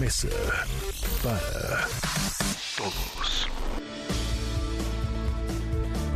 Mesa 0.00 0.28
para 1.22 1.86
Todos. 2.78 3.48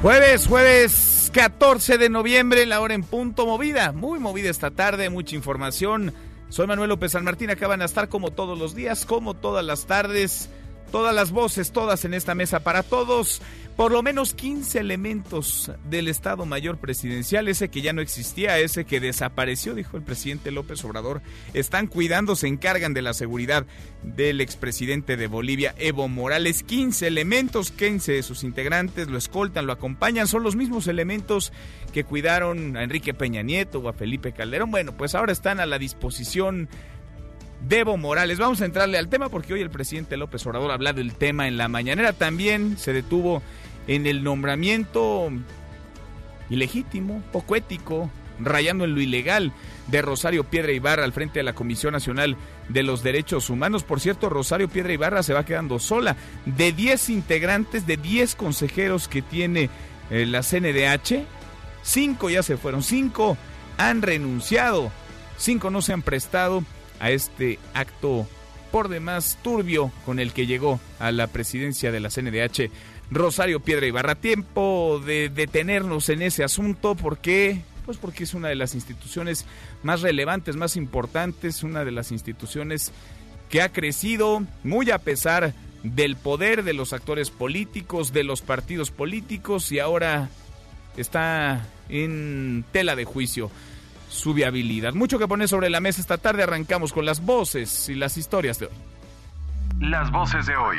Jueves, 0.01 0.47
jueves 0.47 1.30
14 1.34 1.98
de 1.98 2.09
noviembre, 2.09 2.65
la 2.65 2.80
hora 2.80 2.95
en 2.95 3.02
punto 3.02 3.45
movida, 3.45 3.92
muy 3.92 4.19
movida 4.19 4.48
esta 4.48 4.70
tarde, 4.70 5.11
mucha 5.11 5.37
información. 5.37 6.15
Soy 6.48 6.66
Manuel 6.66 6.89
López 6.89 7.12
San 7.12 7.25
Martín, 7.25 7.51
acaban 7.51 7.83
a 7.83 7.84
estar 7.84 8.09
como 8.09 8.30
todos 8.30 8.59
los 8.59 8.75
días, 8.75 9.05
como 9.05 9.34
todas 9.34 9.62
las 9.62 9.84
tardes, 9.84 10.48
todas 10.91 11.14
las 11.14 11.30
voces, 11.30 11.70
todas 11.70 12.06
en 12.06 12.14
esta 12.14 12.34
mesa 12.34 12.61
para 12.61 12.83
todos. 12.83 13.42
Por 13.77 13.91
lo 13.91 14.05
menos 14.05 14.34
15 14.34 14.78
elementos 14.78 15.73
del 15.91 16.06
Estado 16.06 16.46
Mayor 16.46 16.78
Presidencial, 16.78 17.48
ese 17.48 17.70
que 17.70 17.83
ya 17.83 17.92
no 17.92 18.02
existía, 18.02 18.56
ese 18.60 18.84
que 18.84 19.00
desapareció, 19.00 19.74
dijo 19.74 19.97
el 19.97 20.05
presidente 20.05 20.52
López 20.52 20.84
Obrador, 20.84 21.23
están 21.55 21.88
cuidando, 21.88 22.37
se 22.37 22.47
encargan 22.47 22.95
de 22.95 23.02
la 23.02 23.14
seguridad 23.14 23.66
del 24.05 24.41
expresidente 24.41 25.16
de 25.16 25.27
Bolivia, 25.27 25.74
Evo 25.77 26.06
Morales. 26.06 26.62
15 26.62 27.09
elementos, 27.09 27.73
15 27.73 28.12
de 28.12 28.22
sus 28.22 28.44
integrantes 28.44 29.08
lo 29.08 29.19
escoltan, 29.19 29.66
lo 29.66 29.72
acompañan, 29.72 30.28
son 30.28 30.44
los 30.44 30.55
mismos 30.55 30.86
elementos 30.86 31.53
que 31.92 32.05
cuidaron 32.05 32.77
a 32.77 32.84
Enrique 32.84 33.12
Peña 33.12 33.42
Nieto 33.42 33.81
o 33.81 33.88
a 33.88 33.92
Felipe 33.92 34.31
Calderón. 34.31 34.70
Bueno, 34.70 34.97
pues 34.97 35.16
ahora 35.16 35.33
están 35.33 35.59
a 35.59 35.66
la 35.66 35.81
disposición 35.81 36.69
de 37.69 37.78
Evo 37.81 37.97
Morales. 37.97 38.38
Vamos 38.38 38.61
a 38.61 38.66
entrarle 38.66 38.98
al 38.98 39.09
tema 39.09 39.28
porque 39.28 39.55
hoy 39.55 39.62
el 39.62 39.70
presidente 39.70 40.16
López 40.16 40.47
Obrador 40.47 40.70
ha 40.70 40.75
hablado 40.75 40.98
del 40.98 41.14
tema 41.14 41.48
en 41.48 41.56
la 41.56 41.69
mañanera. 41.69 42.12
También 42.12 42.77
se 42.78 42.92
detuvo 42.92 43.42
en 43.87 44.07
el 44.07 44.23
nombramiento 44.23 45.31
ilegítimo, 46.51 47.23
poco 47.33 47.57
ético, 47.57 48.11
rayando 48.41 48.85
en 48.85 48.95
lo 48.95 49.01
ilegal 49.01 49.53
de 49.87 50.03
Rosario 50.03 50.45
Piedra 50.45 50.73
Ibarra 50.73 51.05
al 51.05 51.13
frente 51.13 51.39
de 51.39 51.45
la 51.45 51.55
Comisión 51.55 51.93
Nacional 51.93 52.37
de 52.69 52.83
los 52.83 53.03
Derechos 53.03 53.51
Humanos. 53.51 53.85
Por 53.85 54.01
cierto, 54.01 54.29
Rosario 54.29 54.69
Piedra 54.69 54.93
Ibarra 54.93 55.23
se 55.23 55.35
va 55.35 55.45
quedando 55.45 55.79
sola. 55.79 56.17
De 56.47 56.73
10 56.73 57.11
integrantes, 57.11 57.87
de 57.87 57.97
10 57.97 58.35
consejeros 58.35 59.09
que 59.09 59.23
tiene 59.23 59.71
eh, 60.11 60.27
la 60.27 60.43
CNDH, 60.43 61.25
5 61.83 62.31
ya 62.31 62.43
se 62.43 62.57
fueron, 62.57 62.83
5 62.83 63.37
han 63.77 64.03
renunciado, 64.03 64.91
5 65.37 65.71
no 65.71 65.83
se 65.83 65.93
han 65.93 66.03
prestado 66.03 66.65
a 67.01 67.11
este 67.11 67.59
acto 67.75 68.27
por 68.71 68.89
demás 68.89 69.39
turbio 69.43 69.93
con 70.05 70.19
el 70.19 70.33
que 70.33 70.47
llegó 70.47 70.81
a 70.99 71.12
la 71.12 71.29
presidencia 71.29 71.93
de 71.93 72.01
la 72.01 72.09
CNDH 72.09 72.71
Rosario 73.15 73.61
Piedra 73.61 73.87
Ibarra. 73.87 74.17
Tiempo 74.17 75.01
de 75.05 75.29
detenernos 75.29 76.09
en 76.09 76.23
ese 76.23 76.45
asunto 76.45 76.95
porque 76.95 77.62
pues 77.87 77.98
porque 77.98 78.25
es 78.25 78.34
una 78.34 78.48
de 78.48 78.55
las 78.55 78.75
instituciones 78.75 79.45
más 79.83 80.01
relevantes, 80.01 80.56
más 80.56 80.77
importantes, 80.77 81.62
una 81.62 81.84
de 81.84 81.93
las 81.93 82.12
instituciones 82.12 82.93
que 83.51 83.61
ha 83.62 83.73
crecido 83.73 84.43
muy 84.62 84.91
a 84.91 84.98
pesar 84.98 85.53
del 85.83 86.17
poder 86.17 86.65
de 86.65 86.73
los 86.73 86.95
actores 86.95 87.31
políticos, 87.31 88.12
de 88.12 88.25
los 88.25 88.41
partidos 88.41 88.91
políticos 88.91 89.71
y 89.71 89.81
ahora 89.81 90.31
está 90.97 91.67
en 91.91 92.65
tela 92.72 92.97
de 92.97 93.05
juicio 93.05 93.50
su 94.09 94.33
viabilidad. 94.33 94.94
Mucho 94.94 95.19
que 95.19 95.28
poner 95.28 95.49
sobre 95.49 95.71
la 95.71 95.81
mesa 95.81 96.00
esta 96.00 96.19
tarde. 96.19 96.43
Arrancamos 96.43 96.93
con 96.93 97.05
las 97.05 97.25
voces 97.25 97.88
y 97.88 97.94
las 97.94 98.17
historias 98.17 98.59
de 98.59 98.67
hoy. 98.67 98.94
Las 99.81 100.11
voces 100.12 100.47
de 100.47 100.57
hoy. 100.57 100.77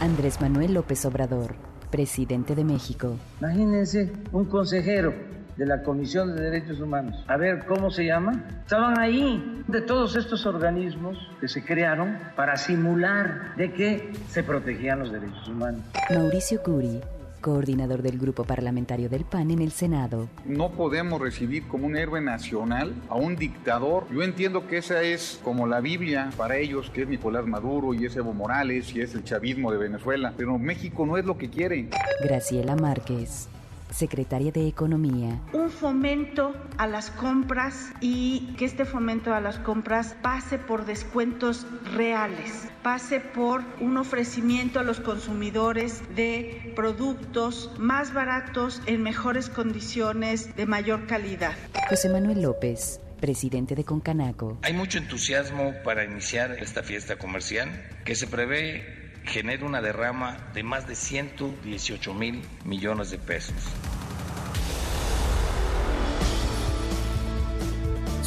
Andrés 0.00 0.40
Manuel 0.40 0.74
López 0.74 1.04
Obrador, 1.06 1.54
presidente 1.90 2.54
de 2.54 2.64
México. 2.64 3.16
Imagínense 3.40 4.12
un 4.32 4.44
consejero 4.46 5.14
de 5.56 5.64
la 5.64 5.82
Comisión 5.82 6.34
de 6.34 6.42
Derechos 6.42 6.80
Humanos. 6.80 7.24
A 7.28 7.36
ver, 7.36 7.64
¿cómo 7.66 7.90
se 7.90 8.06
llama? 8.06 8.44
Estaban 8.62 8.98
ahí 8.98 9.62
de 9.68 9.80
todos 9.82 10.16
estos 10.16 10.46
organismos 10.46 11.16
que 11.40 11.48
se 11.48 11.64
crearon 11.64 12.18
para 12.36 12.56
simular 12.56 13.54
de 13.56 13.72
que 13.72 14.12
se 14.28 14.42
protegían 14.42 14.98
los 14.98 15.12
derechos 15.12 15.48
humanos. 15.48 15.80
Mauricio 16.10 16.62
Curi, 16.62 17.00
coordinador 17.38 18.02
del 18.02 18.18
Grupo 18.18 18.44
Parlamentario 18.44 19.08
del 19.08 19.24
PAN 19.24 19.50
en 19.50 19.60
el 19.60 19.72
Senado. 19.72 20.28
No 20.44 20.70
podemos 20.70 21.20
recibir 21.20 21.66
como 21.68 21.86
un 21.86 21.96
héroe 21.96 22.20
nacional 22.20 22.92
a 23.08 23.14
un 23.14 23.36
dictador. 23.36 24.06
Yo 24.12 24.22
entiendo 24.22 24.66
que 24.66 24.78
esa 24.78 25.02
es 25.02 25.40
como 25.42 25.66
la 25.66 25.80
Biblia 25.80 26.30
para 26.36 26.56
ellos, 26.56 26.90
que 26.90 27.02
es 27.02 27.08
Nicolás 27.08 27.46
Maduro 27.46 27.94
y 27.94 28.06
es 28.06 28.16
Evo 28.16 28.34
Morales 28.34 28.94
y 28.94 29.00
es 29.00 29.14
el 29.14 29.24
chavismo 29.24 29.72
de 29.72 29.78
Venezuela. 29.78 30.32
Pero 30.36 30.58
México 30.58 31.06
no 31.06 31.16
es 31.16 31.24
lo 31.24 31.38
que 31.38 31.50
quiere. 31.50 31.88
Graciela 32.22 32.76
Márquez, 32.76 33.48
secretaria 33.90 34.52
de 34.52 34.66
Economía. 34.68 35.40
un 35.52 35.70
fomento 35.70 36.54
a 36.76 36.86
las 36.86 37.10
compras 37.10 37.92
y 38.00 38.54
que 38.58 38.64
este 38.64 38.84
fomento 38.84 39.32
a 39.34 39.40
las 39.40 39.58
compras 39.58 40.14
pase 40.22 40.58
por 40.58 40.84
descuentos 40.84 41.66
reales, 41.94 42.67
pase 42.82 43.20
por 43.20 43.62
un 43.80 43.96
ofrecimiento 43.96 44.80
a 44.80 44.82
los 44.82 45.00
consumidores 45.00 46.02
de 46.14 46.72
productos 46.76 47.70
más 47.78 48.12
baratos 48.12 48.82
en 48.86 49.02
mejores 49.02 49.48
condiciones 49.48 50.54
de 50.56 50.66
mayor 50.66 51.06
calidad. 51.06 51.52
José 51.88 52.08
Manuel 52.08 52.42
López, 52.42 53.00
presidente 53.20 53.74
de 53.74 53.84
Concanaco. 53.84 54.58
Hay 54.62 54.72
mucho 54.72 54.98
entusiasmo 54.98 55.74
para 55.84 56.04
iniciar 56.04 56.52
esta 56.60 56.82
fiesta 56.82 57.16
comercial 57.16 57.68
que 58.04 58.14
se 58.14 58.26
prevé 58.26 59.12
genere 59.24 59.64
una 59.64 59.82
derrama 59.82 60.38
de 60.54 60.62
más 60.62 60.86
de 60.88 60.94
118 60.94 62.14
mil 62.14 62.42
millones 62.64 63.10
de 63.10 63.18
pesos. 63.18 63.54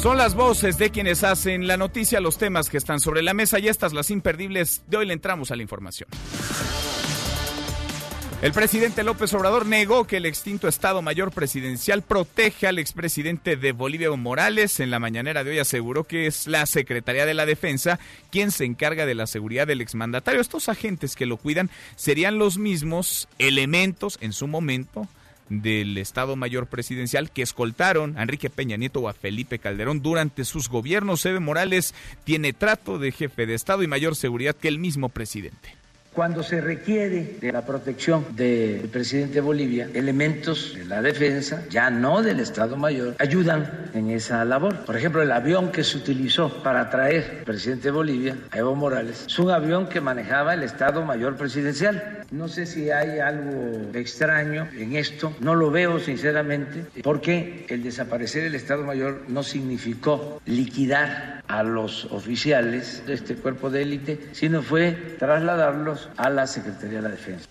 Son 0.02 0.18
las 0.18 0.34
voces 0.34 0.78
de 0.78 0.90
quienes 0.90 1.22
hacen 1.22 1.68
la 1.68 1.76
noticia, 1.76 2.18
los 2.18 2.36
temas 2.36 2.68
que 2.68 2.76
están 2.76 2.98
sobre 2.98 3.22
la 3.22 3.34
mesa 3.34 3.60
y 3.60 3.68
estas 3.68 3.92
las 3.92 4.10
imperdibles. 4.10 4.82
De 4.88 4.96
hoy 4.96 5.06
le 5.06 5.12
entramos 5.12 5.52
a 5.52 5.56
la 5.56 5.62
información. 5.62 6.08
El 8.42 8.50
presidente 8.50 9.04
López 9.04 9.32
Obrador 9.32 9.64
negó 9.64 10.04
que 10.04 10.16
el 10.16 10.26
extinto 10.26 10.66
Estado 10.66 11.02
Mayor 11.02 11.30
Presidencial 11.30 12.02
protege 12.02 12.66
al 12.66 12.80
expresidente 12.80 13.54
de 13.54 13.70
Bolivia, 13.70 14.10
Morales. 14.10 14.80
En 14.80 14.90
la 14.90 14.98
mañanera 14.98 15.44
de 15.44 15.52
hoy 15.52 15.60
aseguró 15.60 16.02
que 16.02 16.26
es 16.26 16.48
la 16.48 16.66
Secretaría 16.66 17.24
de 17.24 17.34
la 17.34 17.46
Defensa 17.46 18.00
quien 18.32 18.50
se 18.50 18.64
encarga 18.64 19.06
de 19.06 19.14
la 19.14 19.28
seguridad 19.28 19.68
del 19.68 19.82
exmandatario. 19.82 20.40
Estos 20.40 20.68
agentes 20.68 21.14
que 21.14 21.26
lo 21.26 21.36
cuidan 21.36 21.70
serían 21.94 22.38
los 22.38 22.58
mismos 22.58 23.28
elementos 23.38 24.18
en 24.20 24.32
su 24.32 24.48
momento 24.48 25.06
del 25.60 25.98
Estado 25.98 26.36
Mayor 26.36 26.66
Presidencial 26.66 27.30
que 27.30 27.42
escoltaron 27.42 28.16
a 28.16 28.22
Enrique 28.22 28.48
Peña 28.48 28.76
Nieto 28.76 29.00
o 29.00 29.08
a 29.08 29.12
Felipe 29.12 29.58
Calderón 29.58 30.00
durante 30.00 30.44
sus 30.44 30.68
gobiernos. 30.68 31.26
Evo 31.26 31.40
Morales 31.40 31.94
tiene 32.24 32.52
trato 32.52 32.98
de 32.98 33.12
jefe 33.12 33.46
de 33.46 33.54
Estado 33.54 33.82
y 33.82 33.86
mayor 33.86 34.16
seguridad 34.16 34.56
que 34.56 34.68
el 34.68 34.78
mismo 34.78 35.10
presidente. 35.10 35.81
Cuando 36.14 36.42
se 36.42 36.60
requiere 36.60 37.38
de 37.40 37.52
la 37.52 37.64
protección 37.64 38.26
del 38.36 38.88
presidente 38.90 39.36
de 39.36 39.40
Bolivia, 39.40 39.88
elementos 39.94 40.74
de 40.74 40.84
la 40.84 41.00
defensa, 41.00 41.64
ya 41.70 41.88
no 41.88 42.22
del 42.22 42.40
Estado 42.40 42.76
Mayor, 42.76 43.16
ayudan 43.18 43.88
en 43.94 44.10
esa 44.10 44.44
labor. 44.44 44.84
Por 44.84 44.94
ejemplo, 44.94 45.22
el 45.22 45.32
avión 45.32 45.72
que 45.72 45.82
se 45.82 45.96
utilizó 45.96 46.62
para 46.62 46.90
traer 46.90 47.38
al 47.38 47.44
presidente 47.44 47.84
de 47.84 47.92
Bolivia, 47.92 48.36
a 48.50 48.58
Evo 48.58 48.74
Morales, 48.74 49.24
es 49.26 49.38
un 49.38 49.50
avión 49.50 49.88
que 49.88 50.02
manejaba 50.02 50.52
el 50.52 50.62
Estado 50.64 51.02
Mayor 51.02 51.36
Presidencial. 51.36 52.26
No 52.30 52.46
sé 52.48 52.66
si 52.66 52.90
hay 52.90 53.18
algo 53.18 53.90
extraño 53.94 54.68
en 54.76 54.96
esto, 54.96 55.34
no 55.40 55.54
lo 55.54 55.70
veo 55.70 55.98
sinceramente, 55.98 56.84
porque 57.02 57.64
el 57.70 57.82
desaparecer 57.82 58.44
el 58.44 58.54
Estado 58.54 58.84
Mayor 58.84 59.22
no 59.28 59.42
significó 59.42 60.42
liquidar 60.44 61.41
a 61.52 61.62
los 61.62 62.06
oficiales 62.06 63.04
de 63.06 63.12
este 63.12 63.34
cuerpo 63.34 63.68
de 63.68 63.82
élite, 63.82 64.18
sino 64.32 64.62
fue 64.62 64.92
trasladarlos 65.18 66.08
a 66.16 66.30
la 66.30 66.46
Secretaría 66.46 66.96
de 66.96 67.02
la 67.02 67.10
Defensa. 67.10 67.46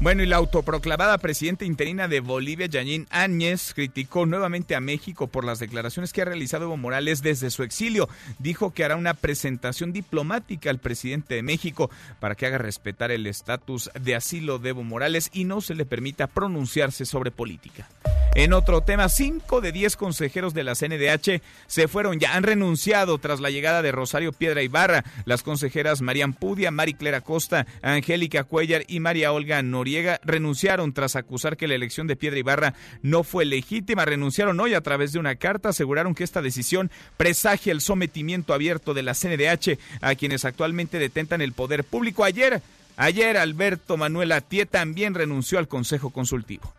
Bueno, 0.00 0.22
y 0.22 0.26
la 0.26 0.36
autoproclamada 0.36 1.18
presidenta 1.18 1.64
interina 1.64 2.06
de 2.06 2.20
Bolivia, 2.20 2.66
Yanín 2.66 3.08
Áñez, 3.10 3.74
criticó 3.74 4.26
nuevamente 4.26 4.76
a 4.76 4.80
México 4.80 5.26
por 5.26 5.44
las 5.44 5.58
declaraciones 5.58 6.12
que 6.12 6.22
ha 6.22 6.24
realizado 6.24 6.66
Evo 6.66 6.76
Morales 6.76 7.20
desde 7.20 7.50
su 7.50 7.64
exilio. 7.64 8.08
Dijo 8.38 8.72
que 8.72 8.84
hará 8.84 8.94
una 8.94 9.14
presentación 9.14 9.92
diplomática 9.92 10.70
al 10.70 10.78
presidente 10.78 11.34
de 11.34 11.42
México 11.42 11.90
para 12.20 12.36
que 12.36 12.46
haga 12.46 12.58
respetar 12.58 13.10
el 13.10 13.26
estatus 13.26 13.90
de 14.00 14.14
asilo 14.14 14.60
de 14.60 14.68
Evo 14.68 14.84
Morales 14.84 15.30
y 15.32 15.42
no 15.42 15.60
se 15.60 15.74
le 15.74 15.84
permita 15.84 16.28
pronunciarse 16.28 17.04
sobre 17.04 17.32
política. 17.32 17.88
En 18.34 18.52
otro 18.52 18.82
tema, 18.82 19.08
cinco 19.08 19.60
de 19.60 19.72
diez 19.72 19.96
consejeros 19.96 20.54
de 20.54 20.62
la 20.62 20.76
CNDH 20.76 21.42
se 21.66 21.88
fueron, 21.88 22.20
ya 22.20 22.36
han 22.36 22.44
renunciado 22.44 23.18
tras 23.18 23.40
la 23.40 23.50
llegada 23.50 23.82
de 23.82 23.90
Rosario 23.90 24.32
Piedra 24.32 24.62
Ibarra. 24.62 25.02
Las 25.24 25.42
consejeras 25.42 26.02
Marian 26.02 26.34
Pudia, 26.34 26.70
Mari 26.70 26.94
Clara 26.94 27.20
Costa, 27.20 27.66
Angélica 27.82 28.44
Cuellar 28.44 28.84
y 28.86 29.00
María 29.00 29.32
Olga 29.32 29.60
Noriega 29.88 30.20
renunciaron 30.22 30.92
tras 30.92 31.16
acusar 31.16 31.56
que 31.56 31.66
la 31.66 31.74
elección 31.74 32.06
de 32.06 32.16
Piedra 32.16 32.38
Ibarra 32.38 32.74
no 33.00 33.24
fue 33.24 33.46
legítima. 33.46 34.04
Renunciaron 34.04 34.60
hoy 34.60 34.74
a 34.74 34.82
través 34.82 35.12
de 35.12 35.18
una 35.18 35.36
carta, 35.36 35.70
aseguraron 35.70 36.14
que 36.14 36.24
esta 36.24 36.42
decisión 36.42 36.90
presagia 37.16 37.72
el 37.72 37.80
sometimiento 37.80 38.52
abierto 38.52 38.92
de 38.92 39.02
la 39.02 39.14
CNDH 39.14 39.78
a 40.02 40.14
quienes 40.14 40.44
actualmente 40.44 40.98
detentan 40.98 41.40
el 41.40 41.54
poder 41.54 41.84
público. 41.84 42.24
Ayer, 42.24 42.60
ayer 42.98 43.38
Alberto 43.38 43.96
Manuel 43.96 44.32
Atié 44.32 44.66
también 44.66 45.14
renunció 45.14 45.58
al 45.58 45.68
Consejo 45.68 46.10
Consultivo. 46.10 46.74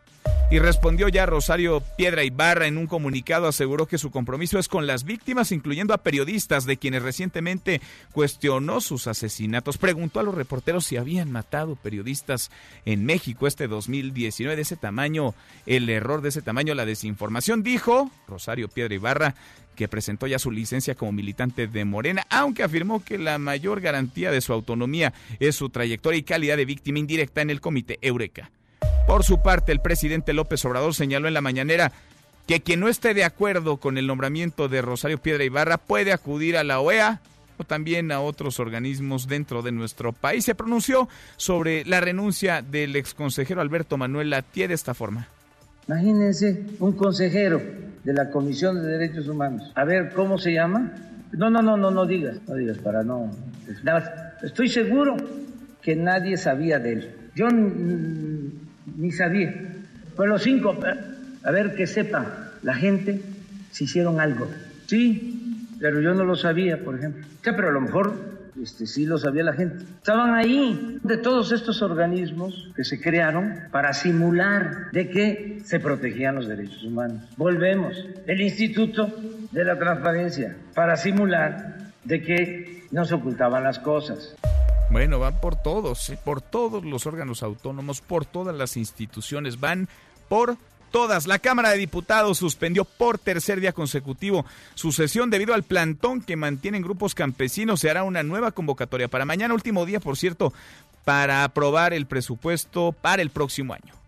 Y 0.51 0.57
respondió 0.57 1.09
ya 1.09 1.27
Rosario 1.27 1.83
Piedra 1.95 2.23
Ibarra 2.23 2.65
en 2.65 2.79
un 2.79 2.87
comunicado, 2.87 3.47
aseguró 3.47 3.85
que 3.85 3.99
su 3.99 4.09
compromiso 4.09 4.57
es 4.57 4.67
con 4.67 4.87
las 4.87 5.03
víctimas, 5.03 5.51
incluyendo 5.51 5.93
a 5.93 5.99
periodistas 5.99 6.65
de 6.65 6.77
quienes 6.77 7.03
recientemente 7.03 7.81
cuestionó 8.13 8.81
sus 8.81 9.05
asesinatos. 9.05 9.77
Preguntó 9.77 10.19
a 10.19 10.23
los 10.23 10.33
reporteros 10.33 10.85
si 10.85 10.97
habían 10.97 11.31
matado 11.31 11.75
periodistas 11.75 12.49
en 12.85 13.05
México 13.05 13.45
este 13.45 13.67
2019. 13.67 14.55
De 14.55 14.63
ese 14.63 14.75
tamaño, 14.75 15.35
el 15.67 15.87
error 15.87 16.21
de 16.21 16.29
ese 16.29 16.41
tamaño, 16.41 16.73
la 16.73 16.87
desinformación, 16.87 17.61
dijo 17.61 18.09
Rosario 18.27 18.69
Piedra 18.69 18.95
Ibarra 18.95 19.35
que 19.75 19.87
presentó 19.87 20.25
ya 20.25 20.39
su 20.39 20.49
licencia 20.49 20.95
como 20.95 21.11
militante 21.11 21.67
de 21.67 21.85
Morena, 21.85 22.25
aunque 22.29 22.63
afirmó 22.63 23.03
que 23.03 23.19
la 23.19 23.37
mayor 23.37 23.81
garantía 23.81 24.31
de 24.31 24.41
su 24.41 24.51
autonomía 24.51 25.13
es 25.39 25.55
su 25.55 25.69
trayectoria 25.69 26.17
y 26.17 26.23
calidad 26.23 26.57
de 26.57 26.65
víctima 26.65 26.97
indirecta 26.97 27.41
en 27.41 27.51
el 27.51 27.61
comité 27.61 27.99
Eureka. 28.01 28.49
Por 29.09 29.23
su 29.23 29.41
parte, 29.41 29.71
el 29.71 29.79
presidente 29.79 30.33
López 30.33 30.63
Obrador 30.65 30.94
señaló 30.94 31.27
en 31.27 31.33
la 31.33 31.41
mañanera 31.41 31.91
que 32.45 32.61
quien 32.61 32.79
no 32.79 32.88
esté 32.88 33.15
de 33.15 33.23
acuerdo 33.23 33.77
con 33.77 33.97
el 33.97 34.06
nombramiento 34.06 34.69
de 34.69 34.83
Rosario 34.83 35.17
Piedra 35.17 35.44
Ibarra 35.44 35.79
puede 35.79 36.13
acudir 36.13 36.56
a 36.56 36.63
la 36.63 36.79
OEA 36.79 37.19
o 37.57 37.63
también 37.63 38.11
a 38.11 38.21
otros 38.21 38.59
organismos 38.59 39.27
dentro 39.27 39.63
de 39.63 39.71
nuestro 39.71 40.13
país. 40.13 40.45
Se 40.45 40.53
pronunció 40.53 41.09
sobre 41.38 41.83
la 41.85 42.01
renuncia 42.01 42.61
del 42.61 42.95
exconsejero 42.95 43.61
Alberto 43.61 43.97
Manuel 43.97 44.29
Latier 44.29 44.67
de 44.67 44.75
esta 44.75 44.94
forma. 44.94 45.27
Imagínense 45.88 46.67
un 46.77 46.91
consejero 46.91 47.59
de 48.03 48.13
la 48.13 48.29
Comisión 48.29 48.79
de 48.79 48.89
Derechos 48.89 49.27
Humanos. 49.27 49.71
A 49.73 49.85
ver, 49.85 50.13
¿cómo 50.13 50.38
se 50.38 50.53
llama? 50.53 50.94
No, 51.31 51.50
no, 51.50 51.63
no, 51.63 51.77
no, 51.77 51.89
no 51.89 52.06
digas, 52.06 52.38
no 52.47 52.53
digas 52.53 52.77
para 52.77 53.03
no. 53.03 53.31
Estoy 54.44 54.69
seguro 54.69 55.17
que 55.81 55.95
nadie 55.95 56.38
sabía 56.38 56.77
de 56.77 56.94
él. 56.94 57.15
Yo 57.33 57.47
ni 58.97 59.12
sabía. 59.12 59.53
Pues 60.15 60.30
los 60.30 60.44
cinco, 60.44 60.77
a 61.44 61.51
ver 61.51 61.75
que 61.75 61.88
sepa 61.88 62.51
la 62.62 62.75
gente 62.75 63.21
si 63.71 63.86
hicieron 63.86 64.19
algo. 64.19 64.47
Sí, 64.88 65.68
pero 65.80 66.01
yo 66.01 66.13
no 66.13 66.25
lo 66.25 66.36
sabía, 66.36 66.83
por 66.83 66.97
ejemplo. 66.97 67.25
pero 67.44 67.69
a 67.69 67.71
lo 67.71 67.81
mejor 67.81 68.39
este, 68.62 68.88
sí 68.88 69.06
lo 69.06 69.18
sabía 69.18 69.44
la 69.44 69.53
gente. 69.53 69.83
Estaban 69.97 70.33
ahí 70.33 71.00
de 71.03 71.18
todos 71.18 71.51
estos 71.51 71.81
organismos 71.81 72.71
que 72.75 72.83
se 72.83 73.00
crearon 73.00 73.53
para 73.71 73.94
simular 73.94 74.92
de 74.92 75.09
que 75.09 75.62
se 75.63 75.80
protegían 75.80 76.35
los 76.35 76.47
derechos 76.47 76.83
humanos. 76.83 77.24
Volvemos. 77.38 77.94
El 78.27 78.42
Instituto 78.42 79.13
de 79.51 79.63
la 79.63 79.77
Transparencia 79.80 80.56
para 80.75 80.97
simular 80.97 81.92
de 82.03 82.21
que 82.21 82.83
no 82.92 83.06
se 83.06 83.15
ocultaban 83.15 83.63
las 83.63 83.80
cosas. 83.80 84.35
Bueno, 84.91 85.19
van 85.19 85.39
por 85.39 85.56
todos, 85.56 86.12
por 86.25 86.41
todos 86.41 86.83
los 86.83 87.06
órganos 87.06 87.44
autónomos, 87.44 88.01
por 88.01 88.25
todas 88.25 88.56
las 88.56 88.75
instituciones, 88.75 89.59
van 89.59 89.88
por 90.27 90.57
todas. 90.91 91.27
La 91.27 91.38
Cámara 91.38 91.69
de 91.69 91.77
Diputados 91.77 92.39
suspendió 92.39 92.86
por 92.86 93.19
tercer 93.19 93.59
día 93.59 93.71
consecutivo 93.71 94.45
su 94.74 94.91
sesión 94.91 95.30
debido 95.30 95.53
al 95.53 95.62
plantón 95.62 96.21
que 96.21 96.36
mantienen 96.36 96.81
grupos 96.81 97.13
campesinos. 97.13 97.81
Se 97.81 97.89
hará 97.91 98.03
una 98.03 98.24
nueva 98.24 98.51
convocatoria 98.51 99.07
para 99.07 99.25
mañana, 99.25 99.53
último 99.53 99.86
día, 99.86 100.00
por 100.00 100.18
cierto, 100.18 100.53
para 101.06 101.44
aprobar 101.44 101.94
el 101.94 102.07
presupuesto 102.07 102.92
para 102.92 103.21
el 103.21 103.30
próximo 103.30 103.74
año. 103.74 103.98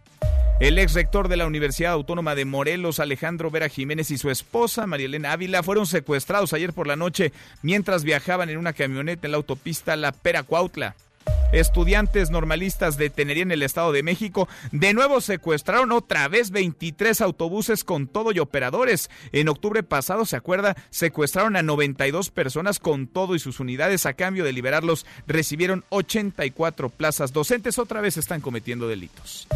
El 0.61 0.77
ex 0.77 0.93
rector 0.93 1.27
de 1.27 1.37
la 1.37 1.47
Universidad 1.47 1.93
Autónoma 1.93 2.35
de 2.35 2.45
Morelos, 2.45 2.99
Alejandro 2.99 3.49
Vera 3.49 3.67
Jiménez, 3.67 4.11
y 4.11 4.19
su 4.19 4.29
esposa, 4.29 4.85
Marielena 4.85 5.31
Ávila, 5.31 5.63
fueron 5.63 5.87
secuestrados 5.87 6.53
ayer 6.53 6.71
por 6.71 6.85
la 6.85 6.95
noche 6.95 7.33
mientras 7.63 8.03
viajaban 8.03 8.47
en 8.51 8.59
una 8.59 8.73
camioneta 8.73 9.25
en 9.25 9.31
la 9.31 9.37
autopista 9.37 9.95
La 9.95 10.11
Pera 10.11 10.43
Cuautla. 10.43 10.93
Estudiantes 11.51 12.29
normalistas 12.29 12.95
de 12.97 13.09
Tenería 13.09 13.41
en 13.41 13.51
el 13.51 13.63
Estado 13.63 13.91
de 13.91 14.03
México 14.03 14.47
de 14.71 14.93
nuevo 14.93 15.19
secuestraron 15.19 15.91
otra 15.91 16.27
vez 16.27 16.51
23 16.51 17.21
autobuses 17.21 17.83
con 17.83 18.07
todo 18.07 18.31
y 18.31 18.37
operadores. 18.37 19.09
En 19.31 19.49
octubre 19.49 19.81
pasado, 19.81 20.25
se 20.25 20.35
acuerda, 20.35 20.77
secuestraron 20.91 21.55
a 21.55 21.63
92 21.63 22.29
personas 22.29 22.77
con 22.77 23.07
todo 23.07 23.33
y 23.33 23.39
sus 23.39 23.59
unidades. 23.59 24.05
A 24.05 24.13
cambio 24.13 24.43
de 24.43 24.53
liberarlos, 24.53 25.07
recibieron 25.25 25.85
84 25.89 26.89
plazas 26.89 27.33
docentes. 27.33 27.79
Otra 27.79 27.99
vez 27.99 28.17
están 28.17 28.41
cometiendo 28.41 28.87
delitos. 28.87 29.47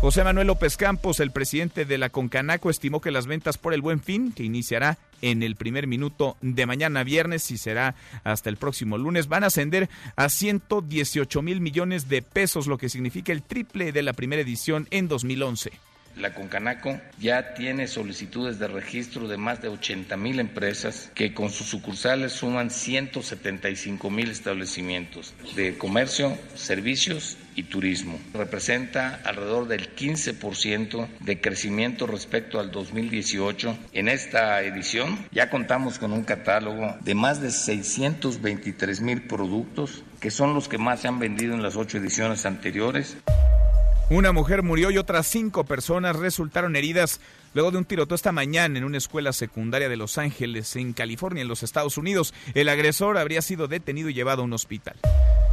José 0.00 0.24
Manuel 0.24 0.46
López 0.46 0.78
Campos, 0.78 1.20
el 1.20 1.30
presidente 1.30 1.84
de 1.84 1.98
la 1.98 2.08
Concanaco, 2.08 2.70
estimó 2.70 3.02
que 3.02 3.10
las 3.10 3.26
ventas 3.26 3.58
por 3.58 3.74
el 3.74 3.82
Buen 3.82 4.00
Fin, 4.00 4.32
que 4.32 4.42
iniciará 4.42 4.96
en 5.20 5.42
el 5.42 5.56
primer 5.56 5.86
minuto 5.86 6.38
de 6.40 6.64
mañana 6.64 7.04
viernes 7.04 7.50
y 7.50 7.58
será 7.58 7.94
hasta 8.24 8.48
el 8.48 8.56
próximo 8.56 8.96
lunes, 8.96 9.28
van 9.28 9.44
a 9.44 9.48
ascender 9.48 9.90
a 10.16 10.30
118 10.30 11.42
mil 11.42 11.60
millones 11.60 12.08
de 12.08 12.22
pesos, 12.22 12.66
lo 12.66 12.78
que 12.78 12.88
significa 12.88 13.30
el 13.32 13.42
triple 13.42 13.92
de 13.92 14.02
la 14.02 14.14
primera 14.14 14.40
edición 14.40 14.88
en 14.90 15.06
2011. 15.06 15.70
La 16.16 16.34
Concanaco 16.34 16.98
ya 17.20 17.54
tiene 17.54 17.86
solicitudes 17.86 18.58
de 18.58 18.68
registro 18.68 19.28
de 19.28 19.36
más 19.36 19.62
de 19.62 19.68
80 19.68 20.16
mil 20.16 20.40
empresas 20.40 21.10
que 21.14 21.34
con 21.34 21.50
sus 21.50 21.68
sucursales 21.68 22.32
suman 22.32 22.70
175 22.70 24.10
mil 24.10 24.30
establecimientos 24.30 25.34
de 25.54 25.78
comercio, 25.78 26.36
servicios 26.54 27.36
y 27.60 27.64
turismo. 27.64 28.18
Representa 28.34 29.20
alrededor 29.24 29.68
del 29.68 29.94
15% 29.94 31.08
de 31.20 31.40
crecimiento 31.40 32.06
respecto 32.06 32.58
al 32.58 32.70
2018. 32.70 33.78
En 33.92 34.08
esta 34.08 34.62
edición 34.62 35.18
ya 35.30 35.50
contamos 35.50 35.98
con 35.98 36.12
un 36.12 36.24
catálogo 36.24 36.96
de 37.00 37.14
más 37.14 37.40
de 37.40 37.50
623 37.50 39.00
mil 39.00 39.22
productos 39.22 40.02
que 40.20 40.30
son 40.30 40.54
los 40.54 40.68
que 40.68 40.78
más 40.78 41.00
se 41.00 41.08
han 41.08 41.18
vendido 41.18 41.54
en 41.54 41.62
las 41.62 41.76
ocho 41.76 41.98
ediciones 41.98 42.44
anteriores. 42.46 43.16
Una 44.10 44.32
mujer 44.32 44.62
murió 44.62 44.90
y 44.90 44.98
otras 44.98 45.26
cinco 45.26 45.64
personas 45.64 46.16
resultaron 46.16 46.74
heridas 46.76 47.20
luego 47.54 47.70
de 47.70 47.78
un 47.78 47.84
tiroteo 47.84 48.14
esta 48.14 48.32
mañana 48.32 48.78
en 48.78 48.84
una 48.84 48.98
escuela 48.98 49.32
secundaria 49.32 49.88
de 49.88 49.96
Los 49.96 50.18
Ángeles, 50.18 50.76
en 50.76 50.92
California, 50.92 51.42
en 51.42 51.48
los 51.48 51.62
Estados 51.62 51.96
Unidos. 51.98 52.34
El 52.54 52.68
agresor 52.68 53.18
habría 53.18 53.42
sido 53.42 53.68
detenido 53.68 54.08
y 54.08 54.14
llevado 54.14 54.42
a 54.42 54.44
un 54.44 54.52
hospital. 54.52 54.96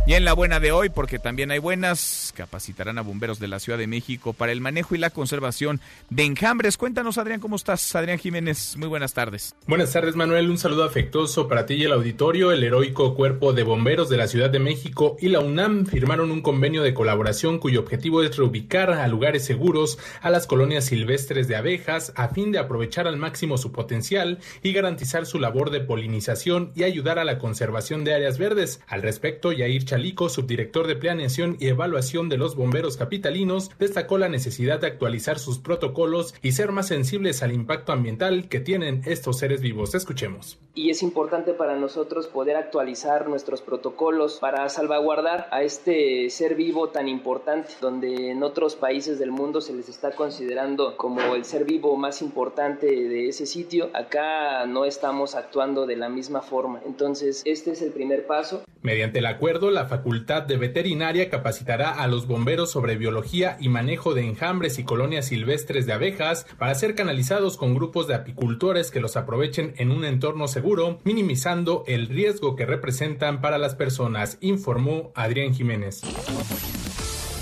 Y 0.06 0.14
en 0.14 0.24
la 0.24 0.32
buena 0.32 0.62
de 0.62 0.72
hoy, 0.72 0.88
porque 0.88 1.20
también 1.20 1.52
hay 1.52 1.60
buenas, 1.60 2.34
capacitarán 2.34 2.98
a 2.98 3.02
bomberos 3.02 3.40
de 3.40 3.50
la 3.50 3.60
Ciudad 3.60 3.78
de 3.78 3.88
México 3.88 4.32
para 4.32 4.54
el 4.54 4.62
manejo 4.62 4.96
y 4.96 4.98
la 4.98 5.10
conservación 5.10 5.82
de 6.10 6.24
enjambres. 6.24 6.78
Cuéntanos, 6.78 7.18
Adrián, 7.18 7.42
¿cómo 7.42 7.58
estás? 7.58 7.94
Adrián 7.94 8.18
Jiménez, 8.18 8.78
muy 8.78 8.88
buenas 8.88 9.14
tardes. 9.14 9.54
Buenas 9.68 9.92
tardes, 9.92 10.16
Manuel. 10.16 10.50
Un 10.50 10.58
saludo 10.58 10.86
afectuoso 10.86 11.50
para 11.50 11.66
ti 11.66 11.74
y 11.74 11.84
el 11.84 11.92
auditorio. 11.92 12.54
El 12.54 12.64
heroico 12.64 13.16
Cuerpo 13.16 13.52
de 13.52 13.64
Bomberos 13.64 14.08
de 14.08 14.16
la 14.16 14.28
Ciudad 14.28 14.50
de 14.50 14.60
México 14.60 15.18
y 15.20 15.28
la 15.28 15.42
UNAM 15.42 15.86
firmaron 15.86 16.32
un 16.32 16.42
convenio 16.42 16.84
de 16.84 16.94
colaboración 16.94 17.60
cuyo 17.60 17.82
objetivo 17.82 18.24
es 18.24 18.38
reubicar 18.38 18.92
a 18.92 19.06
lugares 19.10 19.44
seguros 19.44 20.00
a 20.22 20.30
las 20.30 20.48
colonias 20.48 20.86
silvestres 20.86 21.50
de 21.50 21.58
abejas 21.58 21.87
a 21.88 22.28
fin 22.28 22.52
de 22.52 22.60
aprovechar 22.60 23.08
al 23.08 23.16
máximo 23.16 23.58
su 23.58 23.72
potencial 23.72 24.40
y 24.62 24.74
garantizar 24.74 25.26
su 25.26 25.40
labor 25.40 25.72
de 25.72 25.80
polinización 25.80 26.72
y 26.76 26.84
ayudar 26.84 27.18
a 27.18 27.24
la 27.24 27.40
conservación 27.40 28.04
de 28.04 28.14
áreas 28.14 28.38
verdes. 28.38 28.82
Al 28.88 29.02
respecto, 29.02 29.54
Yair 29.54 29.86
Chalico, 29.86 30.28
subdirector 30.28 30.88
de 30.88 30.98
Planeación 30.98 31.56
y 31.60 31.68
Evaluación 31.68 32.28
de 32.28 32.38
los 32.38 32.56
Bomberos 32.56 32.98
Capitalinos, 32.98 33.72
destacó 33.80 34.18
la 34.18 34.28
necesidad 34.28 34.82
de 34.82 34.88
actualizar 34.88 35.40
sus 35.40 35.60
protocolos 35.60 36.34
y 36.42 36.52
ser 36.52 36.74
más 36.74 36.88
sensibles 36.88 37.42
al 37.42 37.54
impacto 37.54 37.94
ambiental 37.94 38.50
que 38.50 38.60
tienen 38.60 39.02
estos 39.06 39.40
seres 39.40 39.62
vivos. 39.62 39.96
Escuchemos. 39.96 40.60
Y 40.76 40.90
es 40.90 41.02
importante 41.02 41.54
para 41.54 41.76
nosotros 41.76 42.28
poder 42.28 42.56
actualizar 42.58 43.30
nuestros 43.30 43.62
protocolos 43.62 44.40
para 44.40 44.68
salvaguardar 44.70 45.48
a 45.52 45.64
este 45.64 46.30
ser 46.30 46.56
vivo 46.56 46.90
tan 46.90 47.08
importante, 47.08 47.74
donde 47.82 48.32
en 48.32 48.44
otros 48.44 48.76
países 48.76 49.18
del 49.20 49.32
mundo 49.32 49.62
se 49.62 49.74
les 49.74 49.90
está 49.90 50.12
considerando 50.12 50.98
como 50.98 51.34
el 51.34 51.46
ser 51.46 51.64
vivo 51.64 51.77
más 51.98 52.22
importante 52.22 52.88
de 52.88 53.28
ese 53.30 53.46
sitio. 53.46 53.90
Acá 53.94 54.66
no 54.66 54.86
estamos 54.86 55.36
actuando 55.36 55.86
de 55.86 55.96
la 55.96 56.10
misma 56.10 56.42
forma. 56.42 56.82
Entonces, 56.86 57.42
este 57.46 57.72
es 57.72 57.82
el 57.82 57.92
primer 57.92 58.26
paso. 58.26 58.64
Mediante 58.82 59.20
el 59.20 59.26
acuerdo, 59.26 59.72
la 59.72 59.86
Facultad 59.86 60.44
de 60.44 60.58
Veterinaria 60.58 61.30
capacitará 61.30 61.92
a 61.92 62.08
los 62.08 62.28
bomberos 62.28 62.72
sobre 62.72 62.96
biología 62.96 63.58
y 63.60 63.70
manejo 63.70 64.14
de 64.14 64.26
enjambres 64.26 64.80
y 64.80 64.84
colonias 64.84 65.28
silvestres 65.28 65.86
de 65.86 65.94
abejas 65.94 66.46
para 66.58 66.76
ser 66.76 66.96
canalizados 66.96 67.58
con 67.58 67.74
grupos 67.74 68.08
de 68.08 68.16
apicultores 68.16 68.92
que 68.92 69.00
los 69.00 69.18
aprovechen 69.18 69.74
en 69.78 69.92
un 69.92 70.06
entorno 70.06 70.48
seguro, 70.48 71.00
minimizando 71.04 71.84
el 71.88 72.08
riesgo 72.08 72.56
que 72.56 72.66
representan 72.66 73.42
para 73.42 73.58
las 73.58 73.76
personas, 73.76 74.38
informó 74.42 75.12
Adrián 75.16 75.54
Jiménez. 75.54 76.02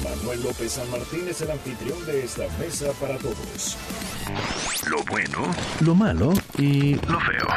Manuel 0.04 0.44
López 0.44 0.72
San 0.74 0.90
Martín 0.92 1.28
es 1.30 1.42
el 1.42 1.52
anfitrión 1.52 2.06
de 2.06 2.24
esta 2.24 2.48
mesa 2.60 2.92
para 3.00 3.18
todos. 3.18 3.78
Lo 4.90 5.04
bueno, 5.06 5.56
Lo 5.82 5.96
malo 5.96 6.34
y 6.58 6.96
lo 6.96 7.20
feo. 7.20 7.48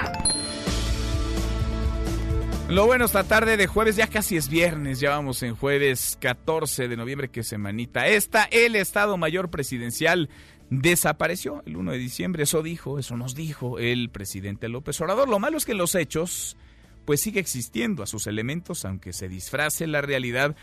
Lo 2.69 2.85
bueno 2.85 3.07
esta 3.07 3.25
tarde 3.25 3.57
de 3.57 3.67
jueves, 3.67 3.97
ya 3.97 4.09
casi 4.09 4.37
es 4.37 4.51
viernes, 4.51 5.01
ya 5.01 5.11
vamos 5.11 5.43
en 5.43 5.57
jueves 5.57 6.19
14 6.21 6.89
de 6.89 6.97
noviembre, 6.99 7.31
que 7.31 7.43
semanita 7.43 8.07
esta, 8.07 8.45
el 8.45 8.77
Estado 8.77 9.17
Mayor 9.17 9.49
Presidencial 9.49 10.29
desapareció 10.69 11.63
el 11.65 11.79
1 11.79 11.93
de 11.93 11.99
diciembre, 11.99 12.43
eso 12.43 12.63
dijo, 12.63 12.99
eso 12.99 13.17
nos 13.17 13.35
dijo 13.35 13.79
el 13.79 14.11
presidente 14.11 14.69
López 14.69 15.01
Obrador. 15.01 15.31
Lo 15.31 15.39
malo 15.39 15.57
es 15.57 15.65
que 15.65 15.73
los 15.73 15.95
hechos, 15.95 16.59
pues 17.07 17.23
sigue 17.23 17.41
existiendo 17.41 18.03
a 18.03 18.07
sus 18.07 18.27
elementos, 18.27 18.85
aunque 18.85 19.15
se 19.15 19.31
disfrace 19.31 19.87
la 19.87 20.03
realidad, 20.03 20.55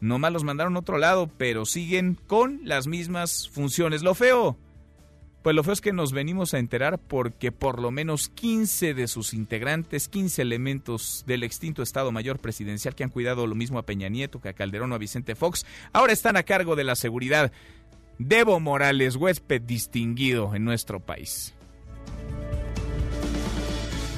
nomás 0.00 0.32
los 0.32 0.44
mandaron 0.44 0.76
a 0.76 0.80
otro 0.80 0.98
lado, 0.98 1.30
pero 1.36 1.66
siguen 1.66 2.18
con 2.26 2.60
las 2.64 2.86
mismas 2.86 3.48
funciones. 3.48 4.02
Lo 4.02 4.14
feo, 4.14 4.56
pues 5.42 5.56
lo 5.56 5.62
feo 5.62 5.72
es 5.72 5.80
que 5.80 5.92
nos 5.92 6.12
venimos 6.12 6.52
a 6.52 6.58
enterar 6.58 6.98
porque 6.98 7.50
por 7.50 7.80
lo 7.80 7.90
menos 7.90 8.28
15 8.28 8.92
de 8.92 9.08
sus 9.08 9.32
integrantes, 9.32 10.08
15 10.08 10.42
elementos 10.42 11.24
del 11.26 11.44
extinto 11.44 11.82
Estado 11.82 12.12
Mayor 12.12 12.38
Presidencial 12.38 12.94
que 12.94 13.04
han 13.04 13.10
cuidado 13.10 13.46
lo 13.46 13.54
mismo 13.54 13.78
a 13.78 13.86
Peña 13.86 14.08
Nieto, 14.08 14.40
que 14.40 14.50
a 14.50 14.52
Calderón 14.52 14.92
o 14.92 14.94
a 14.94 14.98
Vicente 14.98 15.34
Fox, 15.34 15.64
ahora 15.92 16.12
están 16.12 16.36
a 16.36 16.42
cargo 16.42 16.76
de 16.76 16.84
la 16.84 16.94
seguridad. 16.94 17.52
Debo 18.18 18.60
Morales, 18.60 19.16
huésped 19.16 19.62
distinguido 19.62 20.54
en 20.54 20.64
nuestro 20.64 21.00
país. 21.00 21.54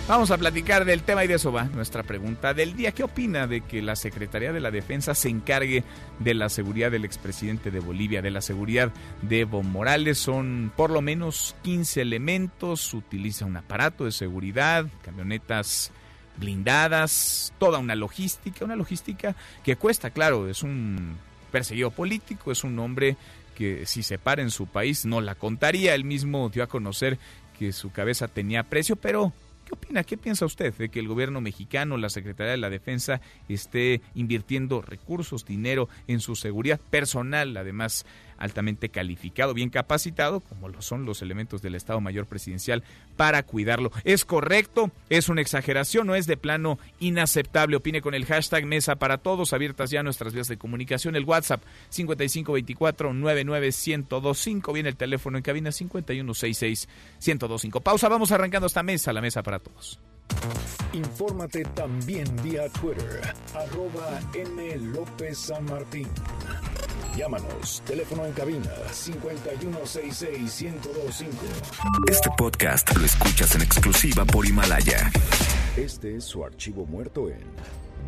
Vamos 0.09 0.32
a 0.32 0.37
platicar 0.37 0.85
del 0.85 1.04
tema 1.04 1.25
y 1.25 1.28
de 1.28 1.35
eso 1.35 1.52
va 1.52 1.64
nuestra 1.64 2.02
pregunta 2.02 2.52
del 2.54 2.75
día. 2.75 2.90
¿Qué 2.90 3.04
opina 3.04 3.47
de 3.47 3.61
que 3.61 3.80
la 3.80 3.94
Secretaría 3.94 4.52
de 4.52 4.59
la 4.59 4.73
Defensa 4.73 5.14
se 5.14 5.28
encargue 5.28 5.85
de 6.18 6.35
la 6.35 6.49
seguridad 6.49 6.90
del 6.90 7.04
expresidente 7.04 7.71
de 7.71 7.78
Bolivia, 7.78 8.21
de 8.21 8.32
la 8.32 8.40
seguridad 8.40 8.92
de 9.23 9.40
Evo 9.40 9.62
Morales? 9.62 10.18
Son 10.18 10.73
por 10.76 10.90
lo 10.90 11.02
menos 11.02 11.54
15 11.62 12.02
elementos, 12.02 12.92
utiliza 12.94 13.47
un 13.47 13.56
aparato 13.56 14.04
de 14.04 14.11
seguridad, 14.11 14.87
camionetas 15.02 15.92
blindadas, 16.37 17.54
toda 17.59 17.78
una 17.78 17.94
logística, 17.94 18.64
una 18.64 18.76
logística 18.76 19.37
que 19.62 19.76
cuesta, 19.76 20.11
claro, 20.11 20.49
es 20.49 20.64
un 20.64 21.16
perseguido 21.52 21.92
político, 21.92 22.50
es 22.50 22.64
un 22.64 22.76
hombre 22.80 23.16
que 23.54 23.87
si 23.87 24.02
se 24.02 24.18
para 24.18 24.42
en 24.42 24.50
su 24.50 24.66
país 24.66 25.06
no 25.06 25.21
la 25.21 25.37
contaría, 25.37 25.94
él 25.94 26.04
mismo 26.04 26.49
dio 26.49 26.64
a 26.64 26.66
conocer 26.66 27.18
que 27.56 27.73
su 27.73 27.92
cabeza 27.92 28.26
tenía 28.26 28.64
precio, 28.64 28.97
pero 28.97 29.32
¿Qué 29.73 29.87
opina? 29.87 30.05
¿Qué 30.05 30.19
piensa 30.19 30.45
usted 30.45 30.75
de 30.75 30.91
que 30.91 31.00
el 31.00 31.09
gobierno 31.09 31.41
mexicano, 31.41 31.97
la 31.97 32.11
Secretaría 32.11 32.50
de 32.50 32.59
la 32.59 32.69
Defensa, 32.69 33.23
esté 33.49 34.02
invirtiendo 34.14 34.83
recursos, 34.83 35.47
dinero 35.47 35.88
en 36.09 36.21
su 36.21 36.37
seguridad 36.37 36.79
personal, 36.79 37.57
además 37.57 38.05
altamente 38.42 38.88
calificado, 38.88 39.54
bien 39.54 39.70
capacitado, 39.70 40.40
como 40.40 40.68
lo 40.68 40.82
son 40.82 41.06
los 41.06 41.22
elementos 41.22 41.62
del 41.62 41.76
Estado 41.76 42.00
Mayor 42.00 42.26
Presidencial, 42.26 42.82
para 43.16 43.44
cuidarlo? 43.44 43.92
¿Es 44.02 44.25
correcto? 44.25 44.90
¿Es 45.08 45.28
una 45.28 45.40
exageración 45.40 46.11
o 46.11 46.16
es 46.16 46.26
de 46.26 46.37
plano 46.37 46.80
inaceptable? 46.99 47.76
Opine 47.76 48.02
con 48.02 48.14
el 48.14 48.26
hashtag 48.26 48.66
Mesa 48.66 48.96
para 48.96 49.18
Todos, 49.18 49.52
abiertas 49.52 49.90
ya 49.90 50.02
nuestras 50.02 50.34
vías 50.34 50.49
de 50.49 50.56
comunicación, 50.56 51.14
el 51.14 51.25
WhatsApp 51.25 51.62
5524-99125, 51.92 54.72
viene 54.72 54.88
el 54.88 54.96
teléfono 54.96 55.38
en 55.38 55.44
cabina 55.44 55.70
5166-1025. 55.70 57.80
Pausa, 57.80 58.08
vamos 58.08 58.32
arrancando 58.32 58.66
esta 58.66 58.82
mesa, 58.82 59.12
la 59.12 59.20
Mesa 59.20 59.44
para 59.44 59.61
Todos. 59.61 60.00
Infórmate 60.93 61.65
también 61.75 62.25
vía 62.43 62.69
Twitter, 62.69 63.35
arroba 63.55 64.21
M. 64.35 64.77
López 64.79 65.39
San 65.39 65.65
Martín. 65.65 66.09
Llámanos, 67.17 67.83
teléfono 67.87 68.27
en 68.27 68.33
cabina 68.33 68.71
5166-1025. 68.91 71.27
Este 72.11 72.29
podcast 72.37 72.93
lo 72.97 73.05
escuchas 73.05 73.55
en 73.55 73.62
exclusiva 73.62 74.25
por 74.25 74.45
Himalaya. 74.47 75.12
Este 75.77 76.17
es 76.17 76.25
su 76.25 76.45
archivo 76.45 76.85
muerto 76.87 77.29
en 77.29 77.39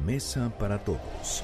Mesa 0.05 0.51
para 0.59 0.85
Todos. 0.85 1.43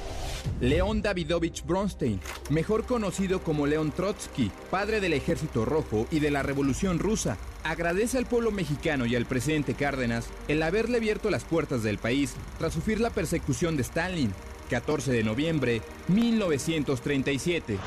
León 0.60 1.02
Davidovich 1.02 1.64
Bronstein, 1.64 2.20
mejor 2.50 2.84
conocido 2.84 3.42
como 3.42 3.66
León 3.66 3.92
Trotsky, 3.92 4.50
padre 4.70 5.00
del 5.00 5.12
Ejército 5.12 5.64
Rojo 5.64 6.06
y 6.10 6.20
de 6.20 6.30
la 6.30 6.42
Revolución 6.42 6.98
Rusa, 6.98 7.36
agradece 7.64 8.18
al 8.18 8.26
pueblo 8.26 8.50
mexicano 8.50 9.06
y 9.06 9.16
al 9.16 9.26
presidente 9.26 9.74
Cárdenas 9.74 10.28
el 10.48 10.62
haberle 10.62 10.98
abierto 10.98 11.30
las 11.30 11.44
puertas 11.44 11.82
del 11.82 11.98
país 11.98 12.34
tras 12.58 12.74
sufrir 12.74 13.00
la 13.00 13.10
persecución 13.10 13.76
de 13.76 13.82
Stalin, 13.82 14.32
14 14.70 15.12
de 15.12 15.24
noviembre 15.24 15.82
1937. 16.08 17.78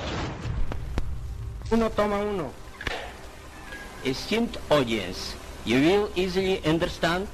Uno 1.72 1.90
toma 1.90 2.20
uno. 2.20 2.52
Esteemed 4.04 4.58
audience, 4.70 5.36
you 5.66 5.78
will 5.78 6.10
easily 6.16 6.62
understand 6.66 7.28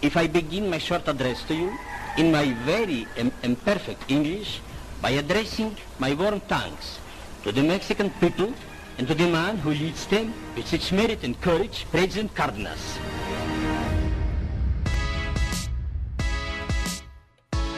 if 0.00 0.16
I 0.16 0.26
begin 0.28 0.70
my 0.70 0.78
short 0.78 1.06
address 1.08 1.44
to 1.46 1.54
you 1.54 1.70
in 2.16 2.32
my 2.32 2.54
very 2.64 3.06
im- 3.16 3.32
imperfect 3.42 4.10
English 4.10 4.60
by 5.02 5.10
addressing 5.10 5.76
my 5.98 6.14
warm 6.14 6.40
thanks 6.48 6.98
to 7.42 7.52
the 7.52 7.62
Mexican 7.62 8.10
people 8.20 8.52
and 8.98 9.06
to 9.06 9.14
the 9.14 9.28
man 9.28 9.58
who 9.58 9.70
leads 9.70 10.06
them 10.06 10.32
with 10.56 10.66
such 10.66 10.92
merit 10.92 11.22
and 11.24 11.40
courage, 11.40 11.86
President 11.90 12.32
Cardenas. 12.34 12.98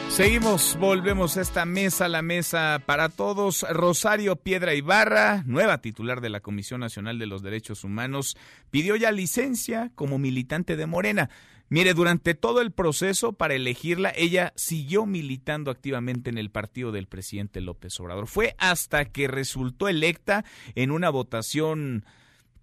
Seguimos, 0.09 0.75
volvemos 0.77 1.37
a 1.37 1.41
esta 1.41 1.63
mesa, 1.65 2.09
la 2.09 2.21
mesa 2.21 2.81
para 2.85 3.07
todos. 3.07 3.65
Rosario 3.69 4.35
Piedra 4.35 4.73
Ibarra, 4.73 5.43
nueva 5.45 5.77
titular 5.77 6.19
de 6.19 6.27
la 6.27 6.41
Comisión 6.41 6.81
Nacional 6.81 7.19
de 7.19 7.25
los 7.25 7.41
Derechos 7.41 7.85
Humanos, 7.85 8.35
pidió 8.69 8.97
ya 8.97 9.13
licencia 9.13 9.91
como 9.95 10.17
militante 10.17 10.75
de 10.75 10.87
Morena. 10.87 11.29
Mire, 11.69 11.93
durante 11.93 12.33
todo 12.33 12.61
el 12.61 12.71
proceso 12.71 13.33
para 13.33 13.53
elegirla, 13.53 14.11
ella 14.15 14.53
siguió 14.55 15.05
militando 15.05 15.69
activamente 15.69 16.31
en 16.31 16.39
el 16.39 16.49
partido 16.49 16.91
del 16.91 17.07
presidente 17.07 17.61
López 17.61 17.99
Obrador. 17.99 18.25
Fue 18.25 18.55
hasta 18.57 19.05
que 19.05 19.27
resultó 19.27 19.87
electa 19.87 20.45
en 20.73 20.89
una 20.89 21.11
votación 21.11 22.05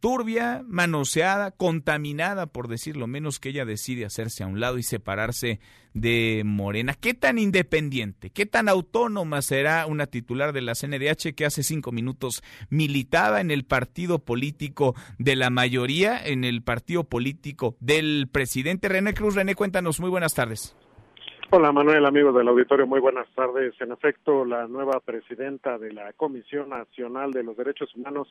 turbia, 0.07 0.63
manoseada, 0.69 1.51
contaminada, 1.51 2.47
por 2.47 2.69
decirlo 2.69 3.09
menos, 3.09 3.41
que 3.41 3.49
ella 3.49 3.65
decide 3.65 4.05
hacerse 4.05 4.45
a 4.45 4.47
un 4.47 4.61
lado 4.61 4.79
y 4.79 4.85
separarse 4.85 5.59
de 5.95 6.43
Morena. 6.45 6.95
¿Qué 6.95 7.13
tan 7.13 7.39
independiente, 7.39 8.31
qué 8.31 8.47
tan 8.47 8.69
autónoma 8.69 9.43
será 9.43 9.85
una 9.87 10.07
titular 10.07 10.53
de 10.53 10.61
la 10.61 10.77
CNDH 10.77 11.35
que 11.35 11.45
hace 11.45 11.65
cinco 11.65 11.91
minutos 11.91 12.45
militaba 12.71 13.41
en 13.41 13.51
el 13.51 13.65
partido 13.65 14.21
político 14.21 14.95
de 15.19 15.35
la 15.35 15.51
mayoría, 15.51 16.25
en 16.25 16.45
el 16.45 16.63
partido 16.63 17.03
político 17.03 17.77
del 17.81 18.29
presidente 18.31 18.89
René 18.89 19.13
Cruz? 19.13 19.35
René, 19.35 19.57
cuéntanos, 19.57 19.99
muy 19.99 20.11
buenas 20.11 20.35
tardes. 20.35 20.77
Hola 21.49 21.71
Manuel, 21.71 22.05
amigos 22.05 22.35
del 22.35 22.49
auditorio, 22.49 22.89
muy 22.89 22.99
buenas 22.99 23.29
tardes. 23.37 23.73
En 23.81 23.93
efecto, 23.93 24.45
la 24.45 24.67
nueva 24.67 24.99
presidenta 24.99 25.79
de 25.79 25.93
la 25.93 26.13
Comisión 26.15 26.71
Nacional 26.71 27.31
de 27.31 27.45
los 27.45 27.57
Derechos 27.57 27.95
Humanos, 27.95 28.27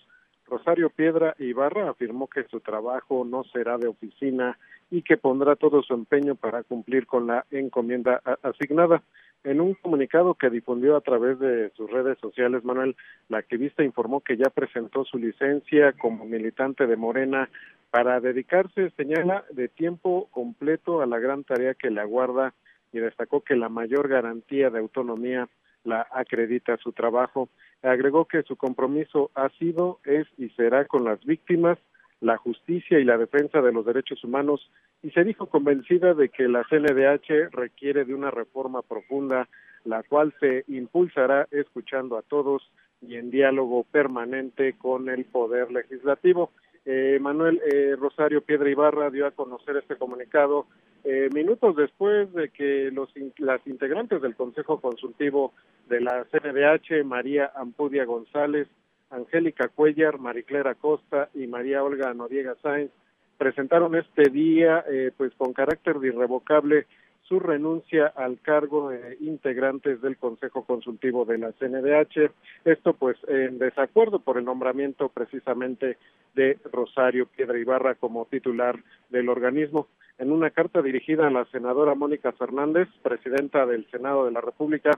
Rosario 0.46 0.90
Piedra 0.90 1.34
Ibarra, 1.40 1.90
afirmó 1.90 2.28
que 2.28 2.44
su 2.44 2.60
trabajo 2.60 3.24
no 3.24 3.46
será 3.46 3.78
de 3.78 3.88
oficina 3.88 4.60
y 4.92 5.02
que 5.02 5.16
pondrá 5.16 5.56
todo 5.56 5.82
su 5.82 5.94
empeño 5.94 6.36
para 6.36 6.64
cumplir 6.64 7.08
con 7.08 7.26
la 7.26 7.46
encomienda 7.52 8.22
asignada. 8.44 9.02
En 9.46 9.62
un 9.62 9.76
comunicado 9.76 10.34
que 10.34 10.50
difundió 10.50 10.98
a 10.98 11.02
través 11.02 11.40
de 11.40 11.70
sus 11.70 11.90
redes 11.90 12.18
sociales, 12.20 12.66
Manuel, 12.66 12.98
la 13.30 13.38
activista 13.38 13.82
informó 13.82 14.20
que 14.20 14.36
ya 14.36 14.50
presentó 14.50 15.06
su 15.06 15.18
licencia 15.18 15.94
como 15.94 16.26
militante 16.26 16.86
de 16.86 16.98
Morena 16.98 17.50
para 17.92 18.20
dedicarse, 18.20 18.90
señala, 18.98 19.46
de 19.52 19.70
tiempo 19.70 20.28
completo 20.32 21.02
a 21.02 21.06
la 21.06 21.18
gran 21.18 21.46
tarea 21.46 21.76
que 21.76 21.90
le 21.90 22.02
aguarda 22.02 22.54
y 22.96 23.00
destacó 23.00 23.42
que 23.42 23.58
la 23.58 23.68
mayor 23.68 24.08
garantía 24.08 24.70
de 24.70 24.80
autonomía 24.80 25.50
la 25.84 26.08
acredita 26.12 26.78
su 26.78 26.94
trabajo. 26.94 27.50
Agregó 27.84 28.24
que 28.24 28.42
su 28.44 28.56
compromiso 28.56 29.32
ha 29.36 29.50
sido, 29.60 30.00
es 30.06 30.26
y 30.38 30.48
será 30.52 30.86
con 30.86 31.04
las 31.04 31.24
víctimas, 31.26 31.78
la 32.22 32.38
justicia 32.38 32.98
y 32.98 33.04
la 33.04 33.18
defensa 33.18 33.62
de 33.62 33.74
los 33.74 33.86
derechos 33.86 34.24
humanos 34.24 34.72
y 35.04 35.12
se 35.12 35.26
dijo 35.26 35.48
convencida 35.48 36.14
de 36.14 36.30
que 36.30 36.48
la 36.48 36.64
CNDH 36.64 37.52
requiere 37.52 38.06
de 38.06 38.14
una 38.14 38.32
reforma 38.32 38.82
profunda, 38.82 39.50
la 39.84 40.02
cual 40.04 40.34
se 40.40 40.64
impulsará 40.70 41.50
escuchando 41.52 42.18
a 42.18 42.22
todos 42.22 42.64
y 43.02 43.16
en 43.16 43.30
diálogo 43.30 43.84
permanente 43.84 44.74
con 44.78 45.10
el 45.10 45.26
Poder 45.26 45.70
Legislativo. 45.70 46.52
Eh, 46.86 47.18
Manuel 47.20 47.60
eh, 47.72 47.96
Rosario 47.98 48.42
Piedra 48.42 48.70
Ibarra 48.70 49.10
dio 49.10 49.26
a 49.26 49.32
conocer 49.32 49.78
este 49.78 49.96
comunicado 49.96 50.68
eh, 51.04 51.30
minutos 51.34 51.76
después 51.76 52.34
de 52.34 52.50
que 52.50 52.90
los, 52.92 53.10
las 53.38 53.66
integrantes 53.68 54.22
del 54.22 54.36
Consejo 54.36 54.80
Consultivo 54.80 55.54
de 55.88 56.02
la 56.02 56.26
CNDH, 56.26 57.04
María 57.06 57.52
Ampudia 57.56 58.06
González, 58.06 58.68
Angélica 59.12 59.68
Cuellar, 59.68 60.18
Mariclera 60.20 60.76
Costa 60.76 61.30
y 61.34 61.48
María 61.48 61.84
Olga 61.84 62.14
Noriega 62.14 62.56
Sáenz, 62.62 62.92
presentaron 63.38 63.96
este 63.96 64.30
día, 64.30 64.84
eh, 64.90 65.12
pues 65.16 65.34
con 65.36 65.54
carácter 65.54 66.00
de 66.00 66.08
irrevocable, 66.08 66.88
su 67.28 67.40
renuncia 67.40 68.08
al 68.16 68.40
cargo 68.40 68.90
de 68.90 69.18
integrantes 69.20 70.02
del 70.02 70.18
Consejo 70.18 70.64
Consultivo 70.64 71.26
de 71.26 71.40
la 71.40 71.52
CNDH. 71.54 72.32
Esto 72.66 72.94
pues 72.94 73.18
en 73.28 73.58
desacuerdo 73.58 74.20
por 74.20 74.38
el 74.38 74.46
nombramiento 74.46 75.10
precisamente 75.10 75.98
de 76.36 76.60
Rosario 76.72 77.26
Piedra 77.26 77.58
Ibarra 77.58 77.96
como 77.96 78.26
titular 78.26 78.78
del 79.10 79.30
organismo. 79.30 79.88
En 80.18 80.32
una 80.32 80.50
carta 80.50 80.82
dirigida 80.82 81.28
a 81.28 81.32
la 81.32 81.46
senadora 81.46 81.94
Mónica 81.94 82.32
Fernández, 82.32 82.88
presidenta 83.02 83.66
del 83.66 83.86
Senado 83.92 84.26
de 84.26 84.32
la 84.32 84.40
República, 84.40 84.92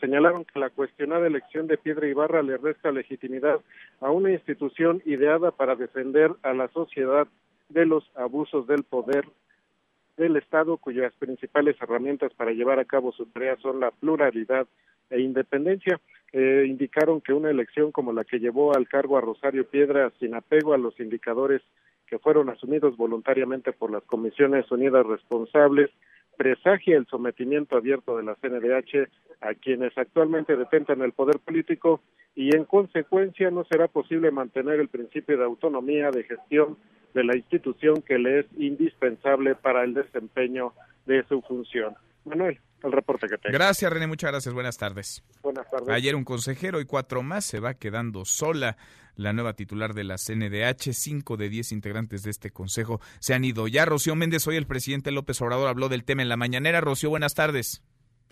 señalaron 0.00 0.44
que 0.44 0.58
la 0.58 0.70
cuestionada 0.70 1.26
elección 1.26 1.68
de 1.68 1.78
Piedra 1.78 2.08
Ibarra 2.08 2.42
le 2.42 2.56
resta 2.56 2.90
legitimidad 2.90 3.60
a 4.00 4.10
una 4.10 4.32
institución 4.32 5.00
ideada 5.04 5.52
para 5.52 5.76
defender 5.76 6.32
a 6.42 6.54
la 6.54 6.68
sociedad 6.68 7.28
de 7.68 7.86
los 7.86 8.10
abusos 8.16 8.66
del 8.66 8.82
poder 8.82 9.26
del 10.16 10.36
Estado, 10.36 10.76
cuyas 10.76 11.12
principales 11.18 11.76
herramientas 11.80 12.32
para 12.34 12.52
llevar 12.52 12.78
a 12.78 12.84
cabo 12.84 13.12
su 13.12 13.26
tarea 13.26 13.56
son 13.56 13.80
la 13.80 13.90
pluralidad 13.90 14.66
e 15.10 15.20
independencia. 15.20 16.00
Eh, 16.32 16.64
indicaron 16.66 17.20
que 17.20 17.32
una 17.32 17.50
elección 17.50 17.92
como 17.92 18.12
la 18.12 18.24
que 18.24 18.40
llevó 18.40 18.74
al 18.74 18.88
cargo 18.88 19.16
a 19.16 19.20
Rosario 19.20 19.68
Piedra 19.68 20.12
sin 20.18 20.34
apego 20.34 20.74
a 20.74 20.78
los 20.78 20.98
indicadores 20.98 21.62
que 22.06 22.18
fueron 22.18 22.48
asumidos 22.48 22.96
voluntariamente 22.96 23.72
por 23.72 23.90
las 23.90 24.02
Comisiones 24.04 24.70
Unidas 24.70 25.06
responsables 25.06 25.90
presagia 26.36 26.96
el 26.96 27.06
sometimiento 27.06 27.76
abierto 27.76 28.16
de 28.16 28.24
la 28.24 28.34
CNDH 28.34 29.08
a 29.40 29.54
quienes 29.54 29.96
actualmente 29.96 30.56
detentan 30.56 31.00
el 31.02 31.12
poder 31.12 31.38
político 31.38 32.00
y 32.34 32.54
en 32.54 32.64
consecuencia 32.64 33.50
no 33.50 33.64
será 33.64 33.88
posible 33.88 34.30
mantener 34.30 34.80
el 34.80 34.88
principio 34.88 35.38
de 35.38 35.44
autonomía 35.44 36.10
de 36.10 36.24
gestión 36.24 36.76
de 37.14 37.24
la 37.24 37.36
institución 37.36 38.02
que 38.02 38.18
le 38.18 38.40
es 38.40 38.46
indispensable 38.58 39.54
para 39.54 39.84
el 39.84 39.94
desempeño 39.94 40.74
de 41.06 41.24
su 41.28 41.40
función. 41.42 41.94
Manuel, 42.24 42.58
el 42.82 42.92
reporte 42.92 43.28
que 43.28 43.38
tengo. 43.38 43.52
Gracias, 43.52 43.92
René. 43.92 44.06
Muchas 44.06 44.30
gracias. 44.30 44.54
Buenas 44.54 44.76
tardes. 44.76 45.22
Buenas 45.42 45.70
tardes. 45.70 45.88
Ayer 45.88 46.16
un 46.16 46.24
consejero 46.24 46.80
y 46.80 46.86
cuatro 46.86 47.22
más 47.22 47.44
se 47.44 47.60
va 47.60 47.74
quedando 47.74 48.24
sola. 48.24 48.76
La 49.16 49.32
nueva 49.32 49.54
titular 49.54 49.94
de 49.94 50.02
la 50.02 50.16
CNDH, 50.16 50.92
cinco 50.92 51.36
de 51.36 51.48
diez 51.48 51.70
integrantes 51.70 52.24
de 52.24 52.30
este 52.30 52.50
consejo 52.50 53.00
se 53.20 53.32
han 53.32 53.44
ido 53.44 53.68
ya. 53.68 53.84
Rocío 53.84 54.16
Méndez, 54.16 54.46
hoy 54.48 54.56
el 54.56 54.66
presidente 54.66 55.12
López 55.12 55.40
Obrador 55.40 55.68
habló 55.68 55.88
del 55.88 56.04
tema 56.04 56.22
en 56.22 56.28
la 56.28 56.36
mañanera. 56.36 56.80
Rocío, 56.80 57.10
buenas 57.10 57.34
tardes. 57.34 57.82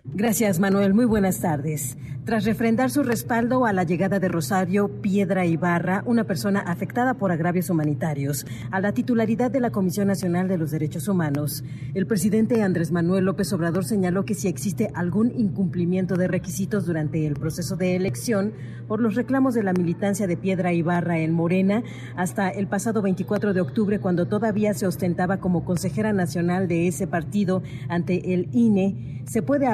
Gracias, 0.04 0.58
Manuel. 0.58 0.94
Muy 0.94 1.04
buenas 1.04 1.40
tardes. 1.40 1.96
Tras 2.24 2.44
refrendar 2.44 2.90
su 2.90 3.02
respaldo 3.02 3.66
a 3.66 3.72
la 3.72 3.84
llegada 3.84 4.20
de 4.20 4.28
Rosario 4.28 4.88
Piedra 5.00 5.44
Ibarra, 5.44 6.02
una 6.06 6.24
persona 6.24 6.60
afectada 6.60 7.14
por 7.14 7.32
agravios 7.32 7.68
humanitarios, 7.70 8.46
a 8.70 8.80
la 8.80 8.92
titularidad 8.92 9.50
de 9.50 9.58
la 9.58 9.70
Comisión 9.70 10.06
Nacional 10.06 10.46
de 10.46 10.58
los 10.58 10.70
Derechos 10.70 11.08
Humanos, 11.08 11.64
el 11.94 12.06
presidente 12.06 12.62
Andrés 12.62 12.92
Manuel 12.92 13.24
López 13.24 13.52
Obrador 13.52 13.84
señaló 13.84 14.24
que 14.24 14.34
si 14.34 14.46
existe 14.46 14.90
algún 14.94 15.32
incumplimiento 15.36 16.16
de 16.16 16.28
requisitos 16.28 16.86
durante 16.86 17.26
el 17.26 17.34
proceso 17.34 17.74
de 17.76 17.96
elección 17.96 18.52
por 18.86 19.00
los 19.00 19.16
reclamos 19.16 19.54
de 19.54 19.64
la 19.64 19.72
militancia 19.72 20.28
de 20.28 20.36
Piedra 20.36 20.72
Ibarra 20.72 21.18
en 21.18 21.32
Morena, 21.32 21.82
hasta 22.14 22.50
el 22.50 22.68
pasado 22.68 23.02
24 23.02 23.52
de 23.52 23.60
octubre, 23.60 23.98
cuando 23.98 24.26
todavía 24.26 24.74
se 24.74 24.86
ostentaba 24.86 25.38
como 25.38 25.64
consejera 25.64 26.12
nacional 26.12 26.68
de 26.68 26.86
ese 26.86 27.08
partido 27.08 27.62
ante 27.88 28.34
el 28.34 28.48
INE, 28.52 29.22
se 29.26 29.42
puede 29.42 29.66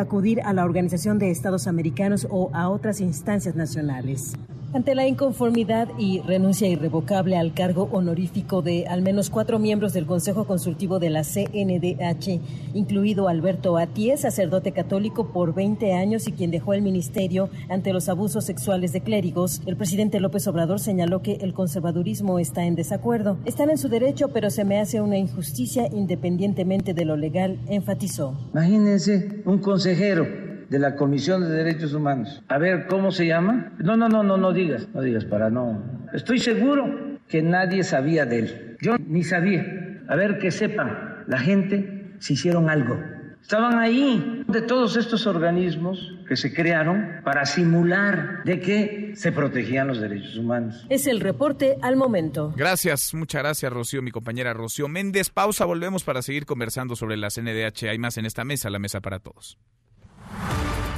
a 0.42 0.52
la 0.52 0.64
Organización 0.64 1.20
de 1.20 1.30
Estados 1.30 1.68
Americanos 1.68 2.26
o 2.28 2.50
a 2.52 2.68
otras 2.68 3.00
instancias 3.00 3.54
nacionales. 3.54 4.34
Ante 4.74 4.94
la 4.94 5.06
inconformidad 5.06 5.88
y 5.98 6.20
renuncia 6.20 6.68
irrevocable 6.68 7.38
al 7.38 7.54
cargo 7.54 7.88
honorífico 7.90 8.60
de 8.60 8.86
al 8.86 9.00
menos 9.00 9.30
cuatro 9.30 9.58
miembros 9.58 9.94
del 9.94 10.04
Consejo 10.04 10.44
Consultivo 10.44 10.98
de 10.98 11.08
la 11.08 11.22
CNDH, 11.22 12.38
incluido 12.74 13.28
Alberto 13.28 13.78
Atié, 13.78 14.18
sacerdote 14.18 14.72
católico 14.72 15.32
por 15.32 15.54
20 15.54 15.94
años 15.94 16.28
y 16.28 16.32
quien 16.32 16.50
dejó 16.50 16.74
el 16.74 16.82
ministerio 16.82 17.48
ante 17.70 17.94
los 17.94 18.10
abusos 18.10 18.44
sexuales 18.44 18.92
de 18.92 19.00
clérigos, 19.00 19.62
el 19.64 19.78
presidente 19.78 20.20
López 20.20 20.46
Obrador 20.46 20.80
señaló 20.80 21.22
que 21.22 21.38
el 21.40 21.54
conservadurismo 21.54 22.38
está 22.38 22.66
en 22.66 22.74
desacuerdo. 22.74 23.38
Están 23.46 23.70
en 23.70 23.78
su 23.78 23.88
derecho, 23.88 24.28
pero 24.34 24.50
se 24.50 24.64
me 24.64 24.78
hace 24.78 25.00
una 25.00 25.16
injusticia 25.16 25.88
independientemente 25.90 26.92
de 26.92 27.06
lo 27.06 27.16
legal, 27.16 27.58
enfatizó. 27.68 28.34
Imagínense 28.52 29.42
un 29.46 29.58
consejero 29.58 30.47
de 30.68 30.78
la 30.78 30.96
Comisión 30.96 31.42
de 31.42 31.48
Derechos 31.48 31.94
Humanos. 31.94 32.42
A 32.48 32.58
ver, 32.58 32.86
¿cómo 32.86 33.10
se 33.10 33.26
llama? 33.26 33.72
No, 33.78 33.96
no, 33.96 34.08
no, 34.08 34.22
no, 34.22 34.36
no 34.36 34.52
digas, 34.52 34.88
no 34.94 35.00
digas 35.02 35.24
para 35.24 35.50
no. 35.50 35.82
Estoy 36.12 36.38
seguro 36.38 37.18
que 37.28 37.42
nadie 37.42 37.82
sabía 37.84 38.26
de 38.26 38.38
él. 38.38 38.76
Yo 38.80 38.96
ni 38.98 39.24
sabía. 39.24 39.64
A 40.08 40.16
ver, 40.16 40.38
que 40.38 40.50
sepan 40.50 41.24
la 41.26 41.38
gente 41.38 42.14
si 42.18 42.34
hicieron 42.34 42.70
algo. 42.70 42.98
Estaban 43.42 43.78
ahí 43.78 44.44
de 44.46 44.60
todos 44.60 44.96
estos 44.96 45.26
organismos 45.26 46.14
que 46.28 46.36
se 46.36 46.52
crearon 46.52 47.22
para 47.24 47.46
simular 47.46 48.42
de 48.44 48.60
que 48.60 49.12
se 49.14 49.32
protegían 49.32 49.88
los 49.88 50.00
derechos 50.00 50.36
humanos. 50.36 50.84
Es 50.90 51.06
el 51.06 51.20
reporte 51.20 51.78
al 51.80 51.96
momento. 51.96 52.52
Gracias, 52.56 53.14
muchas 53.14 53.42
gracias 53.42 53.72
Rocío, 53.72 54.02
mi 54.02 54.10
compañera 54.10 54.52
Rocío 54.52 54.88
Méndez. 54.88 55.30
Pausa, 55.30 55.64
volvemos 55.64 56.04
para 56.04 56.20
seguir 56.20 56.44
conversando 56.44 56.94
sobre 56.94 57.16
la 57.16 57.30
CNDH. 57.30 57.84
Hay 57.84 57.98
más 57.98 58.18
en 58.18 58.26
esta 58.26 58.44
mesa, 58.44 58.68
la 58.68 58.78
mesa 58.78 59.00
para 59.00 59.18
todos. 59.18 59.58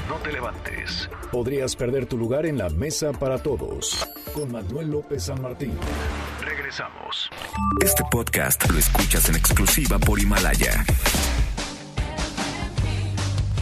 No 0.09 0.17
te 0.17 0.33
levantes. 0.33 1.09
Podrías 1.31 1.77
perder 1.77 2.07
tu 2.07 2.17
lugar 2.17 2.47
en 2.47 2.59
la 2.59 2.69
mesa 2.69 3.13
para 3.13 3.39
todos. 3.39 4.09
Con 4.35 4.53
Manuel 4.53 4.91
López 4.91 5.25
San 5.25 5.41
Martín. 5.41 5.73
Regresamos. 6.45 7.31
Este 7.83 8.03
podcast 8.11 8.71
lo 8.71 8.79
escuchas 8.79 9.29
en 9.29 9.37
exclusiva 9.37 9.99
por 9.99 10.19
Himalaya. 10.21 10.85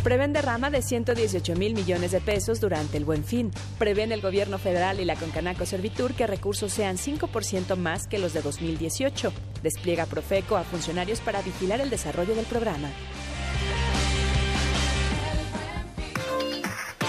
Prevén 0.03 0.33
derrama 0.33 0.71
de 0.71 0.81
118 0.81 1.55
mil 1.57 1.75
millones 1.75 2.12
de 2.12 2.21
pesos 2.21 2.61
durante 2.61 2.97
el 2.97 3.05
buen 3.05 3.25
fin. 3.25 3.51
Prevén 3.79 4.11
el 4.11 4.21
gobierno 4.21 4.57
federal 4.59 5.01
y 5.01 5.05
la 5.05 5.17
Concanaco 5.17 5.67
Servitur 5.67 6.14
que 6.14 6.27
recursos 6.27 6.73
sean 6.73 6.97
5% 6.97 7.77
más 7.77 8.07
que 8.07 8.19
los 8.19 8.33
de 8.33 8.41
2018. 8.41 9.33
Despliega 9.62 10.07
Profeco 10.07 10.57
a 10.57 10.64
funcionarios 10.64 11.21
para 11.21 11.43
vigilar 11.43 11.81
el 11.81 11.91
desarrollo 11.91 12.35
del 12.35 12.47
programa. 12.47 12.88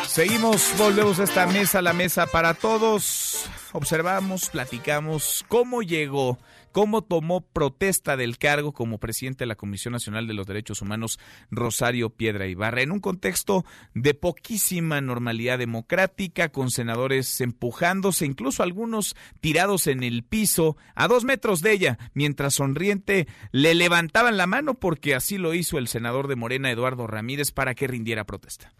Seguimos, 0.09 0.73
volvemos 0.79 1.19
a 1.19 1.23
esta 1.23 1.45
mesa, 1.45 1.83
la 1.83 1.93
mesa 1.93 2.25
para 2.25 2.55
todos. 2.55 3.47
Observamos, 3.73 4.49
platicamos 4.49 5.45
cómo 5.47 5.83
llegó, 5.83 6.39
cómo 6.71 7.03
tomó 7.03 7.41
protesta 7.41 8.17
del 8.17 8.39
cargo 8.39 8.73
como 8.73 8.97
presidente 8.97 9.43
de 9.43 9.47
la 9.49 9.55
Comisión 9.55 9.91
Nacional 9.91 10.25
de 10.25 10.33
los 10.33 10.47
Derechos 10.47 10.81
Humanos, 10.81 11.19
Rosario 11.51 12.09
Piedra 12.09 12.47
Ibarra, 12.47 12.81
en 12.81 12.91
un 12.91 13.01
contexto 13.01 13.65
de 13.93 14.15
poquísima 14.15 14.99
normalidad 14.99 15.59
democrática, 15.59 16.49
con 16.49 16.71
senadores 16.71 17.39
empujándose, 17.39 18.25
incluso 18.25 18.63
algunos 18.63 19.15
tirados 19.41 19.85
en 19.85 20.01
el 20.01 20.23
piso, 20.23 20.75
a 20.95 21.07
dos 21.07 21.23
metros 21.23 21.61
de 21.61 21.71
ella, 21.73 21.99
mientras 22.15 22.55
sonriente 22.55 23.27
le 23.51 23.75
levantaban 23.75 24.37
la 24.37 24.47
mano 24.47 24.73
porque 24.73 25.13
así 25.13 25.37
lo 25.37 25.53
hizo 25.53 25.77
el 25.77 25.87
senador 25.87 26.27
de 26.27 26.35
Morena, 26.35 26.71
Eduardo 26.71 27.05
Ramírez, 27.05 27.51
para 27.51 27.75
que 27.75 27.87
rindiera 27.87 28.25
protesta. 28.25 28.73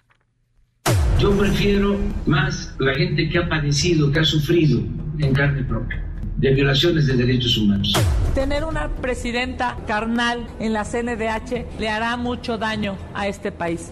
Yo 1.19 1.37
prefiero 1.37 1.97
más 2.25 2.73
la 2.79 2.93
gente 2.95 3.27
que 3.27 3.39
ha 3.39 3.49
padecido, 3.49 4.09
que 4.09 4.19
ha 4.21 4.23
sufrido 4.23 4.79
en 5.19 5.33
carne 5.33 5.63
propia 5.63 6.01
de 6.37 6.53
violaciones 6.53 7.07
de 7.07 7.17
derechos 7.17 7.57
humanos. 7.57 7.93
Tener 8.33 8.63
una 8.63 8.87
presidenta 8.87 9.75
carnal 9.85 10.47
en 10.61 10.71
la 10.71 10.85
CNDH 10.85 11.77
le 11.77 11.89
hará 11.89 12.15
mucho 12.15 12.57
daño 12.57 12.97
a 13.13 13.27
este 13.27 13.51
país. 13.51 13.91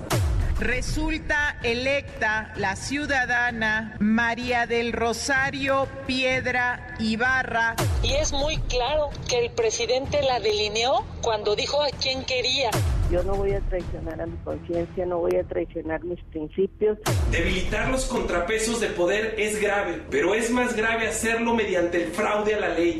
Resulta 0.61 1.57
electa 1.63 2.53
la 2.55 2.77
ciudadana 2.77 3.97
María 3.99 4.65
del 4.65 4.93
Rosario 4.93 5.87
Piedra 6.07 6.95
Ibarra. 6.97 7.75
Y 8.03 8.13
es 8.13 8.31
muy 8.31 8.55
claro 8.69 9.09
que 9.27 9.45
el 9.45 9.51
presidente 9.51 10.21
la 10.23 10.39
delineó 10.39 11.05
cuando 11.21 11.57
dijo 11.57 11.81
a 11.83 11.89
quién 12.01 12.23
quería. 12.23 12.71
Yo 13.09 13.23
no 13.23 13.35
voy 13.35 13.53
a 13.53 13.61
traicionar 13.61 14.21
a 14.21 14.25
mi 14.25 14.35
conciencia, 14.43 15.05
no 15.05 15.19
voy 15.19 15.35
a 15.37 15.43
traicionar 15.43 16.03
mis 16.03 16.21
principios. 16.25 16.97
Debilitar 17.31 17.89
los 17.89 18.05
contrapesos 18.05 18.81
de 18.81 18.87
poder 18.87 19.35
es 19.37 19.61
grave, 19.61 20.03
pero 20.09 20.35
es 20.35 20.51
más 20.51 20.75
grave 20.75 21.07
hacerlo 21.07 21.53
mediante 21.53 22.03
el 22.03 22.11
fraude 22.11 22.55
a 22.55 22.59
la 22.59 22.69
ley. 22.69 22.97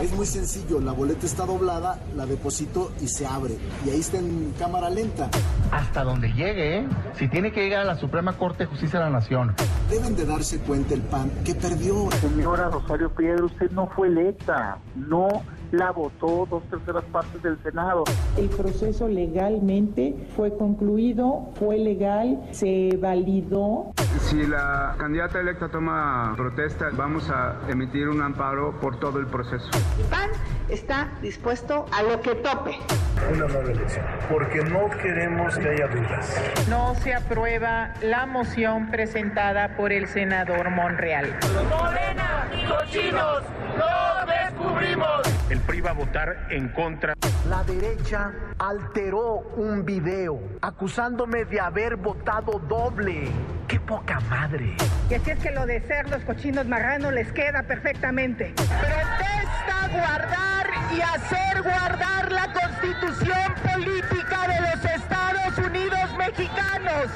Es 0.00 0.12
muy 0.12 0.26
sencillo, 0.26 0.80
la 0.80 0.92
boleta 0.92 1.26
está 1.26 1.44
doblada, 1.44 1.98
la 2.14 2.24
deposito 2.24 2.92
y 3.00 3.08
se 3.08 3.26
abre. 3.26 3.54
Y 3.84 3.90
ahí 3.90 3.98
está 3.98 4.18
en 4.18 4.54
cámara 4.56 4.90
lenta. 4.90 5.28
Hasta 5.72 6.04
donde 6.04 6.28
llegue, 6.28 6.78
¿eh? 6.78 6.88
Si 7.18 7.26
tiene 7.26 7.50
que 7.50 7.62
llegar 7.62 7.80
a 7.80 7.84
la 7.84 7.96
Suprema 7.96 8.38
Corte 8.38 8.64
de 8.64 8.66
Justicia 8.66 9.00
de 9.00 9.06
la 9.06 9.10
Nación. 9.10 9.56
Deben 9.90 10.14
de 10.14 10.24
darse 10.24 10.60
cuenta 10.60 10.94
el 10.94 11.00
PAN 11.00 11.32
que 11.44 11.54
perdió. 11.56 12.08
Señora 12.20 12.68
Rosario 12.68 13.10
Piedra, 13.10 13.44
usted 13.44 13.72
no 13.72 13.88
fue 13.88 14.06
electa. 14.06 14.78
No 14.94 15.42
la 15.72 15.90
votó 15.92 16.46
dos 16.50 16.62
terceras 16.70 17.04
partes 17.12 17.42
del 17.42 17.58
Senado. 17.62 18.04
El 18.36 18.48
proceso 18.48 19.08
legalmente 19.08 20.14
fue 20.36 20.56
concluido, 20.56 21.50
fue 21.54 21.78
legal, 21.78 22.42
se 22.52 22.96
validó. 23.00 23.92
Si 24.20 24.46
la 24.46 24.94
candidata 24.98 25.40
electa 25.40 25.68
toma 25.68 26.34
protesta, 26.36 26.88
vamos 26.92 27.30
a 27.30 27.56
emitir 27.68 28.08
un 28.08 28.22
amparo 28.22 28.72
por 28.80 28.98
todo 28.98 29.18
el 29.18 29.26
proceso. 29.26 29.70
PAN 30.10 30.30
está 30.68 31.08
dispuesto 31.22 31.86
a 31.92 32.02
lo 32.02 32.20
que 32.20 32.34
tope. 32.36 32.78
Una 33.32 33.46
nueva 33.46 33.70
elección, 33.70 34.04
porque 34.30 34.62
no 34.64 34.88
queremos 34.90 35.56
que 35.58 35.68
haya 35.68 35.88
dudas. 35.88 36.66
No 36.68 36.94
se 36.96 37.14
aprueba 37.14 37.94
la 38.02 38.26
moción 38.26 38.90
presentada 38.90 39.76
por 39.76 39.92
el 39.92 40.06
senador 40.08 40.70
Monreal. 40.70 41.38
¡Morena 41.68 42.48
y 42.52 42.66
cochinos! 42.66 43.42
¡Lo 43.76 44.26
descubrimos! 44.26 45.22
El 45.50 45.60
PRI 45.60 45.80
va 45.80 45.90
a 45.90 45.94
votar 45.94 46.46
en 46.50 46.68
contra. 46.70 47.14
La 47.48 47.62
derecha 47.64 48.32
alteró 48.58 49.38
un 49.56 49.84
video 49.84 50.40
acusándome 50.60 51.44
de 51.44 51.60
haber 51.60 51.96
votado 51.96 52.58
doble. 52.68 53.30
¡Qué 53.68 53.78
poca 53.80 54.18
madre! 54.20 54.74
Y 55.10 55.14
así 55.14 55.30
es 55.30 55.38
que 55.40 55.50
lo 55.50 55.66
de 55.66 55.82
ser 55.82 56.08
los 56.08 56.22
cochinos 56.24 56.66
marranos 56.66 57.12
les 57.12 57.30
queda 57.32 57.62
perfectamente. 57.64 58.54
Protesta 58.56 59.88
guardar 59.92 60.66
y 60.90 61.02
hacer 61.02 61.62
guardar 61.62 62.32
la 62.32 62.50
constitución 62.50 63.54
política 63.70 64.48
de 64.48 64.60
los 64.62 64.84
Estados 64.86 65.58
Unidos 65.58 66.16
mexicanos. 66.16 67.10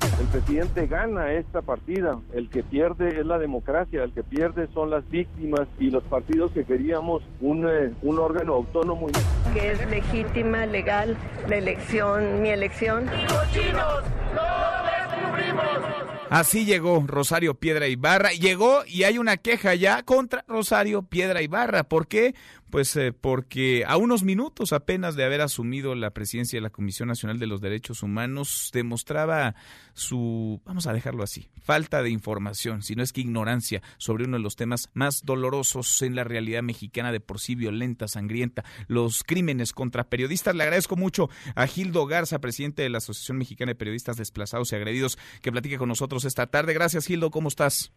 El 0.00 0.03
presidente 0.34 0.88
gana 0.88 1.32
esta 1.32 1.62
partida, 1.62 2.18
el 2.32 2.50
que 2.50 2.64
pierde 2.64 3.20
es 3.20 3.24
la 3.24 3.38
democracia, 3.38 4.02
el 4.02 4.12
que 4.12 4.24
pierde 4.24 4.66
son 4.74 4.90
las 4.90 5.08
víctimas 5.08 5.68
y 5.78 5.90
los 5.90 6.02
partidos 6.02 6.50
que 6.50 6.64
queríamos 6.64 7.22
un, 7.40 7.68
eh, 7.68 7.92
un 8.02 8.18
órgano 8.18 8.54
autónomo. 8.54 9.06
Que 9.52 9.70
es 9.70 9.88
legítima, 9.88 10.66
legal, 10.66 11.16
la 11.48 11.56
elección, 11.56 12.42
mi 12.42 12.48
elección. 12.48 13.06
¡Cochinos! 13.06 14.02
¡Lo 14.34 15.22
descubrimos! 15.22 16.04
Así 16.30 16.64
llegó 16.64 17.04
Rosario 17.06 17.54
Piedra 17.54 17.86
Ibarra. 17.86 18.30
Llegó 18.30 18.82
y 18.88 19.04
hay 19.04 19.18
una 19.18 19.36
queja 19.36 19.76
ya 19.76 20.02
contra 20.02 20.44
Rosario 20.48 21.02
Piedra 21.02 21.42
Ibarra. 21.42 21.84
¿Por 21.84 22.08
qué? 22.08 22.34
Pues 22.74 22.96
eh, 22.96 23.12
porque 23.12 23.84
a 23.86 23.96
unos 23.96 24.24
minutos 24.24 24.72
apenas 24.72 25.14
de 25.14 25.22
haber 25.22 25.42
asumido 25.42 25.94
la 25.94 26.10
presidencia 26.10 26.56
de 26.56 26.60
la 26.60 26.70
Comisión 26.70 27.06
Nacional 27.06 27.38
de 27.38 27.46
los 27.46 27.60
Derechos 27.60 28.02
Humanos 28.02 28.70
demostraba 28.72 29.54
su, 29.92 30.60
vamos 30.64 30.88
a 30.88 30.92
dejarlo 30.92 31.22
así, 31.22 31.48
falta 31.62 32.02
de 32.02 32.10
información, 32.10 32.82
si 32.82 32.96
no 32.96 33.04
es 33.04 33.12
que 33.12 33.20
ignorancia 33.20 33.80
sobre 33.96 34.24
uno 34.24 34.38
de 34.38 34.42
los 34.42 34.56
temas 34.56 34.90
más 34.92 35.24
dolorosos 35.24 36.02
en 36.02 36.16
la 36.16 36.24
realidad 36.24 36.64
mexicana 36.64 37.12
de 37.12 37.20
por 37.20 37.38
sí 37.38 37.54
violenta, 37.54 38.08
sangrienta, 38.08 38.64
los 38.88 39.22
crímenes 39.22 39.72
contra 39.72 40.08
periodistas. 40.08 40.56
Le 40.56 40.64
agradezco 40.64 40.96
mucho 40.96 41.30
a 41.54 41.68
Gildo 41.68 42.06
Garza, 42.06 42.40
presidente 42.40 42.82
de 42.82 42.90
la 42.90 42.98
Asociación 42.98 43.38
Mexicana 43.38 43.70
de 43.70 43.76
Periodistas 43.76 44.16
Desplazados 44.16 44.72
y 44.72 44.74
Agredidos, 44.74 45.16
que 45.42 45.52
platique 45.52 45.78
con 45.78 45.90
nosotros 45.90 46.24
esta 46.24 46.48
tarde. 46.48 46.74
Gracias, 46.74 47.06
Gildo, 47.06 47.30
¿cómo 47.30 47.46
estás? 47.46 47.92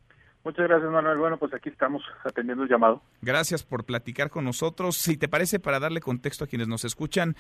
Muchas 0.48 0.66
gracias, 0.66 0.90
Manuel. 0.90 1.18
Bueno, 1.18 1.38
pues 1.38 1.54
aquí 1.54 1.68
estamos 1.68 2.02
atendiendo 2.24 2.64
el 2.64 2.70
llamado. 2.70 3.02
Gracias 3.22 3.64
por 3.64 3.84
platicar 3.84 4.30
con 4.30 4.46
nosotros. 4.46 4.96
Si 4.96 5.18
te 5.18 5.28
parece, 5.28 5.60
para 5.60 5.82
darle 5.82 6.00
contexto 6.00 6.46
a 6.46 6.48
quienes 6.48 6.70
nos 6.70 6.86
escuchan, 6.86 7.36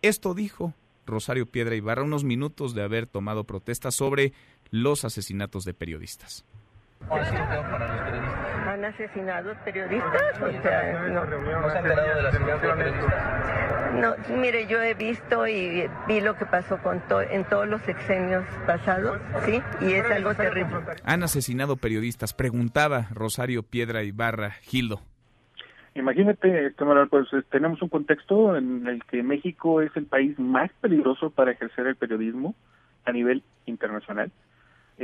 esto 0.00 0.32
dijo 0.32 0.72
Rosario 1.04 1.46
Piedra 1.46 1.74
Ibarra 1.74 2.04
unos 2.04 2.22
minutos 2.22 2.72
de 2.72 2.84
haber 2.84 3.08
tomado 3.08 3.42
protesta 3.42 3.90
sobre 3.90 4.32
los 4.70 5.04
asesinatos 5.04 5.64
de 5.64 5.74
periodistas. 5.74 6.44
¿Han 7.10 8.84
asesinado 8.84 9.54
periodistas? 9.64 10.40
O 10.40 10.62
sea, 10.62 11.08
no. 11.08 11.24
¿No 11.24 11.70
se 11.70 11.76
ha 11.76 11.80
enterado 11.80 12.14
de 12.14 12.22
la 12.22 12.28
asesinato 12.28 12.66
de 12.66 12.74
periodistas? 12.74 13.42
No, 13.94 14.36
mire, 14.36 14.66
yo 14.66 14.82
he 14.82 14.94
visto 14.94 15.46
y 15.46 15.86
vi 16.08 16.20
lo 16.20 16.36
que 16.36 16.46
pasó 16.46 16.78
con 16.78 17.00
to 17.08 17.20
en 17.20 17.44
todos 17.44 17.68
los 17.68 17.82
sexenios 17.82 18.44
pasados, 18.66 19.20
¿sí? 19.44 19.60
Y 19.82 19.92
es 19.92 20.10
algo 20.10 20.34
terrible. 20.34 20.78
Han 21.04 21.22
asesinado 21.22 21.76
periodistas, 21.76 22.32
preguntaba 22.32 23.08
Rosario 23.12 23.62
Piedra 23.62 24.02
Ibarra 24.02 24.52
Gildo. 24.62 25.02
Imagínate, 25.94 26.72
pues 27.10 27.26
eh, 27.34 27.42
tenemos 27.50 27.82
un 27.82 27.90
contexto 27.90 28.56
en 28.56 28.86
el 28.86 29.04
que 29.04 29.22
México 29.22 29.82
es 29.82 29.94
el 29.94 30.06
país 30.06 30.38
más 30.38 30.70
peligroso 30.80 31.30
para 31.30 31.50
ejercer 31.50 31.86
el 31.86 31.96
periodismo 31.96 32.54
a 33.04 33.12
nivel 33.12 33.42
internacional. 33.66 34.32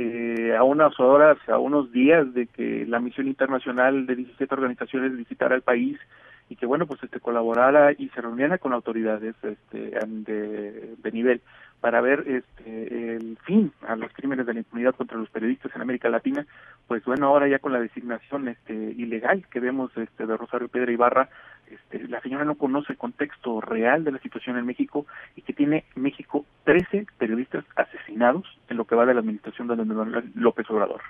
Eh, 0.01 0.55
a 0.55 0.63
unas 0.63 0.97
horas, 0.97 1.37
a 1.49 1.57
unos 1.57 1.91
días 1.91 2.33
de 2.33 2.47
que 2.47 2.85
la 2.87 3.01
misión 3.01 3.27
internacional 3.27 4.05
de 4.05 4.15
17 4.15 4.55
organizaciones 4.55 5.17
visitara 5.17 5.55
el 5.55 5.61
país 5.61 5.99
y 6.47 6.55
que 6.55 6.65
bueno 6.65 6.87
pues 6.87 7.03
este 7.03 7.19
colaborara 7.19 7.91
y 7.91 8.07
se 8.07 8.21
reuniera 8.21 8.59
con 8.59 8.71
autoridades 8.71 9.35
este 9.43 9.77
de, 9.77 11.11
nivel 11.11 11.41
para 11.81 11.99
ver 11.99 12.23
este 12.27 13.15
el 13.15 13.37
fin 13.43 13.73
a 13.85 13.97
los 13.97 14.13
crímenes 14.13 14.45
de 14.45 14.53
la 14.53 14.59
impunidad 14.59 14.95
contra 14.95 15.17
los 15.17 15.29
periodistas 15.29 15.75
en 15.75 15.81
América 15.81 16.07
Latina 16.07 16.45
pues 16.87 17.03
bueno 17.03 17.27
ahora 17.27 17.49
ya 17.49 17.59
con 17.59 17.73
la 17.73 17.81
designación 17.81 18.47
este 18.47 18.73
ilegal 18.73 19.45
que 19.51 19.59
vemos 19.59 19.91
este 19.97 20.25
de 20.25 20.37
Rosario 20.37 20.69
Pedra 20.69 20.93
Ibarra 20.93 21.29
este 21.71 22.07
la 22.07 22.21
señora 22.21 22.45
no 22.45 22.55
conoce 22.55 22.93
el 22.93 22.97
contexto 22.97 23.61
real 23.61 24.03
de 24.03 24.11
la 24.11 24.19
situación 24.19 24.57
en 24.57 24.65
México 24.65 25.05
y 25.35 25.41
que 25.41 25.53
tiene 25.53 25.85
México 25.95 26.45
13 26.63 27.07
periodistas 27.17 27.65
asesinados 27.75 28.45
en 28.69 28.77
lo 28.77 28.85
que 28.85 28.95
va 28.95 29.05
de 29.05 29.13
la 29.13 29.19
administración 29.21 29.67
de 29.67 29.75
Manuel 29.75 30.31
López 30.35 30.69
Obrador 30.69 31.01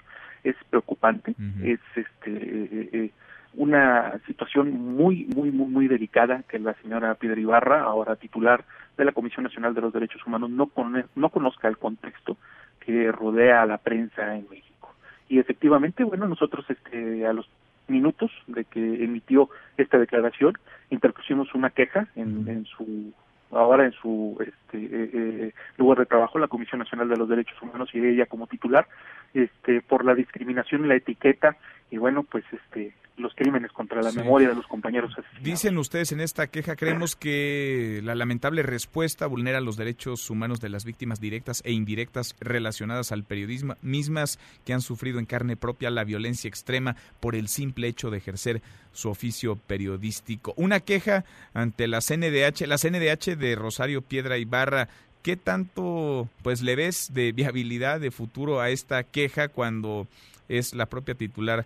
es 0.43 0.55
preocupante 0.69 1.35
es 1.63 1.79
este 1.95 2.31
eh, 2.31 2.89
eh, 2.93 3.11
una 3.53 4.19
situación 4.27 4.71
muy, 4.71 5.25
muy, 5.35 5.51
muy, 5.51 5.67
muy 5.67 5.87
delicada 5.87 6.43
que 6.47 6.59
la 6.59 6.75
señora 6.75 7.15
Piedra 7.15 7.39
Ibarra, 7.39 7.81
ahora 7.81 8.15
titular 8.15 8.63
de 8.97 9.05
la 9.05 9.11
Comisión 9.11 9.43
Nacional 9.43 9.73
de 9.73 9.81
los 9.81 9.93
Derechos 9.93 10.25
Humanos, 10.25 10.49
no, 10.49 10.67
con, 10.67 11.03
no 11.15 11.29
conozca 11.29 11.67
el 11.67 11.77
contexto 11.77 12.37
que 12.79 13.11
rodea 13.11 13.61
a 13.61 13.65
la 13.65 13.77
prensa 13.77 14.35
en 14.35 14.47
México. 14.49 14.93
Y 15.27 15.39
efectivamente, 15.39 16.03
bueno, 16.03 16.27
nosotros 16.27 16.65
este, 16.69 17.25
a 17.25 17.33
los 17.33 17.49
minutos 17.89 18.31
de 18.47 18.65
que 18.65 19.03
emitió 19.03 19.49
esta 19.77 19.97
declaración, 19.97 20.57
interpusimos 20.89 21.53
una 21.53 21.69
queja 21.69 22.07
en, 22.15 22.47
en 22.47 22.65
su 22.65 23.13
ahora 23.51 23.85
en 23.85 23.91
su 23.93 24.37
este, 24.39 24.77
eh, 24.77 25.09
eh, 25.13 25.53
lugar 25.77 25.99
de 25.99 26.05
trabajo, 26.05 26.39
la 26.39 26.47
Comisión 26.47 26.79
Nacional 26.79 27.09
de 27.09 27.17
los 27.17 27.29
Derechos 27.29 27.59
Humanos 27.61 27.89
y 27.93 27.99
ella 27.99 28.25
como 28.25 28.47
titular, 28.47 28.87
este, 29.33 29.81
por 29.81 30.05
la 30.05 30.15
discriminación 30.15 30.85
y 30.85 30.87
la 30.87 30.95
etiqueta. 30.95 31.57
Y 31.89 31.97
bueno, 31.97 32.23
pues 32.23 32.43
este 32.51 32.93
los 33.19 33.33
crímenes 33.35 33.71
contra 33.71 34.01
la 34.01 34.11
Sí. 34.11 34.17
memoria 34.17 34.49
de 34.49 34.55
los 34.55 34.65
compañeros 34.67 35.11
asesinados. 35.11 35.43
Dicen 35.43 35.77
ustedes 35.77 36.11
en 36.11 36.19
esta 36.21 36.47
queja, 36.47 36.75
creemos 36.75 37.15
que 37.15 38.01
la 38.03 38.15
lamentable 38.15 38.63
respuesta 38.63 39.27
vulnera 39.27 39.61
los 39.61 39.77
derechos 39.77 40.29
humanos 40.29 40.59
de 40.61 40.69
las 40.69 40.85
víctimas 40.85 41.19
directas 41.19 41.61
e 41.65 41.71
indirectas 41.71 42.35
relacionadas 42.39 43.11
al 43.11 43.23
periodismo, 43.23 43.75
mismas 43.81 44.39
que 44.65 44.73
han 44.73 44.81
sufrido 44.81 45.19
en 45.19 45.25
carne 45.25 45.55
propia 45.57 45.89
la 45.89 46.03
violencia 46.03 46.47
extrema 46.47 46.95
por 47.19 47.35
el 47.35 47.47
simple 47.47 47.87
hecho 47.87 48.09
de 48.09 48.17
ejercer 48.17 48.61
su 48.91 49.09
oficio 49.09 49.55
periodístico. 49.55 50.53
Una 50.57 50.79
queja 50.79 51.25
ante 51.53 51.87
la 51.87 52.01
CNDH, 52.01 52.65
la 52.67 52.77
CNDH 52.77 53.35
de 53.35 53.55
Rosario 53.55 54.01
Piedra 54.01 54.37
Ibarra. 54.37 54.87
¿Qué 55.21 55.35
tanto 55.35 56.29
pues 56.43 56.61
le 56.61 56.75
ves 56.77 57.11
de 57.13 57.33
viabilidad 57.33 57.99
de 57.99 58.09
futuro 58.09 58.61
a 58.61 58.69
esta 58.69 59.03
queja 59.03 59.49
cuando 59.49 60.07
es 60.47 60.73
la 60.73 60.85
propia 60.85 61.13
titular 61.13 61.65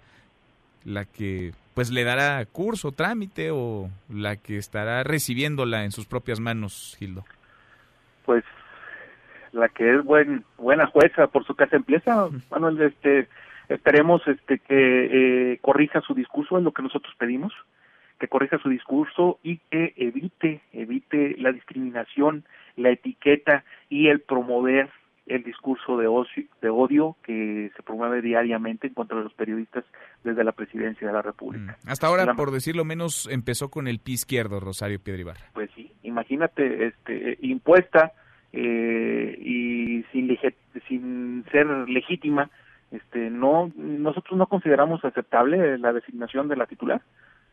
la 0.85 1.05
que 1.05 1.51
pues 1.73 1.91
le 1.91 2.03
dará 2.03 2.45
curso, 2.45 2.91
trámite 2.91 3.49
o 3.51 3.89
la 4.09 4.35
que 4.35 4.57
estará 4.57 5.03
recibiéndola 5.03 5.85
en 5.85 5.91
sus 5.91 6.05
propias 6.05 6.39
manos, 6.39 6.95
Gildo? 6.99 7.23
pues 8.25 8.43
la 9.51 9.69
que 9.69 9.95
es 9.95 10.03
buen 10.03 10.43
buena 10.57 10.87
jueza 10.87 11.27
por 11.27 11.45
su 11.45 11.55
casa 11.55 11.75
empieza 11.75 12.29
Manuel 12.49 12.81
este 12.81 13.27
esperemos 13.69 14.21
este 14.27 14.59
que 14.59 15.51
eh, 15.53 15.59
corrija 15.61 16.01
su 16.01 16.13
discurso 16.13 16.57
es 16.57 16.63
lo 16.63 16.71
que 16.71 16.81
nosotros 16.81 17.13
pedimos 17.17 17.53
que 18.19 18.27
corrija 18.27 18.57
su 18.59 18.69
discurso 18.69 19.39
y 19.43 19.57
que 19.69 19.93
evite 19.97 20.61
evite 20.71 21.35
la 21.37 21.51
discriminación 21.51 22.45
la 22.75 22.89
etiqueta 22.89 23.63
y 23.89 24.07
el 24.07 24.21
promover 24.21 24.89
el 25.25 25.43
discurso 25.43 25.97
de 25.97 26.07
ocio, 26.07 26.43
de 26.61 26.69
odio 26.69 27.15
que 27.23 27.71
se 27.75 27.83
promueve 27.83 28.21
diariamente 28.21 28.87
en 28.87 28.93
contra 28.93 29.17
de 29.17 29.23
los 29.23 29.33
periodistas 29.33 29.85
desde 30.23 30.43
la 30.43 30.51
presidencia 30.51 31.07
de 31.07 31.13
la 31.13 31.21
República. 31.21 31.77
Hasta 31.87 32.07
ahora, 32.07 32.25
La- 32.25 32.33
por 32.35 32.51
decirlo 32.51 32.83
menos, 32.83 33.29
empezó 33.31 33.69
con 33.69 33.87
el 33.87 33.99
pie 33.99 34.15
izquierdo 34.15 34.59
Rosario 34.59 34.99
Piedra 35.01 35.21
Ibarra. 35.21 35.45
pues 35.53 35.69
sí, 35.75 35.91
imagínate, 36.03 36.87
este, 36.87 37.37
impuesta 37.41 38.11
eh, 38.51 39.37
y 39.41 40.03
sin, 40.11 40.37
sin 40.87 41.45
ser 41.51 41.65
legítima, 41.89 42.49
este, 42.91 43.29
no, 43.29 43.71
nosotros 43.75 44.37
no 44.37 44.47
consideramos 44.47 45.03
aceptable 45.03 45.77
la 45.79 45.93
designación 45.93 46.47
de 46.47 46.55
la 46.57 46.67
titular. 46.67 47.01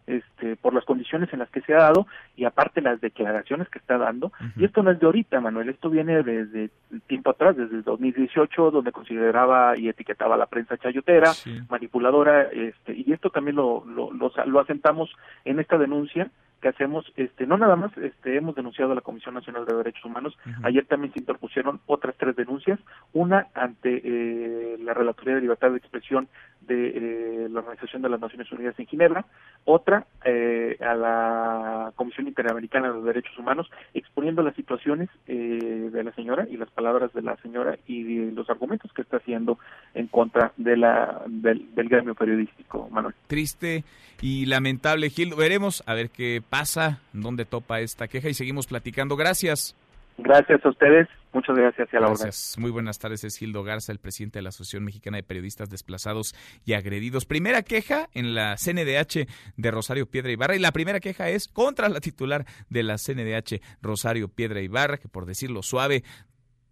Este, 0.07 0.57
por 0.57 0.75
las 0.75 0.85
condiciones 0.85 1.33
en 1.33 1.39
las 1.39 1.51
que 1.51 1.61
se 1.61 1.75
ha 1.75 1.79
dado 1.79 2.07
y 2.37 2.45
aparte 2.45 2.81
las 2.81 3.01
declaraciones 3.01 3.69
que 3.69 3.79
está 3.79 3.99
dando. 3.99 4.33
Y 4.57 4.65
esto 4.65 4.83
no 4.83 4.91
es 4.91 4.99
de 4.99 5.07
ahorita, 5.07 5.41
Manuel, 5.41 5.69
esto 5.69 5.91
viene 5.91 6.23
desde 6.23 6.71
tiempo 7.07 7.31
atrás, 7.31 7.57
desde 7.57 7.83
2018, 7.83 8.71
donde 8.71 8.93
consideraba 8.93 9.79
y 9.79 9.89
etiquetaba 9.89 10.35
a 10.35 10.39
la 10.39 10.47
prensa 10.47 10.77
chayotera, 10.79 11.33
manipuladora, 11.69 12.43
este, 12.43 12.95
y 12.95 13.13
esto 13.13 13.31
también 13.31 13.57
lo, 13.57 13.85
lo, 13.87 14.11
lo, 14.13 14.33
lo 14.47 14.61
asentamos 14.61 15.11
en 15.45 15.61
esta 15.61 15.79
denuncia 15.79 16.31
que 16.61 16.68
hacemos, 16.68 17.11
este, 17.16 17.46
no 17.46 17.57
nada 17.57 17.77
más, 17.77 17.96
este, 17.99 18.37
hemos 18.37 18.55
denunciado 18.55 18.92
a 18.92 18.94
la 18.94 19.01
Comisión 19.01 19.35
Nacional 19.35 19.64
de 19.64 19.75
Derechos 19.75 20.05
Humanos. 20.05 20.37
Ayer 20.62 20.85
también 20.87 21.12
se 21.12 21.20
interpusieron 21.20 21.81
otras 21.87 22.14
tres 22.18 22.37
denuncias, 22.37 22.79
una 23.12 23.49
ante 23.55 24.01
eh, 24.05 24.77
la 24.79 24.94
Relatoría 24.94 25.37
de 25.37 25.40
Libertad 25.40 25.70
de 25.70 25.79
Expresión 25.79 26.29
de 26.61 26.88
eh, 26.88 27.49
la 27.51 27.61
Organización 27.61 28.03
de 28.03 28.11
las 28.11 28.20
Naciones 28.20 28.51
Unidas 28.53 28.79
en 28.79 28.87
Ginebra, 28.87 29.25
otra 29.64 30.07
eh, 30.24 30.76
a 30.80 30.94
la 30.94 31.92
Comisión 31.96 32.28
Interamericana 32.28 32.88
de 32.88 32.94
los 32.94 33.04
Derechos 33.04 33.37
Humanos, 33.38 33.70
exponiendo 33.94 34.42
las 34.42 34.54
situaciones 34.54 35.09
de 35.26 36.04
la 36.04 36.12
señora 36.12 36.46
y 36.48 36.56
las 36.56 36.70
palabras 36.70 37.12
de 37.12 37.22
la 37.22 37.37
señora 37.38 37.78
y 37.87 38.30
los 38.30 38.48
argumentos 38.50 38.92
que 38.92 39.02
está 39.02 39.18
haciendo 39.18 39.59
en 39.94 40.06
contra 40.09 40.52
de 40.56 40.76
la 40.76 41.22
del, 41.26 41.74
del 41.74 41.88
gremio 41.88 42.14
periodístico, 42.14 42.88
Manuel. 42.90 43.14
Triste 43.26 43.85
y 44.20 44.46
lamentable, 44.46 45.11
Gil. 45.11 45.35
Veremos 45.35 45.83
a 45.87 45.94
ver 45.94 46.11
qué 46.11 46.42
pasa, 46.48 47.00
dónde 47.12 47.44
topa 47.44 47.80
esta 47.80 48.09
queja 48.09 48.28
y 48.28 48.35
seguimos 48.35 48.66
platicando. 48.66 49.16
Gracias. 49.16 49.74
Gracias 50.22 50.64
a 50.64 50.68
ustedes. 50.68 51.09
Muchas 51.33 51.56
gracias 51.56 51.88
y 51.92 51.96
a 51.96 52.00
la 52.00 52.09
gracias. 52.09 52.56
Muy 52.59 52.70
buenas 52.70 52.98
tardes. 52.98 53.22
Es 53.24 53.37
Gildo 53.37 53.62
Garza, 53.62 53.92
el 53.92 54.00
presidente 54.00 54.38
de 54.38 54.42
la 54.42 54.48
Asociación 54.48 54.85
Mexicana 54.85 55.16
de 55.16 55.22
Periodistas 55.22 55.70
Desplazados 55.70 56.35
y 56.64 56.72
Agredidos. 56.72 57.24
Primera 57.24 57.62
queja 57.62 58.09
en 58.14 58.35
la 58.35 58.56
CNDH 58.56 59.26
de 59.56 59.70
Rosario 59.70 60.06
Piedra 60.06 60.33
Ibarra 60.33 60.56
y 60.56 60.59
la 60.59 60.72
primera 60.72 61.00
queja 61.00 61.28
es 61.28 61.48
contra 61.48 61.88
la 61.88 62.00
titular 62.00 62.44
de 62.68 62.83
la 62.83 62.96
CNDH, 62.96 63.61
Rosario 63.80 64.28
Piedra 64.28 64.61
Ibarra, 64.61 64.98
que 64.98 65.09
por 65.09 65.26
decirlo 65.26 65.62
suave, 65.62 66.02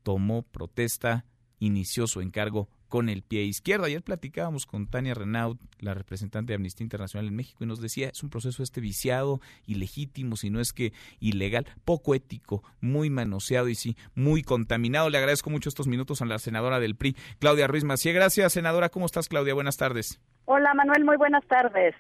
tomó 0.03 0.43
protesta, 0.43 1.25
inició 1.59 2.07
su 2.07 2.21
encargo 2.21 2.69
con 2.89 3.09
el 3.09 3.23
pie 3.23 3.43
izquierdo. 3.43 3.85
Ayer 3.85 4.03
platicábamos 4.03 4.67
con 4.67 4.87
Tania 4.87 5.15
Renaud, 5.15 5.59
la 5.79 5.95
representante 5.95 6.53
de 6.53 6.57
Amnistía 6.57 6.85
Internacional 6.85 7.29
en 7.29 7.37
México, 7.37 7.65
y 7.65 7.67
nos 7.67 7.81
decía, 7.81 8.09
es 8.09 8.23
un 8.23 8.31
proceso 8.31 8.63
este 8.63 8.81
viciado, 8.81 9.41
ilegítimo, 9.67 10.37
si 10.37 10.51
no 10.51 10.61
es 10.61 10.73
que 10.73 10.93
ilegal, 11.21 11.67
poco 11.85 12.15
ético, 12.15 12.63
muy 12.81 13.11
manoseado 13.11 13.69
y 13.69 13.75
sí, 13.75 13.97
muy 14.15 14.43
contaminado. 14.43 15.11
Le 15.11 15.19
agradezco 15.19 15.51
mucho 15.51 15.69
estos 15.69 15.87
minutos 15.87 16.23
a 16.23 16.27
la 16.27 16.39
senadora 16.39 16.81
del 16.81 16.97
PRI, 16.97 17.17
Claudia 17.39 17.67
Ruiz 17.67 17.85
Macía. 17.85 18.13
Gracias, 18.13 18.53
senadora. 18.53 18.89
¿Cómo 18.89 19.07
estás, 19.07 19.29
Claudia? 19.29 19.55
Buenas 19.55 19.77
tardes. 19.77 20.21
Hola, 20.47 20.73
Manuel. 20.75 21.05
Muy 21.05 21.17
buenas 21.17 21.47
tardes 21.47 21.95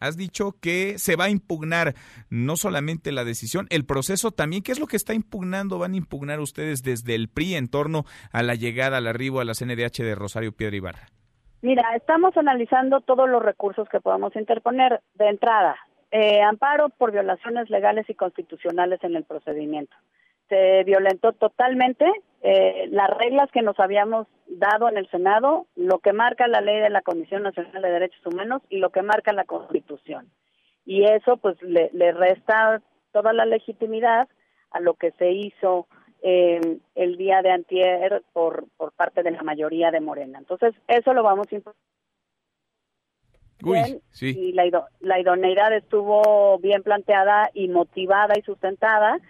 has 0.00 0.16
dicho 0.16 0.54
que 0.60 0.98
se 0.98 1.16
va 1.16 1.24
a 1.24 1.30
impugnar 1.30 1.94
no 2.30 2.56
solamente 2.56 3.12
la 3.12 3.24
decisión, 3.24 3.66
el 3.70 3.84
proceso 3.84 4.30
también. 4.32 4.62
¿Qué 4.62 4.72
es 4.72 4.80
lo 4.80 4.86
que 4.86 4.96
está 4.96 5.14
impugnando? 5.14 5.78
¿Van 5.78 5.94
a 5.94 5.96
impugnar 5.96 6.40
ustedes 6.40 6.82
desde 6.82 7.14
el 7.14 7.28
PRI 7.28 7.54
en 7.54 7.68
torno 7.68 8.04
a 8.32 8.42
la 8.42 8.54
llegada, 8.54 8.96
al 8.96 9.06
arribo 9.06 9.40
a 9.40 9.44
la 9.44 9.54
CNDH 9.54 10.02
de 10.02 10.14
Rosario 10.14 10.52
Piedra 10.52 10.76
Ibarra? 10.76 11.06
Mira, 11.62 11.84
estamos 11.94 12.36
analizando 12.36 13.02
todos 13.02 13.28
los 13.28 13.42
recursos 13.42 13.88
que 13.88 14.00
podamos 14.00 14.34
interponer. 14.34 15.02
De 15.14 15.28
entrada, 15.28 15.76
eh, 16.10 16.40
amparo 16.40 16.88
por 16.88 17.12
violaciones 17.12 17.68
legales 17.68 18.08
y 18.08 18.14
constitucionales 18.14 18.98
en 19.04 19.14
el 19.14 19.24
procedimiento 19.24 19.94
se 20.50 20.84
violentó 20.84 21.32
totalmente 21.32 22.04
eh, 22.42 22.88
las 22.90 23.08
reglas 23.08 23.50
que 23.52 23.62
nos 23.62 23.78
habíamos 23.80 24.26
dado 24.48 24.88
en 24.88 24.98
el 24.98 25.08
Senado, 25.10 25.66
lo 25.76 26.00
que 26.00 26.12
marca 26.12 26.48
la 26.48 26.60
ley 26.60 26.80
de 26.80 26.90
la 26.90 27.00
Comisión 27.00 27.44
Nacional 27.44 27.80
de 27.80 27.90
Derechos 27.90 28.26
Humanos 28.26 28.60
y 28.68 28.78
lo 28.78 28.90
que 28.90 29.00
marca 29.00 29.32
la 29.32 29.44
Constitución. 29.44 30.28
Y 30.84 31.04
eso 31.04 31.36
pues 31.36 31.56
le, 31.62 31.88
resta 32.12 32.82
toda 33.12 33.32
la 33.32 33.46
legitimidad 33.46 34.28
a 34.72 34.80
lo 34.80 34.94
que 34.94 35.12
se 35.12 35.30
hizo 35.30 35.86
eh, 36.22 36.78
el 36.96 37.16
día 37.16 37.42
de 37.42 37.52
antier 37.52 38.22
por, 38.32 38.66
por 38.76 38.92
parte 38.92 39.22
de 39.22 39.30
la 39.30 39.42
mayoría 39.42 39.90
de 39.90 40.00
Morena. 40.00 40.38
Entonces, 40.38 40.74
eso 40.88 41.14
lo 41.14 41.22
vamos 41.22 41.46
a 41.52 41.72
Uy, 43.62 44.00
sí. 44.10 44.30
y 44.36 44.52
la, 44.52 44.88
la 45.00 45.20
idoneidad 45.20 45.72
estuvo 45.74 46.58
bien 46.58 46.82
planteada 46.82 47.50
y 47.54 47.68
motivada 47.68 48.34
y 48.38 48.42
sustentada 48.42 49.20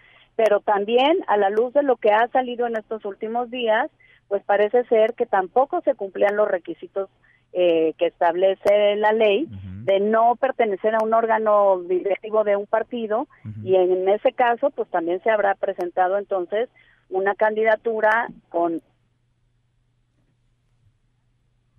pero 0.43 0.59
también 0.59 1.19
a 1.27 1.37
la 1.37 1.51
luz 1.51 1.71
de 1.71 1.83
lo 1.83 1.97
que 1.97 2.09
ha 2.09 2.27
salido 2.29 2.65
en 2.65 2.75
estos 2.75 3.05
últimos 3.05 3.51
días, 3.51 3.91
pues 4.27 4.43
parece 4.43 4.83
ser 4.85 5.13
que 5.13 5.27
tampoco 5.27 5.81
se 5.81 5.93
cumplían 5.93 6.35
los 6.35 6.47
requisitos 6.47 7.11
eh, 7.53 7.93
que 7.99 8.07
establece 8.07 8.95
la 8.95 9.11
ley 9.11 9.47
de 9.83 9.99
no 9.99 10.35
pertenecer 10.37 10.95
a 10.95 11.03
un 11.03 11.13
órgano 11.13 11.79
directivo 11.83 12.43
de 12.43 12.55
un 12.55 12.65
partido 12.65 13.27
y 13.63 13.75
en 13.75 14.09
ese 14.09 14.33
caso 14.33 14.71
pues 14.71 14.89
también 14.89 15.21
se 15.21 15.29
habrá 15.29 15.53
presentado 15.53 16.17
entonces 16.17 16.69
una 17.11 17.35
candidatura 17.35 18.27
con 18.49 18.81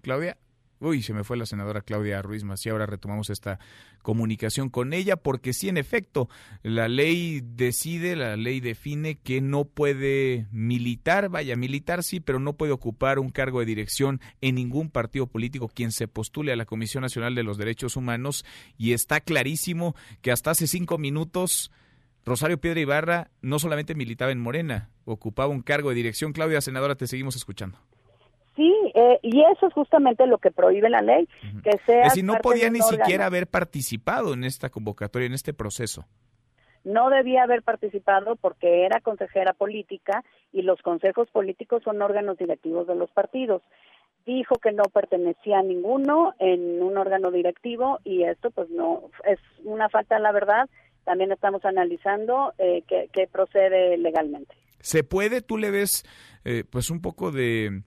Claudia 0.02 0.36
Uy, 0.82 1.00
se 1.00 1.14
me 1.14 1.22
fue 1.22 1.36
la 1.36 1.46
senadora 1.46 1.80
Claudia 1.80 2.20
Ruiz 2.22 2.42
y 2.64 2.68
Ahora 2.68 2.86
retomamos 2.86 3.30
esta 3.30 3.60
comunicación 4.02 4.68
con 4.68 4.92
ella 4.92 5.14
porque 5.14 5.52
sí, 5.52 5.68
en 5.68 5.76
efecto, 5.76 6.28
la 6.64 6.88
ley 6.88 7.40
decide, 7.40 8.16
la 8.16 8.36
ley 8.36 8.58
define 8.58 9.14
que 9.14 9.40
no 9.40 9.64
puede 9.64 10.48
militar, 10.50 11.28
vaya, 11.28 11.54
militar 11.54 12.02
sí, 12.02 12.18
pero 12.18 12.40
no 12.40 12.54
puede 12.54 12.72
ocupar 12.72 13.20
un 13.20 13.30
cargo 13.30 13.60
de 13.60 13.66
dirección 13.66 14.20
en 14.40 14.56
ningún 14.56 14.90
partido 14.90 15.28
político 15.28 15.68
quien 15.68 15.92
se 15.92 16.08
postule 16.08 16.52
a 16.52 16.56
la 16.56 16.66
Comisión 16.66 17.02
Nacional 17.02 17.36
de 17.36 17.44
los 17.44 17.58
Derechos 17.58 17.94
Humanos 17.94 18.44
y 18.76 18.92
está 18.92 19.20
clarísimo 19.20 19.94
que 20.20 20.32
hasta 20.32 20.50
hace 20.50 20.66
cinco 20.66 20.98
minutos 20.98 21.70
Rosario 22.24 22.60
Piedra 22.60 22.80
Ibarra 22.80 23.30
no 23.40 23.60
solamente 23.60 23.94
militaba 23.94 24.32
en 24.32 24.40
Morena, 24.40 24.90
ocupaba 25.04 25.52
un 25.52 25.62
cargo 25.62 25.90
de 25.90 25.94
dirección. 25.94 26.32
Claudia, 26.32 26.60
senadora, 26.60 26.96
te 26.96 27.06
seguimos 27.06 27.36
escuchando. 27.36 27.78
Sí, 28.54 28.74
eh, 28.94 29.18
y 29.22 29.42
eso 29.42 29.66
es 29.66 29.72
justamente 29.72 30.26
lo 30.26 30.38
que 30.38 30.50
prohíbe 30.50 30.90
la 30.90 31.00
ley, 31.00 31.26
que 31.64 31.78
sea... 31.86 32.02
Es 32.06 32.22
no 32.22 32.34
podía 32.34 32.68
ni 32.68 32.80
siquiera 32.80 33.26
haber 33.26 33.46
participado 33.46 34.34
en 34.34 34.44
esta 34.44 34.68
convocatoria, 34.68 35.26
en 35.26 35.32
este 35.32 35.54
proceso. 35.54 36.04
No 36.84 37.10
debía 37.10 37.44
haber 37.44 37.62
participado 37.62 38.36
porque 38.36 38.84
era 38.84 39.00
consejera 39.00 39.52
política 39.52 40.24
y 40.52 40.62
los 40.62 40.82
consejos 40.82 41.30
políticos 41.30 41.82
son 41.84 42.02
órganos 42.02 42.36
directivos 42.38 42.86
de 42.86 42.96
los 42.96 43.10
partidos. 43.10 43.62
Dijo 44.26 44.56
que 44.56 44.72
no 44.72 44.84
pertenecía 44.84 45.60
a 45.60 45.62
ninguno 45.62 46.34
en 46.38 46.82
un 46.82 46.96
órgano 46.98 47.30
directivo 47.30 48.00
y 48.04 48.24
esto 48.24 48.50
pues 48.50 48.68
no 48.70 49.10
es 49.24 49.38
una 49.64 49.88
falta 49.88 50.18
la 50.18 50.32
verdad. 50.32 50.68
También 51.04 51.32
estamos 51.32 51.64
analizando 51.64 52.52
eh, 52.58 52.82
que, 52.86 53.26
procede 53.28 53.96
legalmente. 53.96 54.54
¿Se 54.80 55.02
puede? 55.04 55.40
¿Tú 55.40 55.58
le 55.58 55.70
ves 55.70 56.04
eh, 56.44 56.64
pues 56.68 56.90
un 56.90 57.00
poco 57.00 57.32
de 57.32 57.82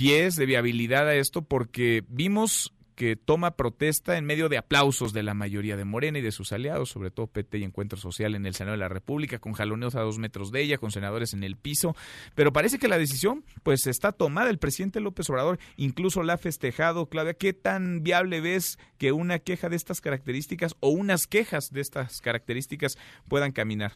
pies 0.00 0.34
de 0.36 0.46
viabilidad 0.46 1.06
a 1.08 1.14
esto 1.14 1.42
porque 1.42 2.02
vimos 2.08 2.72
que 2.94 3.16
toma 3.16 3.50
protesta 3.50 4.16
en 4.16 4.24
medio 4.24 4.48
de 4.48 4.56
aplausos 4.56 5.12
de 5.12 5.22
la 5.22 5.34
mayoría 5.34 5.76
de 5.76 5.84
Morena 5.84 6.18
y 6.18 6.22
de 6.22 6.32
sus 6.32 6.54
aliados, 6.54 6.88
sobre 6.88 7.10
todo 7.10 7.26
PT 7.26 7.58
y 7.58 7.64
Encuentro 7.64 7.98
Social 7.98 8.34
en 8.34 8.46
el 8.46 8.54
Senado 8.54 8.78
de 8.78 8.80
la 8.80 8.88
República, 8.88 9.38
con 9.40 9.52
jaloneos 9.52 9.96
a 9.96 10.00
dos 10.00 10.18
metros 10.18 10.52
de 10.52 10.62
ella, 10.62 10.78
con 10.78 10.90
senadores 10.90 11.34
en 11.34 11.44
el 11.44 11.56
piso, 11.56 11.94
pero 12.34 12.50
parece 12.50 12.78
que 12.78 12.88
la 12.88 12.96
decisión 12.96 13.44
pues 13.62 13.86
está 13.86 14.10
tomada. 14.12 14.48
El 14.48 14.58
presidente 14.58 15.00
López 15.00 15.28
Obrador 15.28 15.58
incluso 15.76 16.22
la 16.22 16.32
ha 16.32 16.38
festejado. 16.38 17.04
Claudia, 17.04 17.34
¿qué 17.34 17.52
tan 17.52 18.02
viable 18.02 18.40
ves 18.40 18.78
que 18.96 19.12
una 19.12 19.38
queja 19.38 19.68
de 19.68 19.76
estas 19.76 20.00
características 20.00 20.76
o 20.80 20.88
unas 20.88 21.26
quejas 21.26 21.72
de 21.72 21.82
estas 21.82 22.22
características 22.22 22.96
puedan 23.28 23.52
caminar? 23.52 23.92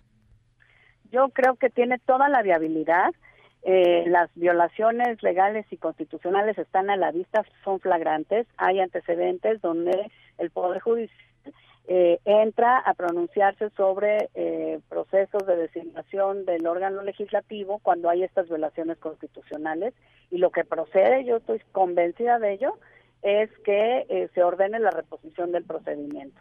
Yo 1.10 1.30
creo 1.30 1.56
que 1.56 1.70
tiene 1.70 1.98
toda 1.98 2.28
la 2.28 2.42
viabilidad 2.42 3.10
eh, 3.66 4.04
las 4.08 4.28
violaciones 4.34 5.22
legales 5.22 5.64
y 5.70 5.78
constitucionales 5.78 6.58
están 6.58 6.90
a 6.90 6.96
la 6.96 7.10
vista, 7.12 7.44
son 7.64 7.80
flagrantes. 7.80 8.46
Hay 8.58 8.78
antecedentes 8.78 9.62
donde 9.62 10.10
el 10.36 10.50
Poder 10.50 10.80
Judicial 10.80 11.18
eh, 11.88 12.18
entra 12.26 12.78
a 12.78 12.92
pronunciarse 12.92 13.70
sobre 13.70 14.28
eh, 14.34 14.80
procesos 14.90 15.46
de 15.46 15.56
designación 15.56 16.44
del 16.44 16.66
órgano 16.66 17.02
legislativo 17.02 17.78
cuando 17.78 18.10
hay 18.10 18.22
estas 18.22 18.48
violaciones 18.48 18.98
constitucionales. 18.98 19.94
Y 20.30 20.38
lo 20.38 20.50
que 20.50 20.64
procede, 20.64 21.24
yo 21.24 21.38
estoy 21.38 21.60
convencida 21.72 22.38
de 22.38 22.52
ello, 22.52 22.78
es 23.22 23.50
que 23.64 24.28
se 24.34 24.42
ordene 24.42 24.78
la 24.78 24.90
reposición 24.90 25.52
del 25.52 25.64
procedimiento 25.64 26.38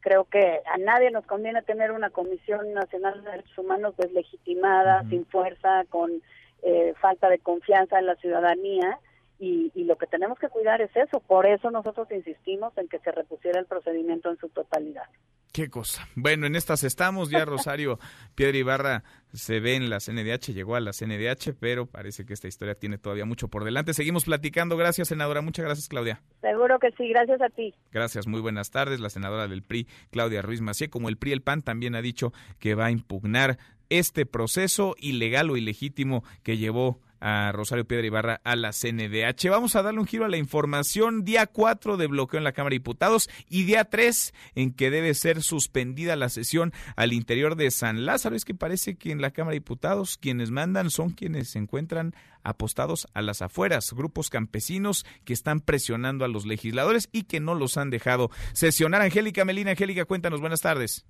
creo 0.00 0.24
que 0.24 0.60
a 0.66 0.76
nadie 0.76 1.10
nos 1.10 1.24
conviene 1.24 1.62
tener 1.62 1.90
una 1.90 2.10
Comisión 2.10 2.74
Nacional 2.74 3.24
de 3.24 3.30
Derechos 3.30 3.56
Humanos 3.56 3.96
deslegitimada, 3.96 5.02
sin 5.08 5.24
fuerza, 5.24 5.84
con 5.88 6.20
eh, 6.64 6.94
falta 7.00 7.28
de 7.28 7.38
confianza 7.38 7.98
en 7.98 8.06
la 8.06 8.16
ciudadanía 8.16 8.98
y, 9.38 9.84
lo 9.84 9.96
que 9.96 10.06
tenemos 10.06 10.38
que 10.38 10.48
cuidar 10.48 10.80
es 10.80 10.90
eso. 10.96 11.20
Por 11.20 11.44
eso 11.46 11.70
nosotros 11.70 12.10
insistimos 12.10 12.72
en 12.78 12.88
que 12.88 12.98
se 13.00 13.12
repusiera 13.12 13.60
el 13.60 13.66
procedimiento 13.66 14.30
en 14.30 14.38
su 14.38 14.48
totalidad. 14.48 15.04
Qué 15.52 15.68
cosa. 15.68 16.08
Bueno, 16.16 16.46
en 16.46 16.56
estas 16.56 16.82
estamos. 16.82 17.30
Ya 17.30 17.44
Rosario 17.44 17.98
Piedra 18.34 18.56
Ibarra 18.56 19.04
se 19.32 19.60
ve 19.60 19.76
en 19.76 19.90
la 19.90 19.98
CNDH, 20.00 20.52
llegó 20.52 20.74
a 20.74 20.80
la 20.80 20.92
CNDH, 20.92 21.54
pero 21.60 21.86
parece 21.86 22.24
que 22.24 22.32
esta 22.32 22.48
historia 22.48 22.74
tiene 22.74 22.96
todavía 22.98 23.24
mucho 23.26 23.48
por 23.48 23.64
delante. 23.64 23.92
Seguimos 23.92 24.24
platicando. 24.24 24.76
Gracias, 24.76 25.08
senadora. 25.08 25.42
Muchas 25.42 25.66
gracias, 25.66 25.88
Claudia. 25.88 26.22
Seguro 26.40 26.78
que 26.78 26.90
sí. 26.92 27.08
Gracias 27.08 27.42
a 27.42 27.50
ti. 27.50 27.74
Gracias. 27.92 28.26
Muy 28.26 28.40
buenas 28.40 28.70
tardes. 28.70 29.00
La 29.00 29.10
senadora 29.10 29.46
del 29.46 29.62
PRI, 29.62 29.86
Claudia 30.10 30.40
Ruiz 30.40 30.62
Macié, 30.62 30.88
como 30.88 31.08
el 31.08 31.18
PRI, 31.18 31.32
el 31.32 31.42
PAN, 31.42 31.62
también 31.62 31.94
ha 31.94 32.02
dicho 32.02 32.32
que 32.58 32.74
va 32.74 32.86
a 32.86 32.90
impugnar 32.90 33.58
este 33.98 34.26
proceso 34.26 34.96
ilegal 34.98 35.50
o 35.50 35.56
ilegítimo 35.56 36.24
que 36.42 36.56
llevó 36.56 37.00
a 37.24 37.52
Rosario 37.52 37.86
Piedra 37.86 38.06
Ibarra 38.06 38.40
a 38.44 38.54
la 38.54 38.72
CNDH. 38.72 39.48
Vamos 39.48 39.76
a 39.76 39.82
darle 39.82 40.00
un 40.00 40.06
giro 40.06 40.26
a 40.26 40.28
la 40.28 40.36
información. 40.36 41.24
Día 41.24 41.46
4 41.46 41.96
de 41.96 42.06
bloqueo 42.06 42.36
en 42.36 42.44
la 42.44 42.52
Cámara 42.52 42.72
de 42.72 42.80
Diputados 42.80 43.30
y 43.48 43.64
día 43.64 43.86
3 43.86 44.34
en 44.56 44.74
que 44.74 44.90
debe 44.90 45.14
ser 45.14 45.42
suspendida 45.42 46.16
la 46.16 46.28
sesión 46.28 46.74
al 46.96 47.14
interior 47.14 47.56
de 47.56 47.70
San 47.70 48.04
Lázaro. 48.04 48.36
Es 48.36 48.44
que 48.44 48.52
parece 48.52 48.96
que 48.96 49.10
en 49.10 49.22
la 49.22 49.30
Cámara 49.30 49.52
de 49.52 49.60
Diputados 49.60 50.18
quienes 50.18 50.50
mandan 50.50 50.90
son 50.90 51.10
quienes 51.10 51.48
se 51.48 51.58
encuentran 51.58 52.14
apostados 52.42 53.08
a 53.14 53.22
las 53.22 53.40
afueras, 53.40 53.94
grupos 53.94 54.28
campesinos 54.28 55.06
que 55.24 55.32
están 55.32 55.60
presionando 55.60 56.26
a 56.26 56.28
los 56.28 56.44
legisladores 56.44 57.08
y 57.10 57.22
que 57.22 57.40
no 57.40 57.54
los 57.54 57.78
han 57.78 57.88
dejado 57.88 58.30
sesionar. 58.52 59.00
Angélica 59.00 59.46
Melina, 59.46 59.70
Angélica, 59.70 60.04
cuéntanos, 60.04 60.42
buenas 60.42 60.60
tardes. 60.60 61.06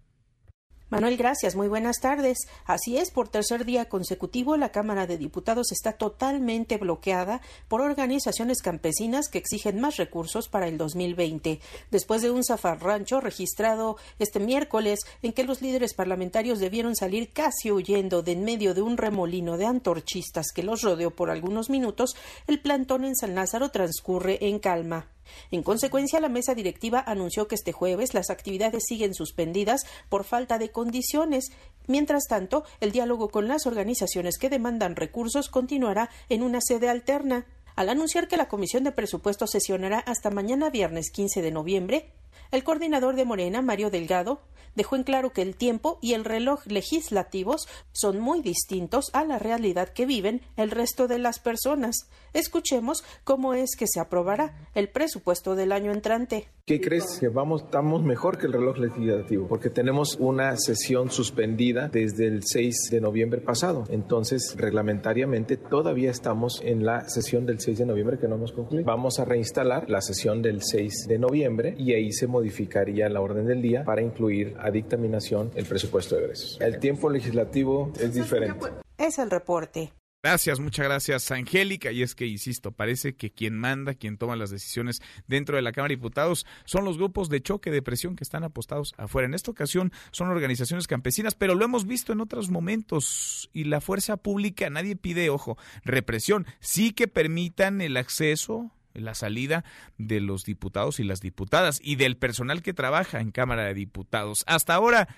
Manuel, 0.90 1.16
gracias. 1.16 1.56
Muy 1.56 1.68
buenas 1.68 2.00
tardes. 2.00 2.46
Así 2.66 2.98
es, 2.98 3.10
por 3.10 3.28
tercer 3.28 3.64
día 3.64 3.86
consecutivo, 3.88 4.58
la 4.58 4.68
Cámara 4.68 5.06
de 5.06 5.16
Diputados 5.16 5.72
está 5.72 5.92
totalmente 5.92 6.76
bloqueada 6.76 7.40
por 7.68 7.80
organizaciones 7.80 8.60
campesinas 8.60 9.28
que 9.28 9.38
exigen 9.38 9.80
más 9.80 9.96
recursos 9.96 10.48
para 10.48 10.68
el 10.68 10.76
2020. 10.76 11.60
Después 11.90 12.20
de 12.20 12.30
un 12.30 12.44
zafarrancho 12.44 13.20
registrado 13.20 13.96
este 14.18 14.40
miércoles 14.40 15.00
en 15.22 15.32
que 15.32 15.44
los 15.44 15.62
líderes 15.62 15.94
parlamentarios 15.94 16.58
debieron 16.58 16.94
salir 16.94 17.32
casi 17.32 17.72
huyendo 17.72 18.22
de 18.22 18.34
en 18.34 18.44
medio 18.44 18.74
de 18.74 18.82
un 18.82 18.96
remolino 18.96 19.56
de 19.56 19.66
antorchistas 19.66 20.50
que 20.52 20.64
los 20.64 20.82
rodeó 20.82 21.12
por 21.12 21.30
algunos 21.30 21.70
minutos, 21.70 22.16
el 22.48 22.60
plantón 22.60 23.04
en 23.04 23.14
San 23.14 23.36
Lázaro 23.36 23.70
transcurre 23.70 24.38
en 24.48 24.58
calma. 24.58 25.13
En 25.50 25.62
consecuencia, 25.62 26.20
la 26.20 26.28
mesa 26.28 26.54
directiva 26.54 27.02
anunció 27.06 27.48
que 27.48 27.54
este 27.54 27.72
jueves 27.72 28.14
las 28.14 28.30
actividades 28.30 28.84
siguen 28.86 29.14
suspendidas 29.14 29.86
por 30.08 30.24
falta 30.24 30.58
de 30.58 30.70
condiciones. 30.70 31.52
Mientras 31.86 32.24
tanto, 32.28 32.64
el 32.80 32.92
diálogo 32.92 33.28
con 33.28 33.48
las 33.48 33.66
organizaciones 33.66 34.38
que 34.38 34.50
demandan 34.50 34.96
recursos 34.96 35.48
continuará 35.48 36.10
en 36.28 36.42
una 36.42 36.60
sede 36.60 36.88
alterna. 36.88 37.46
Al 37.76 37.88
anunciar 37.88 38.28
que 38.28 38.36
la 38.36 38.48
Comisión 38.48 38.84
de 38.84 38.92
Presupuestos 38.92 39.50
sesionará 39.50 39.98
hasta 39.98 40.30
mañana 40.30 40.70
viernes 40.70 41.10
15 41.10 41.42
de 41.42 41.50
noviembre, 41.50 42.12
el 42.54 42.62
coordinador 42.62 43.16
de 43.16 43.24
Morena, 43.24 43.62
Mario 43.62 43.90
Delgado, 43.90 44.40
dejó 44.74 44.96
en 44.96 45.02
claro 45.02 45.32
que 45.32 45.42
el 45.42 45.56
tiempo 45.56 45.98
y 46.00 46.14
el 46.14 46.24
reloj 46.24 46.66
legislativos 46.66 47.68
son 47.92 48.20
muy 48.20 48.42
distintos 48.42 49.10
a 49.12 49.24
la 49.24 49.38
realidad 49.38 49.88
que 49.88 50.06
viven 50.06 50.40
el 50.56 50.70
resto 50.70 51.08
de 51.08 51.18
las 51.18 51.38
personas. 51.38 52.08
Escuchemos 52.32 53.04
cómo 53.22 53.54
es 53.54 53.76
que 53.76 53.86
se 53.86 54.00
aprobará 54.00 54.54
el 54.74 54.88
presupuesto 54.88 55.54
del 55.54 55.72
año 55.72 55.92
entrante. 55.92 56.48
¿Qué 56.66 56.80
crees? 56.80 57.18
Que 57.20 57.28
vamos, 57.28 57.62
estamos 57.64 58.02
mejor 58.02 58.38
que 58.38 58.46
el 58.46 58.54
reloj 58.54 58.78
legislativo, 58.78 59.46
porque 59.46 59.68
tenemos 59.70 60.16
una 60.18 60.56
sesión 60.56 61.10
suspendida 61.10 61.88
desde 61.88 62.26
el 62.26 62.42
6 62.42 62.88
de 62.90 63.00
noviembre 63.00 63.40
pasado. 63.40 63.84
Entonces, 63.90 64.54
reglamentariamente, 64.56 65.56
todavía 65.56 66.10
estamos 66.10 66.60
en 66.64 66.84
la 66.84 67.06
sesión 67.08 67.44
del 67.44 67.60
6 67.60 67.78
de 67.78 67.86
noviembre 67.86 68.18
que 68.18 68.28
no 68.28 68.36
hemos 68.36 68.52
concluido. 68.52 68.86
Vamos 68.86 69.18
a 69.18 69.24
reinstalar 69.24 69.90
la 69.90 70.00
sesión 70.00 70.40
del 70.40 70.62
6 70.62 71.06
de 71.06 71.18
noviembre 71.18 71.74
y 71.76 71.92
ahí 71.92 72.12
se 72.12 72.26
modificaría 72.44 73.08
la 73.08 73.22
orden 73.22 73.46
del 73.46 73.62
día 73.62 73.84
para 73.84 74.02
incluir 74.02 74.54
a 74.60 74.70
dictaminación 74.70 75.50
el 75.54 75.64
presupuesto 75.64 76.14
de 76.14 76.24
egresos. 76.24 76.60
El 76.60 76.78
tiempo 76.78 77.08
legislativo 77.08 77.90
es 77.98 78.14
diferente. 78.14 78.66
Es 78.98 79.18
el 79.18 79.30
reporte. 79.30 79.92
Gracias, 80.22 80.60
muchas 80.60 80.86
gracias, 80.86 81.30
Angélica. 81.30 81.90
Y 81.90 82.02
es 82.02 82.14
que, 82.14 82.26
insisto, 82.26 82.72
parece 82.72 83.14
que 83.14 83.30
quien 83.30 83.58
manda, 83.58 83.94
quien 83.94 84.16
toma 84.16 84.36
las 84.36 84.50
decisiones 84.50 85.00
dentro 85.26 85.56
de 85.56 85.62
la 85.62 85.72
Cámara 85.72 85.90
de 85.90 85.96
Diputados 85.96 86.46
son 86.64 86.84
los 86.84 86.96
grupos 86.96 87.28
de 87.28 87.42
choque, 87.42 87.70
de 87.70 87.82
presión 87.82 88.14
que 88.14 88.24
están 88.24 88.44
apostados 88.44 88.94
afuera. 88.96 89.26
En 89.26 89.34
esta 89.34 89.50
ocasión 89.50 89.92
son 90.12 90.28
organizaciones 90.28 90.86
campesinas, 90.86 91.34
pero 91.34 91.54
lo 91.54 91.64
hemos 91.64 91.86
visto 91.86 92.12
en 92.12 92.20
otros 92.20 92.50
momentos. 92.50 93.50
Y 93.52 93.64
la 93.64 93.80
fuerza 93.80 94.16
pública, 94.18 94.68
nadie 94.70 94.96
pide, 94.96 95.28
ojo, 95.30 95.58
represión. 95.84 96.46
Sí 96.60 96.92
que 96.92 97.08
permitan 97.08 97.80
el 97.80 97.96
acceso 97.96 98.70
la 98.94 99.14
salida 99.14 99.64
de 99.98 100.20
los 100.20 100.44
diputados 100.44 101.00
y 101.00 101.04
las 101.04 101.20
diputadas 101.20 101.80
y 101.82 101.96
del 101.96 102.16
personal 102.16 102.62
que 102.62 102.72
trabaja 102.72 103.20
en 103.20 103.30
Cámara 103.30 103.64
de 103.64 103.74
Diputados. 103.74 104.44
Hasta 104.46 104.74
ahora 104.74 105.08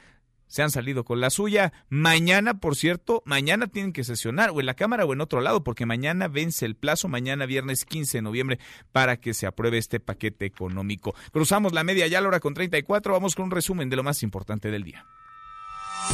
se 0.46 0.62
han 0.62 0.70
salido 0.70 1.04
con 1.04 1.20
la 1.20 1.30
suya. 1.30 1.72
Mañana, 1.88 2.60
por 2.60 2.76
cierto, 2.76 3.22
mañana 3.26 3.66
tienen 3.66 3.92
que 3.92 4.04
sesionar 4.04 4.50
o 4.50 4.60
en 4.60 4.66
la 4.66 4.74
Cámara 4.74 5.04
o 5.04 5.12
en 5.12 5.20
otro 5.20 5.40
lado, 5.40 5.64
porque 5.64 5.86
mañana 5.86 6.28
vence 6.28 6.64
el 6.66 6.76
plazo, 6.76 7.08
mañana 7.08 7.46
viernes 7.46 7.84
15 7.84 8.18
de 8.18 8.22
noviembre, 8.22 8.58
para 8.92 9.16
que 9.18 9.34
se 9.34 9.46
apruebe 9.46 9.78
este 9.78 10.00
paquete 10.00 10.46
económico. 10.46 11.14
Cruzamos 11.32 11.72
la 11.72 11.84
media 11.84 12.06
ya 12.06 12.18
a 12.18 12.20
la 12.20 12.28
hora 12.28 12.40
con 12.40 12.54
34, 12.54 13.12
vamos 13.12 13.34
con 13.34 13.46
un 13.46 13.50
resumen 13.50 13.90
de 13.90 13.96
lo 13.96 14.02
más 14.02 14.22
importante 14.22 14.70
del 14.70 14.84
día. 14.84 15.04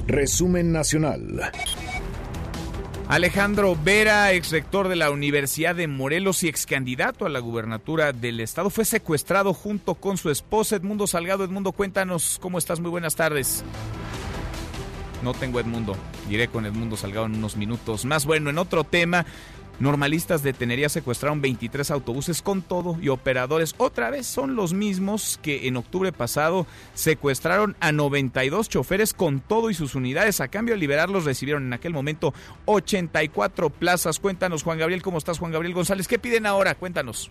Resumen 0.06 0.72
nacional. 0.72 1.52
Alejandro 3.08 3.76
Vera, 3.82 4.32
ex 4.32 4.50
rector 4.50 4.88
de 4.88 4.96
la 4.96 5.10
Universidad 5.10 5.74
de 5.74 5.86
Morelos 5.86 6.42
y 6.44 6.48
ex 6.48 6.64
candidato 6.64 7.26
a 7.26 7.28
la 7.28 7.40
gubernatura 7.40 8.12
del 8.12 8.40
estado, 8.40 8.70
fue 8.70 8.84
secuestrado 8.84 9.52
junto 9.52 9.96
con 9.96 10.16
su 10.16 10.30
esposa 10.30 10.76
Edmundo 10.76 11.06
Salgado. 11.06 11.44
Edmundo, 11.44 11.72
cuéntanos 11.72 12.38
cómo 12.40 12.58
estás. 12.58 12.80
Muy 12.80 12.90
buenas 12.90 13.14
tardes. 13.14 13.64
No 15.22 15.34
tengo 15.34 15.60
Edmundo. 15.60 15.96
Iré 16.30 16.48
con 16.48 16.64
Edmundo 16.64 16.96
Salgado 16.96 17.26
en 17.26 17.34
unos 17.34 17.56
minutos 17.56 18.04
más. 18.04 18.24
Bueno, 18.24 18.50
en 18.50 18.58
otro 18.58 18.84
tema, 18.84 19.26
Normalistas 19.80 20.42
de 20.42 20.52
Tenería 20.52 20.88
secuestraron 20.88 21.40
23 21.40 21.90
autobuses 21.90 22.42
con 22.42 22.62
todo 22.62 22.96
y 23.00 23.08
operadores. 23.08 23.74
Otra 23.78 24.10
vez 24.10 24.26
son 24.26 24.54
los 24.54 24.74
mismos 24.74 25.40
que 25.42 25.66
en 25.66 25.76
octubre 25.76 26.12
pasado 26.12 26.66
secuestraron 26.94 27.76
a 27.80 27.90
92 27.90 28.68
choferes 28.68 29.12
con 29.12 29.40
todo 29.40 29.70
y 29.70 29.74
sus 29.74 29.94
unidades. 29.94 30.40
A 30.40 30.48
cambio 30.48 30.74
de 30.74 30.80
liberarlos 30.80 31.24
recibieron 31.24 31.64
en 31.64 31.72
aquel 31.72 31.92
momento 31.92 32.32
84 32.66 33.70
plazas. 33.70 34.20
Cuéntanos, 34.20 34.62
Juan 34.62 34.78
Gabriel, 34.78 35.02
¿cómo 35.02 35.18
estás, 35.18 35.38
Juan 35.38 35.52
Gabriel 35.52 35.74
González? 35.74 36.06
¿Qué 36.06 36.18
piden 36.18 36.46
ahora? 36.46 36.74
Cuéntanos. 36.74 37.30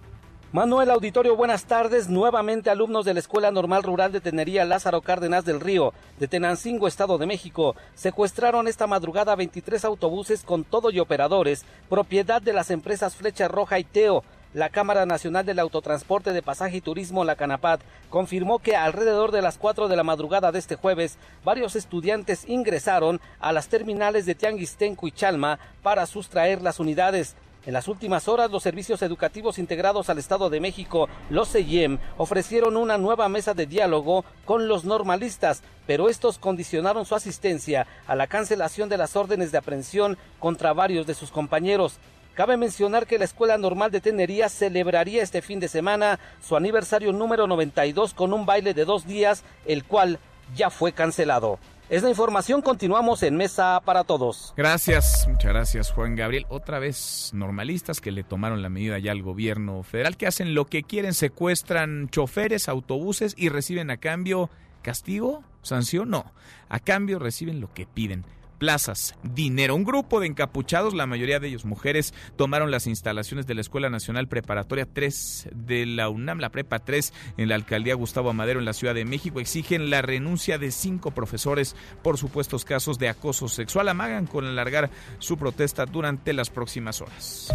Manuel 0.53 0.91
Auditorio, 0.91 1.37
buenas 1.37 1.63
tardes. 1.63 2.09
Nuevamente 2.09 2.69
alumnos 2.69 3.05
de 3.05 3.13
la 3.13 3.21
Escuela 3.21 3.51
Normal 3.51 3.83
Rural 3.83 4.11
de 4.11 4.19
Tenería 4.19 4.65
Lázaro 4.65 4.99
Cárdenas 4.99 5.45
del 5.45 5.61
Río, 5.61 5.93
de 6.19 6.27
Tenancingo, 6.27 6.89
Estado 6.89 7.17
de 7.17 7.25
México, 7.25 7.77
secuestraron 7.95 8.67
esta 8.67 8.85
madrugada 8.85 9.33
23 9.37 9.85
autobuses 9.85 10.43
con 10.43 10.65
todo 10.65 10.91
y 10.91 10.99
operadores, 10.99 11.63
propiedad 11.87 12.41
de 12.41 12.51
las 12.51 12.69
empresas 12.69 13.15
Flecha 13.15 13.47
Roja 13.47 13.79
y 13.79 13.85
Teo. 13.85 14.25
La 14.53 14.67
Cámara 14.67 15.05
Nacional 15.05 15.45
del 15.45 15.59
Autotransporte 15.59 16.33
de 16.33 16.41
Pasaje 16.41 16.75
y 16.75 16.81
Turismo, 16.81 17.23
la 17.23 17.37
Canapad, 17.37 17.79
confirmó 18.09 18.59
que 18.59 18.75
alrededor 18.75 19.31
de 19.31 19.41
las 19.41 19.57
4 19.57 19.87
de 19.87 19.95
la 19.95 20.03
madrugada 20.03 20.51
de 20.51 20.59
este 20.59 20.75
jueves, 20.75 21.17
varios 21.45 21.77
estudiantes 21.77 22.43
ingresaron 22.49 23.21
a 23.39 23.53
las 23.53 23.69
terminales 23.69 24.25
de 24.25 24.35
Tianguistenco 24.35 25.07
y 25.07 25.13
Chalma 25.13 25.59
para 25.81 26.05
sustraer 26.05 26.61
las 26.61 26.81
unidades. 26.81 27.37
En 27.63 27.73
las 27.73 27.87
últimas 27.87 28.27
horas, 28.27 28.49
los 28.49 28.63
servicios 28.63 29.03
educativos 29.03 29.59
integrados 29.59 30.09
al 30.09 30.17
Estado 30.17 30.49
de 30.49 30.59
México, 30.59 31.07
los 31.29 31.51
CEIEM, 31.51 31.99
ofrecieron 32.17 32.75
una 32.75 32.97
nueva 32.97 33.29
mesa 33.29 33.53
de 33.53 33.67
diálogo 33.67 34.25
con 34.45 34.67
los 34.67 34.83
normalistas, 34.83 35.61
pero 35.85 36.09
estos 36.09 36.39
condicionaron 36.39 37.05
su 37.05 37.13
asistencia 37.13 37.85
a 38.07 38.15
la 38.15 38.25
cancelación 38.25 38.89
de 38.89 38.97
las 38.97 39.15
órdenes 39.15 39.51
de 39.51 39.59
aprehensión 39.59 40.17
contra 40.39 40.73
varios 40.73 41.05
de 41.05 41.13
sus 41.13 41.29
compañeros. 41.29 41.99
Cabe 42.33 42.57
mencionar 42.57 43.05
que 43.05 43.19
la 43.19 43.25
Escuela 43.25 43.59
Normal 43.59 43.91
de 43.91 44.01
Tenería 44.01 44.49
celebraría 44.49 45.21
este 45.21 45.43
fin 45.43 45.59
de 45.59 45.67
semana 45.67 46.19
su 46.41 46.55
aniversario 46.55 47.13
número 47.13 47.45
92 47.45 48.15
con 48.15 48.33
un 48.33 48.47
baile 48.47 48.73
de 48.73 48.85
dos 48.85 49.05
días, 49.05 49.43
el 49.67 49.83
cual 49.83 50.17
ya 50.55 50.71
fue 50.71 50.93
cancelado. 50.93 51.59
Es 51.91 52.03
la 52.03 52.09
información, 52.09 52.61
continuamos 52.61 53.21
en 53.21 53.35
Mesa 53.35 53.81
para 53.83 54.05
Todos. 54.05 54.53
Gracias, 54.55 55.27
muchas 55.27 55.51
gracias 55.51 55.91
Juan 55.91 56.15
Gabriel. 56.15 56.45
Otra 56.47 56.79
vez 56.79 57.31
normalistas 57.33 57.99
que 57.99 58.11
le 58.11 58.23
tomaron 58.23 58.61
la 58.61 58.69
medida 58.69 58.97
ya 58.97 59.11
al 59.11 59.21
gobierno 59.21 59.83
federal, 59.83 60.15
que 60.15 60.25
hacen 60.25 60.55
lo 60.55 60.67
que 60.67 60.83
quieren, 60.83 61.13
secuestran 61.13 62.07
choferes, 62.07 62.69
autobuses 62.69 63.35
y 63.37 63.49
reciben 63.49 63.91
a 63.91 63.97
cambio 63.97 64.49
castigo, 64.81 65.43
sanción, 65.63 66.09
no, 66.09 66.31
a 66.69 66.79
cambio 66.79 67.19
reciben 67.19 67.59
lo 67.59 67.73
que 67.73 67.85
piden 67.85 68.23
plazas, 68.61 69.15
dinero. 69.23 69.73
Un 69.73 69.83
grupo 69.83 70.19
de 70.19 70.27
encapuchados, 70.27 70.93
la 70.93 71.07
mayoría 71.07 71.39
de 71.39 71.47
ellos 71.47 71.65
mujeres, 71.65 72.13
tomaron 72.35 72.69
las 72.69 72.85
instalaciones 72.85 73.47
de 73.47 73.55
la 73.55 73.61
Escuela 73.61 73.89
Nacional 73.89 74.27
Preparatoria 74.27 74.85
3 74.85 75.49
de 75.51 75.87
la 75.87 76.09
UNAM, 76.09 76.37
la 76.37 76.51
Prepa 76.51 76.77
3, 76.77 77.11
en 77.37 77.49
la 77.49 77.55
alcaldía 77.55 77.95
Gustavo 77.95 78.29
Amadero, 78.29 78.59
en 78.59 78.65
la 78.65 78.73
Ciudad 78.73 78.93
de 78.93 79.03
México. 79.03 79.39
Exigen 79.39 79.89
la 79.89 80.03
renuncia 80.03 80.59
de 80.59 80.69
cinco 80.69 81.09
profesores 81.09 81.75
por 82.03 82.19
supuestos 82.19 82.63
casos 82.63 82.99
de 82.99 83.09
acoso 83.09 83.49
sexual. 83.49 83.89
Amagan 83.89 84.27
con 84.27 84.45
alargar 84.45 84.91
su 85.17 85.39
protesta 85.39 85.87
durante 85.87 86.31
las 86.31 86.51
próximas 86.51 87.01
horas. 87.01 87.51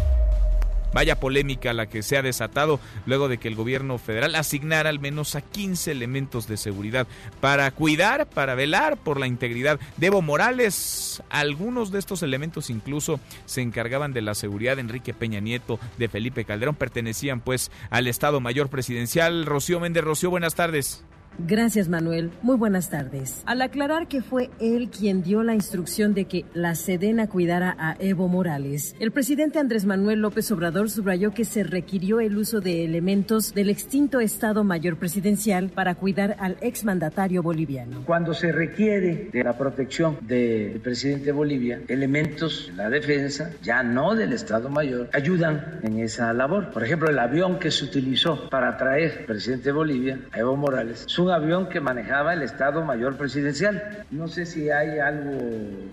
Vaya 0.97 1.21
polémica 1.21 1.75
la 1.75 1.91
que 1.91 2.03
se 2.03 2.17
ha 2.17 2.23
desatado 2.23 2.81
luego 3.05 3.29
de 3.29 3.37
que 3.37 3.49
el 3.49 3.55
gobierno 3.55 3.99
federal 3.99 4.35
asignara 4.35 4.89
al 4.89 4.99
menos 4.99 5.35
a 5.35 5.43
15 5.43 5.91
elementos 5.91 6.49
de 6.49 6.57
seguridad 6.57 7.07
para 7.43 7.71
cuidar, 7.71 8.27
para 8.31 8.55
velar 8.55 8.97
por 8.97 9.21
la 9.21 9.27
integridad 9.27 9.79
de 9.99 10.07
Evo 10.07 10.23
Morales. 10.23 11.23
Algunos 11.29 11.91
de 11.91 11.99
estos 11.99 12.23
elementos 12.23 12.71
incluso 12.71 13.21
se 13.45 13.61
encargaban 13.61 14.15
de 14.15 14.23
la 14.23 14.35
seguridad 14.35 14.77
de 14.77 14.81
Enrique 14.81 15.13
Peña 15.13 15.41
Nieto, 15.41 15.79
de 15.99 16.09
Felipe 16.09 16.47
Calderón, 16.47 16.77
pertenecían 16.77 17.41
pues 17.41 17.71
al 17.91 18.07
Estado 18.07 18.41
Mayor 18.41 18.71
Presidencial. 18.71 19.45
Rocío 19.45 19.81
Méndez 19.81 20.03
Rocío, 20.03 20.31
buenas 20.31 20.55
tardes. 20.55 21.05
Gracias, 21.39 21.89
Manuel. 21.89 22.31
Muy 22.43 22.57
buenas 22.57 22.91
tardes. 22.91 23.43
Al 23.47 23.63
aclarar 23.63 24.09
que 24.09 24.23
fue 24.23 24.51
él 24.59 24.89
quien 24.91 25.23
dio 25.23 25.43
la 25.43 25.55
instrucción 25.55 26.15
de 26.15 26.25
que 26.25 26.45
la 26.55 26.75
Sedena 26.75 27.29
cuidara 27.29 27.77
a 27.79 27.97
Evo 27.99 28.29
Morales, 28.29 28.95
el 29.01 29.13
presidente 29.13 29.59
Andrés 29.59 29.85
Manuel 29.85 30.21
López 30.21 30.51
Obrador 30.51 30.91
subrayó 30.91 31.33
que 31.33 31.45
se 31.45 31.63
requirió 31.63 32.21
el 32.21 32.37
uso 32.37 32.61
de 32.61 32.85
elementos 32.85 33.55
del 33.55 33.71
extinto 33.71 34.21
Estado 34.21 34.65
Mayor 34.65 34.97
Presidencial 34.97 35.69
para 35.69 35.95
cuidar 35.95 36.37
al 36.39 36.57
exmandatario 36.61 37.43
boliviano. 37.43 38.03
Cuando 38.07 38.33
se 38.33 38.53
requiere 38.53 39.31
de 39.33 39.45
la 39.45 39.57
protección 39.59 40.19
del 40.23 40.81
presidente 40.81 41.27
de 41.27 41.33
Bolivia, 41.33 41.81
elementos 41.89 42.69
de 42.69 42.77
la 42.77 42.91
defensa, 42.91 43.53
ya 43.63 43.83
no 43.83 44.15
del 44.15 44.33
Estado 44.33 44.69
Mayor, 44.69 45.11
ayudan 45.13 45.81
en 45.83 45.99
esa 45.99 46.33
labor. 46.33 46.71
Por 46.71 46.85
ejemplo, 46.85 47.11
el 47.11 47.19
avión 47.19 47.59
que 47.59 47.71
se 47.71 47.85
utilizó 47.85 48.49
para 48.49 48.77
traer 48.77 49.19
al 49.21 49.25
presidente 49.27 49.67
de 49.67 49.73
Bolivia, 49.73 50.21
a 50.33 50.39
Evo 50.39 50.57
Morales, 50.57 51.05
un 51.27 51.33
avión 51.33 51.69
que 51.69 51.81
manejaba 51.81 52.35
el 52.35 52.43
Estado 52.43 52.85
Mayor 52.85 53.17
Presidencial. 53.17 54.05
No 54.11 54.29
sé 54.29 54.47
si 54.47 54.71
hay 54.71 54.99
algo 55.01 55.33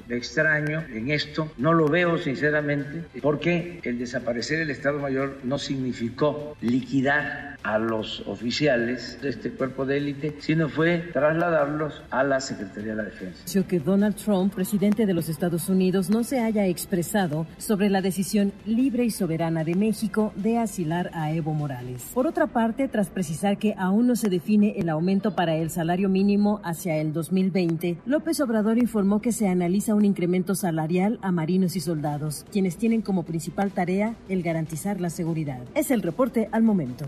extraño 0.10 0.84
en 0.94 1.10
esto, 1.10 1.52
no 1.58 1.74
lo 1.74 1.88
veo 1.88 2.18
sinceramente, 2.18 3.04
porque 3.22 3.80
el 3.84 3.98
desaparecer 3.98 4.60
el 4.60 4.70
Estado 4.70 5.00
Mayor 5.00 5.38
no 5.44 5.58
significó 5.58 6.56
liquidar 6.62 7.54
a 7.64 7.80
los 7.80 8.22
oficiales 8.28 9.20
de 9.22 9.30
este 9.30 9.52
cuerpo 9.52 9.86
de 9.86 9.98
élite, 9.98 10.36
sino 10.40 10.70
fue 10.70 10.98
trasladarlos 11.14 12.02
a 12.12 12.24
la 12.24 12.42
Secretaría 12.42 12.92
de 12.92 12.96
la 12.98 13.04
Defensa. 13.04 13.64
Que 13.64 13.80
Donald 13.80 14.16
Trump, 14.16 14.54
presidente 14.54 15.06
de 15.06 15.14
los 15.14 15.30
Estados 15.30 15.70
Unidos, 15.70 16.10
no 16.10 16.24
se 16.26 16.42
haya 16.42 16.68
expresado 16.68 17.48
sobre 17.58 17.90
la 17.90 18.02
decisión 18.02 18.52
libre 18.66 19.06
y 19.06 19.10
soberana 19.10 19.64
de 19.64 19.76
México 19.76 20.34
de 20.36 20.58
asilar 20.58 21.10
a 21.14 21.32
Evo 21.32 21.54
Morales. 21.54 22.12
Por 22.14 22.28
otra 22.28 22.48
parte, 22.48 22.90
tras 22.90 23.10
precisar 23.10 23.58
que 23.58 23.74
aún 23.78 24.08
no 24.08 24.18
se 24.18 24.30
define 24.30 24.74
el 24.78 24.90
aumento 24.90 25.23
para 25.32 25.56
el 25.56 25.70
salario 25.70 26.10
mínimo 26.10 26.62
hacia 26.64 26.98
el 26.98 27.14
2020, 27.14 27.98
López 28.06 28.40
Obrador 28.40 28.78
informó 28.78 29.22
que 29.22 29.32
se 29.32 29.48
analiza 29.48 29.96
un 29.96 30.06
incremento 30.06 30.56
salarial 30.56 31.20
a 31.22 31.32
marinos 31.32 31.76
y 31.76 31.80
soldados, 31.80 32.46
quienes 32.52 32.78
tienen 32.78 33.02
como 33.02 33.24
principal 33.24 33.72
tarea 33.72 34.16
el 34.30 34.44
garantizar 34.44 35.02
la 35.02 35.10
seguridad. 35.10 35.62
Es 35.76 35.92
el 35.92 36.02
reporte 36.02 36.50
al 36.52 36.64
momento. 36.64 37.06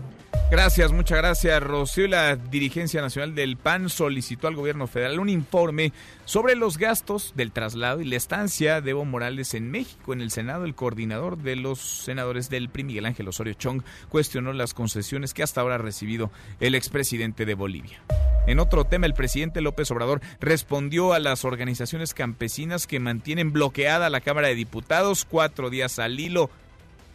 Gracias, 0.48 0.92
muchas 0.92 1.18
gracias, 1.18 1.60
Rocío. 1.60 2.06
La 2.06 2.36
dirigencia 2.36 3.00
nacional 3.00 3.34
del 3.34 3.56
PAN 3.56 3.88
solicitó 3.88 4.46
al 4.46 4.54
gobierno 4.54 4.86
federal 4.86 5.18
un 5.18 5.28
informe 5.28 5.92
sobre 6.24 6.54
los 6.54 6.78
gastos 6.78 7.32
del 7.34 7.50
traslado 7.50 8.00
y 8.00 8.04
la 8.04 8.14
estancia 8.14 8.80
de 8.80 8.92
Evo 8.92 9.04
Morales 9.04 9.54
en 9.54 9.72
México. 9.72 10.12
En 10.12 10.20
el 10.20 10.30
Senado, 10.30 10.64
el 10.64 10.76
coordinador 10.76 11.36
de 11.38 11.56
los 11.56 11.80
senadores 11.80 12.48
del 12.48 12.68
PRI, 12.68 12.84
Miguel 12.84 13.06
Ángel 13.06 13.26
Osorio 13.26 13.54
Chong, 13.54 13.82
cuestionó 14.08 14.52
las 14.52 14.72
concesiones 14.72 15.34
que 15.34 15.42
hasta 15.42 15.62
ahora 15.62 15.74
ha 15.74 15.78
recibido 15.78 16.30
el 16.60 16.76
expresidente 16.76 17.44
de 17.44 17.54
Bolivia. 17.54 18.00
En 18.46 18.60
otro 18.60 18.84
tema, 18.84 19.06
el 19.06 19.14
presidente 19.14 19.60
López 19.60 19.90
Obrador 19.90 20.20
respondió 20.40 21.12
a 21.12 21.18
las 21.18 21.44
organizaciones 21.44 22.14
campesinas 22.14 22.86
que 22.86 23.00
mantienen 23.00 23.52
bloqueada 23.52 24.08
la 24.08 24.20
Cámara 24.20 24.48
de 24.48 24.54
Diputados 24.54 25.24
cuatro 25.24 25.68
días 25.68 25.98
al 25.98 26.20
hilo. 26.20 26.48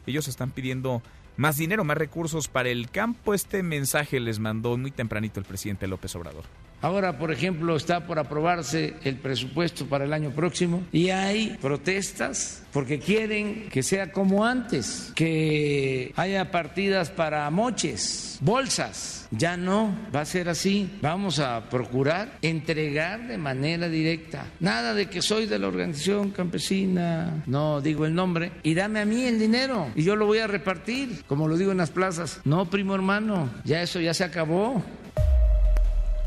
Ellos 0.05 0.27
están 0.27 0.51
pidiendo 0.51 1.01
más 1.37 1.55
dinero, 1.57 1.85
más 1.85 1.97
recursos 1.97 2.49
para 2.49 2.69
el 2.69 2.89
campo. 2.89 3.33
Este 3.33 3.63
mensaje 3.63 4.19
les 4.19 4.39
mandó 4.39 4.77
muy 4.77 4.91
tempranito 4.91 5.39
el 5.39 5.45
presidente 5.45 5.87
López 5.87 6.15
Obrador. 6.15 6.43
Ahora, 6.81 7.17
por 7.17 7.31
ejemplo, 7.31 7.75
está 7.75 8.07
por 8.07 8.17
aprobarse 8.17 8.95
el 9.03 9.17
presupuesto 9.17 9.85
para 9.85 10.05
el 10.05 10.13
año 10.13 10.31
próximo 10.31 10.83
y 10.91 11.09
hay 11.09 11.57
protestas 11.61 12.63
porque 12.73 12.99
quieren 12.99 13.69
que 13.69 13.83
sea 13.83 14.11
como 14.11 14.45
antes, 14.45 15.11
que 15.15 16.13
haya 16.15 16.51
partidas 16.51 17.09
para 17.09 17.49
moches, 17.49 18.37
bolsas. 18.41 19.27
Ya 19.31 19.55
no 19.55 19.97
va 20.13 20.21
a 20.21 20.25
ser 20.25 20.49
así. 20.49 20.89
Vamos 21.01 21.39
a 21.39 21.69
procurar 21.69 22.37
entregar 22.41 23.27
de 23.27 23.37
manera 23.37 23.87
directa. 23.87 24.45
Nada 24.59 24.93
de 24.93 25.07
que 25.07 25.21
soy 25.21 25.45
de 25.45 25.59
la 25.59 25.67
organización 25.67 26.31
campesina, 26.31 27.43
no 27.45 27.79
digo 27.79 28.05
el 28.05 28.13
nombre, 28.13 28.51
y 28.63 28.73
dame 28.73 28.99
a 28.99 29.05
mí 29.05 29.23
el 29.23 29.39
dinero 29.39 29.89
y 29.95 30.03
yo 30.03 30.15
lo 30.15 30.25
voy 30.25 30.39
a 30.39 30.47
repartir, 30.47 31.23
como 31.27 31.47
lo 31.47 31.57
digo 31.57 31.71
en 31.71 31.77
las 31.77 31.91
plazas. 31.91 32.41
No, 32.43 32.69
primo 32.69 32.95
hermano, 32.95 33.49
ya 33.63 33.81
eso 33.81 33.99
ya 33.99 34.13
se 34.13 34.23
acabó. 34.23 34.83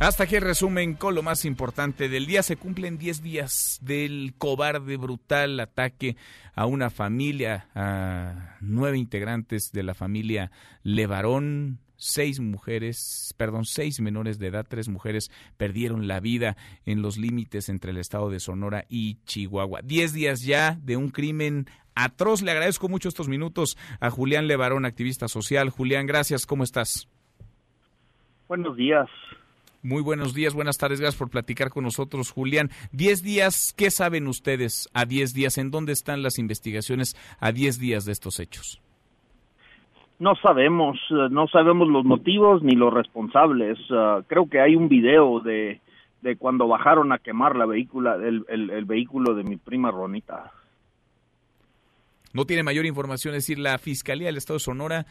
Hasta 0.01 0.25
aquí 0.25 0.39
resumen 0.39 0.95
con 0.95 1.15
lo 1.15 1.23
más 1.23 1.45
importante 1.45 2.09
del 2.09 2.27
día. 2.27 2.43
Se 2.43 2.57
cumplen 2.57 2.99
10 2.99 3.23
días 3.23 3.79
del 3.81 4.35
cobarde, 4.37 4.97
brutal 4.97 5.59
ataque 5.61 6.17
a 6.55 6.67
una 6.67 6.91
familia, 6.91 7.69
a 7.75 8.57
nueve 8.61 8.99
integrantes 8.99 9.71
de 9.73 9.83
la 9.83 9.95
familia 9.95 10.51
Levarón. 10.83 11.79
Seis 11.97 12.41
mujeres, 12.41 13.35
perdón, 13.39 13.65
seis 13.65 14.01
menores 14.01 14.39
de 14.39 14.49
edad, 14.49 14.67
tres 14.69 14.89
mujeres 14.89 15.31
perdieron 15.57 16.09
la 16.09 16.21
vida 16.21 16.57
en 16.85 17.01
los 17.01 17.17
límites 17.17 17.69
entre 17.69 17.93
el 17.93 17.99
estado 17.99 18.29
de 18.31 18.41
Sonora 18.41 18.85
y 18.89 19.19
Chihuahua. 19.25 19.81
Diez 19.83 20.13
días 20.13 20.43
ya 20.43 20.77
de 20.83 20.97
un 20.97 21.11
crimen 21.11 21.67
atroz. 21.95 22.43
Le 22.43 22.51
agradezco 22.51 22.89
mucho 22.89 23.09
estos 23.09 23.29
minutos 23.29 23.79
a 24.01 24.11
Julián 24.11 24.49
Levarón, 24.49 24.85
activista 24.85 25.29
social. 25.29 25.71
Julián, 25.71 26.07
gracias. 26.07 26.47
¿Cómo 26.47 26.65
estás? 26.65 27.09
Buenos 28.49 28.77
días. 28.77 29.09
Muy 29.85 30.01
buenos 30.01 30.33
días, 30.33 30.55
buenas 30.55 30.79
tardes, 30.79 30.99
gracias 30.99 31.19
por 31.19 31.29
platicar 31.29 31.69
con 31.69 31.85
nosotros, 31.85 32.31
Julián. 32.31 32.71
Diez 32.91 33.23
días, 33.23 33.75
¿qué 33.77 33.91
saben 33.91 34.27
ustedes 34.29 34.89
a 34.95 35.05
diez 35.05 35.35
días? 35.35 35.59
¿En 35.59 35.71
dónde 35.71 35.93
están 35.93 36.23
las 36.23 36.39
investigaciones 36.39 37.15
a 37.39 37.53
diez 37.53 37.79
días 37.79 38.07
de 38.07 38.13
estos 38.13 38.41
hechos? 38.41 38.81
No 40.19 40.37
sabemos, 40.37 40.99
eh, 41.11 41.29
no 41.31 41.49
sabemos 41.49 41.87
los 41.89 42.03
motivos 42.03 42.63
ni 42.63 42.75
los 42.75 42.95
responsables. 42.95 43.79
Uh, 43.91 44.23
creo 44.27 44.49
que 44.49 44.59
hay 44.59 44.75
un 44.75 44.89
video 44.89 45.41
de, 45.41 45.83
de 46.23 46.37
cuando 46.37 46.67
bajaron 46.67 47.13
a 47.13 47.19
quemar 47.19 47.55
la 47.55 47.67
vehícula, 47.67 48.15
el, 48.15 48.47
el, 48.49 48.71
el 48.71 48.87
vehículo 48.87 49.35
de 49.35 49.45
mi 49.45 49.59
prima 49.59 49.91
Ronita. 49.91 50.51
No 52.33 52.47
tiene 52.47 52.63
mayor 52.63 52.87
información, 52.87 53.35
es 53.35 53.43
decir, 53.43 53.59
la 53.59 53.77
Fiscalía 53.77 54.29
del 54.29 54.39
Estado 54.39 54.57
de 54.57 54.65
Sonora 54.65 55.07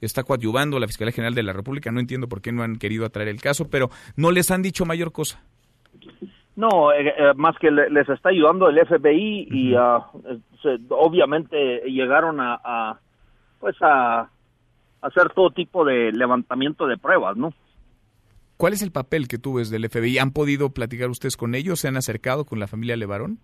está 0.00 0.22
coadyuvando 0.22 0.78
la 0.78 0.86
Fiscalía 0.86 1.12
General 1.12 1.34
de 1.34 1.42
la 1.42 1.52
República. 1.52 1.90
No 1.90 2.00
entiendo 2.00 2.28
por 2.28 2.40
qué 2.40 2.52
no 2.52 2.62
han 2.62 2.76
querido 2.76 3.04
atraer 3.04 3.28
el 3.28 3.40
caso, 3.40 3.68
pero 3.68 3.90
no 4.16 4.30
les 4.30 4.50
han 4.50 4.62
dicho 4.62 4.84
mayor 4.84 5.12
cosa. 5.12 5.42
No, 6.56 6.92
eh, 6.92 7.14
eh, 7.16 7.34
más 7.36 7.56
que 7.60 7.70
le, 7.70 7.88
les 7.90 8.08
está 8.08 8.30
ayudando 8.30 8.68
el 8.68 8.84
FBI 8.84 9.48
y 9.48 9.74
uh, 9.74 10.02
se, 10.60 10.76
obviamente 10.88 11.82
llegaron 11.86 12.40
a, 12.40 12.60
a 12.64 13.00
pues 13.60 13.76
a, 13.80 14.28
hacer 15.00 15.30
todo 15.34 15.50
tipo 15.50 15.84
de 15.84 16.10
levantamiento 16.12 16.86
de 16.86 16.96
pruebas, 16.96 17.36
¿no? 17.36 17.52
¿Cuál 18.56 18.72
es 18.72 18.82
el 18.82 18.90
papel 18.90 19.28
que 19.28 19.38
tú 19.38 19.54
ves 19.54 19.70
del 19.70 19.88
FBI? 19.88 20.18
¿Han 20.18 20.32
podido 20.32 20.70
platicar 20.70 21.08
ustedes 21.10 21.36
con 21.36 21.54
ellos? 21.54 21.78
¿Se 21.78 21.86
han 21.86 21.96
acercado 21.96 22.44
con 22.44 22.58
la 22.58 22.66
familia 22.66 22.96
Levarón? 22.96 23.38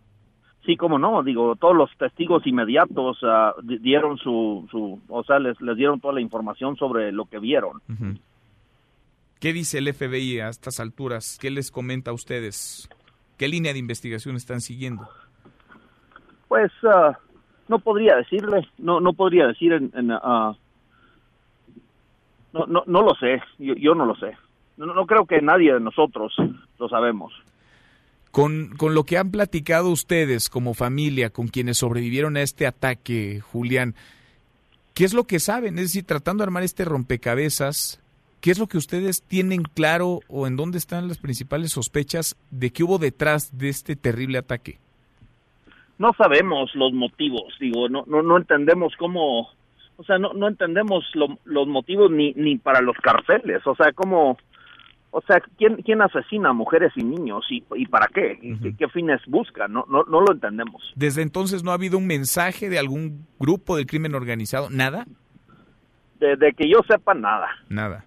Sí, 0.64 0.76
cómo 0.76 0.98
no, 0.98 1.22
digo, 1.22 1.56
todos 1.56 1.76
los 1.76 1.90
testigos 1.98 2.46
inmediatos 2.46 3.22
uh, 3.22 3.60
dieron 3.62 4.16
su, 4.16 4.66
su, 4.70 4.98
o 5.08 5.22
sea, 5.22 5.38
les, 5.38 5.60
les 5.60 5.76
dieron 5.76 6.00
toda 6.00 6.14
la 6.14 6.22
información 6.22 6.76
sobre 6.76 7.12
lo 7.12 7.26
que 7.26 7.38
vieron. 7.38 7.82
Uh 7.88 7.92
-huh. 7.92 8.18
¿Qué 9.40 9.52
dice 9.52 9.76
el 9.78 9.92
FBI 9.92 10.40
a 10.40 10.48
estas 10.48 10.80
alturas? 10.80 11.38
¿Qué 11.38 11.50
les 11.50 11.70
comenta 11.70 12.12
a 12.12 12.14
ustedes? 12.14 12.88
¿Qué 13.36 13.46
línea 13.46 13.74
de 13.74 13.78
investigación 13.78 14.36
están 14.36 14.62
siguiendo? 14.62 15.06
Pues 16.48 16.72
uh, 16.82 17.12
no 17.68 17.78
podría 17.78 18.16
decirle, 18.16 18.66
no 18.78 19.00
no 19.00 19.12
podría 19.12 19.46
decir 19.46 19.72
en, 19.72 19.90
en 19.94 20.12
uh, 20.12 20.56
no, 22.54 22.66
no 22.66 22.84
no 22.86 23.02
lo 23.02 23.14
sé, 23.16 23.42
yo, 23.58 23.74
yo 23.74 23.94
no 23.94 24.06
lo 24.06 24.14
sé. 24.14 24.34
No, 24.78 24.86
no 24.86 25.04
creo 25.04 25.26
que 25.26 25.42
nadie 25.42 25.74
de 25.74 25.80
nosotros 25.80 26.34
lo 26.78 26.88
sabemos. 26.88 27.32
Con, 28.34 28.70
con, 28.76 28.94
lo 28.94 29.04
que 29.04 29.16
han 29.16 29.30
platicado 29.30 29.90
ustedes 29.90 30.48
como 30.48 30.74
familia, 30.74 31.30
con 31.30 31.46
quienes 31.46 31.78
sobrevivieron 31.78 32.36
a 32.36 32.42
este 32.42 32.66
ataque, 32.66 33.38
Julián, 33.38 33.94
¿qué 34.92 35.04
es 35.04 35.14
lo 35.14 35.22
que 35.22 35.38
saben? 35.38 35.78
Es 35.78 35.84
decir, 35.84 36.04
tratando 36.04 36.42
de 36.42 36.48
armar 36.48 36.64
este 36.64 36.84
rompecabezas, 36.84 38.02
¿qué 38.40 38.50
es 38.50 38.58
lo 38.58 38.66
que 38.66 38.76
ustedes 38.76 39.22
tienen 39.22 39.62
claro 39.62 40.18
o 40.26 40.48
en 40.48 40.56
dónde 40.56 40.78
están 40.78 41.06
las 41.06 41.18
principales 41.18 41.70
sospechas 41.70 42.36
de 42.50 42.70
que 42.72 42.82
hubo 42.82 42.98
detrás 42.98 43.56
de 43.56 43.68
este 43.68 43.94
terrible 43.94 44.38
ataque? 44.38 44.78
No 45.98 46.12
sabemos 46.18 46.74
los 46.74 46.92
motivos, 46.92 47.54
digo, 47.60 47.88
no, 47.88 48.02
no, 48.08 48.20
no 48.20 48.36
entendemos 48.36 48.94
cómo, 48.98 49.48
o 49.96 50.04
sea, 50.04 50.18
no, 50.18 50.32
no 50.32 50.48
entendemos 50.48 51.04
lo, 51.14 51.38
los 51.44 51.68
motivos 51.68 52.10
ni, 52.10 52.32
ni 52.32 52.58
para 52.58 52.80
los 52.80 52.96
carceles, 52.96 53.64
o 53.64 53.76
sea, 53.76 53.92
cómo 53.92 54.38
o 55.16 55.22
sea, 55.22 55.40
¿quién, 55.56 55.76
quién 55.76 56.02
asesina 56.02 56.50
a 56.50 56.52
mujeres 56.52 56.92
y 56.96 57.04
niños 57.04 57.46
y, 57.48 57.62
y 57.76 57.86
para 57.86 58.08
qué? 58.08 58.36
¿Y 58.42 58.58
qué, 58.58 58.74
qué 58.76 58.88
fines 58.88 59.20
busca? 59.28 59.68
No, 59.68 59.84
no, 59.88 60.02
no 60.02 60.20
lo 60.20 60.32
entendemos. 60.32 60.82
Desde 60.96 61.22
entonces 61.22 61.62
no 61.62 61.70
ha 61.70 61.74
habido 61.74 61.98
un 61.98 62.06
mensaje 62.08 62.68
de 62.68 62.80
algún 62.80 63.24
grupo 63.38 63.76
del 63.76 63.86
crimen 63.86 64.16
organizado, 64.16 64.70
nada. 64.70 65.06
de 66.18 66.52
que 66.58 66.68
yo 66.68 66.80
sepa 66.88 67.14
nada. 67.14 67.46
Nada. 67.68 68.06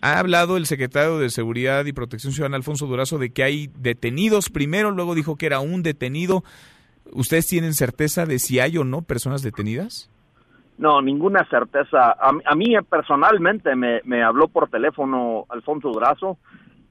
Ha 0.00 0.18
hablado 0.18 0.56
el 0.56 0.64
secretario 0.64 1.18
de 1.18 1.28
Seguridad 1.28 1.84
y 1.84 1.92
Protección 1.92 2.32
Ciudadana, 2.32 2.56
Alfonso 2.56 2.86
Durazo, 2.86 3.18
de 3.18 3.28
que 3.30 3.42
hay 3.42 3.68
detenidos 3.78 4.48
primero, 4.48 4.90
luego 4.90 5.14
dijo 5.14 5.36
que 5.36 5.44
era 5.44 5.60
un 5.60 5.82
detenido. 5.82 6.44
¿Ustedes 7.12 7.46
tienen 7.46 7.74
certeza 7.74 8.24
de 8.24 8.38
si 8.38 8.58
hay 8.58 8.78
o 8.78 8.84
no 8.84 9.02
personas 9.02 9.42
detenidas? 9.42 10.10
No, 10.80 11.02
ninguna 11.02 11.44
certeza. 11.50 12.12
A, 12.12 12.32
a 12.42 12.54
mí 12.54 12.74
personalmente 12.88 13.76
me, 13.76 14.00
me, 14.04 14.22
habló 14.22 14.48
por 14.48 14.70
teléfono 14.70 15.44
Alfonso 15.50 15.90
Durazo 15.90 16.38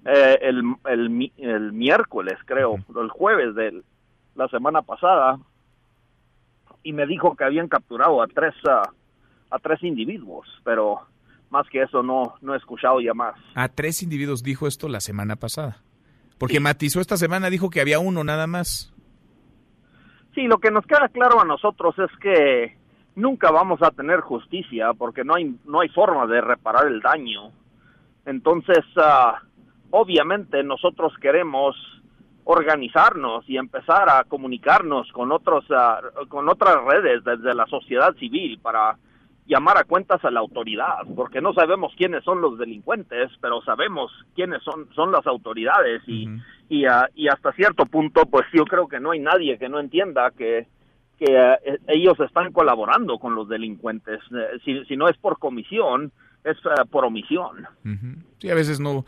eh, 0.05 0.37
el, 0.43 0.61
el, 0.85 1.31
el, 1.37 1.73
miércoles, 1.73 2.37
creo, 2.45 2.75
el 2.75 3.09
jueves 3.09 3.55
de 3.55 3.81
la 4.35 4.47
semana 4.49 4.83
pasada, 4.83 5.39
y 6.83 6.93
me 6.93 7.07
dijo 7.07 7.35
que 7.35 7.45
habían 7.45 7.67
capturado 7.67 8.21
a 8.21 8.27
tres, 8.27 8.53
a 8.67 9.57
tres 9.57 9.81
individuos, 9.81 10.47
pero 10.63 10.99
más 11.49 11.67
que 11.69 11.81
eso 11.81 12.03
no, 12.03 12.35
no 12.41 12.53
he 12.53 12.57
escuchado 12.57 13.01
ya 13.01 13.15
más. 13.15 13.33
A 13.55 13.69
tres 13.69 14.03
individuos 14.03 14.43
dijo 14.43 14.67
esto 14.67 14.87
la 14.87 14.99
semana 14.99 15.35
pasada. 15.35 15.77
Porque 16.37 16.59
matizó 16.59 17.01
esta 17.01 17.17
semana, 17.17 17.49
dijo 17.49 17.71
que 17.71 17.81
había 17.81 17.97
uno 17.97 18.23
nada 18.23 18.45
más. 18.45 18.93
Sí, 20.35 20.43
lo 20.43 20.59
que 20.59 20.69
nos 20.69 20.85
queda 20.85 21.09
claro 21.09 21.41
a 21.41 21.45
nosotros 21.45 21.95
es 21.97 22.19
que 22.21 22.78
nunca 23.19 23.51
vamos 23.51 23.81
a 23.81 23.91
tener 23.91 24.21
justicia 24.21 24.93
porque 24.93 25.23
no 25.23 25.35
hay, 25.35 25.55
no 25.65 25.81
hay 25.81 25.89
forma 25.89 26.25
de 26.25 26.41
reparar 26.41 26.87
el 26.87 27.01
daño. 27.01 27.51
Entonces, 28.25 28.85
uh, 28.95 29.35
obviamente 29.91 30.63
nosotros 30.63 31.13
queremos 31.21 31.75
organizarnos 32.45 33.47
y 33.47 33.57
empezar 33.57 34.09
a 34.09 34.23
comunicarnos 34.23 35.11
con 35.11 35.31
otros 35.31 35.65
uh, 35.69 36.27
con 36.27 36.49
otras 36.49 36.83
redes 36.83 37.23
desde 37.23 37.53
la 37.53 37.65
sociedad 37.67 38.15
civil 38.15 38.59
para 38.59 38.97
llamar 39.45 39.77
a 39.77 39.83
cuentas 39.83 40.23
a 40.23 40.31
la 40.31 40.39
autoridad, 40.39 41.05
porque 41.15 41.41
no 41.41 41.53
sabemos 41.53 41.91
quiénes 41.97 42.23
son 42.23 42.39
los 42.39 42.57
delincuentes, 42.59 43.31
pero 43.41 43.61
sabemos 43.63 44.11
quiénes 44.35 44.61
son, 44.61 44.87
son 44.93 45.11
las 45.11 45.25
autoridades 45.25 46.03
y, 46.07 46.29
y, 46.69 46.85
uh, 46.87 47.07
y, 47.15 47.27
hasta 47.27 47.51
cierto 47.53 47.85
punto, 47.87 48.27
pues 48.27 48.45
yo 48.53 48.63
creo 48.65 48.87
que 48.87 48.99
no 48.99 49.11
hay 49.11 49.19
nadie 49.19 49.57
que 49.57 49.67
no 49.67 49.79
entienda 49.79 50.29
que, 50.37 50.67
que 51.19 51.31
uh, 51.31 51.77
ellos 51.87 52.19
están 52.19 52.51
colaborando 52.51 53.19
con 53.19 53.35
los 53.35 53.47
delincuentes. 53.49 54.19
Uh, 54.31 54.83
si, 54.87 54.95
no 54.95 55.09
es 55.09 55.17
por 55.17 55.37
comisión, 55.37 56.11
es 56.43 56.57
por 56.89 57.05
omisión. 57.05 57.67
Sí, 58.39 58.49
a 58.49 58.55
veces 58.55 58.79
no 58.79 59.05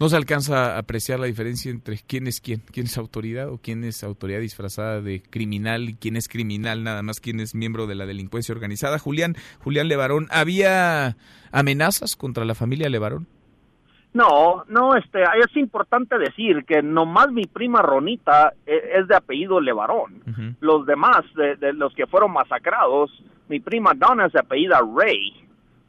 no 0.00 0.08
se 0.08 0.16
alcanza 0.16 0.74
a 0.74 0.78
apreciar 0.78 1.20
la 1.20 1.26
diferencia 1.26 1.70
entre 1.70 1.98
quién 1.98 2.26
es 2.26 2.40
quién, 2.40 2.62
quién 2.72 2.86
es 2.86 2.98
autoridad 2.98 3.48
o 3.48 3.58
quién 3.58 3.84
es 3.84 4.02
autoridad 4.02 4.40
disfrazada 4.40 5.00
de 5.00 5.22
criminal 5.22 5.88
y 5.88 5.94
quién 5.94 6.16
es 6.16 6.28
criminal, 6.28 6.82
nada 6.82 7.02
más 7.02 7.20
quién 7.20 7.40
es 7.40 7.54
miembro 7.54 7.86
de 7.86 7.94
la 7.94 8.06
delincuencia 8.06 8.54
organizada. 8.54 8.98
Julián, 8.98 9.36
Julián 9.60 9.88
Levarón, 9.88 10.26
¿había 10.30 11.16
amenazas 11.52 12.16
contra 12.16 12.44
la 12.44 12.54
familia 12.54 12.88
Levarón? 12.88 13.28
No, 14.14 14.64
no, 14.68 14.94
este, 14.94 15.22
es 15.22 15.56
importante 15.56 16.16
decir 16.18 16.64
que 16.64 16.82
nomás 16.82 17.32
mi 17.32 17.44
prima 17.46 17.82
Ronita 17.82 18.52
es 18.64 19.08
de 19.08 19.16
apellido 19.16 19.60
Levarón. 19.60 20.22
Uh 20.26 20.30
-huh. 20.30 20.56
Los 20.60 20.86
demás, 20.86 21.22
de, 21.34 21.56
de, 21.56 21.72
los 21.72 21.92
que 21.94 22.06
fueron 22.06 22.32
masacrados, 22.32 23.10
mi 23.48 23.58
prima 23.60 23.92
Donna 23.94 24.26
es 24.26 24.32
de 24.32 24.40
apellida 24.40 24.80
Ray. 24.80 25.34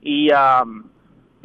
Y 0.02 0.30
um, 0.32 0.84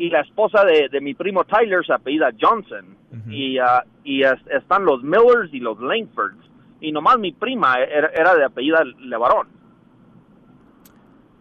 y 0.01 0.09
la 0.09 0.21
esposa 0.23 0.65
de, 0.65 0.89
de, 0.89 1.01
mi 1.01 1.13
primo 1.13 1.45
Tyler 1.45 1.85
se 1.85 1.93
apellida 1.93 2.31
Johnson 2.41 2.97
uh 3.13 3.17
-huh. 3.17 3.33
y, 3.33 3.61
uh, 3.61 3.83
y 4.03 4.23
es, 4.23 4.41
están 4.51 4.85
los 4.87 5.03
Millers 5.03 5.53
y 5.53 5.61
los 5.61 5.79
Langfords 5.79 6.39
y 6.81 6.91
nomás 6.91 7.19
mi 7.19 7.33
prima 7.33 7.75
era, 7.75 8.09
era 8.09 8.35
de 8.35 8.45
apellida 8.45 8.83
Levarón. 8.99 9.47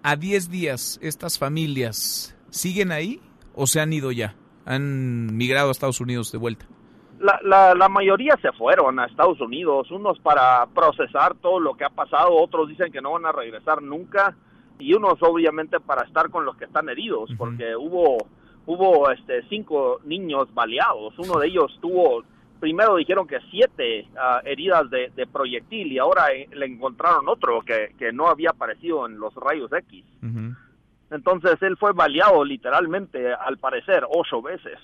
A 0.04 0.16
10 0.16 0.50
días, 0.50 1.00
¿estas 1.02 1.40
familias 1.40 2.36
siguen 2.50 2.92
ahí 2.92 3.22
o 3.56 3.66
se 3.66 3.80
han 3.80 3.94
ido 3.94 4.12
ya? 4.12 4.36
¿Han 4.70 5.36
migrado 5.36 5.70
a 5.70 5.72
Estados 5.72 6.00
Unidos 6.00 6.32
de 6.32 6.38
vuelta? 6.38 6.66
La, 7.20 7.40
la, 7.44 7.74
la 7.74 7.90
mayoría 7.90 8.38
se 8.42 8.52
fueron 8.52 9.00
a 9.00 9.06
Estados 9.06 9.42
Unidos, 9.42 9.90
unos 9.92 10.20
para 10.20 10.66
procesar 10.68 11.34
todo 11.36 11.60
lo 11.60 11.76
que 11.76 11.84
ha 11.84 11.90
pasado, 11.90 12.36
otros 12.36 12.70
dicen 12.70 12.92
que 12.92 13.02
no 13.02 13.14
van 13.14 13.26
a 13.26 13.32
regresar 13.32 13.82
nunca 13.82 14.36
y 14.78 14.94
unos 14.94 15.16
obviamente 15.22 15.80
para 15.80 16.04
estar 16.04 16.30
con 16.30 16.46
los 16.46 16.56
que 16.56 16.66
están 16.66 16.88
heridos, 16.88 17.32
uh 17.32 17.34
-huh. 17.34 17.38
porque 17.38 17.76
hubo 17.76 18.18
hubo 18.68 19.10
este 19.10 19.42
cinco 19.50 20.00
niños 20.06 20.54
baleados, 20.54 21.18
uno 21.18 21.40
de 21.40 21.48
ellos 21.48 21.78
tuvo 21.82 22.24
primero 22.60 22.96
dijeron 22.98 23.26
que 23.26 23.40
siete 23.50 24.08
uh, 24.14 24.46
heridas 24.46 24.90
de, 24.90 25.12
de, 25.16 25.26
proyectil 25.26 25.92
y 25.92 25.98
ahora 25.98 26.32
eh, 26.32 26.48
le 26.54 26.66
encontraron 26.68 27.28
otro 27.28 27.62
que, 27.62 27.96
que, 27.98 28.12
no 28.12 28.28
había 28.28 28.52
aparecido 28.52 29.06
en 29.08 29.18
los 29.18 29.34
rayos 29.36 29.72
X. 29.72 30.06
Uh 30.22 30.26
-huh. 30.26 30.56
Entonces 31.12 31.62
él 31.62 31.78
fue 31.78 31.94
baleado 31.94 32.44
literalmente, 32.44 33.34
al 33.34 33.58
parecer, 33.58 34.04
ocho 34.10 34.42
veces. 34.42 34.78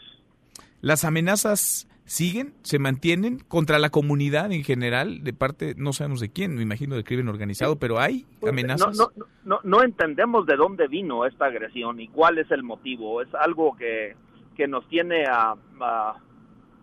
¿Las 0.82 1.06
amenazas 1.06 1.88
siguen, 2.06 2.54
se 2.62 2.80
mantienen 2.80 3.40
contra 3.40 3.80
la 3.80 3.90
comunidad 3.90 4.52
en 4.52 4.64
general, 4.64 5.24
de 5.24 5.34
parte, 5.34 5.74
no 5.78 5.94
sabemos 5.94 6.20
de 6.20 6.32
quién, 6.32 6.56
me 6.56 6.62
imagino 6.62 6.96
del 6.96 7.04
crimen 7.04 7.28
organizado, 7.28 7.78
pero 7.78 8.00
hay 8.00 8.26
amenazas? 8.48 8.98
No, 8.98 9.12
no, 9.16 9.26
no, 9.44 9.60
no 9.64 9.84
entendemos 9.84 10.46
de 10.46 10.56
dónde 10.56 10.88
vino 10.88 11.26
esta 11.26 11.46
agresión 11.46 12.00
y 12.00 12.08
cuál 12.08 12.38
es 12.38 12.50
el 12.52 12.64
motivo. 12.64 13.22
Es 13.22 13.34
algo 13.36 13.76
que, 13.76 14.16
que 14.56 14.68
nos 14.68 14.88
tiene 14.88 15.26
a, 15.26 15.56
a 15.80 16.16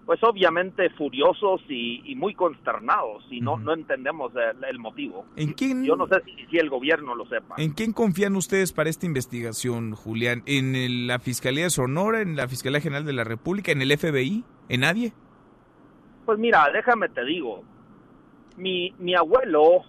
pues 0.06 0.22
obviamente 0.24 0.90
furiosos 0.90 1.60
y, 1.68 2.02
y, 2.04 2.16
muy 2.16 2.34
consternados 2.34 3.24
y 3.30 3.40
no, 3.40 3.54
uh 3.54 3.56
-huh. 3.56 3.62
no 3.62 3.74
entendemos 3.74 4.32
el, 4.34 4.64
el, 4.64 4.78
motivo. 4.78 5.26
¿En 5.36 5.52
quién, 5.52 5.84
Yo 5.84 5.94
no 5.96 6.08
sé 6.08 6.22
si, 6.24 6.46
si, 6.46 6.58
el 6.58 6.68
gobierno 6.68 7.14
lo 7.14 7.24
sepa. 7.26 7.54
¿En 7.58 7.72
quién 7.72 7.92
confían 7.92 8.34
ustedes 8.34 8.72
para 8.72 8.90
esta 8.90 9.06
investigación, 9.06 9.92
Julián? 9.94 10.42
¿En 10.46 10.74
el, 10.74 11.06
la 11.06 11.18
Fiscalía 11.20 11.64
de 11.64 11.70
Sonora, 11.70 12.20
en 12.20 12.36
la 12.36 12.48
Fiscalía 12.48 12.80
General 12.80 13.04
de 13.04 13.12
la 13.12 13.24
República, 13.24 13.70
en 13.70 13.80
el 13.82 13.96
FBI? 13.96 14.44
¿En 14.68 14.80
nadie? 14.80 15.12
Pues 16.26 16.38
mira, 16.38 16.68
déjame 16.72 17.08
te 17.08 17.24
digo, 17.24 17.62
mi, 18.56 18.92
mi 18.98 19.14
abuelo, 19.14 19.82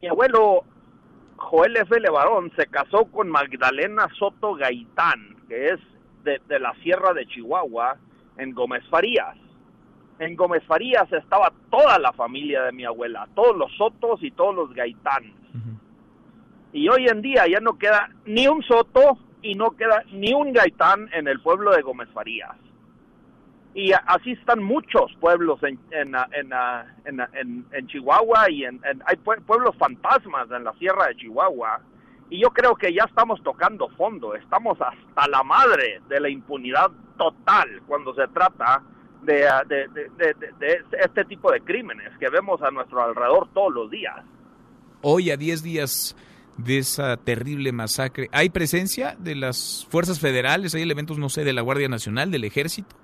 mi 0.00 0.08
abuelo 0.08 0.64
Joel 1.36 1.76
F. 1.76 1.98
Levarón 1.98 2.52
se 2.56 2.66
casó 2.66 3.06
con 3.06 3.28
Magdalena 3.28 4.06
Soto 4.18 4.54
Gaitán, 4.54 5.36
que 5.48 5.66
es 5.70 5.80
de, 6.22 6.40
de 6.48 6.60
la 6.60 6.72
Sierra 6.82 7.12
de 7.12 7.26
Chihuahua, 7.26 7.98
en 8.42 8.52
Gómez 8.54 8.84
Farías. 8.88 9.36
En 10.18 10.36
Gómez 10.36 10.62
Farías 10.64 11.10
estaba 11.12 11.52
toda 11.70 11.98
la 11.98 12.12
familia 12.12 12.64
de 12.64 12.72
mi 12.72 12.84
abuela, 12.84 13.28
todos 13.34 13.56
los 13.56 13.72
Sotos 13.76 14.22
y 14.22 14.30
todos 14.30 14.54
los 14.54 14.72
Gaitán. 14.74 15.24
Uh 15.24 15.58
-huh. 15.58 15.78
Y 16.72 16.88
hoy 16.88 17.06
en 17.08 17.22
día 17.22 17.46
ya 17.48 17.60
no 17.60 17.78
queda 17.78 18.10
ni 18.26 18.46
un 18.46 18.62
Soto 18.62 19.18
y 19.42 19.54
no 19.54 19.70
queda 19.72 20.04
ni 20.12 20.32
un 20.32 20.52
Gaitán 20.52 21.08
en 21.12 21.26
el 21.28 21.40
pueblo 21.40 21.72
de 21.72 21.82
Gómez 21.82 22.08
Farías. 22.10 22.56
Y 23.74 23.92
así 23.92 24.32
están 24.32 24.62
muchos 24.62 25.14
pueblos 25.18 25.62
en, 25.62 25.78
en, 25.90 26.14
en, 26.32 27.20
en, 27.32 27.64
en 27.72 27.86
Chihuahua 27.86 28.50
y 28.50 28.64
hay 28.64 29.16
pueblos 29.46 29.74
fantasmas 29.78 30.50
en 30.50 30.64
la 30.64 30.74
sierra 30.74 31.06
de 31.06 31.16
Chihuahua. 31.16 31.80
Y 32.32 32.40
yo 32.40 32.48
creo 32.48 32.74
que 32.74 32.94
ya 32.94 33.04
estamos 33.04 33.42
tocando 33.42 33.90
fondo, 33.90 34.34
estamos 34.34 34.78
hasta 34.80 35.28
la 35.28 35.42
madre 35.42 36.00
de 36.08 36.18
la 36.18 36.30
impunidad 36.30 36.90
total 37.18 37.82
cuando 37.86 38.14
se 38.14 38.26
trata 38.28 38.82
de, 39.20 39.46
de, 39.66 39.86
de, 40.16 40.34
de, 40.58 40.82
este 40.98 41.26
tipo 41.26 41.52
de 41.52 41.60
crímenes 41.60 42.10
que 42.18 42.30
vemos 42.30 42.62
a 42.62 42.70
nuestro 42.70 43.02
alrededor 43.02 43.48
todos 43.52 43.74
los 43.74 43.90
días. 43.90 44.16
Hoy, 45.02 45.30
a 45.30 45.36
10 45.36 45.62
días 45.62 46.16
de 46.56 46.78
esa 46.78 47.18
terrible 47.18 47.70
masacre, 47.70 48.30
¿hay 48.32 48.48
presencia 48.48 49.14
de 49.18 49.34
las 49.34 49.86
fuerzas 49.90 50.18
federales? 50.18 50.74
¿Hay 50.74 50.80
elementos, 50.80 51.18
no 51.18 51.28
sé, 51.28 51.44
de 51.44 51.52
la 51.52 51.60
Guardia 51.60 51.88
Nacional, 51.88 52.30
del 52.30 52.44
Ejército? 52.44 52.96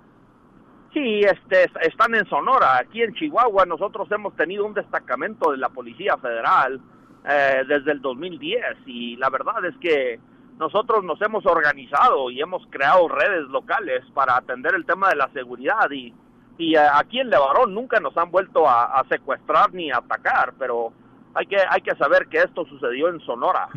Sí, 0.94 1.20
este, 1.20 1.70
están 1.82 2.14
en 2.14 2.24
Sonora. 2.30 2.78
Aquí 2.78 3.02
en 3.02 3.12
Chihuahua 3.12 3.66
nosotros 3.66 4.10
hemos 4.10 4.34
tenido 4.36 4.64
un 4.64 4.72
destacamento 4.72 5.50
de 5.50 5.58
la 5.58 5.68
Policía 5.68 6.16
Federal 6.16 6.80
eh, 7.28 7.64
desde 7.68 7.92
el 7.92 8.00
2010 8.00 8.60
y 8.86 9.16
la 9.16 9.28
verdad 9.30 9.64
es 9.64 9.76
que 9.78 10.18
nosotros 10.58 11.04
nos 11.04 11.20
hemos 11.22 11.46
organizado 11.46 12.30
y 12.30 12.40
hemos 12.40 12.66
creado 12.70 13.06
redes 13.08 13.48
locales 13.48 14.02
para 14.14 14.36
atender 14.36 14.74
el 14.74 14.84
tema 14.84 15.10
de 15.10 15.16
la 15.16 15.28
seguridad 15.32 15.90
y, 15.90 16.12
y 16.58 16.74
aquí 16.76 17.20
en 17.20 17.30
Levarón 17.30 17.74
nunca 17.74 18.00
nos 18.00 18.16
han 18.16 18.30
vuelto 18.30 18.68
a, 18.68 19.04
secuestrar 19.08 19.72
ni 19.72 19.90
atacar, 19.92 20.54
pero 20.58 20.92
hay 21.34 21.46
que, 21.46 21.58
hay 21.68 21.80
que 21.80 21.94
saber 21.96 22.26
que 22.28 22.38
esto 22.38 22.64
sucedió 22.66 23.08
en 23.08 23.20
Sonora. 23.20 23.68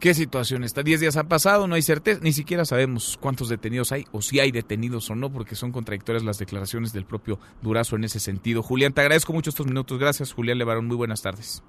¿Qué 0.00 0.12
situación 0.12 0.62
está? 0.62 0.82
Diez 0.82 1.00
días 1.00 1.16
han 1.16 1.26
pasado, 1.26 1.66
no 1.66 1.74
hay 1.74 1.80
certeza, 1.80 2.20
ni 2.22 2.32
siquiera 2.32 2.66
sabemos 2.66 3.18
cuántos 3.18 3.48
detenidos 3.48 3.92
hay 3.92 4.04
o 4.12 4.20
si 4.20 4.40
hay 4.40 4.52
detenidos 4.52 5.08
o 5.08 5.14
no, 5.14 5.32
porque 5.32 5.54
son 5.54 5.72
contradictorias 5.72 6.22
las 6.22 6.38
declaraciones 6.38 6.92
del 6.92 7.06
propio 7.06 7.40
Durazo 7.62 7.96
en 7.96 8.04
ese 8.04 8.20
sentido. 8.20 8.62
Julián, 8.62 8.92
te 8.92 9.00
agradezco 9.00 9.32
mucho 9.32 9.48
estos 9.50 9.66
minutos. 9.66 9.98
Gracias, 9.98 10.34
Julián 10.34 10.58
Levarón. 10.58 10.86
Muy 10.86 10.96
buenas 10.96 11.22
tardes. 11.22 11.62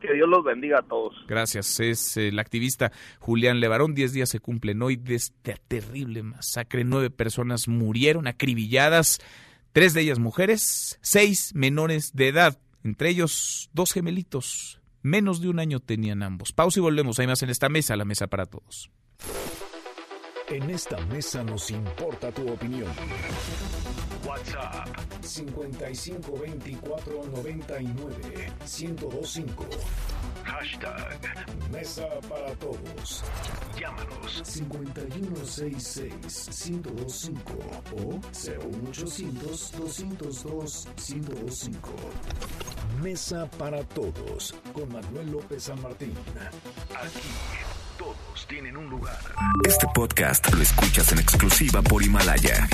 Que 0.00 0.14
Dios 0.14 0.28
los 0.28 0.42
bendiga 0.42 0.78
a 0.78 0.82
todos. 0.82 1.14
Gracias. 1.28 1.78
Es 1.78 2.16
el 2.16 2.38
activista 2.38 2.90
Julián 3.18 3.60
Levarón. 3.60 3.94
Diez 3.94 4.14
días 4.14 4.30
se 4.30 4.40
cumplen 4.40 4.80
hoy 4.82 4.96
de 4.96 5.16
esta 5.16 5.54
terrible 5.68 6.22
masacre. 6.22 6.84
Nueve 6.84 7.10
personas 7.10 7.68
murieron 7.68 8.26
acribilladas, 8.26 9.20
tres 9.72 9.92
de 9.92 10.00
ellas 10.00 10.18
mujeres, 10.18 10.98
seis 11.02 11.54
menores 11.54 12.12
de 12.14 12.28
edad, 12.28 12.58
entre 12.82 13.10
ellos 13.10 13.68
dos 13.74 13.92
gemelitos 13.92 14.80
Menos 15.04 15.40
de 15.42 15.50
un 15.50 15.58
año 15.58 15.80
tenían 15.80 16.22
ambos. 16.22 16.54
Pausa 16.54 16.80
y 16.80 16.82
volvemos. 16.82 17.18
Hay 17.18 17.26
más 17.26 17.42
en 17.42 17.50
esta 17.50 17.68
mesa, 17.68 17.94
la 17.94 18.06
mesa 18.06 18.26
para 18.26 18.46
todos. 18.46 18.90
En 20.48 20.70
esta 20.70 20.98
mesa 21.08 21.44
nos 21.44 21.70
importa 21.70 22.32
tu 22.32 22.50
opinión. 22.50 22.90
WhatsApp 24.26 24.88
5524 25.20 27.22
99 27.36 28.52
1025. 28.60 29.66
Hashtag 30.44 31.18
Mesa 31.72 32.06
para 32.28 32.52
Todos. 32.56 33.24
Llámanos 33.78 34.42
5166 34.44 36.70
1025 36.70 37.52
o 37.96 38.20
01800 38.32 39.72
202 39.72 40.88
1025. 41.08 41.90
Mesa 43.02 43.48
para 43.58 43.82
Todos 43.84 44.54
con 44.72 44.92
Manuel 44.92 45.32
López 45.32 45.64
San 45.64 45.80
Martín. 45.82 46.14
Aquí 46.90 47.28
todos 47.98 48.46
tienen 48.46 48.76
un 48.76 48.88
lugar. 48.88 49.18
Este 49.66 49.86
podcast 49.94 50.52
lo 50.52 50.62
escuchas 50.62 51.10
en 51.12 51.18
exclusiva 51.18 51.82
por 51.82 52.02
Himalaya. 52.02 52.68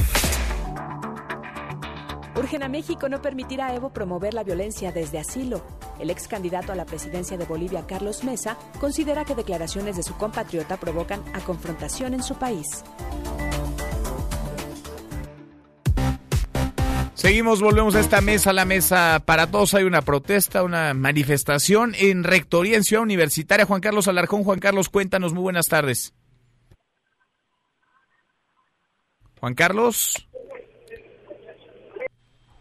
Urgen 2.41 2.62
a 2.62 2.68
México 2.70 3.11
no 3.11 3.20
permitirá 3.20 3.66
a 3.66 3.74
Evo 3.74 3.93
promover 3.93 4.32
la 4.32 4.43
violencia 4.43 4.93
desde 4.93 5.18
asilo. 5.18 5.62
El 5.99 6.09
ex 6.09 6.26
candidato 6.26 6.72
a 6.72 6.74
la 6.74 6.86
presidencia 6.86 7.36
de 7.36 7.45
Bolivia, 7.45 7.84
Carlos 7.86 8.24
Mesa, 8.24 8.57
considera 8.80 9.26
que 9.26 9.34
declaraciones 9.34 9.99
de 9.99 10.03
su 10.03 10.16
compatriota 10.16 10.78
provocan 10.78 11.22
a 11.34 11.41
confrontación 11.41 12.14
en 12.14 12.22
su 12.22 12.36
país. 12.36 12.82
Seguimos, 17.12 17.61
volvemos 17.61 17.95
a 17.95 18.01
esta 18.01 18.22
mesa, 18.22 18.55
la 18.55 18.64
mesa 18.64 19.22
para 19.26 19.47
todos. 19.47 19.74
Hay 19.74 19.84
una 19.84 20.01
protesta, 20.01 20.62
una 20.62 20.95
manifestación 20.95 21.95
en 21.99 22.24
Rectoría 22.24 22.78
en 22.78 22.84
Ciudad 22.84 23.03
Universitaria. 23.03 23.66
Juan 23.66 23.82
Carlos 23.82 24.09
Alarcón, 24.09 24.45
Juan 24.45 24.61
Carlos, 24.61 24.88
cuéntanos, 24.88 25.34
muy 25.34 25.43
buenas 25.43 25.66
tardes. 25.66 26.14
Juan 29.41 29.55
Carlos. 29.55 30.30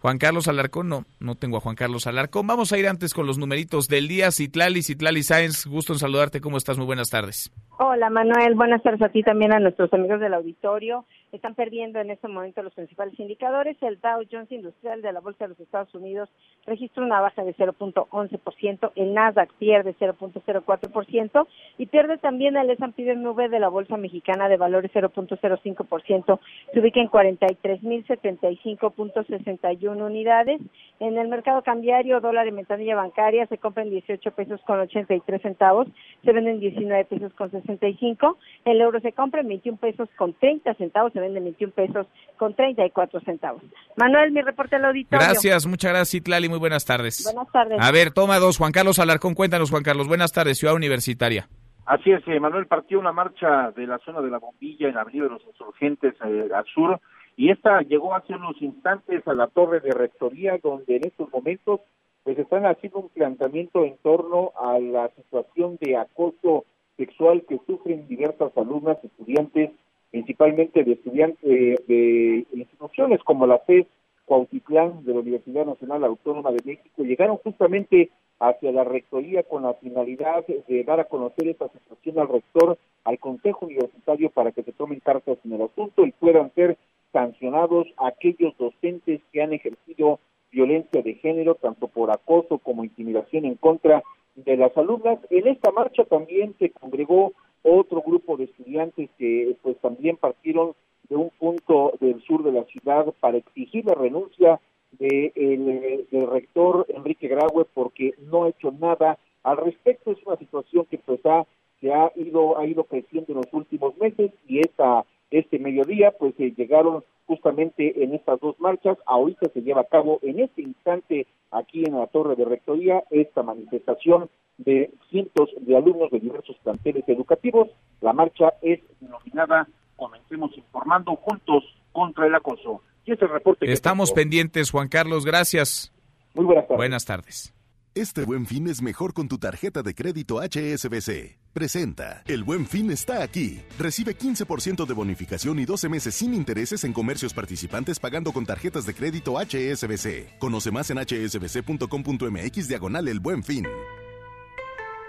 Juan 0.02 0.18
Carlos 0.18 0.48
Alarcón, 0.48 0.88
no, 0.88 1.04
no 1.20 1.36
tengo 1.36 1.58
a 1.58 1.60
Juan 1.60 1.76
Carlos 1.76 2.08
Alarcón. 2.08 2.48
Vamos 2.48 2.72
a 2.72 2.78
ir 2.78 2.88
antes 2.88 3.14
con 3.14 3.28
los 3.28 3.38
numeritos 3.38 3.90
del 3.90 4.08
día. 4.08 4.32
Citlali, 4.32 4.82
Citlali 4.82 5.24
Sáenz, 5.24 5.66
gusto 5.66 5.92
en 5.92 6.00
saludarte. 6.00 6.40
¿Cómo 6.40 6.58
estás? 6.58 6.78
Muy 6.78 6.86
buenas 6.86 7.10
tardes. 7.10 7.52
Hola 7.80 8.10
Manuel, 8.10 8.56
buenas 8.56 8.82
tardes 8.82 9.02
a 9.02 9.10
ti 9.10 9.24
también 9.24 9.54
a 9.54 9.60
nuestros 9.60 9.92
amigos 9.94 10.22
del 10.22 10.34
auditorio. 10.34 11.06
Están 11.32 11.56
perdiendo 11.56 12.00
en 12.00 12.12
este 12.12 12.28
momento 12.28 12.64
los 12.64 12.74
principales 12.74 13.20
indicadores. 13.20 13.76
El 13.82 14.00
Dow 14.00 14.24
Jones 14.32 14.52
Industrial 14.52 15.02
de 15.02 15.12
la 15.12 15.20
Bolsa 15.20 15.46
de 15.46 15.50
los 15.50 15.60
Estados 15.60 15.94
Unidos 15.94 16.30
registra 16.66 17.04
una 17.04 17.22
baja 17.22 17.44
de 17.44 17.56
0.11%, 17.56 18.92
el 18.96 19.14
Nasdaq 19.14 19.54
pierde 19.54 19.96
0.04% 20.00 21.48
y 21.78 21.86
pierde 21.88 22.18
también 22.18 22.56
el 22.58 22.70
S&P 22.70 23.16
nube 23.16 23.50
de 23.50 23.60
la 23.60 23.68
Bolsa 23.70 23.98
Mexicana 23.98 24.48
de 24.50 24.58
Valores 24.58 24.92
0.05%, 24.94 26.40
se 26.72 26.80
ubica 26.80 27.00
en 27.00 27.10
43.075.61 27.10 30.06
unidades. 30.06 30.62
En 31.00 31.18
el 31.18 31.28
mercado 31.28 31.64
cambiario, 31.64 32.20
dólar 32.20 32.48
en 32.48 32.58
ventanilla 32.58 32.96
bancaria 32.96 33.48
se 33.48 33.58
compra 33.58 33.82
en 33.84 33.90
18 33.90 34.30
pesos 34.32 34.62
con 34.62 34.80
83 34.80 35.42
centavos, 35.42 35.88
se 36.24 36.32
vende 36.32 36.52
en 36.52 36.60
19 36.60 37.06
pesos 37.06 37.34
con 37.34 37.50
65, 37.52 38.38
el 38.66 38.82
euro 38.82 39.00
se 39.00 39.14
compra 39.14 39.42
en 39.42 39.48
21 39.48 39.78
pesos 39.78 40.08
con 40.18 40.34
30 40.34 40.76
centavos, 40.76 41.16
se 41.20 41.22
vende 41.22 41.40
en 41.40 41.46
21 41.46 41.74
pesos 41.74 42.08
con 42.38 42.54
34 42.56 43.20
centavos. 43.22 43.62
Manuel, 43.98 44.32
mi 44.32 44.42
reporte 44.42 44.78
al 44.78 44.86
auditorio. 44.86 45.26
Gracias, 45.26 45.68
muchas 45.68 45.92
gracias, 45.92 46.12
Citlali. 46.12 46.50
Muy 46.50 46.60
buenas 46.60 46.86
tardes. 46.86 47.24
Buenas 47.24 47.52
tardes. 47.52 47.78
A 47.80 47.92
ver, 47.92 48.12
toma 48.12 48.40
dos. 48.40 48.58
Juan 48.58 48.72
Carlos 48.72 49.00
Alarcón, 49.00 49.34
cuéntanos, 49.36 49.70
Juan 49.70 49.84
Carlos. 49.84 50.08
Buenas 50.08 50.32
tardes, 50.32 50.58
Ciudad 50.58 50.76
Universitaria. 50.76 51.48
Así 51.86 52.12
es, 52.12 52.22
eh, 52.28 52.40
Manuel 52.40 52.68
partió 52.68 53.00
una 53.00 53.12
marcha 53.12 53.72
de 53.72 53.88
la 53.88 53.98
zona 54.00 54.22
de 54.22 54.30
la 54.30 54.38
bombilla 54.38 54.88
en 54.88 54.94
la 54.94 55.02
Avenida 55.02 55.24
de 55.24 55.32
los 55.32 55.44
Insurgentes 55.48 56.14
eh, 56.24 56.48
al 56.54 56.66
sur 56.66 57.00
y 57.36 57.50
esta 57.50 57.82
llegó 57.82 58.14
hace 58.14 58.36
unos 58.36 58.62
instantes 58.62 59.28
a 59.28 59.34
la 59.34 59.48
torre 59.48 59.80
de 59.80 59.90
rectoría 59.92 60.60
donde 60.62 60.98
en 60.98 61.08
estos 61.08 61.32
momentos 61.34 61.80
pues 62.24 62.38
están 62.38 62.68
haciendo 62.68 63.00
un 63.00 63.10
planteamiento 63.10 63.86
en 63.86 63.98
torno 64.04 64.52
a 64.62 64.78
la 64.78 65.10
situación 65.16 65.80
de 65.82 65.98
acoso 65.98 66.66
sexual 66.96 67.44
que 67.50 67.60
sufren 67.66 68.08
diversas 68.08 68.56
alumnas, 68.56 68.98
estudiantes, 69.04 69.72
principalmente 70.12 70.84
de 70.84 70.94
estudiantes 70.94 71.40
eh, 71.44 71.76
de 71.88 72.46
instituciones 72.54 73.22
como 73.24 73.48
la 73.48 73.60
FES, 73.60 73.86
Cuautitlán 74.26 75.04
de 75.06 75.14
la 75.14 75.22
Universidad 75.22 75.66
Nacional 75.66 76.04
Autónoma 76.04 76.52
de 76.52 76.64
México, 76.64 77.04
llegaron 77.04 77.38
justamente 77.38 78.12
hacia 78.40 78.72
la 78.72 78.84
rectoría 78.84 79.44
con 79.44 79.64
la 79.64 79.74
finalidad 79.74 80.46
de 80.46 80.84
dar 80.84 81.00
a 81.00 81.06
conocer 81.06 81.48
esta 81.48 81.68
situación 81.70 82.20
al 82.20 82.30
rector, 82.30 82.78
al 83.04 83.20
Consejo 83.20 83.66
Universitario 83.66 84.30
para 84.30 84.52
que 84.52 84.64
se 84.64 84.72
tomen 84.72 85.00
cartas 85.00 85.38
en 85.44 85.54
el 85.54 85.64
asunto 85.64 86.06
y 86.06 86.12
puedan 86.12 86.54
ser 86.54 86.78
sancionados 87.12 87.88
aquellos 87.98 88.56
docentes 88.58 89.20
que 89.34 89.42
han 89.42 89.54
ejercido 89.54 90.20
violencia 90.52 91.02
de 91.02 91.16
género, 91.16 91.56
tanto 91.56 91.88
por 91.88 92.12
acoso 92.12 92.60
como 92.60 92.84
intimidación 92.84 93.46
en 93.46 93.56
contra 93.56 94.04
de 94.36 94.58
las 94.58 94.76
alumnas. 94.78 95.20
En 95.30 95.48
esta 95.48 95.72
marcha 95.72 96.06
también 96.06 96.56
se 96.60 96.70
congregó 96.70 97.34
otro 97.64 98.02
grupo 98.02 98.38
de 98.38 98.46
estudiantes 98.46 99.10
que 99.18 99.56
pues 99.62 99.78
también 99.80 100.18
partieron 100.18 100.74
de 101.10 101.16
un 101.16 101.30
punto 101.32 101.94
del 102.00 102.22
sur 102.22 102.44
de 102.44 102.52
la 102.52 102.64
ciudad 102.66 103.14
para 103.20 103.38
exigir 103.38 103.86
la 103.86 103.96
renuncia 103.96 104.60
de 104.92 105.32
el, 105.36 106.08
del 106.12 106.28
rector 106.30 106.86
Enrique 106.90 107.28
Graue 107.28 107.66
porque 107.74 108.14
no 108.32 108.44
ha 108.44 108.50
hecho 108.50 108.72
nada 108.72 109.18
al 109.44 109.58
respecto. 109.58 110.12
Es 110.12 110.24
una 110.26 110.38
situación 110.38 110.86
que 110.86 110.98
pues 110.98 111.20
ha, 111.26 111.46
se 111.82 111.94
ha 111.94 112.12
ido, 112.16 112.58
ha 112.58 112.66
ido 112.66 112.84
creciendo 112.84 113.34
en 113.34 113.38
los 113.38 113.54
últimos 113.54 113.98
meses 113.98 114.32
y 114.48 114.60
esta, 114.60 115.06
este 115.32 115.60
mediodía 115.60 116.12
pues 116.12 116.36
se 116.36 116.52
llegaron 116.52 117.04
justamente 117.28 118.04
en 118.04 118.14
estas 118.14 118.40
dos 118.40 118.60
marchas. 118.60 118.98
Ahorita 119.06 119.50
se 119.50 119.62
lleva 119.62 119.82
a 119.82 119.86
cabo 119.86 120.20
en 120.22 120.40
este 120.40 120.62
instante 120.62 121.28
aquí 121.52 121.84
en 121.86 121.98
la 121.98 122.08
Torre 122.08 122.36
de 122.36 122.46
Rectoría 122.46 123.04
esta 123.10 123.44
manifestación 123.44 124.30
de 124.60 124.92
cientos 125.10 125.50
de 125.62 125.76
alumnos 125.76 126.12
de 126.12 126.20
diversos 126.20 126.56
planteles 126.64 127.04
educativos. 127.08 127.70
La 128.02 128.14
marcha 128.14 128.54
es 128.62 128.80
denominada 129.00 129.68
Comencemos 130.00 130.58
informando 130.58 131.16
juntos 131.18 131.64
contra 131.92 132.26
el 132.26 132.34
acoso. 132.34 132.82
Y 133.06 133.12
este 133.12 133.28
reporte 133.28 133.72
Estamos 133.72 134.14
pendientes, 134.14 134.72
Juan 134.72 134.88
Carlos, 134.88 135.26
gracias. 135.26 135.92
Muy 136.34 136.46
buenas 136.46 136.64
tardes. 136.64 136.78
Buenas 136.78 137.06
tardes. 137.06 137.54
Este 137.96 138.24
buen 138.24 138.46
fin 138.46 138.68
es 138.68 138.82
mejor 138.82 139.14
con 139.14 139.28
tu 139.28 139.40
tarjeta 139.40 139.82
de 139.82 139.94
crédito 139.94 140.40
HSBC. 140.40 141.38
Presenta. 141.52 142.24
El 142.28 142.44
buen 142.44 142.66
fin 142.66 142.92
está 142.92 143.24
aquí. 143.24 143.60
Recibe 143.78 144.16
15% 144.16 144.86
de 144.86 144.94
bonificación 144.94 145.60
y 145.60 145.66
12 145.66 145.90
meses 145.90 146.16
sin 146.16 146.34
intereses 146.34 146.86
en 146.86 146.94
comercios 146.94 147.34
participantes 147.34 148.00
pagando 148.00 148.32
con 148.32 148.46
tarjetas 148.46 148.86
de 148.86 148.94
crédito 148.94 149.34
HSBC. 149.38 150.38
Conoce 150.40 150.72
más 150.72 150.90
en 150.92 151.00
hsbc.com.mx 151.00 152.68
diagonal 152.70 153.08
el 153.10 153.20
buen 153.20 153.44
fin. 153.44 153.66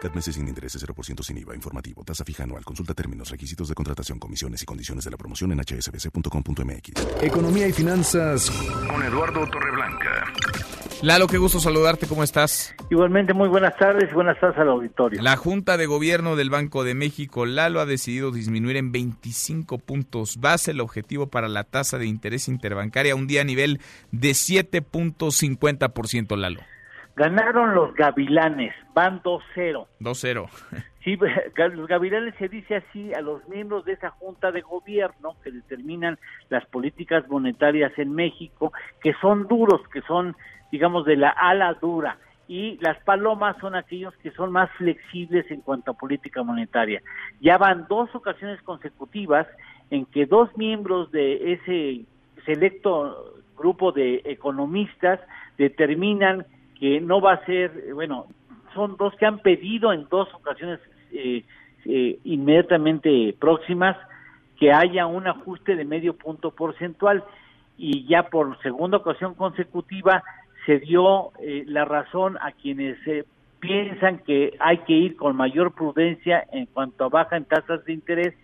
CAT 0.01 0.15
meses 0.15 0.35
sin 0.35 0.49
intereses 0.49 0.85
0% 0.85 1.23
sin 1.23 1.39
IVA. 1.39 1.55
Informativo. 1.55 2.03
Tasa 2.05 2.25
fija 2.25 2.45
anual. 2.45 2.65
Consulta 2.65 2.95
términos, 2.95 3.31
requisitos 3.31 3.69
de 3.69 3.75
contratación, 3.75 4.19
comisiones 4.19 4.63
y 4.63 4.67
condiciones 4.67 5.05
de 5.05 5.11
la 5.11 5.17
promoción 5.17 5.53
en 5.53 5.61
hsbc.com.mx. 5.61 7.23
Economía 7.23 7.69
y 7.69 7.73
finanzas 7.73 8.51
con 8.89 9.03
Eduardo 9.03 9.47
Torreblanca. 9.47 10.25
Lalo, 11.03 11.27
qué 11.27 11.39
gusto 11.39 11.61
saludarte. 11.61 12.07
¿Cómo 12.07 12.23
estás? 12.23 12.75
Igualmente, 12.91 13.33
muy 13.33 13.49
buenas 13.49 13.75
tardes 13.79 14.11
y 14.11 14.15
buenas 14.15 14.39
tardes 14.39 14.59
al 14.59 14.69
auditorio. 14.69 15.23
La 15.23 15.37
Junta 15.37 15.79
de 15.79 15.87
Gobierno 15.87 16.37
del 16.37 16.51
Banco 16.51 16.85
de 16.85 16.95
México, 16.95 17.47
Lalo, 17.47 17.81
ha 17.81 17.87
decidido 17.87 18.31
disminuir 18.31 18.77
en 18.77 18.93
25 18.93 19.79
puntos 19.79 20.39
base 20.41 20.73
el 20.73 20.81
objetivo 20.81 21.29
para 21.29 21.49
la 21.49 21.65
tasa 21.65 21.97
de 21.97 22.05
interés 22.07 22.49
interbancaria 22.49 23.15
un 23.15 23.27
día 23.27 23.41
a 23.41 23.45
nivel 23.45 23.81
de 24.13 24.33
7.50%, 24.33 26.37
Lalo. 26.37 26.61
Ganaron 27.17 27.75
los 27.75 27.95
gavilanes, 27.95 28.75
van 28.95 29.23
2-0. 29.23 29.87
2-0. 30.01 30.49
Sí, 31.05 31.19
los 31.75 31.89
gavilanes 31.89 32.35
se 32.37 32.49
dice 32.49 32.77
así 32.77 33.13
a 33.15 33.21
los 33.21 33.47
miembros 33.49 33.85
de 33.85 33.93
esa 33.93 34.11
junta 34.11 34.53
de 34.53 34.61
gobierno 34.61 35.37
que 35.43 35.51
determinan 35.51 36.19
las 36.49 36.65
políticas 36.67 37.29
monetarias 37.29 37.93
en 37.99 38.15
México, 38.15 38.73
que 39.03 39.15
son 39.21 39.49
duros, 39.49 39.81
que 39.93 40.03
son, 40.03 40.37
digamos, 40.71 41.05
de 41.05 41.17
la 41.17 41.31
ala 41.31 41.75
dura. 41.75 42.19
Y 42.49 42.79
las 42.81 42.99
palomas 43.05 43.57
son 43.61 43.77
aquellos 43.77 44.15
que 44.17 44.33
son 44.33 44.51
más 44.51 44.71
flexibles 44.73 45.49
en 45.51 45.61
cuanto 45.61 45.93
a 45.93 45.95
política 45.95 46.43
monetaria. 46.43 47.01
Ya 47.41 47.59
van 47.59 47.87
dos 47.89 48.13
ocasiones 48.15 48.61
consecutivas 48.63 49.47
en 49.91 50.05
que 50.07 50.27
dos 50.27 50.57
miembros 50.57 51.13
de 51.13 51.53
ese 51.53 52.05
selecto 52.45 53.35
grupo 53.57 53.93
de 53.93 54.23
economistas 54.25 55.21
determinan 55.59 56.47
que 56.81 57.01
no 57.01 57.21
va 57.21 57.35
a 57.35 57.45
ser, 57.45 57.93
bueno, 57.95 58.27
son 58.75 58.97
dos 58.97 59.15
que 59.17 59.27
han 59.27 59.39
pedido 59.41 59.93
en 59.93 60.09
dos 60.09 60.33
ocasiones 60.35 60.81
eh, 61.13 61.45
eh, 61.85 62.19
inmediatamente 62.25 63.37
próximas 63.39 63.97
que 64.59 64.73
haya 64.73 65.07
un 65.07 65.27
ajuste 65.27 65.77
de 65.77 65.85
medio 65.85 66.15
punto 66.15 66.51
porcentual. 66.51 67.23
Y 67.77 68.07
ya 68.07 68.25
por 68.25 68.59
segunda 68.63 68.97
ocasión 68.97 69.35
consecutiva 69.35 70.23
se 70.67 70.79
dio 70.79 71.33
eh, 71.41 71.65
la 71.67 71.85
razón 71.85 72.39
a 72.41 72.53
quienes 72.53 72.99
piensan 73.61 74.19
que 74.19 74.55
hay 74.59 74.79
que 74.79 74.95
ir 74.95 75.17
con 75.17 75.37
mayor 75.37 75.75
prudencia 75.75 76.47
en 76.53 76.67
cuanto 76.67 77.05
a 77.05 77.09
baja 77.09 77.37
en 77.37 77.45
tasas 77.45 77.85
de 77.85 77.93
interés 77.93 78.35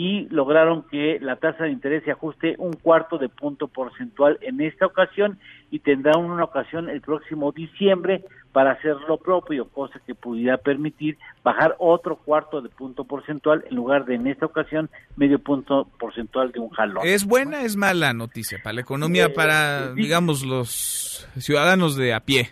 y 0.00 0.28
lograron 0.30 0.84
que 0.84 1.18
la 1.20 1.34
tasa 1.34 1.64
de 1.64 1.72
interés 1.72 2.04
se 2.04 2.12
ajuste 2.12 2.54
un 2.58 2.74
cuarto 2.74 3.18
de 3.18 3.28
punto 3.28 3.66
porcentual 3.66 4.38
en 4.42 4.60
esta 4.60 4.86
ocasión 4.86 5.40
y 5.72 5.80
tendrán 5.80 6.20
una 6.20 6.44
ocasión 6.44 6.88
el 6.88 7.00
próximo 7.00 7.50
diciembre 7.50 8.22
para 8.52 8.70
hacer 8.70 8.94
lo 9.08 9.16
propio, 9.16 9.64
cosa 9.64 10.00
que 10.06 10.14
pudiera 10.14 10.56
permitir 10.56 11.18
bajar 11.42 11.74
otro 11.80 12.14
cuarto 12.14 12.60
de 12.60 12.68
punto 12.68 13.02
porcentual 13.02 13.64
en 13.68 13.74
lugar 13.74 14.04
de 14.04 14.14
en 14.14 14.28
esta 14.28 14.46
ocasión 14.46 14.88
medio 15.16 15.40
punto 15.40 15.88
porcentual 15.98 16.52
de 16.52 16.60
un 16.60 16.70
jalón. 16.70 17.02
¿Es 17.04 17.26
buena 17.26 17.62
es 17.62 17.74
mala 17.74 18.12
noticia 18.12 18.60
para 18.62 18.74
la 18.74 18.82
economía, 18.82 19.24
Eh, 19.24 19.30
para, 19.30 19.94
digamos, 19.94 20.46
los 20.46 21.28
ciudadanos 21.38 21.96
de 21.96 22.14
a 22.14 22.20
pie? 22.20 22.50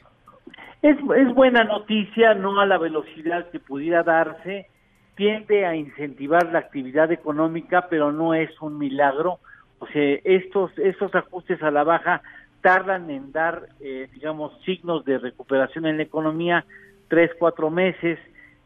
Es, 0.82 0.96
es 1.16 1.32
buena 1.32 1.62
noticia, 1.62 2.34
no 2.34 2.58
a 2.58 2.66
la 2.66 2.78
velocidad 2.78 3.48
que 3.52 3.60
pudiera 3.60 4.02
darse, 4.02 4.66
tiende 5.16 5.66
a 5.66 5.74
incentivar 5.74 6.52
la 6.52 6.60
actividad 6.60 7.10
económica, 7.10 7.86
pero 7.88 8.12
no 8.12 8.34
es 8.34 8.50
un 8.60 8.78
milagro. 8.78 9.40
O 9.78 9.86
sea, 9.88 10.18
estos, 10.24 10.70
estos 10.78 11.14
ajustes 11.14 11.62
a 11.62 11.70
la 11.70 11.84
baja 11.84 12.22
tardan 12.60 13.10
en 13.10 13.32
dar, 13.32 13.68
eh, 13.80 14.08
digamos, 14.12 14.52
signos 14.64 15.04
de 15.04 15.18
recuperación 15.18 15.86
en 15.86 15.96
la 15.96 16.02
economía 16.02 16.64
tres, 17.08 17.30
cuatro 17.38 17.70
meses 17.70 18.18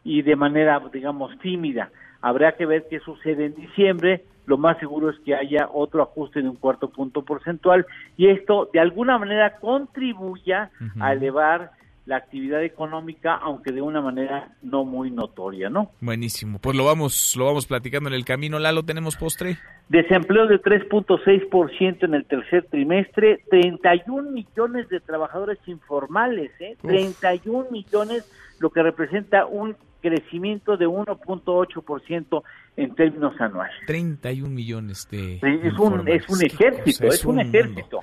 y 0.03 0.21
de 0.23 0.35
manera, 0.35 0.81
digamos, 0.91 1.37
tímida. 1.39 1.89
Habrá 2.21 2.53
que 2.53 2.65
ver 2.65 2.85
qué 2.89 2.99
sucede 2.99 3.45
en 3.45 3.55
diciembre. 3.55 4.23
Lo 4.45 4.57
más 4.57 4.77
seguro 4.79 5.09
es 5.09 5.19
que 5.19 5.35
haya 5.35 5.69
otro 5.71 6.01
ajuste 6.01 6.41
de 6.41 6.49
un 6.49 6.55
cuarto 6.55 6.89
punto 6.89 7.23
porcentual 7.23 7.85
y 8.17 8.27
esto 8.27 8.69
de 8.73 8.79
alguna 8.79 9.17
manera 9.17 9.57
contribuya 9.57 10.71
a 10.99 11.13
elevar 11.13 11.71
la 12.05 12.17
actividad 12.17 12.63
económica, 12.63 13.35
aunque 13.35 13.71
de 13.71 13.81
una 13.81 14.01
manera 14.01 14.55
no 14.63 14.85
muy 14.85 15.11
notoria, 15.11 15.69
¿no? 15.69 15.91
Buenísimo. 16.01 16.59
Pues 16.59 16.75
lo 16.75 16.85
vamos, 16.85 17.35
lo 17.37 17.45
vamos 17.45 17.67
platicando 17.67 18.09
en 18.09 18.15
el 18.15 18.25
camino. 18.25 18.57
Lalo, 18.57 18.83
¿tenemos 18.83 19.15
postre? 19.15 19.57
Desempleo 19.89 20.47
de 20.47 20.59
3.6% 20.61 22.03
en 22.03 22.13
el 22.15 22.25
tercer 22.25 22.65
trimestre, 22.69 23.43
31 23.49 24.31
millones 24.31 24.89
de 24.89 24.99
trabajadores 24.99 25.59
informales, 25.67 26.51
¿eh? 26.59 26.75
31 26.81 27.67
millones, 27.69 28.29
lo 28.59 28.71
que 28.71 28.81
representa 28.81 29.45
un 29.45 29.75
crecimiento 30.01 30.77
de 30.77 30.87
1.8% 30.87 32.43
en 32.77 32.95
términos 32.95 33.39
anuales. 33.39 33.75
31 33.85 34.49
millones 34.49 35.07
de. 35.11 35.35
Es 35.35 35.77
un, 35.77 36.07
es 36.07 36.27
un 36.29 36.43
ejército, 36.43 37.07
es, 37.07 37.25
un, 37.25 37.39
ejército. 37.39 37.99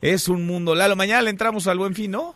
Es 0.00 0.28
un 0.28 0.46
mundo. 0.46 0.74
Lalo, 0.74 0.94
mañana 0.94 1.22
le 1.22 1.30
entramos 1.30 1.66
al 1.66 1.78
buen 1.78 1.94
fin, 1.94 2.12
¿no? 2.12 2.34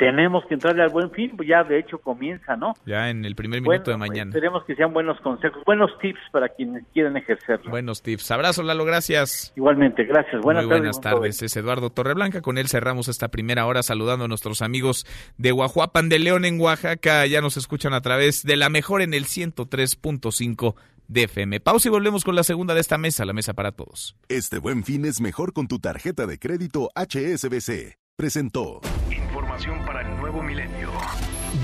Tenemos 0.00 0.46
que 0.46 0.54
entrarle 0.54 0.82
al 0.82 0.88
buen 0.88 1.10
fin, 1.10 1.36
pues 1.36 1.46
ya 1.46 1.62
de 1.62 1.78
hecho 1.78 1.98
comienza, 1.98 2.56
¿no? 2.56 2.72
Ya 2.86 3.10
en 3.10 3.26
el 3.26 3.34
primer 3.36 3.60
minuto 3.60 3.82
Bueno, 3.84 4.02
de 4.02 4.08
mañana. 4.08 4.30
Esperemos 4.30 4.64
que 4.64 4.74
sean 4.74 4.94
buenos 4.94 5.20
consejos, 5.20 5.62
buenos 5.66 5.90
tips 6.00 6.18
para 6.32 6.48
quienes 6.48 6.84
quieran 6.94 7.18
ejercerlo. 7.18 7.70
Buenos 7.70 8.00
tips. 8.00 8.30
Abrazo, 8.30 8.62
Lalo, 8.62 8.86
gracias. 8.86 9.52
Igualmente, 9.56 10.04
gracias. 10.04 10.40
Buenas 10.40 10.64
Muy 10.64 10.78
buenas 10.78 11.02
tardes. 11.02 11.42
Es 11.42 11.54
Eduardo 11.54 11.90
Torreblanca. 11.90 12.40
Con 12.40 12.56
él 12.56 12.68
cerramos 12.68 13.08
esta 13.08 13.28
primera 13.28 13.66
hora 13.66 13.82
saludando 13.82 14.24
a 14.24 14.28
nuestros 14.28 14.62
amigos 14.62 15.04
de 15.36 15.50
Guajuapan 15.50 16.08
de 16.08 16.18
León 16.18 16.46
en 16.46 16.58
Oaxaca. 16.58 17.26
Ya 17.26 17.42
nos 17.42 17.58
escuchan 17.58 17.92
a 17.92 18.00
través 18.00 18.42
de 18.42 18.56
la 18.56 18.70
mejor 18.70 19.02
en 19.02 19.12
el 19.12 19.24
103.5 19.24 20.76
de 21.08 21.24
FM. 21.24 21.60
Pausa 21.60 21.88
y 21.88 21.90
volvemos 21.90 22.24
con 22.24 22.36
la 22.36 22.42
segunda 22.42 22.72
de 22.72 22.80
esta 22.80 22.96
mesa, 22.96 23.26
la 23.26 23.34
mesa 23.34 23.52
para 23.52 23.72
todos. 23.72 24.16
Este 24.30 24.56
buen 24.56 24.82
fin 24.82 25.04
es 25.04 25.20
mejor 25.20 25.52
con 25.52 25.68
tu 25.68 25.78
tarjeta 25.78 26.26
de 26.26 26.38
crédito 26.38 26.88
HSBC. 26.94 27.98
Presentó. 28.20 28.82
Información 29.10 29.82
para 29.86 30.02
el 30.02 30.14
nuevo 30.18 30.42
milenio. 30.42 30.90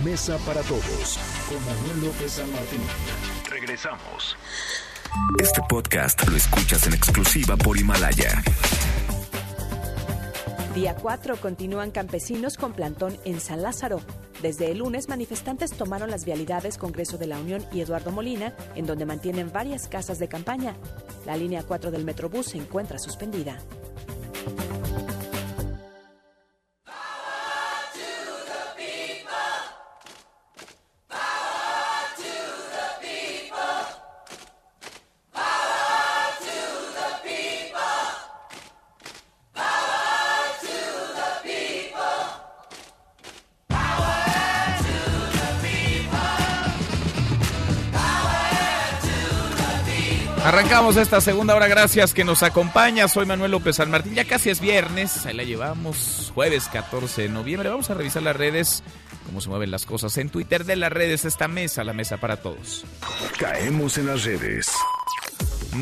Mesa 0.03 0.39
para 0.47 0.63
todos 0.63 1.19
con 1.51 1.63
Manuel 1.67 2.07
López 2.07 2.33
San 2.33 2.51
Martín. 2.51 2.81
Regresamos. 3.51 4.39
Este 5.39 5.61
podcast 5.69 6.27
lo 6.27 6.35
escuchas 6.35 6.87
en 6.87 6.95
exclusiva 6.95 7.59
por 7.59 7.77
Himalaya. 7.77 8.43
Día 10.75 10.95
4 10.95 11.37
continúan 11.37 11.91
campesinos 11.91 12.57
con 12.57 12.73
plantón 12.73 13.19
en 13.27 13.39
San 13.39 13.61
Lázaro. 13.61 14.01
Desde 14.41 14.71
el 14.71 14.79
lunes, 14.79 15.11
manifestantes 15.11 15.73
tomaron 15.73 16.11
las 16.11 16.25
vialidades 16.25 16.79
Congreso 16.79 17.19
de 17.19 17.27
la 17.27 17.39
Unión 17.39 17.67
y 17.71 17.83
Eduardo 17.83 18.13
Molina, 18.13 18.55
en 18.75 18.87
donde 18.87 19.05
mantienen 19.05 19.53
varias 19.53 19.89
casas 19.89 20.19
de 20.19 20.29
campaña. 20.29 20.75
La 21.27 21.37
línea 21.37 21.65
4 21.65 21.91
del 21.91 22.07
Metrobús 22.07 22.47
se 22.47 22.57
encuentra 22.57 22.99
suspendida. 22.99 23.59
Arrancamos 50.47 50.97
esta 50.97 51.21
segunda 51.21 51.57
hora, 51.57 51.67
gracias 51.67 52.15
que 52.15 52.23
nos 52.23 52.45
acompaña. 52.45 53.09
Soy 53.09 53.27
Manuel 53.27 53.51
López 53.51 53.75
San 53.75 53.91
Martín. 53.91 54.15
Ya 54.15 54.27
casi 54.27 54.49
es 54.49 54.61
viernes, 54.61 55.27
ahí 55.27 55.35
la 55.35 55.43
llevamos, 55.43 56.31
jueves 56.37 56.69
14 56.69 57.23
de 57.23 57.29
noviembre. 57.29 57.69
Vamos 57.69 57.91
a 57.91 57.95
revisar 57.95 58.23
las 58.23 58.37
redes, 58.37 58.85
cómo 59.27 59.41
se 59.41 59.49
mueven 59.49 59.73
las 59.73 59.87
cosas 59.87 60.17
en 60.19 60.29
Twitter 60.31 60.65
de 60.65 60.77
las 60.77 60.93
redes, 60.93 61.25
esta 61.25 61.49
mesa, 61.49 61.83
la 61.83 61.95
mesa 61.95 62.19
para 62.19 62.37
todos. 62.37 62.85
Caemos 63.41 63.99
en 63.99 64.07
las 64.07 64.23
redes. 64.23 64.71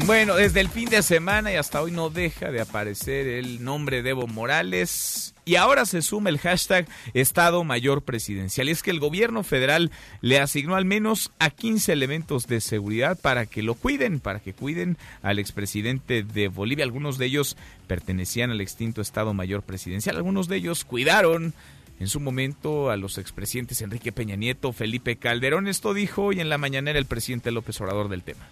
Bueno, 0.03 0.35
desde 0.35 0.61
el 0.61 0.69
fin 0.69 0.91
de 0.91 1.03
semana 1.03 1.53
y 1.53 1.57
hasta 1.57 1.81
hoy 1.81 1.91
no 1.91 2.11
deja 2.11 2.51
de 2.51 2.61
aparecer 2.61 3.27
el 3.27 3.65
nombre 3.65 4.03
de 4.03 4.11
Evo 4.11 4.27
Morales. 4.27 5.35
Y 5.47 5.55
ahora 5.55 5.87
se 5.87 6.03
suma 6.03 6.31
el 6.31 6.39
hashtag 6.39 6.87
Estado 7.15 7.65
Mayor 7.65 8.03
Presidencial. 8.03 8.69
Y 8.69 8.73
es 8.73 8.83
que 8.83 8.91
el 8.91 8.99
gobierno 8.99 9.45
federal 9.45 9.91
le 10.21 10.41
asignó 10.41 10.75
al 10.75 10.85
menos 10.85 11.31
a 11.39 11.51
15 11.51 11.93
elementos 11.93 12.47
de 12.47 12.61
seguridad 12.61 13.19
para 13.19 13.47
que 13.47 13.63
lo 13.63 13.75
cuiden, 13.75 14.21
para 14.21 14.41
que 14.41 14.53
cuiden 14.53 14.99
al 15.23 15.39
expresidente 15.39 16.23
de 16.23 16.49
Bolivia. 16.49 16.85
Algunos 16.85 17.17
de 17.17 17.27
ellos 17.27 17.57
pertenecían 17.87 18.51
al 18.51 18.61
extinto 18.61 19.01
Estado 19.01 19.33
Mayor 19.33 19.63
Presidencial. 19.63 20.17
Algunos 20.17 20.49
de 20.49 20.57
ellos 20.57 20.85
cuidaron 20.85 21.55
en 22.01 22.09
su 22.09 22.21
momento 22.21 22.91
a 22.91 22.97
los 22.97 23.17
expresidentes 23.17 23.81
Enrique 23.81 24.13
Peña 24.13 24.37
Nieto, 24.37 24.73
Felipe 24.73 25.17
Calderón. 25.17 25.69
Esto 25.69 25.95
dijo 25.95 26.25
hoy 26.25 26.41
en 26.41 26.49
la 26.49 26.59
mañanera 26.59 26.99
el 26.99 27.07
presidente 27.07 27.53
López 27.53 27.81
Obrador 27.81 28.09
del 28.09 28.23
tema. 28.23 28.45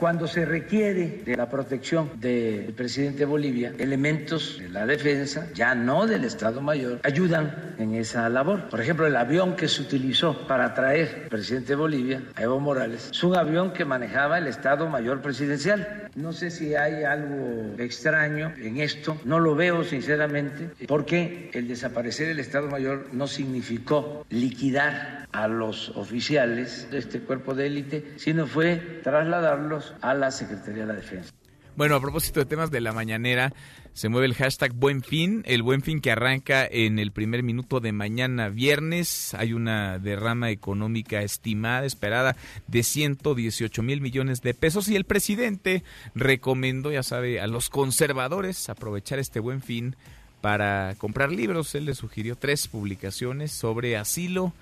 Cuando 0.00 0.26
se 0.26 0.46
requiere 0.46 1.20
de 1.26 1.36
la 1.36 1.50
protección 1.50 2.12
del 2.18 2.72
presidente 2.72 3.18
de 3.18 3.24
Bolivia, 3.26 3.74
elementos 3.76 4.58
de 4.58 4.70
la 4.70 4.86
defensa, 4.86 5.48
ya 5.52 5.74
no 5.74 6.06
del 6.06 6.24
Estado 6.24 6.62
Mayor, 6.62 7.00
ayudan 7.02 7.74
en 7.76 7.94
esa 7.94 8.26
labor. 8.30 8.70
Por 8.70 8.80
ejemplo, 8.80 9.06
el 9.06 9.14
avión 9.14 9.56
que 9.56 9.68
se 9.68 9.82
utilizó 9.82 10.46
para 10.46 10.72
traer 10.72 11.24
al 11.24 11.28
presidente 11.28 11.68
de 11.72 11.74
Bolivia, 11.74 12.22
a 12.34 12.42
Evo 12.42 12.58
Morales, 12.60 13.10
es 13.10 13.22
un 13.22 13.36
avión 13.36 13.74
que 13.74 13.84
manejaba 13.84 14.38
el 14.38 14.46
Estado 14.46 14.88
Mayor 14.88 15.20
Presidencial. 15.20 16.08
No 16.14 16.32
sé 16.32 16.50
si 16.50 16.74
hay 16.74 17.04
algo 17.04 17.74
extraño 17.78 18.54
en 18.58 18.78
esto, 18.80 19.20
no 19.26 19.38
lo 19.38 19.54
veo 19.54 19.84
sinceramente, 19.84 20.70
porque 20.88 21.50
el 21.52 21.68
desaparecer 21.68 22.30
el 22.30 22.40
Estado 22.40 22.68
Mayor 22.68 23.08
no 23.12 23.26
significó 23.26 24.24
liquidar 24.30 25.28
a 25.32 25.46
los 25.46 25.90
oficiales 25.90 26.90
de 26.90 26.98
este 26.98 27.20
cuerpo 27.20 27.54
de 27.54 27.66
élite, 27.66 28.12
sino 28.16 28.46
fue 28.46 29.00
trasladarlos 29.02 29.89
a 30.00 30.14
la 30.14 30.30
Secretaría 30.30 30.82
de 30.82 30.88
la 30.88 30.94
Defensa. 30.94 31.32
Bueno, 31.76 31.94
a 31.94 32.00
propósito 32.00 32.40
de 32.40 32.46
temas 32.46 32.70
de 32.70 32.80
la 32.80 32.92
mañanera, 32.92 33.52
se 33.92 34.08
mueve 34.08 34.26
el 34.26 34.34
hashtag 34.34 34.72
Buen 34.74 35.02
Fin, 35.02 35.42
el 35.46 35.62
Buen 35.62 35.82
Fin 35.82 36.00
que 36.00 36.10
arranca 36.10 36.66
en 36.70 36.98
el 36.98 37.12
primer 37.12 37.42
minuto 37.42 37.80
de 37.80 37.92
mañana 37.92 38.48
viernes. 38.48 39.34
Hay 39.34 39.52
una 39.52 39.98
derrama 39.98 40.50
económica 40.50 41.22
estimada, 41.22 41.86
esperada, 41.86 42.36
de 42.66 42.82
118 42.82 43.82
mil 43.82 44.00
millones 44.00 44.42
de 44.42 44.52
pesos 44.52 44.88
y 44.88 44.96
el 44.96 45.04
presidente 45.04 45.82
recomendó, 46.14 46.92
ya 46.92 47.02
sabe, 47.02 47.40
a 47.40 47.46
los 47.46 47.70
conservadores 47.70 48.68
aprovechar 48.68 49.18
este 49.18 49.40
Buen 49.40 49.62
Fin 49.62 49.96
para 50.40 50.94
comprar 50.98 51.32
libros. 51.32 51.74
Él 51.74 51.86
le 51.86 51.94
sugirió 51.94 52.36
tres 52.36 52.68
publicaciones 52.68 53.52
sobre 53.52 53.96
asilo, 53.96 54.52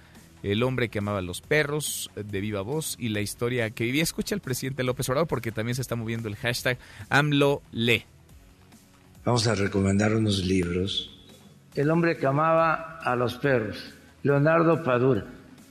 el 0.43 0.63
hombre 0.63 0.89
que 0.89 0.99
amaba 0.99 1.19
a 1.19 1.23
los 1.23 1.41
perros 1.41 2.11
de 2.15 2.41
viva 2.41 2.61
voz 2.63 2.97
y 2.99 3.09
la 3.09 3.21
historia 3.21 3.71
que 3.71 3.85
vivía. 3.85 4.03
Escucha 4.03 4.35
al 4.35 4.41
presidente 4.41 4.83
López 4.85 5.09
Obrador 5.09 5.29
porque 5.29 5.53
también 5.53 5.75
se 5.75 5.83
está 5.83 5.97
moviendo 5.97 6.29
el 6.29 6.37
hashtag 6.37 6.79
AMLO 7.09 7.63
le. 7.73 8.07
Vamos 9.25 9.47
a 9.47 9.55
recomendar 9.55 10.15
unos 10.15 10.45
libros. 10.45 11.11
El 11.75 11.91
hombre 11.91 12.17
que 12.17 12.27
amaba 12.27 12.99
a 12.99 13.15
los 13.15 13.35
perros, 13.35 13.93
Leonardo 14.23 14.83
Padura. 14.83 15.27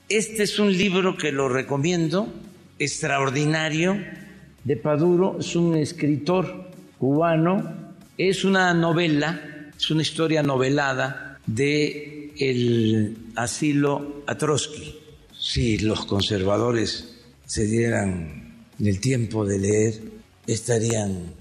Este 0.09 0.43
es 0.43 0.59
un 0.59 0.71
libro 0.71 1.17
que 1.17 1.31
lo 1.31 1.49
recomiendo, 1.49 2.31
extraordinario, 2.79 3.97
de 4.63 4.77
Paduro. 4.77 5.37
Es 5.39 5.55
un 5.55 5.75
escritor 5.75 6.69
cubano. 6.97 7.87
Es 8.17 8.43
una 8.43 8.73
novela, 8.73 9.69
es 9.77 9.91
una 9.91 10.01
historia 10.01 10.43
novelada 10.43 11.39
de 11.45 12.16
el 12.39 13.17
asilo 13.35 14.23
a 14.27 14.37
Trotsky. 14.37 14.99
Si 15.37 15.77
los 15.79 16.05
conservadores 16.05 17.15
se 17.45 17.65
dieran 17.65 18.65
el 18.79 18.99
tiempo 18.99 19.45
de 19.45 19.59
leer, 19.59 20.01
estarían 20.45 21.33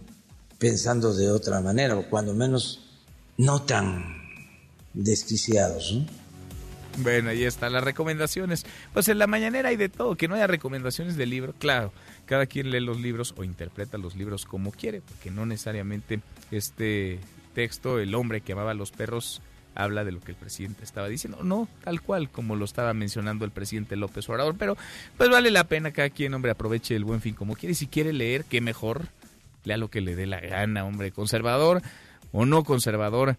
pensando 0.59 1.15
de 1.15 1.31
otra 1.31 1.61
manera, 1.61 1.97
o 1.97 2.09
cuando 2.09 2.35
menos 2.35 2.89
no 3.37 3.63
tan 3.63 4.17
desquiciados. 4.95 5.93
¿no? 5.93 6.07
Bueno, 6.99 7.31
ahí 7.31 7.45
están 7.45 7.73
las 7.73 7.85
recomendaciones. 7.85 8.65
Pues 8.93 9.09
en 9.09 9.19
la 9.19 9.27
mañanera 9.27 9.69
hay 9.69 9.77
de 9.77 9.89
todo, 9.89 10.17
que 10.17 10.29
no 10.29 10.35
haya 10.35 10.47
recomendaciones 10.47 11.17
de 11.17 11.27
libro, 11.27 11.55
claro. 11.59 11.93
Cada 12.25 12.47
quien 12.47 12.71
lee 12.71 12.81
los 12.81 13.01
libros 13.01 13.35
o 13.37 13.45
interpreta 13.45 13.99
los 13.99 14.17
libros 14.17 14.47
como 14.47 14.73
quiere, 14.73 15.03
porque 15.03 15.31
no 15.31 15.47
necesariamente 15.47 16.21
este 16.51 17.21
texto, 17.55 17.99
el 17.99 18.15
hombre 18.15 18.41
que 18.41 18.53
amaba 18.53 18.73
a 18.73 18.75
los 18.75 18.91
perros, 18.91 19.43
habla 19.77 20.05
de 20.05 20.13
lo 20.13 20.21
que 20.21 20.33
el 20.33 20.37
presidente 20.37 20.85
estaba 20.85 21.09
diciendo. 21.09 21.45
No, 21.45 21.69
tal 21.85 22.01
cual 22.01 22.31
como 22.31 22.57
lo 22.57 22.65
estaba 22.65 22.95
mencionando 22.95 23.45
el 23.45 23.51
presidente 23.51 23.97
López 23.97 24.29
Obrador, 24.29 24.57
pero 24.59 24.77
pues 25.17 25.31
vale 25.31 25.51
la 25.51 25.65
pena 25.65 25.93
cada 25.93 26.11
quien, 26.11 26.35
hombre, 26.35 26.51
aproveche 26.51 26.97
el 26.97 27.05
buen 27.05 27.21
fin 27.21 27.35
como 27.35 27.55
quiere. 27.55 27.75
Si 27.75 27.87
quiere 27.87 28.13
leer, 28.13 28.45
qué 28.45 28.61
mejor, 28.61 29.09
lea 29.65 29.77
lo 29.77 29.89
que 29.89 30.01
le 30.01 30.17
dé 30.17 30.27
la 30.27 30.41
gana, 30.41 30.85
hombre, 30.85 31.13
conservador 31.13 31.83
o 32.33 32.47
no 32.47 32.65
conservador, 32.65 33.37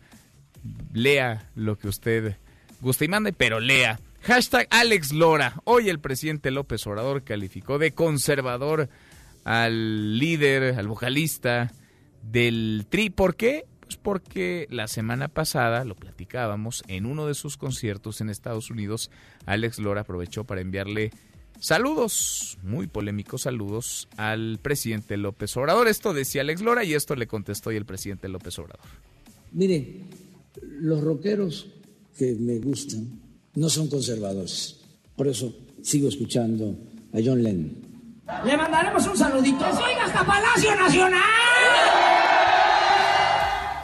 lea 0.93 1.49
lo 1.55 1.77
que 1.77 1.87
usted 1.87 2.37
guste 2.81 3.05
y 3.05 3.07
mande, 3.07 3.33
pero 3.33 3.59
lea. 3.59 3.99
Hashtag 4.23 4.67
Alex 4.71 5.13
Lora. 5.13 5.53
Hoy 5.63 5.89
el 5.89 5.99
presidente 5.99 6.51
López 6.51 6.85
Obrador 6.87 7.23
calificó 7.23 7.77
de 7.77 7.91
conservador 7.91 8.89
al 9.45 10.19
líder, 10.19 10.77
al 10.77 10.87
vocalista 10.87 11.71
del 12.21 12.85
Tri. 12.89 13.09
¿Por 13.09 13.35
qué? 13.35 13.65
Pues 13.87 13.95
porque 13.95 14.67
la 14.69 14.89
semana 14.89 15.29
pasada, 15.29 15.85
lo 15.85 15.95
platicábamos, 15.95 16.83
en 16.89 17.05
uno 17.05 17.25
de 17.25 17.33
sus 17.33 17.55
conciertos 17.55 18.19
en 18.19 18.29
Estados 18.29 18.69
Unidos, 18.69 19.09
Alex 19.45 19.79
Lora 19.79 20.01
aprovechó 20.01 20.43
para 20.43 20.59
enviarle 20.59 21.11
saludos, 21.61 22.57
muy 22.63 22.87
polémicos 22.87 23.43
saludos, 23.43 24.09
al 24.17 24.59
presidente 24.61 25.15
López 25.15 25.55
Obrador. 25.55 25.87
Esto 25.87 26.13
decía 26.13 26.41
Alex 26.41 26.61
Lora 26.61 26.83
y 26.83 26.95
esto 26.95 27.15
le 27.15 27.27
contestó 27.27 27.71
y 27.71 27.77
el 27.77 27.85
presidente 27.85 28.27
López 28.27 28.59
Obrador. 28.59 28.85
Miren, 29.53 30.09
los 30.81 31.01
rockeros 31.01 31.67
que 32.17 32.35
me 32.35 32.59
gustan 32.59 33.07
no 33.55 33.69
son 33.69 33.87
conservadores. 33.87 34.81
Por 35.15 35.29
eso 35.29 35.55
sigo 35.81 36.09
escuchando 36.09 36.77
a 37.13 37.19
John 37.23 37.41
Lennon. 37.41 37.71
Le 38.45 38.57
mandaremos 38.57 39.07
un 39.07 39.15
saludito. 39.15 39.65
¡Oiga 39.65 40.03
hasta 40.07 40.25
Palacio 40.25 40.75
Nacional! 40.75 42.36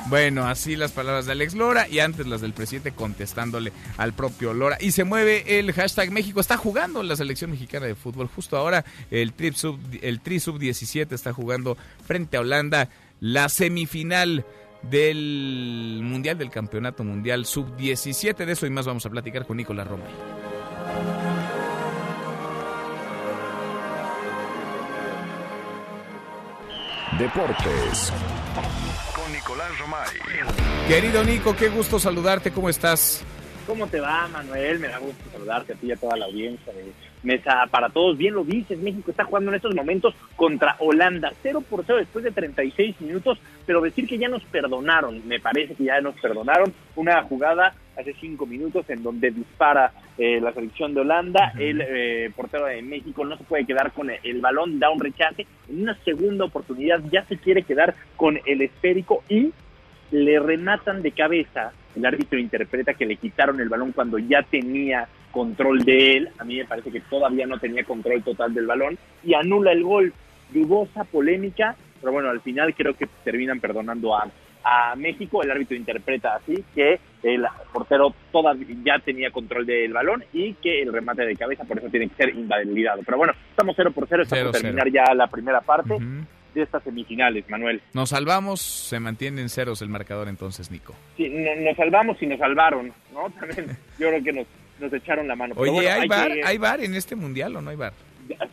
Bueno, 0.09 0.45
así 0.45 0.75
las 0.75 0.91
palabras 0.91 1.25
de 1.25 1.31
Alex 1.31 1.53
Lora 1.55 1.87
y 1.87 1.99
antes 1.99 2.27
las 2.27 2.41
del 2.41 2.53
presidente 2.53 2.91
contestándole 2.91 3.71
al 3.97 4.13
propio 4.13 4.53
Lora. 4.53 4.77
Y 4.79 4.91
se 4.91 5.05
mueve 5.05 5.59
el 5.59 5.71
hashtag 5.71 6.11
México. 6.11 6.39
Está 6.39 6.57
jugando 6.57 7.01
la 7.03 7.15
selección 7.15 7.51
mexicana 7.51 7.85
de 7.85 7.95
fútbol. 7.95 8.27
Justo 8.27 8.57
ahora 8.57 8.83
el 9.11 9.33
Tri 9.33 9.53
Sub, 9.53 9.79
el 10.01 10.19
tri 10.19 10.39
sub 10.39 10.59
17 10.59 11.15
está 11.15 11.31
jugando 11.31 11.77
frente 12.05 12.37
a 12.37 12.41
Holanda 12.41 12.89
la 13.19 13.47
semifinal 13.47 14.45
del 14.83 16.01
Mundial 16.03 16.37
del 16.37 16.49
Campeonato 16.49 17.03
Mundial 17.03 17.45
Sub-17. 17.45 18.45
De 18.45 18.51
eso 18.51 18.65
y 18.65 18.69
más 18.69 18.85
vamos 18.85 19.05
a 19.05 19.09
platicar 19.09 19.45
con 19.47 19.57
Nicolás 19.57 19.87
Romay. 19.87 20.42
Deportes 27.17 28.11
con 29.15 29.31
Nicolás 29.31 29.77
Romay. 29.79 30.07
Querido 30.87 31.23
Nico, 31.23 31.55
qué 31.55 31.69
gusto 31.69 31.99
saludarte. 31.99 32.51
¿Cómo 32.51 32.69
estás? 32.69 33.23
¿Cómo 33.65 33.87
te 33.87 34.01
va, 34.01 34.27
Manuel? 34.27 34.79
Me 34.79 34.89
da 34.89 34.99
gusto 34.99 35.23
saludarte 35.31 35.73
a 35.73 35.75
ti 35.77 35.87
y 35.87 35.91
a 35.93 35.95
toda 35.95 36.17
la 36.17 36.25
audiencia 36.25 36.73
de 36.73 36.91
Mesa 37.23 37.65
para 37.71 37.89
Todos. 37.89 38.17
Bien 38.17 38.33
lo 38.33 38.43
dices, 38.43 38.77
México 38.77 39.11
está 39.11 39.23
jugando 39.23 39.51
en 39.51 39.55
estos 39.55 39.73
momentos 39.73 40.13
contra 40.35 40.75
Holanda. 40.79 41.31
0 41.41 41.63
por 41.69 41.85
0 41.85 41.99
después 41.99 42.25
de 42.25 42.31
36 42.31 42.99
minutos, 42.99 43.39
pero 43.65 43.79
decir 43.79 44.05
que 44.05 44.17
ya 44.17 44.27
nos 44.27 44.43
perdonaron, 44.43 45.25
me 45.25 45.39
parece 45.39 45.75
que 45.75 45.85
ya 45.85 46.01
nos 46.01 46.15
perdonaron. 46.19 46.73
Una 46.97 47.23
jugada 47.23 47.73
hace 47.97 48.13
5 48.19 48.45
minutos 48.45 48.89
en 48.89 49.01
donde 49.01 49.31
dispara 49.31 49.93
eh, 50.17 50.41
la 50.41 50.51
selección 50.51 50.93
de 50.93 51.01
Holanda. 51.01 51.53
El 51.57 51.81
eh, 51.81 52.31
portero 52.35 52.65
de 52.65 52.81
México 52.81 53.23
no 53.23 53.37
se 53.37 53.45
puede 53.45 53.65
quedar 53.65 53.93
con 53.93 54.09
el 54.09 54.41
balón, 54.41 54.79
da 54.79 54.89
un 54.89 54.99
rechace. 54.99 55.47
En 55.69 55.83
una 55.83 55.97
segunda 56.03 56.43
oportunidad 56.43 57.01
ya 57.09 57.23
se 57.25 57.37
quiere 57.37 57.63
quedar 57.63 57.95
con 58.17 58.37
el 58.45 58.61
esférico 58.61 59.23
y 59.29 59.53
le 60.13 60.39
rematan 60.39 61.01
de 61.01 61.11
cabeza. 61.11 61.71
El 61.95 62.05
árbitro 62.05 62.37
interpreta 62.37 62.93
que 62.93 63.05
le 63.05 63.15
quitaron 63.15 63.59
el 63.59 63.69
balón 63.69 63.91
cuando 63.91 64.19
ya 64.19 64.43
tenía 64.43 65.07
control 65.31 65.83
de 65.83 66.17
él. 66.17 66.29
A 66.37 66.43
mí 66.43 66.57
me 66.57 66.65
parece 66.65 66.91
que 66.91 67.01
todavía 67.01 67.47
no 67.47 67.57
tenía 67.57 67.83
control 67.83 68.23
total 68.23 68.53
del 68.53 68.67
balón 68.67 68.97
y 69.23 69.33
anula 69.33 69.71
el 69.71 69.83
gol. 69.83 70.13
Dudosa, 70.51 71.03
polémica, 71.03 71.75
pero 71.99 72.13
bueno, 72.13 72.29
al 72.29 72.41
final 72.41 72.75
creo 72.75 72.93
que 72.93 73.07
terminan 73.23 73.59
perdonando 73.59 74.15
a, 74.15 74.29
a 74.63 74.95
México. 74.95 75.41
El 75.41 75.49
árbitro 75.49 75.75
interpreta 75.75 76.35
así 76.35 76.63
que 76.75 76.99
el 77.23 77.43
portero 77.71 78.13
todavía 78.31 78.67
ya 78.83 78.99
tenía 78.99 79.31
control 79.31 79.65
del 79.65 79.93
balón 79.93 80.23
y 80.31 80.53
que 80.53 80.83
el 80.83 80.93
remate 80.93 81.25
de 81.25 81.35
cabeza 81.35 81.63
por 81.63 81.79
eso 81.79 81.89
tiene 81.89 82.09
que 82.09 82.15
ser 82.15 82.35
invalidado. 82.35 83.01
Pero 83.03 83.17
bueno, 83.17 83.33
estamos 83.49 83.73
0 83.75 83.91
por 83.91 84.07
0, 84.07 84.23
estamos 84.23 84.45
por 84.45 84.61
terminar 84.61 84.91
ya 84.91 85.11
la 85.15 85.25
primera 85.25 85.61
parte 85.61 85.97
de 86.53 86.63
estas 86.63 86.83
semifinales, 86.83 87.49
Manuel. 87.49 87.81
Nos 87.93 88.09
salvamos, 88.09 88.61
se 88.61 88.99
mantiene 88.99 89.41
en 89.41 89.49
ceros 89.49 89.81
el 89.81 89.89
marcador 89.89 90.27
entonces, 90.27 90.69
Nico. 90.71 90.93
Sí, 91.17 91.29
no, 91.29 91.55
nos 91.55 91.75
salvamos 91.77 92.21
y 92.21 92.27
nos 92.27 92.39
salvaron, 92.39 92.91
¿no? 93.13 93.29
También 93.39 93.77
yo 93.99 94.09
creo 94.09 94.23
que 94.23 94.33
nos, 94.33 94.47
nos 94.79 94.93
echaron 94.93 95.27
la 95.27 95.35
mano. 95.35 95.53
Oye, 95.57 95.71
Pero 95.71 95.73
bueno, 95.73 95.89
¿hay, 95.91 96.01
hay 96.01 96.07
bar, 96.07 96.31
que- 96.33 96.43
¿hay 96.43 96.57
bar 96.57 96.81
en 96.81 96.95
este 96.95 97.15
mundial 97.15 97.55
o 97.55 97.61
no 97.61 97.69
hay 97.69 97.75
bar? 97.77 97.93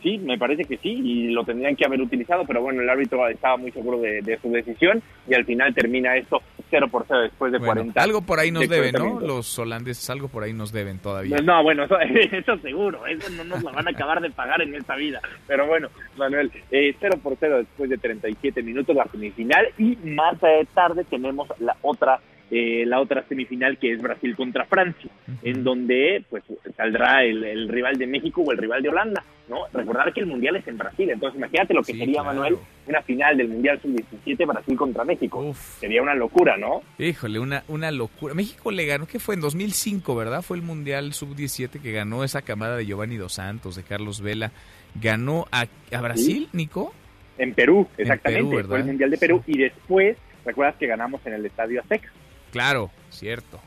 Sí, 0.01 0.17
me 0.17 0.37
parece 0.37 0.65
que 0.65 0.77
sí, 0.77 0.89
y 0.89 1.27
lo 1.29 1.43
tendrían 1.43 1.75
que 1.75 1.85
haber 1.85 2.01
utilizado, 2.01 2.45
pero 2.45 2.61
bueno, 2.61 2.81
el 2.81 2.89
árbitro 2.89 3.27
estaba 3.27 3.57
muy 3.57 3.71
seguro 3.71 3.99
de, 3.99 4.21
de 4.21 4.37
su 4.39 4.49
decisión 4.51 5.01
y 5.27 5.33
al 5.33 5.45
final 5.45 5.73
termina 5.73 6.15
esto 6.17 6.41
0 6.69 6.87
por 6.89 7.05
0 7.07 7.21
después 7.21 7.51
de 7.51 7.57
Bueno, 7.59 7.73
40. 7.73 8.01
algo 8.01 8.21
por 8.21 8.39
ahí 8.39 8.51
nos 8.51 8.61
de 8.61 8.67
deben, 8.67 8.93
¿no? 8.93 8.99
40 8.99 9.19
minutos. 9.19 9.27
Los 9.35 9.59
holandeses, 9.59 10.09
algo 10.09 10.27
por 10.29 10.43
ahí 10.43 10.53
nos 10.53 10.71
deben 10.71 10.99
todavía. 10.99 11.37
No, 11.41 11.63
bueno, 11.63 11.83
eso, 11.83 11.99
eso 11.99 12.57
seguro, 12.59 13.05
eso 13.05 13.29
no 13.31 13.43
nos 13.43 13.63
la 13.63 13.71
van 13.71 13.87
a 13.87 13.91
acabar 13.91 14.21
de 14.21 14.29
pagar 14.31 14.61
en 14.61 14.73
esta 14.75 14.95
vida. 14.95 15.21
Pero 15.47 15.67
bueno, 15.67 15.89
Manuel, 16.17 16.51
eh, 16.71 16.95
0 16.99 17.19
por 17.21 17.35
0 17.39 17.57
después 17.59 17.89
de 17.89 17.97
37 17.97 18.63
minutos 18.63 18.95
la 18.95 19.05
semifinal 19.05 19.67
y 19.77 19.95
más 20.03 20.37
tarde 20.73 21.03
tenemos 21.09 21.47
la 21.59 21.75
otra 21.81 22.19
eh, 22.53 22.83
la 22.85 22.99
otra 22.99 23.23
semifinal 23.29 23.77
que 23.77 23.93
es 23.93 24.01
Brasil 24.01 24.35
contra 24.35 24.65
Francia, 24.65 25.09
en 25.41 25.63
donde 25.63 26.21
pues 26.29 26.43
saldrá 26.75 27.23
el, 27.23 27.45
el 27.45 27.69
rival 27.69 27.95
de 27.95 28.07
México 28.07 28.41
o 28.41 28.51
el 28.51 28.57
rival 28.57 28.83
de 28.83 28.89
Holanda, 28.89 29.23
¿no? 29.47 29.67
Recordar 29.73 30.11
que 30.11 30.19
el 30.19 30.25
Mundial 30.25 30.57
es 30.57 30.67
en 30.67 30.77
Brasil, 30.77 31.09
entonces 31.09 31.37
imagínate 31.37 31.73
lo 31.73 31.81
que 31.81 31.93
Sí, 31.93 31.99
sería, 31.99 32.21
claro. 32.21 32.27
Manuel, 32.41 32.57
una 32.87 33.01
final 33.03 33.37
del 33.37 33.47
Mundial 33.47 33.79
Sub-17 33.81 34.45
Brasil 34.45 34.75
contra 34.75 35.05
México. 35.05 35.53
Sería 35.79 36.01
una 36.01 36.13
locura, 36.13 36.57
¿no? 36.57 36.81
Híjole, 36.99 37.39
una, 37.39 37.63
una 37.69 37.89
locura. 37.89 38.33
México 38.33 38.69
le 38.69 38.85
ganó, 38.85 39.07
que 39.07 39.19
fue 39.19 39.35
en 39.35 39.41
2005, 39.41 40.13
¿verdad? 40.13 40.41
Fue 40.41 40.57
el 40.57 40.63
Mundial 40.63 41.13
Sub-17 41.13 41.81
que 41.81 41.93
ganó 41.93 42.25
esa 42.25 42.41
camada 42.41 42.75
de 42.75 42.85
Giovanni 42.85 43.15
Dos 43.15 43.33
Santos, 43.33 43.77
de 43.77 43.83
Carlos 43.83 44.19
Vela. 44.21 44.51
Ganó 45.01 45.47
a, 45.53 45.67
a 45.93 46.01
Brasil, 46.01 46.49
Nico. 46.51 46.93
En 47.37 47.53
Perú, 47.53 47.87
exactamente, 47.97 48.43
Perú, 48.43 48.55
¿verdad? 48.57 48.69
fue 48.69 48.79
el 48.79 48.85
Mundial 48.85 49.09
de 49.09 49.17
Perú 49.17 49.41
y 49.47 49.57
después, 49.57 50.17
¿recuerdas 50.45 50.75
que 50.75 50.87
ganamos 50.87 51.25
en 51.25 51.33
el 51.33 51.45
Estadio 51.45 51.79
Azteca? 51.79 52.11
Claro, 52.51 52.91
cierto. 53.09 53.59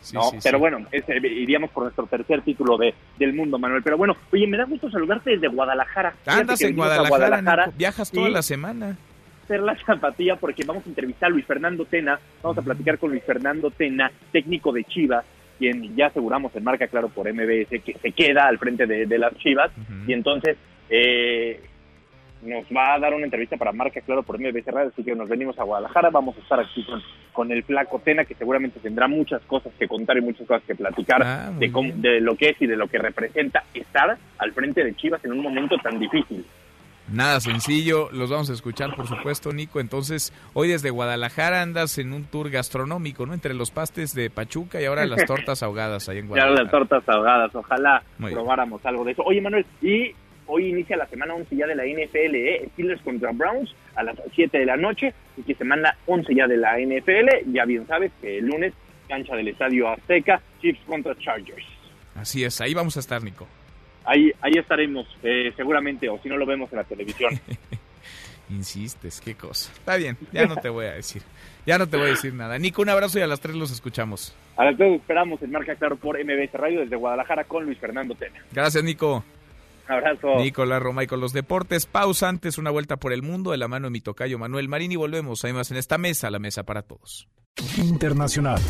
Sí, 0.00 0.16
¿no? 0.16 0.22
sí, 0.30 0.38
Pero 0.42 0.58
sí. 0.58 0.60
bueno, 0.60 0.86
ese, 0.90 1.16
iríamos 1.16 1.70
por 1.70 1.84
nuestro 1.84 2.06
tercer 2.06 2.42
título 2.42 2.76
de, 2.76 2.92
del 3.18 3.32
mundo, 3.34 3.58
Manuel. 3.58 3.82
Pero 3.82 3.96
bueno, 3.96 4.16
oye, 4.32 4.46
me 4.46 4.56
da 4.56 4.64
gusto 4.64 4.90
saludarte 4.90 5.30
desde 5.30 5.46
Guadalajara. 5.48 6.14
Andas 6.26 6.60
en 6.62 6.74
Guadalajara, 6.74 7.40
Nico. 7.40 7.76
Viajas 7.76 8.10
toda 8.10 8.28
la 8.28 8.42
semana. 8.42 8.96
hacer 9.44 9.60
la 9.60 9.76
zapatilla 9.86 10.36
porque 10.36 10.64
vamos 10.64 10.84
a 10.86 10.88
entrevistar 10.88 11.28
a 11.28 11.30
Luis 11.30 11.46
Fernando 11.46 11.84
Tena. 11.84 12.18
Vamos 12.42 12.58
a 12.58 12.62
platicar 12.62 12.98
con 12.98 13.10
Luis 13.10 13.22
Fernando 13.24 13.70
Tena, 13.70 14.10
técnico 14.32 14.72
de 14.72 14.82
Chivas, 14.84 15.24
quien 15.58 15.94
ya 15.94 16.06
aseguramos 16.06 16.54
en 16.56 16.64
marca, 16.64 16.88
claro, 16.88 17.08
por 17.08 17.32
MBS, 17.32 17.68
que 17.84 17.96
se 18.02 18.10
queda 18.10 18.48
al 18.48 18.58
frente 18.58 18.86
de, 18.86 19.06
de 19.06 19.18
las 19.18 19.36
Chivas. 19.36 19.70
Y 20.08 20.12
entonces 20.12 20.56
eh, 20.90 21.60
nos 22.42 22.64
va 22.76 22.94
a 22.94 22.98
dar 22.98 23.14
una 23.14 23.24
entrevista 23.24 23.56
para 23.56 23.72
marca, 23.72 24.00
claro, 24.00 24.22
por 24.22 24.38
MBS 24.38 24.66
Radio. 24.66 24.88
Así 24.92 25.02
que 25.04 25.14
nos 25.14 25.28
venimos 25.28 25.58
a 25.58 25.64
Guadalajara. 25.64 26.10
Vamos 26.10 26.36
a 26.36 26.40
estar 26.40 26.60
aquí 26.60 26.84
con, 26.84 27.00
con 27.32 27.52
el 27.52 27.62
Flaco 27.62 28.00
Tena, 28.04 28.24
que 28.24 28.34
seguramente 28.34 28.80
tendrá 28.80 29.08
muchas 29.08 29.42
cosas 29.42 29.72
que 29.78 29.86
contar 29.88 30.16
y 30.18 30.20
muchas 30.22 30.46
cosas 30.46 30.62
que 30.66 30.74
platicar 30.74 31.22
Ah, 31.22 31.52
de, 31.58 31.70
cómo- 31.72 31.92
de 31.94 32.20
lo 32.20 32.36
que 32.36 32.50
es 32.50 32.60
y 32.60 32.66
de 32.66 32.76
lo 32.76 32.88
que 32.88 32.98
representa 32.98 33.62
estar 33.74 34.16
al 34.38 34.52
frente 34.52 34.84
de 34.84 34.94
Chivas 34.96 35.24
en 35.24 35.32
un 35.32 35.40
momento 35.42 35.76
tan 35.82 35.98
difícil. 35.98 36.44
Nada 37.12 37.40
sencillo, 37.40 38.08
los 38.12 38.30
vamos 38.30 38.48
a 38.48 38.52
escuchar, 38.54 38.94
por 38.94 39.06
supuesto, 39.08 39.52
Nico. 39.52 39.80
Entonces, 39.80 40.32
hoy 40.54 40.68
desde 40.68 40.90
Guadalajara 40.90 41.60
andas 41.60 41.98
en 41.98 42.12
un 42.12 42.24
tour 42.24 42.48
gastronómico, 42.48 43.26
¿no? 43.26 43.34
Entre 43.34 43.54
los 43.54 43.70
pastes 43.72 44.14
de 44.14 44.30
Pachuca 44.30 44.80
y 44.80 44.84
ahora 44.86 45.04
las 45.04 45.24
tortas 45.26 45.62
ahogadas 45.62 46.08
ahí 46.08 46.18
en 46.18 46.24
Ya 46.24 46.28
Guadalajara. 46.28 46.62
las 46.62 46.70
tortas 46.70 47.08
ahogadas, 47.08 47.54
ojalá 47.54 48.02
probáramos 48.18 48.86
algo 48.86 49.04
de 49.04 49.12
eso. 49.12 49.22
Oye, 49.24 49.40
Manuel, 49.42 49.66
y 49.82 50.12
hoy 50.52 50.68
inicia 50.68 50.96
la 50.96 51.06
semana 51.06 51.34
11 51.34 51.56
ya 51.56 51.66
de 51.66 51.74
la 51.74 51.84
NFL, 51.84 52.34
¿eh? 52.34 52.68
Steelers 52.72 53.00
contra 53.02 53.32
Browns 53.32 53.74
a 53.94 54.02
las 54.02 54.16
7 54.34 54.58
de 54.58 54.66
la 54.66 54.76
noche, 54.76 55.14
y 55.36 55.42
que 55.42 55.54
semana 55.54 55.96
11 56.06 56.34
ya 56.34 56.46
de 56.46 56.58
la 56.58 56.78
NFL, 56.78 57.52
ya 57.52 57.64
bien 57.64 57.86
sabes 57.86 58.12
que 58.20 58.38
el 58.38 58.46
lunes 58.46 58.74
cancha 59.08 59.34
del 59.34 59.48
Estadio 59.48 59.88
Azteca, 59.88 60.40
Chiefs 60.60 60.80
contra 60.86 61.16
Chargers. 61.18 61.64
Así 62.14 62.44
es, 62.44 62.60
ahí 62.60 62.74
vamos 62.74 62.96
a 62.96 63.00
estar, 63.00 63.22
Nico. 63.22 63.48
Ahí, 64.04 64.30
ahí 64.40 64.52
estaremos, 64.56 65.06
eh, 65.22 65.52
seguramente, 65.56 66.08
o 66.08 66.18
si 66.18 66.28
no 66.28 66.36
lo 66.36 66.44
vemos 66.44 66.70
en 66.72 66.78
la 66.78 66.84
televisión. 66.84 67.32
Insistes, 68.50 69.20
qué 69.20 69.34
cosa. 69.34 69.72
Está 69.72 69.96
bien, 69.96 70.18
ya 70.32 70.46
no 70.46 70.56
te 70.56 70.68
voy 70.68 70.84
a 70.84 70.92
decir. 70.92 71.22
Ya 71.64 71.78
no 71.78 71.88
te 71.88 71.96
voy 71.96 72.06
a 72.06 72.10
decir 72.10 72.34
nada. 72.34 72.58
Nico, 72.58 72.82
un 72.82 72.90
abrazo 72.90 73.18
y 73.18 73.22
a 73.22 73.26
las 73.26 73.40
tres 73.40 73.54
los 73.54 73.70
escuchamos. 73.70 74.36
A 74.56 74.64
las 74.64 74.76
tres 74.76 75.00
esperamos 75.00 75.40
en 75.42 75.50
Marca 75.52 75.74
Claro 75.76 75.96
por 75.96 76.22
MBS 76.22 76.52
Radio 76.52 76.80
desde 76.80 76.96
Guadalajara 76.96 77.44
con 77.44 77.64
Luis 77.64 77.78
Fernando 77.78 78.14
Tena. 78.14 78.42
Gracias, 78.52 78.82
Nico. 78.84 79.24
Abrazo. 79.92 80.36
Nicolás 80.36 80.82
Roma 80.82 81.04
y 81.04 81.06
con 81.06 81.20
los 81.20 81.32
deportes. 81.32 81.86
Pausa 81.86 82.28
antes, 82.28 82.58
una 82.58 82.70
vuelta 82.70 82.96
por 82.96 83.12
el 83.12 83.22
mundo 83.22 83.50
de 83.50 83.58
la 83.58 83.68
mano 83.68 83.86
de 83.86 83.90
mi 83.90 84.00
tocayo 84.00 84.38
Manuel 84.38 84.68
Marín 84.68 84.92
y 84.92 84.96
volvemos. 84.96 85.44
Además, 85.44 85.70
en 85.70 85.76
esta 85.76 85.98
mesa, 85.98 86.30
la 86.30 86.38
mesa 86.38 86.64
para 86.64 86.82
todos. 86.82 87.28
Internacional. 87.76 88.60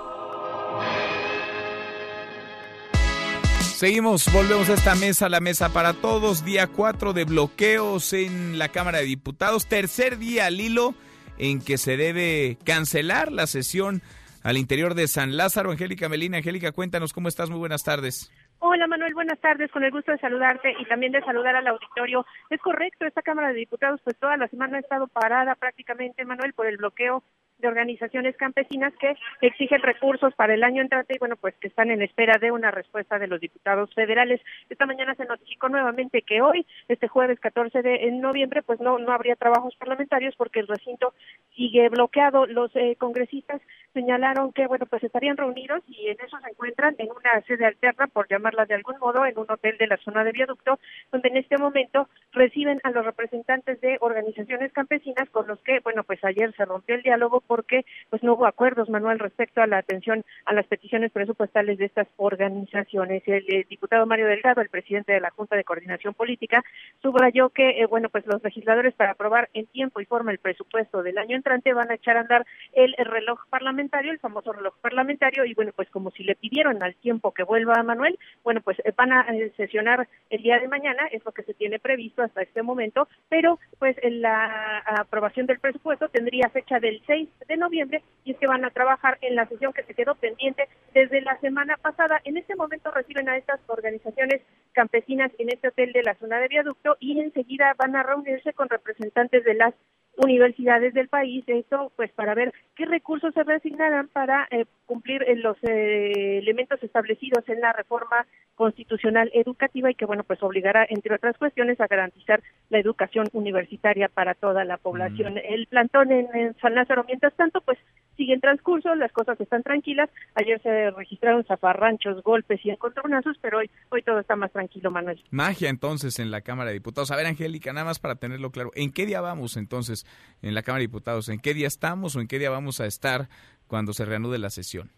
Seguimos, 3.76 4.32
volvemos 4.32 4.70
a 4.70 4.72
esta 4.72 4.94
mesa, 4.94 5.28
la 5.28 5.40
mesa 5.40 5.70
para 5.70 5.92
todos, 5.92 6.46
día 6.46 6.66
4 6.66 7.12
de 7.12 7.26
bloqueos 7.26 8.14
en 8.14 8.58
la 8.58 8.70
Cámara 8.70 9.00
de 9.00 9.04
Diputados, 9.04 9.68
tercer 9.68 10.16
día 10.16 10.46
al 10.46 10.58
hilo 10.58 10.94
en 11.36 11.62
que 11.62 11.76
se 11.76 11.98
debe 11.98 12.56
cancelar 12.64 13.30
la 13.30 13.46
sesión 13.46 14.00
al 14.42 14.56
interior 14.56 14.94
de 14.94 15.06
San 15.08 15.36
Lázaro. 15.36 15.72
Angélica 15.72 16.08
Melina, 16.08 16.38
Angélica, 16.38 16.72
cuéntanos 16.72 17.12
cómo 17.12 17.28
estás, 17.28 17.50
muy 17.50 17.58
buenas 17.58 17.84
tardes. 17.84 18.32
Hola 18.60 18.86
Manuel, 18.86 19.12
buenas 19.12 19.38
tardes, 19.40 19.70
con 19.70 19.84
el 19.84 19.90
gusto 19.90 20.10
de 20.10 20.18
saludarte 20.20 20.74
y 20.80 20.86
también 20.86 21.12
de 21.12 21.20
saludar 21.20 21.54
al 21.54 21.66
auditorio. 21.66 22.24
Es 22.48 22.62
correcto, 22.62 23.04
esta 23.04 23.20
Cámara 23.20 23.48
de 23.48 23.56
Diputados 23.56 24.00
pues 24.02 24.16
toda 24.16 24.38
la 24.38 24.48
semana 24.48 24.78
ha 24.78 24.80
estado 24.80 25.06
parada 25.06 25.54
prácticamente, 25.54 26.24
Manuel, 26.24 26.54
por 26.54 26.66
el 26.66 26.78
bloqueo 26.78 27.22
de 27.59 27.68
organizaciones 27.68 28.36
campesinas 28.36 28.92
que 28.96 29.14
exigen 29.40 29.82
recursos 29.82 30.34
para 30.34 30.54
el 30.54 30.64
año 30.64 30.82
entrante 30.82 31.14
y 31.14 31.18
bueno, 31.18 31.36
pues 31.36 31.54
que 31.57 31.68
están 31.68 31.90
en 31.90 32.02
espera 32.02 32.38
de 32.38 32.50
una 32.50 32.70
respuesta 32.70 33.18
de 33.18 33.26
los 33.26 33.40
diputados 33.40 33.92
federales. 33.94 34.40
Esta 34.68 34.86
mañana 34.86 35.14
se 35.14 35.24
notificó 35.24 35.68
nuevamente 35.68 36.22
que 36.22 36.40
hoy, 36.42 36.66
este 36.88 37.09
jueves 37.09 37.40
14 37.40 37.82
de 37.82 38.11
noviembre, 38.12 38.62
pues 38.62 38.80
no 38.80 38.98
no 38.98 39.12
habría 39.12 39.36
trabajos 39.36 39.74
parlamentarios 39.76 40.34
porque 40.36 40.61
el 40.61 40.66
recinto 40.66 41.14
sigue 41.54 41.88
bloqueado. 41.88 42.46
Los 42.46 42.74
eh, 42.76 42.96
congresistas 42.98 43.61
señalaron 43.92 44.52
que 44.52 44.66
bueno, 44.66 44.86
pues 44.86 45.02
estarían 45.02 45.36
reunidos 45.36 45.82
y 45.86 46.09
en 46.09 46.18
eso 46.20 46.38
se 46.42 46.50
encuentran 46.50 46.94
en 46.98 47.09
una 47.11 47.40
sede 47.46 47.64
alterna, 47.64 48.07
por 48.09 48.28
llamarla 48.28 48.66
de 48.66 48.74
algún 48.74 48.98
modo, 48.98 49.24
en 49.24 49.38
un 49.38 49.50
hotel 49.50 49.78
de 49.78 49.86
la 49.86 49.96
zona 49.98 50.24
de 50.24 50.32
viaducto, 50.32 50.78
donde 51.11 51.28
en 51.28 51.38
este 51.38 51.57
momento 51.57 52.09
reciben 52.37 52.80
a 52.84 52.91
los 52.91 53.05
representantes 53.05 53.80
de 53.80 53.97
organizaciones 54.01 54.72
campesinas 54.72 55.28
con 55.30 55.49
los 55.49 55.59
que, 55.61 55.80
bueno, 55.80 56.05
pues 56.05 56.22
ayer 56.22 56.55
se 56.55 56.64
rompió 56.64 56.95
el 56.95 57.03
diálogo 57.03 57.43
porque 57.47 57.84
pues 58.11 58.22
no 58.22 58.34
hubo 58.34 58.47
acuerdos, 58.47 58.91
Manuel, 58.91 59.18
respecto 59.18 59.62
a 59.62 59.66
la 59.66 59.78
atención 59.78 60.22
a 60.45 60.53
las 60.53 60.66
peticiones 60.66 61.11
presupuestales 61.11 61.78
de 61.78 61.87
estas 61.87 62.07
organizaciones. 62.16 63.22
El, 63.26 63.45
eh, 63.49 63.66
diputado 63.68 64.07
Mario 64.07 64.26
Delgado, 64.26 64.61
el 64.61 64.68
presidente 64.68 65.12
de 65.12 65.20
la 65.20 65.30
Junta 65.30 65.57
de 65.57 65.64
Coordinación 65.64 66.14
Política, 66.14 66.62
subrayó 67.03 67.49
que, 67.49 67.80
eh, 67.80 67.87
bueno, 67.87 68.11
pues 68.11 68.26
los 68.26 68.43
legisladores 68.45 68.95
para 68.95 69.12
aprobar 69.12 69.49
en 69.55 69.66
tiempo 69.66 70.01
y 70.01 70.05
forma 70.05 70.30
el 70.30 70.39
presupuesto 70.39 71.03
del 71.03 71.18
año 71.18 71.37
entrante 71.37 71.72
van 71.72 71.91
a 71.91 71.95
echar 71.95 72.18
a 72.18 72.20
andar 72.20 72.47
el, 72.74 72.95
el 72.99 73.07
reloj 73.07 73.41
parlamentario, 73.49 74.12
el 74.12 74.18
famoso 74.18 74.53
reloj 74.53 74.74
parlamentario, 74.82 75.45
y 75.47 75.55
bueno, 75.55 75.72
pues 75.74 75.89
como 75.91 76.11
si 76.11 76.22
le 76.22 76.34
pidieron 76.34 76.82
al 76.82 76.95
tiempo 76.97 77.32
que 77.32 77.45
vuelva 77.45 77.74
a 77.74 77.82
Manuel, 77.82 78.18
bueno, 78.45 78.61
pues 78.61 78.78
eh, 78.84 78.93
van 78.95 79.12
a 79.12 79.22
eh, 79.32 79.53
sesionar 79.57 80.07
el 80.30 80.43
día 80.43 80.59
de 80.59 80.68
mañana, 80.68 81.07
es 81.11 81.24
lo 81.24 81.32
que 81.32 81.43
se 81.43 81.55
tiene 81.55 81.78
previsto 81.78 82.25
hasta 82.26 82.42
este 82.42 82.62
momento, 82.62 83.08
pero 83.28 83.58
pues 83.78 83.96
la 84.02 84.78
aprobación 84.86 85.46
del 85.46 85.58
presupuesto 85.58 86.08
tendría 86.08 86.50
fecha 86.50 86.78
del 86.78 87.02
6 87.06 87.28
de 87.48 87.56
noviembre 87.56 88.02
y 88.24 88.32
es 88.32 88.38
que 88.38 88.46
van 88.46 88.64
a 88.64 88.70
trabajar 88.70 89.18
en 89.20 89.34
la 89.34 89.46
sesión 89.46 89.72
que 89.72 89.84
se 89.84 89.94
quedó 89.94 90.14
pendiente 90.14 90.68
desde 90.94 91.20
la 91.22 91.38
semana 91.40 91.76
pasada. 91.76 92.20
En 92.24 92.36
este 92.36 92.54
momento 92.54 92.90
reciben 92.90 93.28
a 93.28 93.36
estas 93.36 93.60
organizaciones 93.66 94.42
campesinas 94.72 95.32
en 95.38 95.48
este 95.48 95.68
hotel 95.68 95.92
de 95.92 96.02
la 96.02 96.14
zona 96.16 96.38
de 96.38 96.48
viaducto 96.48 96.96
y 97.00 97.18
enseguida 97.20 97.74
van 97.78 97.96
a 97.96 98.02
reunirse 98.02 98.52
con 98.52 98.68
representantes 98.68 99.44
de 99.44 99.54
las 99.54 99.74
universidades 100.16 100.94
del 100.94 101.08
país, 101.08 101.44
esto 101.46 101.92
pues 101.96 102.10
para 102.12 102.34
ver 102.34 102.52
qué 102.74 102.86
recursos 102.86 103.34
se 103.34 103.42
reasignarán 103.42 104.08
para 104.08 104.48
eh, 104.50 104.64
cumplir 104.86 105.22
eh, 105.22 105.36
los 105.36 105.56
eh, 105.62 106.38
elementos 106.38 106.82
establecidos 106.82 107.46
en 107.48 107.60
la 107.60 107.72
reforma 107.72 108.26
constitucional 108.54 109.30
educativa 109.34 109.90
y 109.90 109.94
que 109.94 110.06
bueno 110.06 110.24
pues 110.24 110.42
obligará 110.42 110.86
entre 110.88 111.14
otras 111.14 111.36
cuestiones 111.36 111.80
a 111.80 111.86
garantizar 111.86 112.42
la 112.70 112.78
educación 112.78 113.28
universitaria 113.32 114.08
para 114.08 114.34
toda 114.34 114.64
la 114.64 114.78
población. 114.78 115.38
El 115.38 115.66
plantón 115.66 116.10
en, 116.10 116.28
en 116.34 116.56
San 116.58 116.74
Lázaro, 116.74 117.04
mientras 117.04 117.34
tanto, 117.34 117.60
pues 117.60 117.78
sigue 118.16 118.34
en 118.34 118.40
transcurso, 118.40 118.94
las 118.94 119.12
cosas 119.12 119.40
están 119.40 119.62
tranquilas. 119.62 120.10
Ayer 120.34 120.60
se 120.62 120.90
registraron 120.90 121.44
zafarranchos, 121.44 122.22
golpes 122.22 122.60
y 122.64 122.70
encontronazos, 122.70 123.36
pero 123.40 123.58
hoy, 123.58 123.70
hoy 123.90 124.02
todo 124.02 124.20
está 124.20 124.36
más 124.36 124.52
tranquilo, 124.52 124.90
Manuel. 124.90 125.22
Magia 125.30 125.68
entonces 125.68 126.18
en 126.18 126.30
la 126.30 126.40
Cámara 126.40 126.70
de 126.70 126.74
Diputados. 126.74 127.10
A 127.10 127.16
ver, 127.16 127.26
Angélica, 127.26 127.72
nada 127.72 127.86
más 127.86 127.98
para 127.98 128.16
tenerlo 128.16 128.50
claro, 128.50 128.70
¿en 128.74 128.92
qué 128.92 129.06
día 129.06 129.20
vamos 129.20 129.56
entonces 129.56 130.06
en 130.42 130.54
la 130.54 130.62
Cámara 130.62 130.80
de 130.80 130.88
Diputados? 130.88 131.28
¿En 131.28 131.40
qué 131.40 131.54
día 131.54 131.66
estamos 131.66 132.16
o 132.16 132.20
en 132.20 132.28
qué 132.28 132.38
día 132.38 132.50
vamos 132.50 132.80
a 132.80 132.86
estar 132.86 133.28
cuando 133.66 133.92
se 133.92 134.04
reanude 134.04 134.38
la 134.38 134.50
sesión? 134.50 134.90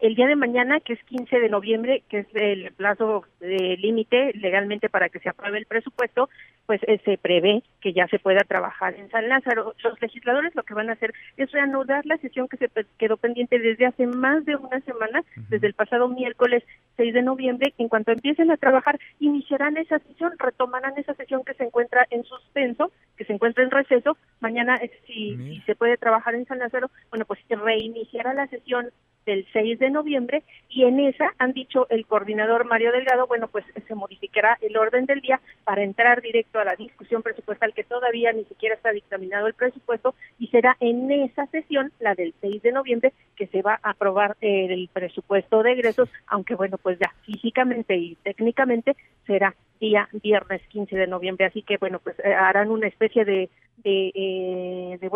el 0.00 0.14
día 0.14 0.26
de 0.26 0.36
mañana, 0.36 0.80
que 0.80 0.92
es 0.92 1.04
15 1.04 1.40
de 1.40 1.48
noviembre, 1.48 2.04
que 2.08 2.20
es 2.20 2.26
el 2.34 2.72
plazo 2.72 3.24
de 3.40 3.76
límite 3.78 4.32
legalmente 4.34 4.88
para 4.88 5.08
que 5.08 5.18
se 5.18 5.28
apruebe 5.28 5.58
el 5.58 5.66
presupuesto, 5.66 6.28
pues 6.68 6.82
eh, 6.86 7.00
se 7.02 7.16
prevé 7.16 7.62
que 7.80 7.94
ya 7.94 8.06
se 8.08 8.18
pueda 8.18 8.40
trabajar 8.40 8.94
en 8.94 9.10
San 9.10 9.26
Lázaro. 9.26 9.74
Los 9.82 9.98
legisladores 10.02 10.54
lo 10.54 10.64
que 10.64 10.74
van 10.74 10.90
a 10.90 10.92
hacer 10.92 11.14
es 11.38 11.50
reanudar 11.50 12.04
la 12.04 12.18
sesión 12.18 12.46
que 12.46 12.58
se 12.58 12.68
quedó 12.98 13.16
pendiente 13.16 13.58
desde 13.58 13.86
hace 13.86 14.06
más 14.06 14.44
de 14.44 14.54
una 14.54 14.78
semana, 14.80 15.24
desde 15.48 15.66
el 15.66 15.72
pasado 15.72 16.08
miércoles 16.08 16.62
6 16.98 17.14
de 17.14 17.22
noviembre. 17.22 17.72
En 17.78 17.88
cuanto 17.88 18.12
empiecen 18.12 18.50
a 18.50 18.58
trabajar, 18.58 19.00
iniciarán 19.18 19.78
esa 19.78 19.98
sesión, 20.00 20.34
retomarán 20.38 20.92
esa 20.98 21.14
sesión 21.14 21.42
que 21.42 21.54
se 21.54 21.64
encuentra 21.64 22.06
en 22.10 22.22
suspenso, 22.24 22.92
que 23.16 23.24
se 23.24 23.32
encuentra 23.32 23.64
en 23.64 23.70
receso. 23.70 24.18
Mañana, 24.40 24.76
eh, 24.76 24.90
si, 25.06 25.38
si 25.38 25.62
se 25.62 25.74
puede 25.74 25.96
trabajar 25.96 26.34
en 26.34 26.44
San 26.44 26.58
Lázaro, 26.58 26.90
bueno, 27.08 27.24
pues 27.24 27.40
se 27.48 27.56
reiniciará 27.56 28.34
la 28.34 28.46
sesión 28.46 28.90
del 29.28 29.46
6 29.52 29.78
de 29.78 29.90
noviembre 29.90 30.42
y 30.70 30.84
en 30.84 31.00
esa 31.00 31.34
han 31.38 31.52
dicho 31.52 31.86
el 31.90 32.06
coordinador 32.06 32.64
Mario 32.64 32.92
Delgado, 32.92 33.26
bueno, 33.26 33.46
pues 33.48 33.64
se 33.86 33.94
modificará 33.94 34.56
el 34.62 34.74
orden 34.76 35.04
del 35.04 35.20
día 35.20 35.38
para 35.64 35.82
entrar 35.82 36.22
directo 36.22 36.57
a 36.60 36.64
la 36.64 36.76
discusión 36.76 37.22
presupuestal 37.22 37.74
que 37.74 37.84
todavía 37.84 38.32
ni 38.32 38.44
siquiera 38.44 38.74
está 38.74 38.90
dictaminado 38.90 39.46
el 39.46 39.54
presupuesto 39.54 40.14
y 40.38 40.48
será 40.48 40.76
en 40.80 41.10
esa 41.10 41.46
sesión, 41.46 41.92
la 42.00 42.14
del 42.14 42.34
6 42.40 42.62
de 42.62 42.72
noviembre, 42.72 43.12
que 43.36 43.46
se 43.46 43.62
va 43.62 43.78
a 43.82 43.90
aprobar 43.90 44.36
el 44.40 44.88
presupuesto 44.92 45.62
de 45.62 45.72
egresos, 45.72 46.08
aunque 46.26 46.54
bueno, 46.54 46.78
pues 46.78 46.98
ya 46.98 47.14
físicamente 47.24 47.96
y 47.96 48.16
técnicamente 48.16 48.96
será 49.26 49.54
día 49.78 50.08
viernes 50.22 50.62
15 50.68 50.96
de 50.96 51.06
noviembre. 51.06 51.46
Así 51.46 51.62
que, 51.62 51.76
bueno, 51.78 52.00
pues 52.00 52.16
eh, 52.20 52.34
harán 52.34 52.70
una 52.70 52.86
especie 52.88 53.24
de, 53.24 53.50
de, 53.78 54.12
eh, 54.14 54.98
de 55.00 55.08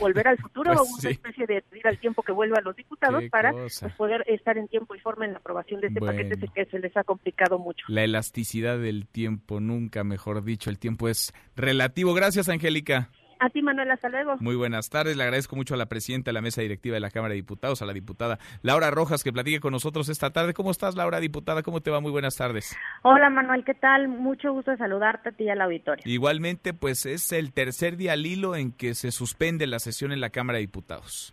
volver 0.00 0.28
al 0.28 0.38
futuro, 0.38 0.72
Pues 0.76 0.90
una 0.90 1.00
sí. 1.00 1.08
especie 1.08 1.46
de 1.46 1.62
pedir 1.62 1.86
al 1.86 1.98
tiempo 1.98 2.22
que 2.22 2.32
vuelva 2.32 2.58
a 2.58 2.62
los 2.62 2.76
diputados 2.76 3.22
Qué 3.22 3.30
para 3.30 3.52
pues, 3.52 3.84
poder 3.96 4.24
estar 4.26 4.58
en 4.58 4.68
tiempo 4.68 4.94
y 4.94 5.00
forma 5.00 5.24
en 5.24 5.32
la 5.32 5.38
aprobación 5.38 5.80
de 5.80 5.88
este 5.88 6.00
paquete 6.00 6.36
que 6.54 6.64
se 6.66 6.78
les 6.78 6.96
ha 6.96 7.04
complicado 7.04 7.58
mucho. 7.58 7.84
La 7.88 8.04
elasticidad 8.04 8.78
del 8.78 9.06
tiempo, 9.06 9.60
nunca 9.60 10.04
mejor 10.04 10.44
dicho, 10.44 10.70
el 10.70 10.78
tiempo 10.78 11.08
es 11.08 11.32
relativo. 11.56 12.14
Gracias, 12.14 12.48
Angélica. 12.48 13.10
A 13.40 13.50
ti, 13.50 13.62
Manuel, 13.62 13.90
hasta 13.90 14.08
luego. 14.08 14.36
Muy 14.40 14.56
buenas 14.56 14.90
tardes. 14.90 15.16
Le 15.16 15.22
agradezco 15.22 15.54
mucho 15.54 15.74
a 15.74 15.76
la 15.76 15.86
presidenta 15.86 16.30
de 16.30 16.32
la 16.32 16.40
mesa 16.40 16.60
directiva 16.60 16.94
de 16.94 17.00
la 17.00 17.10
Cámara 17.10 17.30
de 17.30 17.36
Diputados, 17.36 17.80
a 17.82 17.86
la 17.86 17.92
diputada 17.92 18.38
Laura 18.62 18.90
Rojas, 18.90 19.22
que 19.22 19.32
platique 19.32 19.60
con 19.60 19.72
nosotros 19.72 20.08
esta 20.08 20.30
tarde. 20.30 20.54
¿Cómo 20.54 20.72
estás, 20.72 20.96
Laura, 20.96 21.20
diputada? 21.20 21.62
¿Cómo 21.62 21.80
te 21.80 21.90
va? 21.92 22.00
Muy 22.00 22.10
buenas 22.10 22.36
tardes. 22.36 22.76
Hola 23.02 23.30
Manuel, 23.30 23.64
¿qué 23.64 23.74
tal? 23.74 24.08
Mucho 24.08 24.52
gusto 24.52 24.72
de 24.72 24.76
saludarte 24.76 25.28
a 25.28 25.32
ti 25.32 25.44
y 25.44 25.50
al 25.50 25.60
auditorio. 25.60 26.02
Igualmente, 26.06 26.74
pues 26.74 27.06
es 27.06 27.30
el 27.32 27.52
tercer 27.52 27.96
día 27.96 28.14
al 28.14 28.26
hilo 28.26 28.56
en 28.56 28.72
que 28.72 28.94
se 28.94 29.12
suspende 29.12 29.66
la 29.68 29.78
sesión 29.78 30.10
en 30.10 30.20
la 30.20 30.30
Cámara 30.30 30.56
de 30.56 30.62
Diputados. 30.62 31.32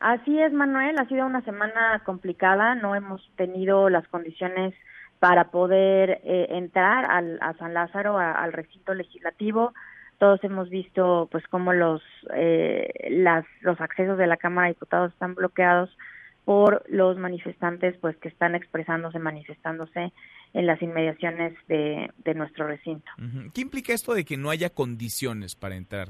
Así 0.00 0.38
es 0.40 0.52
Manuel, 0.52 0.96
ha 0.98 1.06
sido 1.06 1.26
una 1.26 1.42
semana 1.42 2.00
complicada, 2.04 2.76
no 2.76 2.94
hemos 2.94 3.20
tenido 3.36 3.90
las 3.90 4.06
condiciones 4.08 4.72
para 5.18 5.50
poder 5.50 6.20
eh, 6.22 6.46
entrar 6.50 7.10
al, 7.10 7.38
a 7.42 7.52
San 7.54 7.74
Lázaro, 7.74 8.16
a- 8.16 8.32
al 8.32 8.52
recinto 8.52 8.94
legislativo. 8.94 9.74
Todos 10.18 10.42
hemos 10.42 10.68
visto 10.68 11.28
pues 11.30 11.46
cómo 11.48 11.72
los, 11.72 12.02
eh, 12.34 13.08
las, 13.10 13.44
los 13.60 13.80
accesos 13.80 14.18
de 14.18 14.26
la 14.26 14.36
Cámara 14.36 14.66
de 14.66 14.74
Diputados 14.74 15.12
están 15.12 15.34
bloqueados 15.34 15.96
por 16.44 16.82
los 16.88 17.16
manifestantes 17.18 17.96
pues 18.00 18.16
que 18.16 18.28
están 18.28 18.54
expresándose, 18.54 19.18
manifestándose 19.18 20.12
en 20.54 20.66
las 20.66 20.80
inmediaciones 20.82 21.54
de, 21.68 22.10
de 22.24 22.34
nuestro 22.34 22.66
recinto. 22.66 23.10
¿Qué 23.54 23.60
implica 23.60 23.92
esto 23.92 24.14
de 24.14 24.24
que 24.24 24.36
no 24.36 24.50
haya 24.50 24.70
condiciones 24.70 25.54
para 25.54 25.76
entrar? 25.76 26.08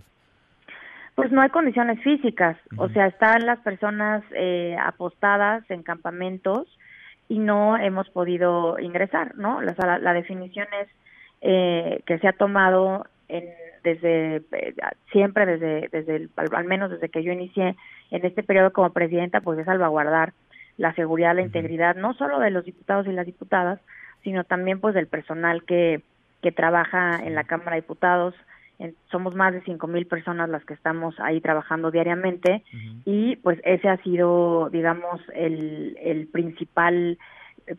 Pues 1.16 1.32
no 1.32 1.40
hay 1.40 1.50
condiciones 1.50 2.00
físicas, 2.04 2.56
o 2.76 2.88
sea, 2.90 3.08
están 3.08 3.44
las 3.44 3.58
personas 3.58 4.22
eh, 4.30 4.76
apostadas 4.80 5.68
en 5.68 5.82
campamentos 5.82 6.68
y 7.28 7.40
no 7.40 7.76
hemos 7.76 8.08
podido 8.10 8.78
ingresar, 8.78 9.34
¿no? 9.36 9.60
La, 9.60 9.74
la, 9.76 9.98
la 9.98 10.12
definición 10.12 10.68
es 10.80 10.88
eh, 11.40 12.02
que 12.06 12.20
se 12.20 12.28
ha 12.28 12.32
tomado 12.32 13.04
en, 13.26 13.44
desde 13.82 14.36
eh, 14.52 14.74
siempre 15.12 15.46
desde 15.46 15.88
desde 15.88 16.16
el- 16.16 16.30
al, 16.36 16.48
al 16.54 16.64
menos 16.64 16.90
desde 16.90 17.08
que 17.08 17.22
yo 17.22 17.32
inicié 17.32 17.76
en 18.10 18.24
este 18.24 18.42
periodo 18.42 18.72
como 18.72 18.90
presidenta, 18.92 19.40
pues 19.40 19.58
es 19.58 19.66
salvaguardar 19.66 20.32
la 20.76 20.94
seguridad, 20.94 21.34
la 21.34 21.42
integridad 21.42 21.96
no 21.96 22.14
solo 22.14 22.38
de 22.38 22.50
los 22.50 22.64
diputados 22.64 23.06
y 23.06 23.12
las 23.12 23.26
diputadas, 23.26 23.80
sino 24.22 24.44
también 24.44 24.80
pues 24.80 24.94
del 24.94 25.06
personal 25.06 25.64
que 25.64 26.02
que 26.42 26.52
trabaja 26.52 27.18
en 27.24 27.34
la 27.34 27.44
Cámara 27.44 27.72
de 27.72 27.80
Diputados. 27.82 28.34
En- 28.78 28.94
somos 29.10 29.34
más 29.34 29.52
de 29.52 29.60
cinco 29.62 29.88
mil 29.88 30.06
personas 30.06 30.48
las 30.48 30.64
que 30.64 30.74
estamos 30.74 31.18
ahí 31.18 31.40
trabajando 31.40 31.90
diariamente 31.90 32.62
y 33.04 33.34
pues 33.36 33.58
ese 33.64 33.88
ha 33.88 33.96
sido, 34.04 34.70
digamos, 34.70 35.20
el, 35.34 35.96
el 36.00 36.28
principal 36.28 37.18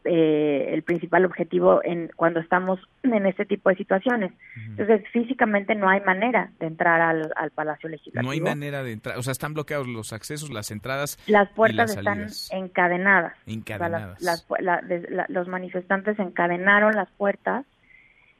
eh, 0.06 0.70
el 0.74 0.84
principal 0.84 1.26
objetivo 1.26 1.82
en 1.84 2.10
cuando 2.16 2.40
estamos 2.40 2.80
en 3.04 3.26
este 3.26 3.46
tipo 3.46 3.70
de 3.70 3.76
situaciones. 3.76 4.32
Entonces, 4.56 5.02
físicamente 5.12 5.76
no 5.76 5.90
hay 5.90 6.02
manera 6.02 6.52
de 6.60 6.68
entrar 6.68 7.02
al, 7.02 7.32
al 7.36 7.52
Palacio 7.52 7.90
Legislativo. 7.90 8.24
No 8.24 8.32
hay 8.32 8.42
manera 8.42 8.84
de 8.84 8.92
entrar, 8.94 9.18
o 9.18 9.24
sea, 9.24 9.32
están 9.32 9.54
bloqueados 9.54 9.88
los 9.88 10.14
accesos, 10.14 10.50
las 10.52 10.72
entradas 10.72 11.18
Las 11.28 11.50
y 11.52 11.54
puertas 11.54 11.96
las 11.96 11.98
están 11.98 12.28
encadenadas. 12.64 13.34
O 13.34 13.46
sea, 13.46 13.54
Encadenadas. 13.54 14.22
las- 14.22 14.46
las 14.50 14.62
la- 14.62 14.82
la- 15.10 15.26
los 15.30 15.48
manifestantes 15.48 16.18
encadenaron 16.20 16.96
las 16.96 17.10
puertas 17.12 17.66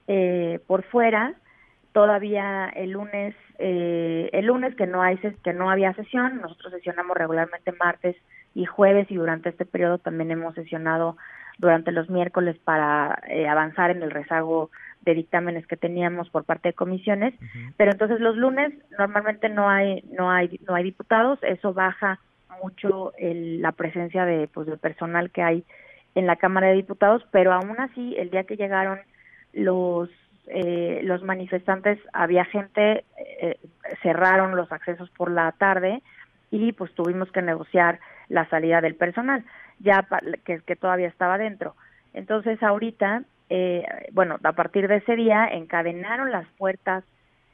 eh, 0.08 0.60
por 0.68 0.84
fuera. 0.84 1.34
Todavía 1.92 2.68
el 2.70 2.92
lunes, 2.92 3.36
eh, 3.58 4.30
el 4.34 4.46
lunes 4.46 4.76
que 4.76 4.86
no 4.86 5.02
hay 5.02 5.18
ses- 5.18 5.36
que 5.44 5.54
no 5.54 5.72
había 5.72 5.94
sesión, 5.94 6.40
nosotros 6.40 6.72
sesionamos 6.72 7.18
regularmente 7.18 7.72
martes 7.74 8.16
y 8.54 8.66
jueves 8.66 9.08
y 9.10 9.16
durante 9.16 9.50
este 9.50 9.66
periodo 9.66 9.98
también 9.98 10.30
hemos 10.32 10.54
sesionado 10.56 11.18
durante 11.60 11.92
los 11.92 12.10
miércoles 12.10 12.58
para 12.64 13.22
eh, 13.28 13.48
avanzar 13.48 13.92
en 13.92 14.02
el 14.02 14.10
rezago 14.12 14.72
de 15.02 15.14
dictámenes 15.14 15.68
que 15.68 15.78
teníamos 15.78 16.30
por 16.30 16.44
parte 16.44 16.70
de 16.70 16.74
comisiones, 16.74 17.34
pero 17.78 17.92
entonces 17.92 18.20
los 18.20 18.36
lunes 18.36 18.74
normalmente 18.98 19.48
no 19.50 19.70
hay 19.70 20.02
no 20.12 20.32
hay 20.32 20.60
no 20.68 20.74
hay 20.76 20.84
diputados, 20.84 21.38
eso 21.44 21.74
baja 21.74 22.20
mucho 22.64 23.14
el- 23.18 23.62
la 23.62 23.72
presencia 23.74 24.26
de 24.26 24.48
pues 24.54 24.68
del 24.68 24.78
personal 24.80 25.30
que 25.32 25.44
hay 25.44 25.64
en 26.16 26.26
la 26.28 26.36
Cámara 26.38 26.68
de 26.68 26.74
Diputados, 26.74 27.24
pero 27.32 27.54
aún 27.54 27.80
así 27.80 28.16
el 28.18 28.30
día 28.32 28.44
que 28.46 28.58
llegaron 28.58 29.00
los 29.54 30.10
eh, 30.48 31.02
los 31.04 31.22
manifestantes 31.24 32.00
había 32.12 32.44
gente 32.46 33.04
eh, 33.42 33.58
cerraron 34.02 34.56
los 34.56 34.72
accesos 34.72 35.10
por 35.12 35.30
la 35.30 35.52
tarde 35.54 36.02
y 36.52 36.72
pues 36.72 36.92
tuvimos 36.96 37.32
que 37.32 37.42
negociar 37.42 38.00
la 38.30 38.50
salida 38.50 38.82
del 38.82 38.96
personal 38.96 39.44
ya 39.80 40.08
que, 40.46 40.60
que 40.62 40.76
todavía 40.76 41.08
estaba 41.08 41.38
dentro. 41.38 41.76
Entonces 42.14 42.62
ahorita 42.64 43.24
eh, 43.50 43.84
bueno 44.12 44.38
a 44.44 44.54
partir 44.54 44.88
de 44.88 44.98
ese 44.98 45.16
día 45.16 45.48
encadenaron 45.48 46.32
las 46.32 46.48
puertas 46.58 47.04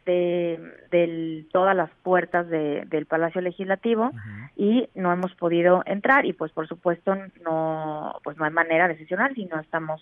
de 0.05 0.59
del, 0.91 1.47
todas 1.51 1.75
las 1.75 1.89
puertas 2.03 2.47
de, 2.49 2.83
del 2.85 3.05
Palacio 3.05 3.41
Legislativo 3.41 4.11
y 4.55 4.87
no 4.93 5.11
hemos 5.11 5.33
podido 5.35 5.83
entrar. 5.85 6.25
Y 6.25 6.33
pues 6.33 6.51
por 6.51 6.67
supuesto 6.67 7.15
no 7.43 8.19
pues 8.23 8.37
no 8.37 8.45
hay 8.45 8.51
manera 8.51 8.87
de 8.87 8.97
sesionar 8.97 9.33
si 9.33 9.45
no 9.45 9.59
estamos 9.59 10.01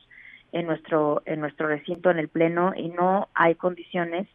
en 0.51 0.67
nuestro 0.67 1.21
en 1.25 1.39
nuestro 1.39 1.67
recinto 1.67 2.11
en 2.11 2.19
el 2.19 2.27
pleno 2.27 2.73
y 2.75 2.89
no 2.89 3.29
hay 3.33 3.55
condiciones 3.55 4.27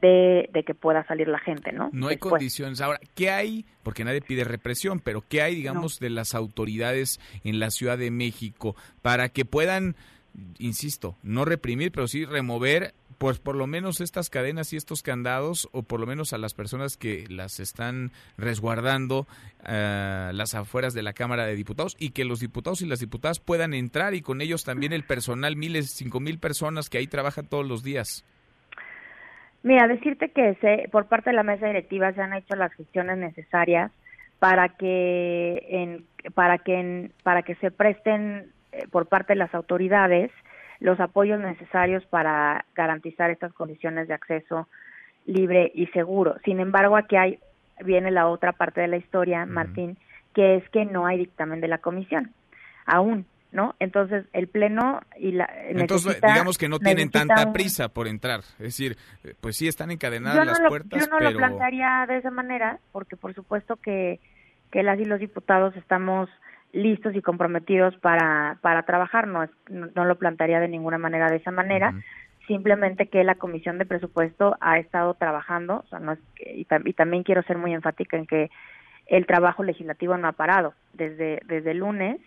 de, 0.00 0.48
de 0.52 0.64
que 0.64 0.74
pueda 0.74 1.04
salir 1.06 1.28
la 1.28 1.38
gente, 1.38 1.72
¿no? 1.72 1.90
No 1.92 2.08
hay 2.08 2.14
Después. 2.16 2.30
condiciones. 2.30 2.80
Ahora, 2.80 3.00
¿qué 3.14 3.30
hay? 3.30 3.64
Porque 3.82 4.04
nadie 4.04 4.20
pide 4.20 4.44
represión, 4.44 5.00
pero 5.00 5.24
¿qué 5.28 5.42
hay, 5.42 5.54
digamos, 5.54 5.98
de 6.00 6.10
las 6.10 6.34
autoridades 6.34 7.20
en 7.44 7.58
la 7.58 7.70
Ciudad 7.70 7.98
de 7.98 8.10
México 8.10 8.74
para 9.02 9.28
que 9.28 9.44
puedan, 9.44 9.96
insisto, 10.58 11.16
no 11.22 11.44
reprimir, 11.44 11.92
pero 11.92 12.08
sí 12.08 12.24
remover, 12.24 12.94
pues 13.18 13.38
por 13.38 13.54
lo 13.54 13.66
menos 13.68 14.00
estas 14.00 14.30
cadenas 14.30 14.72
y 14.72 14.76
estos 14.76 15.02
candados, 15.02 15.68
o 15.72 15.82
por 15.82 16.00
lo 16.00 16.06
menos 16.06 16.32
a 16.32 16.38
las 16.38 16.54
personas 16.54 16.96
que 16.96 17.26
las 17.28 17.60
están 17.60 18.10
resguardando 18.36 19.28
eh, 19.66 20.30
las 20.34 20.54
afueras 20.54 20.92
de 20.94 21.02
la 21.02 21.12
Cámara 21.12 21.46
de 21.46 21.54
Diputados 21.54 21.96
y 21.98 22.10
que 22.10 22.24
los 22.24 22.40
diputados 22.40 22.82
y 22.82 22.86
las 22.86 22.98
diputadas 22.98 23.38
puedan 23.38 23.74
entrar 23.74 24.14
y 24.14 24.22
con 24.22 24.40
ellos 24.40 24.64
también 24.64 24.92
el 24.92 25.04
personal, 25.04 25.54
miles, 25.56 25.90
cinco 25.90 26.18
mil 26.18 26.38
personas 26.38 26.90
que 26.90 26.98
ahí 26.98 27.06
trabajan 27.06 27.46
todos 27.46 27.66
los 27.66 27.82
días? 27.82 28.24
Mira, 29.62 29.86
decirte 29.86 30.30
que 30.30 30.54
se, 30.56 30.88
por 30.90 31.06
parte 31.06 31.30
de 31.30 31.36
la 31.36 31.42
mesa 31.44 31.66
directiva 31.66 32.12
se 32.12 32.20
han 32.20 32.32
hecho 32.32 32.56
las 32.56 32.72
gestiones 32.74 33.16
necesarias 33.18 33.92
para 34.38 34.70
que 34.70 35.64
en, 35.68 36.04
para 36.34 36.58
que 36.58 36.74
en- 36.80 37.12
para 37.22 37.42
que 37.42 37.54
se 37.56 37.70
presten 37.70 38.46
eh, 38.72 38.86
por 38.90 39.06
parte 39.06 39.34
de 39.34 39.38
las 39.38 39.54
autoridades 39.54 40.30
los 40.80 40.98
apoyos 40.98 41.38
necesarios 41.38 42.04
para 42.06 42.64
garantizar 42.74 43.30
estas 43.30 43.52
condiciones 43.52 44.08
de 44.08 44.14
acceso 44.14 44.66
libre 45.26 45.70
y 45.74 45.86
seguro. 45.88 46.36
Sin 46.44 46.58
embargo, 46.58 46.96
aquí 46.96 47.14
hay 47.16 47.38
viene 47.84 48.10
la 48.10 48.26
otra 48.28 48.52
parte 48.52 48.80
de 48.80 48.88
la 48.88 48.96
historia, 48.96 49.46
Martín, 49.46 49.96
que 50.34 50.56
es 50.56 50.68
que 50.70 50.84
no 50.84 51.06
hay 51.06 51.18
dictamen 51.18 51.60
de 51.60 51.68
la 51.68 51.78
comisión 51.78 52.32
aún, 52.84 53.26
¿no? 53.52 53.74
Entonces, 53.78 54.24
el 54.32 54.48
pleno 54.48 55.00
y 55.18 55.32
la 55.32 55.48
Entonces, 55.68 56.06
necesita- 56.06 56.26
digamos 56.32 56.58
que 56.58 56.68
no 56.68 56.78
tienen 56.78 57.10
tanta 57.10 57.52
prisa 57.52 57.88
por 57.90 58.08
entrar. 58.08 58.40
Es 58.40 58.58
decir, 58.58 58.96
eh, 59.24 59.34
pues 59.40 59.56
sí 59.56 59.68
están 59.68 59.90
encadenadas 59.90 60.38
no 60.38 60.44
las 60.44 60.60
lo, 60.60 60.68
puertas, 60.68 60.98
yo 61.00 61.06
no 61.10 61.18
pero 61.18 61.30
lo 61.30 61.36
plantearía 61.36 62.06
de 62.08 62.16
esa 62.16 62.30
manera, 62.30 62.78
porque 62.92 63.16
por 63.16 63.34
supuesto 63.34 63.76
que, 63.76 64.20
que 64.70 64.82
las 64.82 64.98
y 64.98 65.04
los 65.04 65.20
diputados 65.20 65.76
estamos 65.76 66.28
listos 66.72 67.14
y 67.14 67.20
comprometidos 67.20 67.94
para, 67.98 68.56
para 68.62 68.84
trabajar, 68.84 69.26
no, 69.28 69.42
es, 69.42 69.50
no, 69.68 69.88
no 69.94 70.04
lo 70.06 70.16
plantearía 70.16 70.58
de 70.58 70.68
ninguna 70.68 70.96
manera 70.96 71.28
de 71.28 71.36
esa 71.36 71.50
manera, 71.50 71.92
simplemente 72.46 73.08
que 73.08 73.22
la 73.24 73.34
Comisión 73.34 73.76
de 73.78 73.84
Presupuesto 73.86 74.56
ha 74.60 74.78
estado 74.78 75.14
trabajando, 75.14 75.82
o 75.84 75.88
sea, 75.88 75.98
no 75.98 76.12
es 76.12 76.18
que- 76.34 76.54
y, 76.54 76.64
tam- 76.64 76.88
y 76.88 76.94
también 76.94 77.22
quiero 77.22 77.42
ser 77.42 77.58
muy 77.58 77.74
enfática 77.74 78.16
en 78.16 78.26
que 78.26 78.50
el 79.06 79.26
trabajo 79.26 79.62
legislativo 79.62 80.16
no 80.16 80.28
ha 80.28 80.32
parado. 80.32 80.74
Desde, 80.94 81.40
desde 81.44 81.72
el 81.72 81.78
lunes, 81.78 82.18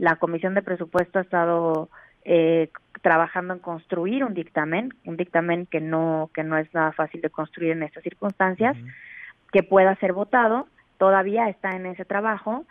la 0.00 0.16
Comisión 0.16 0.54
de 0.54 0.62
Presupuesto 0.62 1.18
ha 1.18 1.22
estado 1.22 1.90
eh, 2.24 2.70
trabajando 3.02 3.52
en 3.52 3.60
construir 3.60 4.24
un 4.24 4.32
dictamen, 4.32 4.94
un 5.04 5.18
dictamen 5.18 5.66
que 5.66 5.80
no, 5.80 6.30
que 6.32 6.42
no 6.42 6.56
es 6.56 6.72
nada 6.72 6.92
fácil 6.92 7.20
de 7.20 7.28
construir 7.28 7.72
en 7.72 7.82
estas 7.82 8.02
circunstancias, 8.02 8.78
que 9.52 9.62
pueda 9.62 9.94
ser 9.96 10.14
votado, 10.14 10.68
todavía 10.96 11.50
está 11.50 11.76
en 11.76 11.84
ese 11.84 12.06
trabajo, 12.06 12.64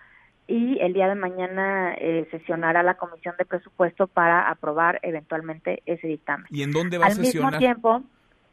y 0.48 0.80
el 0.80 0.94
día 0.94 1.08
de 1.08 1.14
mañana 1.14 1.94
eh, 2.00 2.28
sesionará 2.32 2.82
la 2.82 2.96
Comisión 2.96 3.36
de 3.38 3.46
Presupuesto 3.46 4.08
para 4.08 4.50
aprobar 4.50 5.00
eventualmente 5.04 5.84
ese 5.86 6.08
dictamen. 6.08 6.48
¿Y 6.50 6.64
en 6.64 6.72
dónde 6.72 6.98
va 6.98 7.06
a 7.06 7.12
sesionar? 7.12 7.54
Al 7.54 7.60
mismo 7.60 7.68
tiempo, 7.68 8.04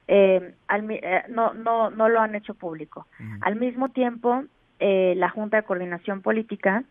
eh, 0.07 0.55
al, 0.69 0.91
eh, 0.91 1.25
no, 1.31 1.55
no, 1.55 1.89
no 1.89 2.11
lo 2.11 2.21
han 2.21 2.35
hecho 2.35 2.53
público. 2.53 3.07
Al 3.41 3.57
mismo 3.57 3.89
tiempo, 3.89 4.45
eh, 4.79 5.15
la 5.17 5.31
Junta 5.31 5.57
de 5.57 5.63
Coordinación 5.63 6.21
Política 6.21 6.85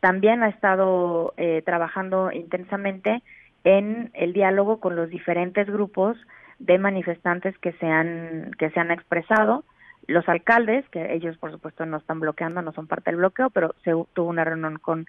también 0.00 0.42
ha 0.42 0.48
estado 0.48 1.34
eh, 1.36 1.62
trabajando 1.64 2.32
intensamente 2.32 3.22
en 3.64 4.10
el 4.14 4.32
diálogo 4.32 4.80
con 4.80 4.96
los 4.96 5.10
diferentes 5.10 5.68
grupos 5.68 6.16
de 6.58 6.78
manifestantes 6.78 7.56
que 7.58 7.72
se 7.74 7.86
han 7.86 8.52
que 8.58 8.70
se 8.70 8.80
han 8.80 8.90
expresado. 8.90 9.64
Los 10.06 10.28
alcaldes 10.28 10.88
que 10.88 11.14
ellos 11.14 11.36
por 11.38 11.52
supuesto 11.52 11.84
no 11.86 11.98
están 11.98 12.20
bloqueando 12.20 12.62
no 12.62 12.72
son 12.72 12.86
parte 12.86 13.10
del 13.10 13.18
bloqueo 13.18 13.50
pero 13.50 13.74
se 13.84 13.92
tuvo 14.14 14.28
una 14.28 14.44
reunión 14.44 14.78
con 14.78 15.06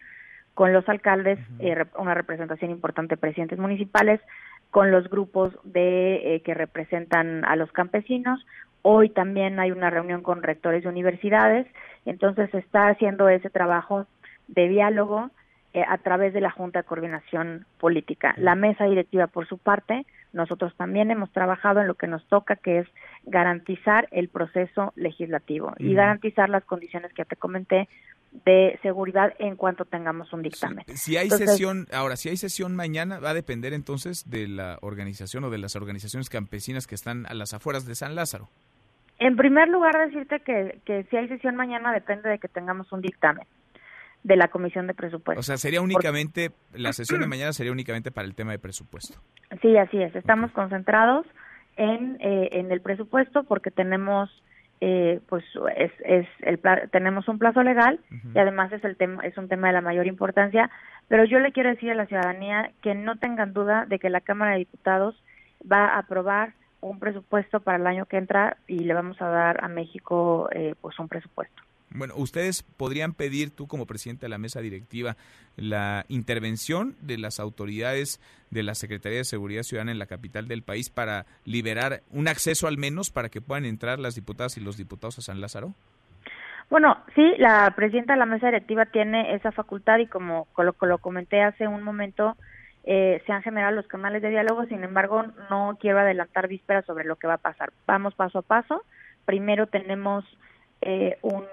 con 0.54 0.74
los 0.74 0.88
alcaldes 0.90 1.40
eh, 1.60 1.86
una 1.98 2.14
representación 2.14 2.72
importante 2.72 3.16
de 3.16 3.22
presidentes 3.22 3.58
municipales 3.58 4.20
con 4.70 4.92
los 4.92 5.10
grupos 5.10 5.54
de 5.64 6.36
eh, 6.36 6.42
que 6.42 6.54
representan 6.54 7.46
a 7.46 7.56
los 7.56 7.72
campesinos. 7.72 8.46
Hoy 8.82 9.10
también 9.10 9.60
hay 9.60 9.72
una 9.72 9.90
reunión 9.90 10.24
con 10.24 10.44
rectores 10.44 10.84
de 10.84 10.90
universidades. 10.90 11.68
Entonces 12.06 12.50
se 12.52 12.60
está 12.60 12.88
haciendo 12.88 13.30
ese 13.30 13.50
trabajo 13.50 14.08
de 14.52 14.68
diálogo 14.68 15.32
eh, 15.74 15.84
a 15.88 15.98
través 16.00 16.34
de 16.34 16.42
la 16.42 16.52
Junta 16.52 16.80
de 16.80 16.86
Coordinación 16.86 17.66
Política. 17.80 18.34
La 18.38 18.56
mesa 18.56 18.86
directiva, 18.86 19.28
por 19.28 19.48
su 19.48 19.58
parte, 19.58 20.06
nosotros 20.34 20.76
también 20.76 21.12
hemos 21.12 21.32
trabajado 21.32 21.80
en 21.80 21.88
lo 21.88 21.96
que 21.96 22.08
nos 22.08 22.26
toca, 22.28 22.58
que 22.58 22.80
es 22.80 22.88
garantizar 23.24 24.10
el 24.12 24.28
proceso 24.28 24.92
legislativo 24.98 25.74
y 25.78 25.94
garantizar 25.94 26.50
las 26.50 26.66
condiciones 26.66 27.14
que 27.14 27.24
te 27.24 27.38
comenté 27.38 27.88
de 28.46 28.80
seguridad 28.82 29.34
en 29.40 29.56
cuanto 29.56 29.86
tengamos 29.86 30.34
un 30.34 30.42
dictamen. 30.42 30.84
Si 30.88 31.16
hay 31.16 31.30
sesión, 31.30 31.88
ahora, 31.94 32.18
si 32.18 32.28
hay 32.28 32.36
sesión 32.36 32.76
mañana, 32.76 33.20
va 33.20 33.30
a 33.30 33.34
depender 33.34 33.72
entonces 33.72 34.30
de 34.30 34.50
la 34.50 34.78
organización 34.82 35.46
o 35.46 35.50
de 35.50 35.58
las 35.58 35.78
organizaciones 35.78 36.30
campesinas 36.30 36.86
que 36.86 36.96
están 36.96 37.26
a 37.28 37.34
las 37.34 37.54
afueras 37.54 37.86
de 37.86 37.96
San 37.96 38.16
Lázaro. 38.16 38.50
En 39.20 39.38
primer 39.38 39.70
lugar, 39.70 39.98
decirte 40.06 40.42
que, 40.42 40.80
que 40.84 41.04
si 41.04 41.16
hay 41.16 41.30
sesión 41.30 41.56
mañana 41.56 41.94
depende 41.94 42.28
de 42.28 42.40
que 42.40 42.50
tengamos 42.50 42.92
un 42.92 43.02
dictamen 43.02 43.46
de 44.24 44.36
la 44.36 44.50
Comisión 44.50 44.88
de 44.88 44.94
Presupuesto. 44.94 45.40
O 45.40 45.44
sea, 45.44 45.58
sería 45.58 45.82
únicamente, 45.82 46.52
la 46.74 46.94
sesión 46.94 47.22
de 47.22 47.28
mañana 47.28 47.54
sería 47.54 47.72
únicamente 47.72 48.12
para 48.12 48.28
el 48.28 48.36
tema 48.36 48.52
de 48.52 48.60
presupuesto. 48.60 49.20
Sí, 49.62 49.78
así 49.78 50.02
es. 50.02 50.16
Estamos 50.16 50.52
concentrados 50.52 51.26
en, 51.78 52.18
eh, 52.20 52.50
en 52.54 52.72
el 52.72 52.82
presupuesto 52.82 53.44
porque 53.44 53.72
tenemos, 53.72 54.30
eh, 54.80 55.20
pues, 55.28 55.44
es, 55.76 55.92
es 56.06 56.28
el 56.42 56.60
tenemos 56.92 57.28
un 57.28 57.40
plazo 57.40 57.64
legal 57.64 58.00
y 58.34 58.38
además 58.38 58.72
es 58.72 58.84
el 58.84 58.96
tema, 58.96 59.26
es 59.26 59.38
un 59.38 59.48
tema 59.48 59.68
de 59.68 59.74
la 59.74 59.82
mayor 59.82 60.08
importancia. 60.08 60.70
Pero 61.08 61.26
yo 61.26 61.40
le 61.40 61.52
quiero 61.52 61.70
decir 61.70 61.92
a 61.92 61.96
la 61.96 62.06
ciudadanía 62.06 62.72
que 62.82 62.96
no 62.96 63.18
tengan 63.18 63.54
duda 63.54 63.86
de 63.86 64.00
que 64.00 64.10
la 64.10 64.22
Cámara 64.22 64.52
de 64.52 64.60
Diputados 64.60 65.22
va 65.70 65.88
a 65.88 66.00
aprobar 66.00 66.54
un 66.82 67.00
presupuesto 67.00 67.60
para 67.60 67.78
el 67.78 67.88
año 67.88 68.06
que 68.06 68.18
entra 68.18 68.58
y 68.68 68.80
le 68.80 68.94
vamos 68.94 69.22
a 69.22 69.28
dar 69.28 69.64
a 69.64 69.68
México, 69.68 70.50
eh, 70.52 70.76
pues, 70.82 70.98
un 71.00 71.08
presupuesto. 71.08 71.62
Bueno, 71.94 72.14
ustedes 72.16 72.64
podrían 72.64 73.14
pedir, 73.14 73.54
tú 73.54 73.68
como 73.68 73.86
presidente 73.86 74.26
de 74.26 74.30
la 74.30 74.38
mesa 74.38 74.62
directiva, 74.62 75.18
la 75.58 76.06
intervención 76.08 76.96
de 77.02 77.18
las 77.18 77.40
autoridades 77.40 78.22
de 78.50 78.64
la 78.64 78.76
Secretaría 78.76 79.20
de 79.20 79.26
Seguridad 79.26 79.64
Ciudadana 79.64 79.92
en 79.92 80.00
la 80.00 80.06
capital 80.06 80.48
del 80.48 80.64
país 80.64 80.90
para 80.90 81.26
liberar 81.44 82.02
un 82.10 82.30
acceso 82.30 82.68
al 82.68 82.78
menos 82.78 83.12
para 83.12 83.30
que 83.30 83.42
puedan 83.42 83.66
entrar 83.66 84.00
las 84.00 84.16
diputadas 84.16 84.58
y 84.58 84.62
los 84.62 84.78
diputados 84.78 85.20
a 85.20 85.22
San 85.22 85.42
Lázaro. 85.42 85.74
Bueno, 86.70 86.98
sí, 87.16 87.34
la 87.38 87.74
presidenta 87.76 88.14
de 88.14 88.20
la 88.20 88.26
mesa 88.26 88.48
directiva 88.48 88.86
tiene 88.86 89.36
esa 89.36 89.52
facultad 89.52 90.00
y 90.00 90.08
como 90.08 90.48
lo, 90.58 90.74
lo 90.80 90.98
comenté 91.00 91.42
hace 91.42 91.68
un 91.68 91.84
momento, 91.84 92.38
eh, 92.86 93.22
se 93.26 93.34
han 93.34 93.44
generado 93.44 93.76
los 93.76 93.88
canales 93.88 94.22
de 94.22 94.30
diálogo, 94.30 94.64
sin 94.68 94.82
embargo, 94.86 95.26
no 95.50 95.78
quiero 95.82 96.00
adelantar 96.00 96.48
vísperas 96.48 96.86
sobre 96.86 97.04
lo 97.04 97.18
que 97.18 97.28
va 97.28 97.34
a 97.34 97.40
pasar. 97.40 97.74
Vamos 97.86 98.16
paso 98.16 98.40
a 98.40 98.44
paso. 98.44 98.86
Primero 99.26 99.68
tenemos 99.68 100.24
eh, 100.82 101.18
un 101.22 101.44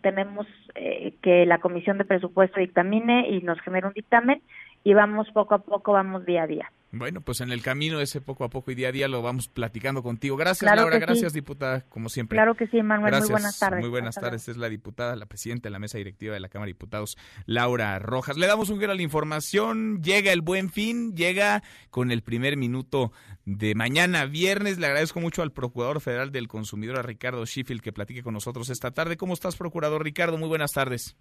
tenemos 0.00 0.46
eh, 0.74 1.14
que 1.22 1.46
la 1.46 1.58
Comisión 1.58 1.98
de 1.98 2.04
Presupuesto 2.04 2.60
dictamine 2.60 3.28
y 3.28 3.42
nos 3.42 3.60
genere 3.60 3.86
un 3.86 3.92
dictamen 3.92 4.42
y 4.84 4.94
vamos 4.94 5.30
poco 5.30 5.54
a 5.54 5.58
poco, 5.58 5.92
vamos 5.92 6.24
día 6.24 6.44
a 6.44 6.46
día. 6.46 6.72
Bueno, 6.94 7.22
pues 7.22 7.40
en 7.40 7.50
el 7.50 7.62
camino 7.62 8.00
ese 8.00 8.20
poco 8.20 8.44
a 8.44 8.50
poco 8.50 8.70
y 8.70 8.74
día 8.74 8.88
a 8.88 8.92
día 8.92 9.08
lo 9.08 9.22
vamos 9.22 9.48
platicando 9.48 10.02
contigo. 10.02 10.36
Gracias, 10.36 10.76
Laura. 10.76 10.98
Gracias, 10.98 11.32
diputada, 11.32 11.86
como 11.88 12.10
siempre. 12.10 12.36
Claro 12.36 12.54
que 12.54 12.66
sí, 12.66 12.82
Manuel. 12.82 13.18
Muy 13.18 13.30
buenas 13.30 13.58
tardes. 13.58 13.80
Muy 13.80 13.88
buenas 13.88 14.14
tardes. 14.14 14.46
Es 14.48 14.58
la 14.58 14.68
diputada, 14.68 15.16
la 15.16 15.24
presidenta 15.24 15.68
de 15.68 15.70
la 15.70 15.78
mesa 15.78 15.96
directiva 15.96 16.34
de 16.34 16.40
la 16.40 16.50
Cámara 16.50 16.66
de 16.66 16.74
Diputados, 16.74 17.16
Laura 17.46 17.98
Rojas. 17.98 18.36
Le 18.36 18.46
damos 18.46 18.68
un 18.68 18.78
giro 18.78 18.92
a 18.92 18.94
la 18.94 19.00
información. 19.00 20.02
Llega 20.02 20.32
el 20.32 20.42
buen 20.42 20.68
fin, 20.68 21.16
llega 21.16 21.62
con 21.88 22.10
el 22.10 22.22
primer 22.22 22.58
minuto 22.58 23.10
de 23.46 23.74
mañana, 23.74 24.26
viernes. 24.26 24.76
Le 24.76 24.86
agradezco 24.86 25.18
mucho 25.18 25.40
al 25.40 25.50
Procurador 25.50 26.02
Federal 26.02 26.30
del 26.30 26.46
Consumidor, 26.46 26.98
a 26.98 27.02
Ricardo 27.02 27.46
Sheffield, 27.46 27.80
que 27.80 27.94
platique 27.94 28.22
con 28.22 28.34
nosotros 28.34 28.68
esta 28.68 28.90
tarde. 28.90 29.16
¿Cómo 29.16 29.32
estás, 29.32 29.56
Procurador 29.56 30.04
Ricardo? 30.04 30.36
Muy 30.36 30.48
buenas 30.48 30.72
tardes. 30.72 31.16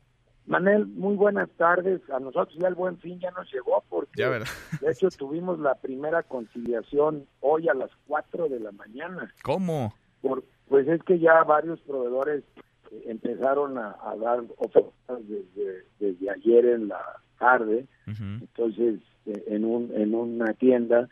Manel, 0.52 0.86
muy 0.86 1.16
buenas 1.16 1.50
tardes. 1.52 2.02
A 2.10 2.20
nosotros 2.20 2.58
ya 2.60 2.68
el 2.68 2.76
buen 2.76 2.98
fin 2.98 3.18
ya 3.22 3.32
nos 3.32 3.50
llegó 3.54 3.86
porque 3.88 4.22
de 4.22 4.92
hecho 4.92 5.10
tuvimos 5.10 5.58
la 5.60 5.76
primera 5.76 6.24
conciliación 6.24 7.26
hoy 7.40 7.70
a 7.70 7.74
las 7.74 7.90
4 8.08 8.50
de 8.50 8.60
la 8.60 8.74
mañana. 8.74 9.34
¿Cómo? 9.44 9.94
Por, 10.22 10.44
pues 10.68 10.90
es 10.90 11.02
que 11.04 11.20
ya 11.20 11.42
varios 11.44 11.80
proveedores 11.80 12.44
eh, 12.92 13.04
empezaron 13.06 13.78
a, 13.78 13.96
dar 14.20 14.42
ofertas 14.58 15.20
desde, 15.26 15.86
desde, 16.00 16.30
ayer 16.30 16.66
en 16.66 16.90
la 16.90 17.02
tarde. 17.40 17.86
Entonces, 18.06 19.00
eh, 19.28 19.44
en, 19.48 19.64
un, 19.64 19.90
en 19.96 20.14
una 20.14 20.54
tienda, 20.56 21.08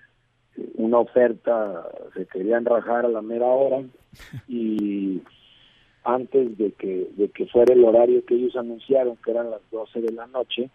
eh, 0.57 0.69
una 0.75 0.97
oferta 0.97 1.87
se 2.13 2.25
querían 2.25 2.65
rajar 2.65 3.05
a 3.05 3.09
la 3.09 3.21
mera 3.21 3.45
hora 3.45 3.85
y 4.49 5.21
antes 6.03 6.57
de 6.57 6.71
que, 6.71 7.09
de 7.15 7.29
que 7.29 7.45
fuera 7.47 7.73
el 7.73 7.83
horario 7.83 8.25
que 8.25 8.35
ellos 8.35 8.55
anunciaron, 8.55 9.17
que 9.17 9.31
eran 9.31 9.51
las 9.51 9.61
12 9.71 10.01
de 10.01 10.11
la 10.13 10.27
noche, 10.27 10.69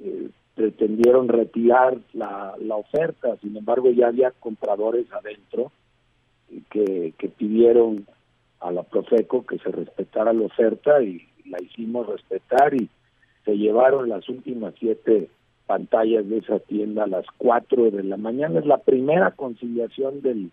eh, 0.00 0.28
pretendieron 0.54 1.28
retirar 1.28 1.98
la, 2.12 2.54
la 2.60 2.76
oferta, 2.76 3.36
sin 3.42 3.56
embargo 3.56 3.90
ya 3.90 4.08
había 4.08 4.30
compradores 4.30 5.06
adentro 5.12 5.72
que, 6.70 7.12
que 7.18 7.28
pidieron 7.28 8.06
a 8.60 8.70
la 8.70 8.82
Profeco 8.82 9.44
que 9.44 9.58
se 9.58 9.70
respetara 9.70 10.32
la 10.32 10.46
oferta 10.46 11.02
y 11.02 11.26
la 11.46 11.60
hicimos 11.60 12.06
respetar 12.06 12.74
y 12.74 12.88
se 13.44 13.56
llevaron 13.58 14.08
las 14.08 14.28
últimas 14.28 14.74
siete 14.78 15.28
pantallas 15.66 16.28
de 16.28 16.38
esa 16.38 16.58
tienda 16.60 17.04
a 17.04 17.08
las 17.08 17.26
4 17.38 17.90
de 17.90 18.04
la 18.04 18.16
mañana. 18.16 18.60
Es 18.60 18.66
la 18.66 18.78
primera 18.78 19.32
conciliación 19.32 20.22
del, 20.22 20.50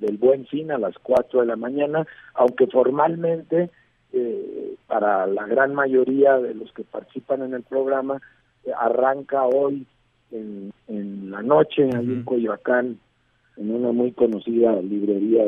del 0.00 0.16
Buen 0.16 0.46
Fin 0.46 0.72
a 0.72 0.78
las 0.78 0.98
4 0.98 1.40
de 1.40 1.46
la 1.46 1.56
mañana, 1.56 2.06
aunque 2.34 2.66
formalmente 2.66 3.70
eh, 4.12 4.74
para 4.86 5.26
la 5.26 5.46
gran 5.46 5.74
mayoría 5.74 6.38
de 6.38 6.54
los 6.54 6.72
que 6.72 6.82
participan 6.82 7.42
en 7.42 7.54
el 7.54 7.62
programa 7.62 8.20
eh, 8.64 8.72
arranca 8.76 9.44
hoy 9.44 9.86
en, 10.32 10.72
en 10.88 11.30
la 11.30 11.42
noche 11.42 11.82
en 11.82 11.92
en 11.92 12.24
Coyoacán, 12.24 12.98
en 13.56 13.70
una 13.74 13.92
muy 13.92 14.12
conocida 14.12 14.80
librería 14.82 15.44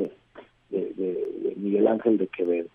de 0.70 1.54
Miguel 1.56 1.86
Ángel 1.86 2.18
de 2.18 2.28
Quevedo 2.28 2.68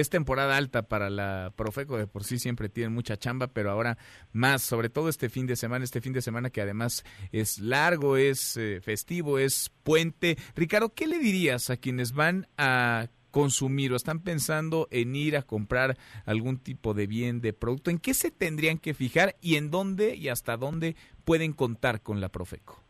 es 0.00 0.10
temporada 0.10 0.56
alta 0.56 0.82
para 0.82 1.10
la 1.10 1.52
Profeco, 1.56 1.96
de 1.96 2.06
por 2.06 2.24
sí 2.24 2.38
siempre 2.38 2.68
tienen 2.68 2.92
mucha 2.92 3.16
chamba, 3.16 3.48
pero 3.48 3.70
ahora 3.70 3.98
más, 4.32 4.62
sobre 4.62 4.88
todo 4.88 5.08
este 5.08 5.28
fin 5.28 5.46
de 5.46 5.56
semana, 5.56 5.84
este 5.84 6.00
fin 6.00 6.12
de 6.12 6.22
semana 6.22 6.50
que 6.50 6.60
además 6.60 7.04
es 7.32 7.58
largo, 7.58 8.16
es 8.16 8.56
eh, 8.56 8.80
festivo, 8.80 9.38
es 9.38 9.70
puente. 9.82 10.36
Ricardo, 10.56 10.90
¿qué 10.94 11.06
le 11.06 11.18
dirías 11.18 11.70
a 11.70 11.76
quienes 11.76 12.12
van 12.12 12.46
a 12.56 13.06
consumir 13.30 13.92
o 13.92 13.96
están 13.96 14.20
pensando 14.20 14.88
en 14.90 15.14
ir 15.14 15.36
a 15.36 15.42
comprar 15.42 15.96
algún 16.24 16.58
tipo 16.58 16.94
de 16.94 17.06
bien, 17.06 17.40
de 17.40 17.52
producto? 17.52 17.90
¿En 17.90 17.98
qué 17.98 18.14
se 18.14 18.30
tendrían 18.30 18.78
que 18.78 18.94
fijar 18.94 19.34
y 19.40 19.56
en 19.56 19.70
dónde 19.70 20.16
y 20.16 20.28
hasta 20.28 20.56
dónde 20.56 20.96
pueden 21.24 21.52
contar 21.52 22.02
con 22.02 22.20
la 22.20 22.28
Profeco? 22.28 22.80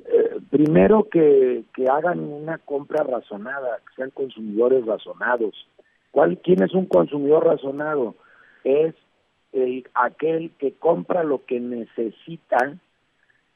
Eh, 0.00 0.40
primero 0.50 1.08
que, 1.10 1.64
que 1.74 1.84
hagan 1.88 2.20
una 2.20 2.58
compra 2.58 3.04
razonada, 3.04 3.78
que 3.78 3.94
sean 3.96 4.10
consumidores 4.10 4.84
razonados 4.84 5.54
¿Cuál, 6.10 6.38
¿Quién 6.38 6.62
es 6.62 6.72
un 6.74 6.86
consumidor 6.86 7.44
razonado? 7.44 8.14
Es 8.64 8.94
el, 9.52 9.86
aquel 9.94 10.50
que 10.58 10.72
compra 10.74 11.24
lo 11.24 11.44
que 11.44 11.60
necesita 11.60 12.78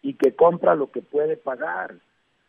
y 0.02 0.14
que 0.14 0.34
compra 0.34 0.74
lo 0.74 0.90
que 0.90 1.02
puede 1.02 1.36
pagar. 1.36 1.94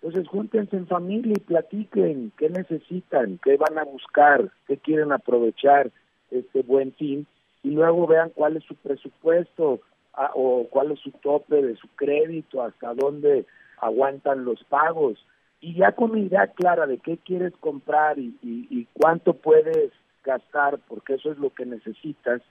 Entonces, 0.01 0.27
júntense 0.27 0.75
en 0.75 0.87
familia 0.87 1.33
y 1.37 1.41
platiquen 1.41 2.31
qué 2.37 2.49
necesitan, 2.49 3.39
qué 3.43 3.57
van 3.57 3.77
a 3.77 3.83
buscar, 3.83 4.49
qué 4.67 4.77
quieren 4.77 5.11
aprovechar 5.11 5.91
este 6.31 6.63
buen 6.63 6.93
fin 6.93 7.27
y 7.63 7.71
luego 7.71 8.07
vean 8.07 8.31
cuál 8.31 8.57
es 8.57 8.63
su 8.63 8.75
presupuesto 8.75 9.81
ah, 10.13 10.31
o 10.33 10.67
cuál 10.69 10.91
es 10.91 10.99
su 10.99 11.11
tope 11.11 11.61
de 11.61 11.75
su 11.75 11.87
crédito, 11.95 12.63
hasta 12.63 12.93
dónde 12.95 13.45
aguantan 13.77 14.43
los 14.43 14.63
pagos. 14.63 15.23
Y 15.61 15.75
ya 15.75 15.93
con 15.93 16.11
una 16.11 16.19
idea 16.19 16.47
clara 16.47 16.87
de 16.87 16.97
qué 16.97 17.17
quieres 17.17 17.53
comprar 17.59 18.19
y, 18.19 18.35
y 18.41 18.87
cuánto 18.93 19.33
puedes 19.33 19.91
gastar, 20.23 20.79
porque 20.87 21.15
eso 21.15 21.31
es 21.31 21.37
lo 21.37 21.53
que 21.53 21.65
necesitas, 21.65 22.41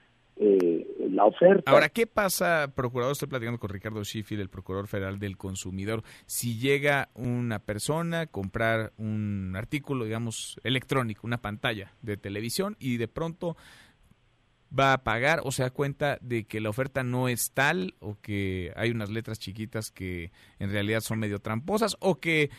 eh, 0.40 0.86
la 1.10 1.24
oferta. 1.24 1.70
Ahora, 1.70 1.88
¿qué 1.88 2.06
pasa, 2.06 2.72
procurador? 2.74 3.12
Estoy 3.12 3.28
platicando 3.28 3.58
con 3.58 3.70
Ricardo 3.70 4.02
Sheffield, 4.04 4.40
el 4.40 4.48
procurador 4.48 4.86
federal 4.86 5.18
del 5.18 5.36
consumidor. 5.36 6.04
Si 6.26 6.58
llega 6.58 7.08
una 7.14 7.58
persona 7.58 8.20
a 8.20 8.26
comprar 8.26 8.92
un 8.98 9.54
artículo, 9.56 10.04
digamos, 10.04 10.60
electrónico, 10.62 11.26
una 11.26 11.38
pantalla 11.38 11.92
de 12.02 12.16
televisión 12.16 12.76
y 12.78 12.98
de 12.98 13.08
pronto 13.08 13.56
va 14.76 14.92
a 14.92 15.04
pagar 15.04 15.40
o 15.44 15.52
se 15.52 15.62
da 15.62 15.70
cuenta 15.70 16.18
de 16.20 16.44
que 16.44 16.60
la 16.60 16.70
oferta 16.70 17.02
no 17.02 17.28
es 17.28 17.52
tal 17.52 17.94
o 18.00 18.16
que 18.20 18.72
hay 18.76 18.90
unas 18.90 19.10
letras 19.10 19.38
chiquitas 19.38 19.90
que 19.90 20.30
en 20.58 20.70
realidad 20.70 21.00
son 21.00 21.18
medio 21.18 21.38
tramposas 21.38 21.96
o 22.00 22.20
que 22.20 22.50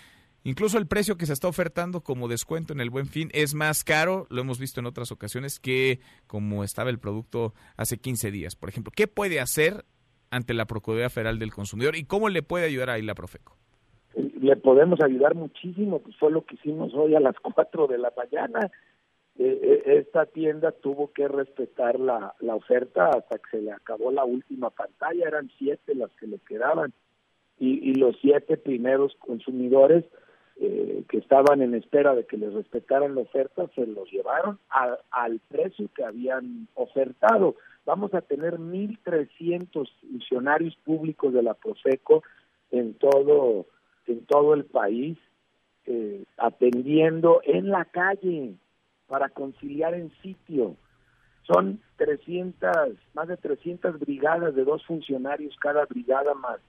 Incluso 0.44 0.78
el 0.78 0.88
precio 0.88 1.18
que 1.18 1.26
se 1.26 1.34
está 1.34 1.48
ofertando 1.48 2.02
como 2.02 2.30
descuento 2.30 2.72
en 2.72 2.80
el 2.80 2.90
buen 2.90 3.08
fin 3.08 3.30
es 3.34 3.54
más 3.54 3.84
caro, 3.84 4.26
lo 4.30 4.42
hemos 4.42 4.58
visto 4.58 4.80
en 4.80 4.86
otras 4.86 5.12
ocasiones, 5.12 5.60
que 5.60 6.00
como 6.28 6.64
estaba 6.64 6.90
el 6.90 6.98
producto 6.98 7.54
hace 7.76 7.98
15 7.98 8.32
días. 8.32 8.56
Por 8.56 8.70
ejemplo, 8.70 8.92
¿qué 8.96 9.08
puede 9.08 9.42
hacer 9.42 9.84
ante 10.32 10.54
la 10.54 10.66
Procuraduría 10.66 11.10
Federal 11.10 11.40
del 11.40 11.52
Consumidor 11.52 11.96
y 11.98 12.06
cómo 12.06 12.30
le 12.30 12.42
puede 12.42 12.66
ayudar 12.66 12.90
ahí 12.90 13.02
la 13.02 13.16
Profeco? 13.16 13.58
Le 14.16 14.56
podemos 14.56 15.02
ayudar 15.02 15.36
muchísimo, 15.36 16.00
pues 16.00 16.16
fue 16.16 16.32
lo 16.32 16.46
que 16.46 16.56
hicimos 16.56 16.94
hoy 16.94 17.16
a 17.16 17.20
las 17.20 17.36
4 17.42 17.88
de 17.88 17.98
la 17.98 18.14
mañana. 18.16 18.72
Eh, 19.42 19.58
eh, 19.64 20.00
esta 20.00 20.26
tienda 20.26 20.74
tuvo 20.74 21.14
que 21.14 21.26
respetar 21.30 21.98
la, 21.98 22.36
la 22.42 22.56
oferta 22.56 23.08
hasta 23.08 23.38
que 23.38 23.50
se 23.52 23.62
le 23.62 23.72
acabó 23.72 24.12
la 24.12 24.26
última 24.26 24.70
pantalla, 24.70 25.26
eran 25.26 25.50
siete 25.58 25.96
las 25.96 26.12
que 26.20 26.28
le 26.28 26.40
quedaban. 26.40 26.92
Y, 27.58 27.94
los 27.96 28.16
siete 28.22 28.56
primeros 28.56 29.16
consumidores 29.16 30.06
eh, 30.62 31.04
que 31.10 31.18
estaban 31.18 31.62
en 31.62 31.74
espera 31.74 32.16
de 32.16 32.26
que 32.26 32.38
les 32.38 32.54
respetaran 32.54 33.16
la 33.16 33.22
oferta 33.22 33.68
se 33.76 33.86
los 33.86 34.10
llevaron 34.10 34.60
al 34.70 35.42
precio 35.50 35.90
que 35.94 36.06
habían 36.06 36.70
ofertado. 36.76 37.56
Vamos 37.86 38.14
a 38.14 38.22
tener 38.22 38.60
1.300 38.60 39.90
funcionarios 40.02 40.76
públicos 40.86 41.34
de 41.34 41.44
la 41.44 41.54
Profeco 41.54 42.24
en 42.72 42.94
todo, 42.94 43.66
en 44.08 44.26
todo 44.26 44.54
el 44.54 44.64
país, 44.64 45.18
eh, 45.86 46.24
atendiendo 46.38 47.42
en 47.44 47.70
la 47.70 47.84
calle 47.84 48.56
para 49.10 49.28
conciliar 49.28 49.94
en 49.94 50.12
sitio. 50.22 50.78
Son 51.44 51.80
300, 51.98 52.96
más 53.14 53.28
de 53.28 53.36
300 53.36 54.00
brigadas 54.00 54.56
de 54.56 54.64
dos 54.64 54.86
funcionarios 54.86 55.56
cada 55.60 55.86
brigada 55.86 56.36
más 56.36 56.60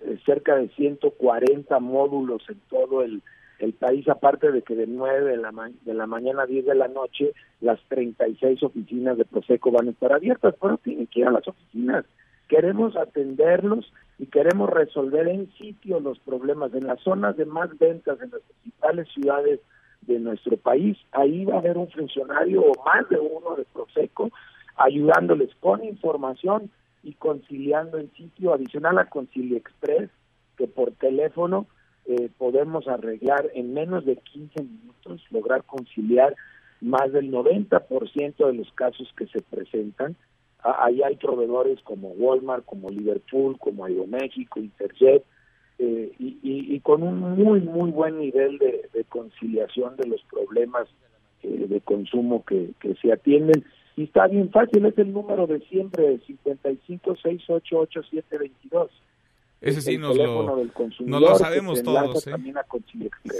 eh, 0.00 0.18
cerca 0.24 0.54
de 0.56 0.68
140 0.68 1.78
módulos 1.80 2.42
en 2.48 2.60
todo 2.70 3.02
el, 3.02 3.22
el 3.58 3.72
país, 3.74 4.08
aparte 4.08 4.52
de 4.52 4.62
que 4.62 4.76
de 4.76 4.86
9 4.86 5.30
de 5.30 5.36
la, 5.36 5.52
de 5.84 5.94
la 5.94 6.06
mañana 6.06 6.44
a 6.44 6.46
10 6.46 6.64
de 6.64 6.74
la 6.76 6.88
noche, 6.88 7.32
las 7.60 7.80
36 7.88 8.62
oficinas 8.62 9.18
de 9.18 9.24
Proseco 9.24 9.72
van 9.72 9.88
a 9.88 9.90
estar 9.90 10.12
abiertas, 10.12 10.54
pero 10.60 10.78
tienen 10.78 11.08
que 11.08 11.20
ir 11.20 11.26
a 11.26 11.32
las 11.32 11.46
oficinas. 11.46 12.04
Queremos 12.48 12.96
atenderlos 12.96 13.92
y 14.18 14.26
queremos 14.26 14.70
resolver 14.70 15.28
en 15.28 15.52
sitio 15.54 15.98
los 15.98 16.18
problemas 16.20 16.72
en 16.74 16.86
las 16.86 17.00
zonas 17.00 17.36
de 17.36 17.46
más 17.46 17.76
ventas 17.78 18.20
en 18.20 18.30
las 18.30 18.40
principales 18.42 19.08
ciudades 19.12 19.60
de 20.02 20.18
nuestro 20.18 20.56
país. 20.56 20.96
Ahí 21.12 21.44
va 21.44 21.54
a 21.56 21.58
haber 21.58 21.76
un 21.76 21.90
funcionario 21.90 22.62
o 22.62 22.84
más 22.84 23.08
de 23.08 23.18
uno 23.18 23.56
de 23.56 23.64
Proseco 23.64 24.30
ayudándoles 24.76 25.54
con 25.60 25.84
información 25.84 26.70
y 27.02 27.14
conciliando 27.14 27.98
en 27.98 28.12
sitio 28.12 28.54
adicional 28.54 28.98
a 28.98 29.06
Concilia 29.06 29.58
Express, 29.58 30.10
que 30.56 30.66
por 30.66 30.92
teléfono 30.92 31.66
eh, 32.06 32.30
podemos 32.38 32.88
arreglar 32.88 33.50
en 33.54 33.74
menos 33.74 34.04
de 34.04 34.16
15 34.16 34.62
minutos, 34.62 35.22
lograr 35.30 35.64
conciliar 35.64 36.34
más 36.80 37.12
del 37.12 37.30
90% 37.30 38.46
de 38.46 38.54
los 38.54 38.72
casos 38.72 39.12
que 39.16 39.26
se 39.26 39.42
presentan. 39.42 40.16
ahí 40.62 41.02
hay 41.02 41.16
proveedores 41.16 41.80
como 41.82 42.08
Walmart, 42.10 42.64
como 42.64 42.88
Liverpool, 42.90 43.58
como 43.58 43.84
Aeroméxico, 43.84 44.60
Interjet, 44.60 45.24
eh, 45.82 46.12
y, 46.18 46.38
y, 46.42 46.78
con 46.80 47.02
un 47.02 47.20
muy, 47.20 47.60
muy 47.60 47.90
buen 47.90 48.18
nivel 48.18 48.58
de, 48.58 48.86
conciliación 49.08 49.96
de 49.96 50.08
los 50.08 50.22
problemas 50.24 50.86
eh, 51.42 51.64
de 51.68 51.80
consumo 51.80 52.44
que, 52.44 52.72
que 52.80 52.96
se 52.96 53.10
atienden. 53.10 53.64
Y 53.96 54.02
está 54.04 54.26
bien 54.26 54.50
fácil, 54.50 54.84
es 54.84 54.98
el 54.98 55.14
número 55.14 55.46
de 55.46 55.60
siempre, 55.60 56.20
55688722. 56.20 58.90
Ese 59.60 59.82
sí 59.82 59.98
nos 59.98 60.16
lo, 60.16 60.64
nos 61.00 61.20
lo 61.20 61.34
sabemos 61.36 61.82
todos. 61.82 62.26
¿eh? 62.26 62.34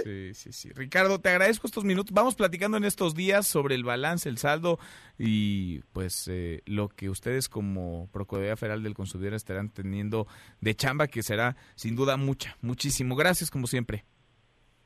Sí, 0.03 0.33
sí, 0.35 0.51
sí. 0.53 0.69
Ricardo, 0.73 1.19
te 1.19 1.29
agradezco 1.29 1.65
estos 1.65 1.83
minutos. 1.83 2.13
Vamos 2.13 2.35
platicando 2.35 2.77
en 2.77 2.83
estos 2.83 3.15
días 3.15 3.47
sobre 3.47 3.73
el 3.73 3.83
balance, 3.83 4.29
el 4.29 4.37
saldo 4.37 4.77
y 5.17 5.79
pues 5.93 6.27
eh, 6.27 6.61
lo 6.65 6.89
que 6.89 7.09
ustedes 7.09 7.49
como 7.49 8.07
Procuraduría 8.11 8.55
Federal 8.55 8.83
del 8.83 8.93
Consumidor 8.93 9.33
estarán 9.33 9.69
teniendo 9.69 10.27
de 10.59 10.75
chamba, 10.75 11.07
que 11.07 11.23
será 11.23 11.55
sin 11.75 11.95
duda 11.95 12.17
mucha, 12.17 12.55
muchísimo. 12.61 13.15
Gracias 13.15 13.49
como 13.49 13.65
siempre. 13.65 14.05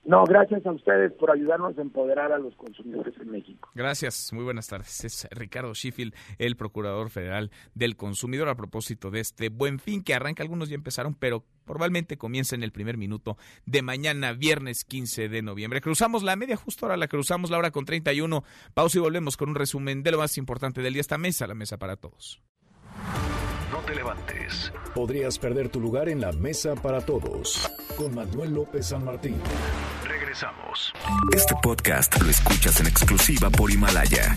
No, 0.05 0.23
gracias 0.23 0.63
a 0.67 0.71
ustedes 0.71 1.11
por 1.13 1.31
ayudarnos 1.31 1.75
a 1.77 1.81
empoderar 1.81 2.31
a 2.31 2.37
los 2.37 2.55
consumidores 2.55 3.15
en 3.19 3.31
México. 3.31 3.71
Gracias, 3.73 4.31
muy 4.33 4.43
buenas 4.43 4.67
tardes. 4.67 5.03
Es 5.03 5.27
Ricardo 5.31 5.73
Sheffield, 5.73 6.13
el 6.37 6.55
Procurador 6.55 7.09
Federal 7.09 7.49
del 7.73 7.95
Consumidor, 7.95 8.47
a 8.49 8.55
propósito 8.55 9.09
de 9.09 9.21
este 9.21 9.49
buen 9.49 9.79
fin 9.79 10.03
que 10.03 10.13
arranca. 10.13 10.43
Algunos 10.43 10.69
ya 10.69 10.75
empezaron, 10.75 11.15
pero 11.15 11.43
probablemente 11.65 12.17
comienza 12.17 12.55
en 12.55 12.61
el 12.61 12.71
primer 12.71 12.97
minuto 12.97 13.37
de 13.65 13.81
mañana, 13.81 14.33
viernes 14.33 14.85
15 14.85 15.27
de 15.27 15.41
noviembre. 15.41 15.81
Cruzamos 15.81 16.21
la 16.21 16.35
media, 16.35 16.55
justo 16.55 16.85
ahora 16.85 16.97
la 16.97 17.07
cruzamos 17.07 17.49
la 17.49 17.57
hora 17.57 17.71
con 17.71 17.85
31. 17.85 18.43
Pausa 18.75 18.99
y 18.99 19.01
volvemos 19.01 19.37
con 19.37 19.49
un 19.49 19.55
resumen 19.55 20.03
de 20.03 20.11
lo 20.11 20.19
más 20.19 20.37
importante 20.37 20.83
del 20.83 20.93
día. 20.93 21.01
Esta 21.01 21.17
mesa, 21.17 21.47
la 21.47 21.55
mesa 21.55 21.77
para 21.79 21.95
todos. 21.95 22.43
No 23.71 23.79
te 23.79 23.95
levantes. 23.95 24.71
Podrías 24.93 25.39
perder 25.39 25.69
tu 25.69 25.81
lugar 25.81 26.09
en 26.09 26.21
la 26.21 26.31
mesa 26.31 26.75
para 26.75 27.01
todos. 27.01 27.69
Con 27.97 28.13
Manuel 28.13 28.53
López 28.53 28.87
San 28.87 29.03
Martín. 29.03 29.35
Regresamos. 30.07 30.93
Este 31.35 31.55
podcast 31.63 32.21
lo 32.21 32.29
escuchas 32.29 32.79
en 32.79 32.87
exclusiva 32.87 33.49
por 33.49 33.71
Himalaya. 33.71 34.35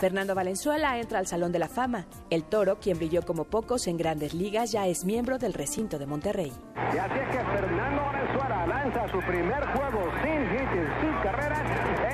Fernando 0.00 0.34
Valenzuela 0.34 0.98
entra 0.98 1.18
al 1.18 1.26
Salón 1.26 1.52
de 1.52 1.58
la 1.58 1.68
Fama. 1.68 2.06
El 2.28 2.44
Toro, 2.44 2.78
quien 2.78 2.98
brilló 2.98 3.22
como 3.22 3.44
pocos 3.44 3.86
en 3.86 3.96
grandes 3.96 4.34
ligas, 4.34 4.72
ya 4.72 4.86
es 4.86 5.04
miembro 5.04 5.38
del 5.38 5.54
recinto 5.54 5.98
de 5.98 6.06
Monterrey. 6.06 6.52
Y 6.76 6.98
así 6.98 7.18
es 7.18 7.28
que 7.30 7.44
Fernando 7.44 8.02
Valenzuela 8.02 8.66
lanza 8.66 9.08
su 9.10 9.18
primer 9.20 9.64
juego 9.68 10.12
sin 10.22 10.42
hits, 10.42 11.00
sin 11.00 11.12
carreras 11.22 11.60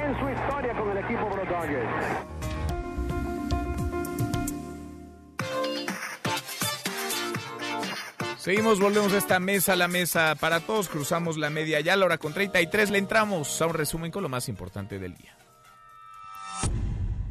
en 0.00 0.18
su 0.20 0.28
historia 0.30 0.74
con 0.74 0.90
el 0.90 0.98
equipo 0.98 1.28
Blue 1.28 2.41
Seguimos, 8.42 8.80
volvemos 8.80 9.12
a 9.12 9.18
esta 9.18 9.38
mesa, 9.38 9.76
la 9.76 9.86
mesa 9.86 10.34
para 10.34 10.58
todos, 10.58 10.88
cruzamos 10.88 11.38
la 11.38 11.48
media 11.48 11.78
ya, 11.78 11.94
la 11.94 12.06
hora 12.06 12.18
con 12.18 12.34
33 12.34 12.90
le 12.90 12.98
entramos 12.98 13.62
a 13.62 13.66
un 13.66 13.74
resumen 13.74 14.10
con 14.10 14.20
lo 14.20 14.28
más 14.28 14.48
importante 14.48 14.98
del 14.98 15.14
día. 15.14 15.36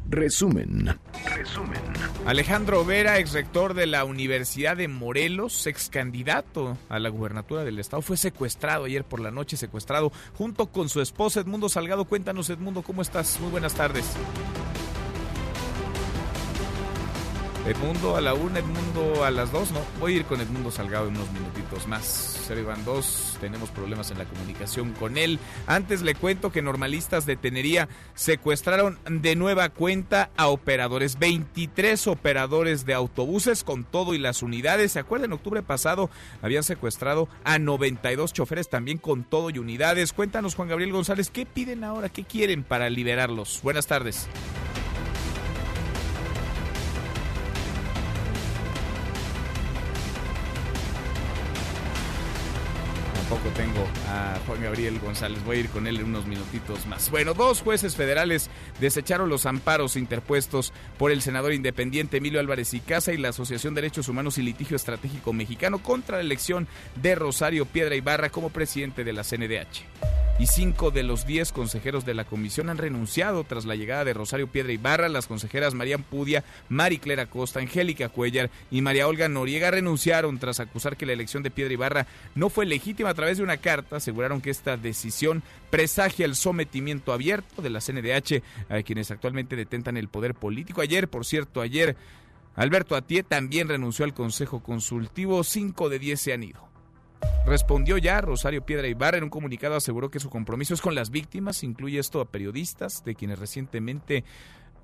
Resumen. 0.08 0.98
Resumen. 1.36 1.82
Alejandro 2.24 2.82
Vera, 2.86 3.18
ex 3.18 3.34
rector 3.34 3.74
de 3.74 3.86
la 3.86 4.06
Universidad 4.06 4.74
de 4.74 4.88
Morelos, 4.88 5.66
ex 5.66 5.90
candidato 5.90 6.78
a 6.88 6.98
la 6.98 7.10
gubernatura 7.10 7.62
del 7.62 7.78
estado, 7.78 8.00
fue 8.00 8.16
secuestrado 8.16 8.86
ayer 8.86 9.04
por 9.04 9.20
la 9.20 9.30
noche, 9.30 9.58
secuestrado 9.58 10.12
junto 10.32 10.68
con 10.68 10.88
su 10.88 11.02
esposa 11.02 11.40
Edmundo 11.40 11.68
Salgado. 11.68 12.06
Cuéntanos, 12.06 12.48
Edmundo, 12.48 12.80
¿cómo 12.80 13.02
estás? 13.02 13.38
Muy 13.38 13.50
buenas 13.50 13.74
tardes. 13.74 14.06
Edmundo 17.64 18.16
a 18.16 18.20
la 18.20 18.34
una, 18.34 18.58
Edmundo 18.58 19.24
a 19.24 19.30
las 19.30 19.52
dos, 19.52 19.70
no, 19.70 19.78
voy 20.00 20.14
a 20.14 20.16
ir 20.16 20.24
con 20.24 20.40
Edmundo 20.40 20.72
Salgado 20.72 21.06
en 21.06 21.14
unos 21.14 21.30
minutitos 21.30 21.86
más. 21.86 22.42
Cero 22.48 22.60
Iván 22.60 22.84
dos, 22.84 23.38
tenemos 23.40 23.70
problemas 23.70 24.10
en 24.10 24.18
la 24.18 24.24
comunicación 24.24 24.90
con 24.94 25.16
él. 25.16 25.38
Antes 25.68 26.02
le 26.02 26.16
cuento 26.16 26.50
que 26.50 26.60
normalistas 26.60 27.24
de 27.24 27.36
Tenería 27.36 27.88
secuestraron 28.14 28.98
de 29.08 29.36
nueva 29.36 29.68
cuenta 29.68 30.30
a 30.36 30.48
operadores, 30.48 31.20
23 31.20 32.08
operadores 32.08 32.84
de 32.84 32.94
autobuses 32.94 33.62
con 33.62 33.84
todo 33.84 34.12
y 34.14 34.18
las 34.18 34.42
unidades. 34.42 34.90
¿Se 34.90 34.98
acuerdan? 34.98 35.30
En 35.30 35.34
octubre 35.34 35.62
pasado 35.62 36.10
habían 36.42 36.64
secuestrado 36.64 37.28
a 37.44 37.60
92 37.60 38.32
choferes 38.32 38.68
también 38.70 38.98
con 38.98 39.22
todo 39.22 39.50
y 39.50 39.58
unidades. 39.58 40.12
Cuéntanos, 40.12 40.56
Juan 40.56 40.68
Gabriel 40.68 40.90
González, 40.90 41.30
¿qué 41.30 41.46
piden 41.46 41.84
ahora? 41.84 42.08
¿Qué 42.08 42.24
quieren 42.24 42.64
para 42.64 42.90
liberarlos? 42.90 43.60
Buenas 43.62 43.86
tardes. 43.86 44.28
Tengo 53.56 53.88
a 54.08 54.38
Juan 54.46 54.62
Gabriel 54.62 54.98
González. 54.98 55.42
Voy 55.44 55.56
a 55.56 55.60
ir 55.60 55.68
con 55.70 55.86
él 55.86 55.98
en 55.98 56.04
unos 56.04 56.26
minutitos 56.26 56.86
más. 56.86 57.10
Bueno, 57.10 57.32
dos 57.32 57.62
jueces 57.62 57.96
federales 57.96 58.50
desecharon 58.78 59.30
los 59.30 59.46
amparos 59.46 59.96
interpuestos 59.96 60.72
por 60.98 61.10
el 61.10 61.22
senador 61.22 61.54
independiente 61.54 62.18
Emilio 62.18 62.40
Álvarez 62.40 62.74
y 62.74 62.80
Casa 62.80 63.12
y 63.12 63.16
la 63.16 63.30
Asociación 63.30 63.74
de 63.74 63.80
Derechos 63.80 64.08
Humanos 64.08 64.36
y 64.36 64.42
Litigio 64.42 64.76
Estratégico 64.76 65.32
Mexicano 65.32 65.82
contra 65.82 66.18
la 66.18 66.22
elección 66.22 66.68
de 66.96 67.14
Rosario 67.14 67.64
Piedra 67.64 67.94
Ibarra 67.94 68.28
como 68.28 68.50
presidente 68.50 69.02
de 69.02 69.12
la 69.14 69.24
CNDH 69.24 69.82
y 70.38 70.46
cinco 70.46 70.90
de 70.90 71.02
los 71.02 71.26
diez 71.26 71.52
consejeros 71.52 72.04
de 72.04 72.14
la 72.14 72.24
comisión 72.24 72.70
han 72.70 72.78
renunciado 72.78 73.44
tras 73.44 73.64
la 73.64 73.76
llegada 73.76 74.04
de 74.04 74.14
Rosario 74.14 74.48
Piedra 74.48 74.72
Ibarra. 74.72 75.08
Las 75.08 75.26
consejeras 75.26 75.74
Marían 75.74 76.02
Pudia, 76.02 76.42
Mari 76.68 76.98
Clara 76.98 77.26
Costa, 77.26 77.60
Angélica 77.60 78.08
Cuellar 78.08 78.50
y 78.70 78.80
María 78.80 79.06
Olga 79.06 79.28
Noriega 79.28 79.70
renunciaron 79.70 80.38
tras 80.38 80.58
acusar 80.58 80.96
que 80.96 81.06
la 81.06 81.12
elección 81.12 81.42
de 81.42 81.50
Piedra 81.50 81.74
Ibarra 81.74 82.06
no 82.34 82.50
fue 82.50 82.66
legítima 82.66 83.14
través 83.22 83.38
de 83.38 83.44
una 83.44 83.58
carta. 83.58 83.96
Aseguraron 83.96 84.40
que 84.40 84.50
esta 84.50 84.76
decisión 84.76 85.44
presagia 85.70 86.24
el 86.24 86.34
sometimiento 86.34 87.12
abierto 87.12 87.62
de 87.62 87.70
la 87.70 87.80
CNDH 87.80 88.42
a 88.68 88.82
quienes 88.82 89.12
actualmente 89.12 89.54
detentan 89.54 89.96
el 89.96 90.08
poder 90.08 90.34
político. 90.34 90.80
Ayer, 90.80 91.08
por 91.08 91.24
cierto, 91.24 91.60
ayer 91.60 91.96
Alberto 92.56 92.96
Atié 92.96 93.22
también 93.22 93.68
renunció 93.68 94.04
al 94.04 94.12
Consejo 94.12 94.60
Consultivo. 94.60 95.44
Cinco 95.44 95.88
de 95.88 96.00
diez 96.00 96.20
se 96.20 96.32
han 96.32 96.42
ido. 96.42 96.68
Respondió 97.46 97.96
ya 97.96 98.20
Rosario 98.20 98.66
Piedra 98.66 98.88
Ibarra 98.88 99.18
en 99.18 99.24
un 99.24 99.30
comunicado 99.30 99.76
aseguró 99.76 100.10
que 100.10 100.18
su 100.18 100.28
compromiso 100.28 100.74
es 100.74 100.80
con 100.80 100.96
las 100.96 101.10
víctimas, 101.10 101.62
incluye 101.62 102.00
esto 102.00 102.20
a 102.20 102.24
periodistas 102.24 103.04
de 103.04 103.14
quienes 103.14 103.38
recientemente 103.38 104.24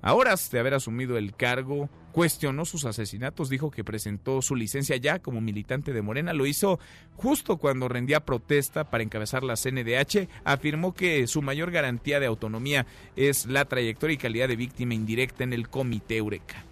a 0.01 0.13
horas 0.13 0.49
de 0.51 0.59
haber 0.59 0.73
asumido 0.73 1.17
el 1.17 1.35
cargo, 1.35 1.89
cuestionó 2.11 2.65
sus 2.65 2.85
asesinatos, 2.85 3.49
dijo 3.49 3.71
que 3.71 3.83
presentó 3.83 4.41
su 4.41 4.55
licencia 4.55 4.97
ya 4.97 5.19
como 5.19 5.41
militante 5.41 5.93
de 5.93 6.01
Morena, 6.01 6.33
lo 6.33 6.45
hizo 6.45 6.79
justo 7.15 7.57
cuando 7.57 7.87
rendía 7.87 8.25
protesta 8.25 8.89
para 8.89 9.03
encabezar 9.03 9.43
la 9.43 9.55
CNDH, 9.55 10.27
afirmó 10.43 10.93
que 10.93 11.27
su 11.27 11.41
mayor 11.41 11.71
garantía 11.71 12.19
de 12.19 12.25
autonomía 12.25 12.85
es 13.15 13.45
la 13.45 13.65
trayectoria 13.65 14.15
y 14.15 14.17
calidad 14.17 14.47
de 14.47 14.55
víctima 14.55 14.93
indirecta 14.93 15.43
en 15.43 15.53
el 15.53 15.69
Comité 15.69 16.17
Eureka 16.17 16.68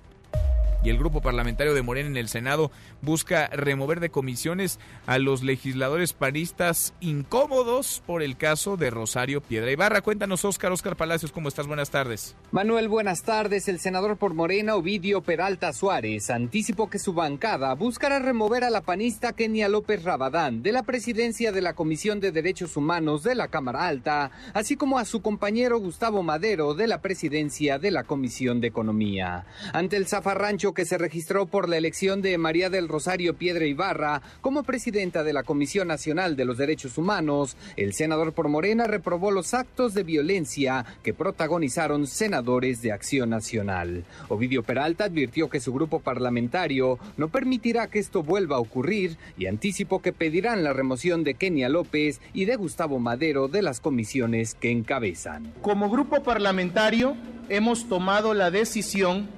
y 0.84 0.90
el 0.90 0.98
grupo 0.98 1.22
parlamentario 1.22 1.74
de 1.74 1.82
Morena 1.82 2.10
en 2.10 2.18
el 2.18 2.30
Senado 2.30 2.72
busca 3.02 3.48
remover 3.48 4.00
de 4.00 4.10
comisiones 4.10 4.80
a 5.06 5.20
los 5.20 5.44
legisladores 5.44 6.14
panistas 6.14 6.94
incómodos 7.00 8.04
por 8.06 8.22
el 8.22 8.38
caso 8.38 8.78
de 8.78 8.90
Rosario 8.90 9.42
Piedra 9.42 9.72
Ibarra. 9.72 10.02
Cuéntanos, 10.02 10.46
Óscar, 10.46 10.72
Óscar 10.72 10.96
Palacios, 10.96 11.32
¿cómo 11.32 11.48
estás? 11.50 11.68
Buenas 11.68 11.90
tardes. 11.90 12.36
Manuel, 12.52 12.88
buenas 12.88 13.24
tardes. 13.24 13.68
El 13.68 13.80
senador 13.80 14.18
por 14.18 14.34
Morena, 14.34 14.76
Ovidio 14.76 15.22
Peralta 15.22 15.74
Suárez, 15.74 16.30
anticipó 16.30 16.90
que 16.90 17.00
su 17.00 17.14
bancada 17.14 17.74
buscará 17.74 18.20
remover 18.20 18.64
a 18.64 18.70
la 18.70 18.82
panista 18.82 19.34
Kenia 19.34 19.70
López 19.70 20.04
Rabadán 20.04 20.64
de 20.64 20.72
la 20.72 20.84
presidencia 20.84 21.52
de 21.52 21.62
la 21.62 21.74
Comisión 21.74 22.20
de 22.20 22.32
Derechos 22.32 22.78
Humanos 22.78 23.24
de 23.24 23.36
la 23.36 23.48
Cámara 23.48 23.88
Alta, 23.88 24.32
así 24.54 24.76
como 24.76 25.00
a 25.00 25.06
su 25.06 25.22
compañero 25.22 25.80
Gustavo 25.80 26.24
Madero 26.24 26.74
de 26.74 26.88
la 26.88 27.02
presidencia 27.02 27.80
de 27.80 27.92
la 27.92 28.04
Comisión 28.04 28.62
de 28.62 28.68
Economía. 28.68 29.46
Ante 29.74 29.98
el 29.98 30.08
zafarrancho 30.08 30.67
que 30.74 30.86
se 30.86 30.98
registró 30.98 31.46
por 31.46 31.70
la 31.70 31.78
elección 31.78 32.22
de 32.22 32.38
María 32.38 32.70
del 32.70 32.88
Rosario 32.88 33.36
Piedra 33.36 33.66
Ibarra 33.66 34.22
como 34.42 34.64
presidenta 34.64 35.24
de 35.24 35.34
la 35.34 35.44
Comisión 35.44 35.88
Nacional 35.88 36.36
de 36.36 36.46
los 36.46 36.58
Derechos 36.58 36.98
Humanos, 36.98 37.58
el 37.76 37.94
senador 37.94 38.34
por 38.34 38.50
Morena 38.50 38.86
reprobó 38.86 39.32
los 39.32 39.54
actos 39.54 39.94
de 39.94 40.04
violencia 40.04 40.86
que 41.04 41.14
protagonizaron 41.14 42.08
senadores 42.08 42.82
de 42.82 42.92
Acción 42.92 43.30
Nacional. 43.30 44.06
Ovidio 44.30 44.64
Peralta 44.64 45.06
advirtió 45.06 45.50
que 45.50 45.60
su 45.60 45.74
grupo 45.74 46.00
parlamentario 46.00 47.00
no 47.18 47.30
permitirá 47.30 47.88
que 47.88 48.00
esto 48.00 48.24
vuelva 48.24 48.58
a 48.58 48.60
ocurrir 48.60 49.18
y 49.38 49.48
anticipó 49.48 50.02
que 50.02 50.14
pedirán 50.14 50.64
la 50.64 50.74
remoción 50.74 51.24
de 51.24 51.36
Kenia 51.36 51.70
López 51.70 52.22
y 52.34 52.46
de 52.46 52.56
Gustavo 52.56 53.00
Madero 53.00 53.48
de 53.48 53.62
las 53.62 53.80
comisiones 53.80 54.56
que 54.56 54.72
encabezan. 54.72 55.54
Como 55.62 55.90
grupo 55.90 56.24
parlamentario 56.24 57.16
hemos 57.50 57.88
tomado 57.88 58.34
la 58.34 58.52
decisión 58.52 59.30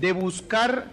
de 0.00 0.12
buscar 0.12 0.86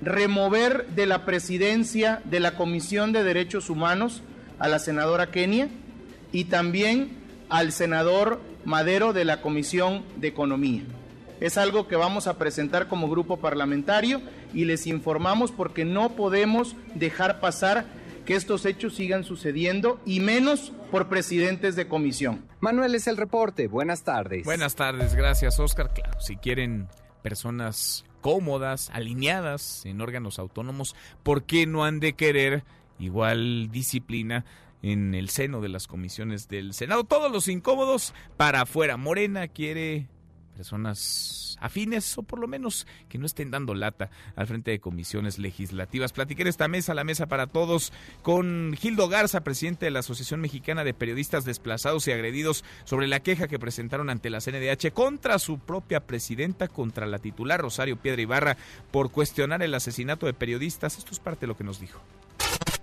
remover 0.00 0.86
de 0.88 1.06
la 1.06 1.24
presidencia 1.24 2.20
de 2.24 2.40
la 2.40 2.56
Comisión 2.56 3.12
de 3.12 3.22
Derechos 3.22 3.70
Humanos 3.70 4.22
a 4.58 4.68
la 4.68 4.78
senadora 4.78 5.30
Kenia 5.30 5.68
y 6.32 6.44
también 6.44 7.10
al 7.48 7.72
senador 7.72 8.40
Madero 8.64 9.12
de 9.12 9.24
la 9.24 9.40
Comisión 9.40 10.02
de 10.16 10.28
Economía. 10.28 10.82
Es 11.40 11.58
algo 11.58 11.88
que 11.88 11.96
vamos 11.96 12.26
a 12.26 12.38
presentar 12.38 12.86
como 12.86 13.08
grupo 13.08 13.38
parlamentario 13.38 14.20
y 14.54 14.64
les 14.64 14.86
informamos 14.86 15.50
porque 15.50 15.84
no 15.84 16.10
podemos 16.10 16.76
dejar 16.94 17.40
pasar 17.40 17.84
que 18.24 18.36
estos 18.36 18.64
hechos 18.64 18.94
sigan 18.94 19.24
sucediendo 19.24 20.00
y 20.06 20.20
menos 20.20 20.72
por 20.90 21.08
presidentes 21.08 21.74
de 21.74 21.88
comisión. 21.88 22.44
Manuel 22.60 22.94
es 22.94 23.08
el 23.08 23.16
reporte. 23.16 23.66
Buenas 23.66 24.04
tardes. 24.04 24.44
Buenas 24.44 24.76
tardes, 24.76 25.14
gracias 25.14 25.58
Oscar. 25.58 25.92
Claro, 25.92 26.20
si 26.20 26.36
quieren 26.36 26.88
personas 27.22 28.04
cómodas, 28.22 28.88
alineadas 28.94 29.84
en 29.84 30.00
órganos 30.00 30.38
autónomos, 30.38 30.96
¿por 31.22 31.44
qué 31.44 31.66
no 31.66 31.84
han 31.84 32.00
de 32.00 32.14
querer 32.14 32.64
igual 32.98 33.70
disciplina 33.70 34.46
en 34.80 35.14
el 35.14 35.28
seno 35.28 35.60
de 35.60 35.68
las 35.68 35.86
comisiones 35.86 36.48
del 36.48 36.72
Senado? 36.72 37.04
Todos 37.04 37.30
los 37.30 37.48
incómodos 37.48 38.14
para 38.38 38.62
afuera. 38.62 38.96
Morena 38.96 39.48
quiere 39.48 40.06
personas 40.52 41.56
afines 41.60 42.18
o 42.18 42.22
por 42.22 42.38
lo 42.38 42.48
menos 42.48 42.86
que 43.08 43.18
no 43.18 43.26
estén 43.26 43.50
dando 43.50 43.74
lata 43.74 44.10
al 44.36 44.46
frente 44.46 44.70
de 44.70 44.80
comisiones 44.80 45.38
legislativas. 45.38 46.12
Platiqué 46.12 46.42
esta 46.48 46.68
mesa, 46.68 46.94
la 46.94 47.04
mesa 47.04 47.26
para 47.26 47.46
todos, 47.46 47.92
con 48.22 48.74
Gildo 48.76 49.08
Garza, 49.08 49.42
presidente 49.42 49.86
de 49.86 49.90
la 49.90 50.00
Asociación 50.00 50.40
Mexicana 50.40 50.84
de 50.84 50.94
Periodistas 50.94 51.44
Desplazados 51.44 52.06
y 52.08 52.12
Agredidos, 52.12 52.64
sobre 52.84 53.06
la 53.06 53.20
queja 53.20 53.48
que 53.48 53.58
presentaron 53.58 54.10
ante 54.10 54.30
la 54.30 54.40
CNDH 54.40 54.92
contra 54.92 55.38
su 55.38 55.58
propia 55.58 56.00
presidenta, 56.00 56.68
contra 56.68 57.06
la 57.06 57.18
titular 57.18 57.60
Rosario 57.60 57.96
Piedra 57.96 58.22
Ibarra, 58.22 58.56
por 58.90 59.10
cuestionar 59.10 59.62
el 59.62 59.74
asesinato 59.74 60.26
de 60.26 60.34
periodistas. 60.34 60.98
Esto 60.98 61.12
es 61.12 61.20
parte 61.20 61.42
de 61.42 61.46
lo 61.48 61.56
que 61.56 61.64
nos 61.64 61.80
dijo 61.80 62.00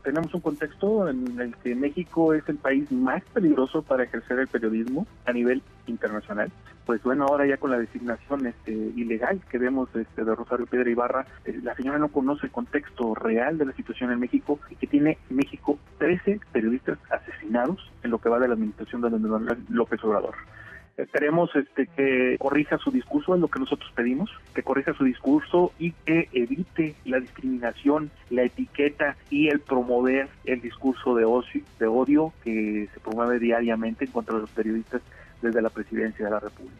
tenemos 0.04 0.34
un 0.34 0.41
contexto 0.41 1.10
en 1.10 1.40
el 1.40 1.56
que 1.58 1.76
México 1.76 2.34
es 2.34 2.48
el 2.50 2.56
país 2.56 2.91
más 2.91 3.22
peligroso 3.34 3.84
para 3.84 4.04
ejercer 4.04 4.40
el 4.40 4.48
periodismo 4.48 5.06
a 5.26 5.34
nivel 5.34 5.62
internacional. 5.88 6.52
Pues 6.90 7.03
bueno, 7.03 7.26
ahora 7.26 7.45
ya 7.45 7.57
con 7.57 7.70
la 7.70 7.78
designación 7.78 8.48
este, 8.48 8.72
ilegal 8.72 9.40
que 9.52 9.60
vemos 9.60 9.95
este, 9.95 10.24
de 10.24 10.34
Rosario 10.34 10.66
Piedra 10.66 10.90
Ibarra, 10.90 11.28
eh, 11.45 11.60
la 11.61 11.76
señora 11.76 11.99
no 11.99 12.07
conoce 12.07 12.48
el 12.48 12.52
contexto 12.52 13.14
real 13.14 13.60
de 13.60 13.66
la 13.66 13.74
situación 13.74 14.11
en 14.11 14.20
México 14.20 14.60
y 14.72 14.76
que 14.76 14.88
tiene 14.88 15.20
México 15.30 15.78
13 15.99 16.40
periodistas 16.52 16.98
asesinados 17.11 17.91
en 18.02 18.10
lo 18.10 18.18
que 18.18 18.30
va 18.30 18.40
de 18.40 18.48
la 18.48 18.56
administración 18.56 19.02
de 19.02 19.11
López 19.70 20.03
Obrador. 20.03 20.34
Esperemos 20.98 21.56
este, 21.56 21.86
que 21.86 22.38
corrija 22.40 22.80
su 22.80 22.90
discurso, 22.90 23.36
es 23.36 23.40
lo 23.40 23.49
que 23.49 23.60
nosotros 23.60 23.91
pedimos, 23.95 24.32
que 24.56 24.64
corrija 24.64 24.95
su 24.95 25.03
discurso 25.03 25.72
y 25.78 25.91
que 25.91 26.28
evite 26.34 26.95
la 27.06 27.20
discriminación, 27.20 28.10
la 28.32 28.41
etiqueta 28.45 29.16
y 29.30 29.49
el 29.49 29.60
promover 29.60 30.28
el 30.44 30.60
discurso 30.60 31.14
de 31.14 31.24
odio 31.24 32.34
que 32.44 32.90
se 32.91 32.99
promueve 32.99 33.38
diariamente 33.38 34.06
en 34.06 34.11
contra 34.11 34.34
de 34.34 34.41
los 34.41 34.49
periodistas 34.49 35.03
desde 35.41 35.61
la 35.61 35.70
presidencia 35.70 36.26
de 36.26 36.32
la 36.32 36.40
República. 36.40 36.76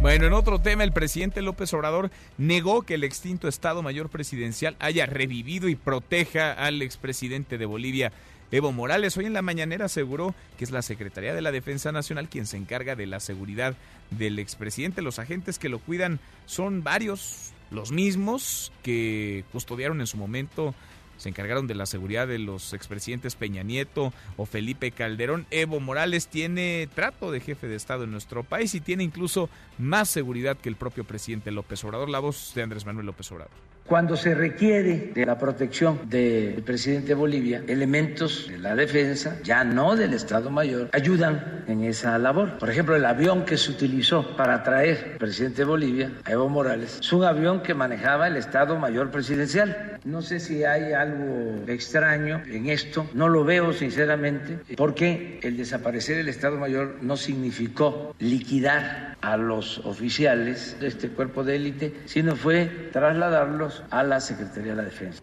Bueno, 0.00 0.26
en 0.26 0.32
otro 0.32 0.60
tema, 0.60 0.84
el 0.84 0.92
presidente 0.92 1.40
López 1.40 1.72
Obrador 1.72 2.10
negó 2.36 2.82
que 2.82 2.94
el 2.94 3.04
extinto 3.04 3.48
Estado 3.48 3.82
Mayor 3.82 4.10
Presidencial 4.10 4.76
haya 4.78 5.06
revivido 5.06 5.68
y 5.68 5.76
proteja 5.76 6.52
al 6.52 6.82
expresidente 6.82 7.56
de 7.56 7.66
Bolivia, 7.66 8.12
Evo 8.54 8.70
Morales 8.70 9.16
hoy 9.16 9.26
en 9.26 9.32
la 9.32 9.42
mañanera 9.42 9.86
aseguró 9.86 10.32
que 10.56 10.64
es 10.64 10.70
la 10.70 10.82
Secretaría 10.82 11.34
de 11.34 11.42
la 11.42 11.50
Defensa 11.50 11.90
Nacional 11.90 12.28
quien 12.28 12.46
se 12.46 12.56
encarga 12.56 12.94
de 12.94 13.06
la 13.06 13.18
seguridad 13.18 13.74
del 14.10 14.38
expresidente. 14.38 15.02
Los 15.02 15.18
agentes 15.18 15.58
que 15.58 15.68
lo 15.68 15.80
cuidan 15.80 16.20
son 16.46 16.84
varios, 16.84 17.52
los 17.72 17.90
mismos 17.90 18.72
que 18.84 19.44
custodiaron 19.50 20.00
en 20.00 20.06
su 20.06 20.16
momento 20.18 20.72
se 21.16 21.28
encargaron 21.28 21.66
de 21.66 21.74
la 21.74 21.86
seguridad 21.86 22.26
de 22.26 22.38
los 22.38 22.72
expresidentes 22.72 23.36
Peña 23.36 23.62
Nieto 23.62 24.12
o 24.36 24.46
Felipe 24.46 24.90
Calderón. 24.90 25.46
Evo 25.50 25.80
Morales 25.80 26.28
tiene 26.28 26.88
trato 26.94 27.30
de 27.30 27.40
jefe 27.40 27.68
de 27.68 27.76
Estado 27.76 28.04
en 28.04 28.12
nuestro 28.12 28.44
país 28.44 28.74
y 28.74 28.80
tiene 28.80 29.04
incluso 29.04 29.48
más 29.78 30.08
seguridad 30.08 30.56
que 30.56 30.68
el 30.68 30.76
propio 30.76 31.04
presidente 31.04 31.50
López 31.50 31.84
Obrador. 31.84 32.08
La 32.08 32.20
voz 32.20 32.52
de 32.54 32.62
Andrés 32.62 32.86
Manuel 32.86 33.06
López 33.06 33.30
Obrador. 33.32 33.73
Cuando 33.86 34.16
se 34.16 34.34
requiere 34.34 35.12
de 35.14 35.26
la 35.26 35.38
protección 35.38 36.08
del 36.08 36.62
presidente 36.62 37.08
de 37.08 37.14
Bolivia, 37.14 37.62
elementos 37.68 38.48
de 38.48 38.58
la 38.58 38.74
defensa, 38.74 39.36
ya 39.44 39.62
no 39.62 39.94
del 39.94 40.14
Estado 40.14 40.48
Mayor, 40.48 40.88
ayudan 40.92 41.64
en 41.68 41.84
esa 41.84 42.18
labor. 42.18 42.56
Por 42.58 42.70
ejemplo, 42.70 42.96
el 42.96 43.04
avión 43.04 43.44
que 43.44 43.58
se 43.58 43.70
utilizó 43.70 44.36
para 44.38 44.62
traer 44.62 45.10
al 45.12 45.18
presidente 45.18 45.58
de 45.58 45.64
Bolivia, 45.64 46.12
a 46.24 46.32
Evo 46.32 46.48
Morales, 46.48 46.98
es 46.98 47.12
un 47.12 47.24
avión 47.24 47.62
que 47.62 47.74
manejaba 47.74 48.26
el 48.26 48.38
Estado 48.38 48.78
Mayor 48.78 49.10
Presidencial. 49.10 49.98
No 50.04 50.22
sé 50.22 50.40
si 50.40 50.64
hay 50.64 50.94
algo 50.94 51.64
extraño 51.66 52.42
en 52.46 52.70
esto, 52.70 53.06
no 53.12 53.28
lo 53.28 53.44
veo 53.44 53.74
sinceramente, 53.74 54.58
porque 54.76 55.40
el 55.42 55.58
desaparecer 55.58 56.16
el 56.16 56.30
Estado 56.30 56.56
Mayor 56.56 56.96
no 57.02 57.18
significó 57.18 58.14
liquidar 58.18 59.13
a 59.24 59.36
los 59.36 59.78
oficiales 59.78 60.78
de 60.80 60.88
este 60.88 61.08
cuerpo 61.08 61.44
de 61.44 61.56
élite, 61.56 61.94
sino 62.04 62.36
fue 62.36 62.66
trasladarlos 62.92 63.82
a 63.90 64.02
la 64.02 64.20
Secretaría 64.20 64.72
de 64.72 64.76
la 64.76 64.82
Defensa. 64.82 65.22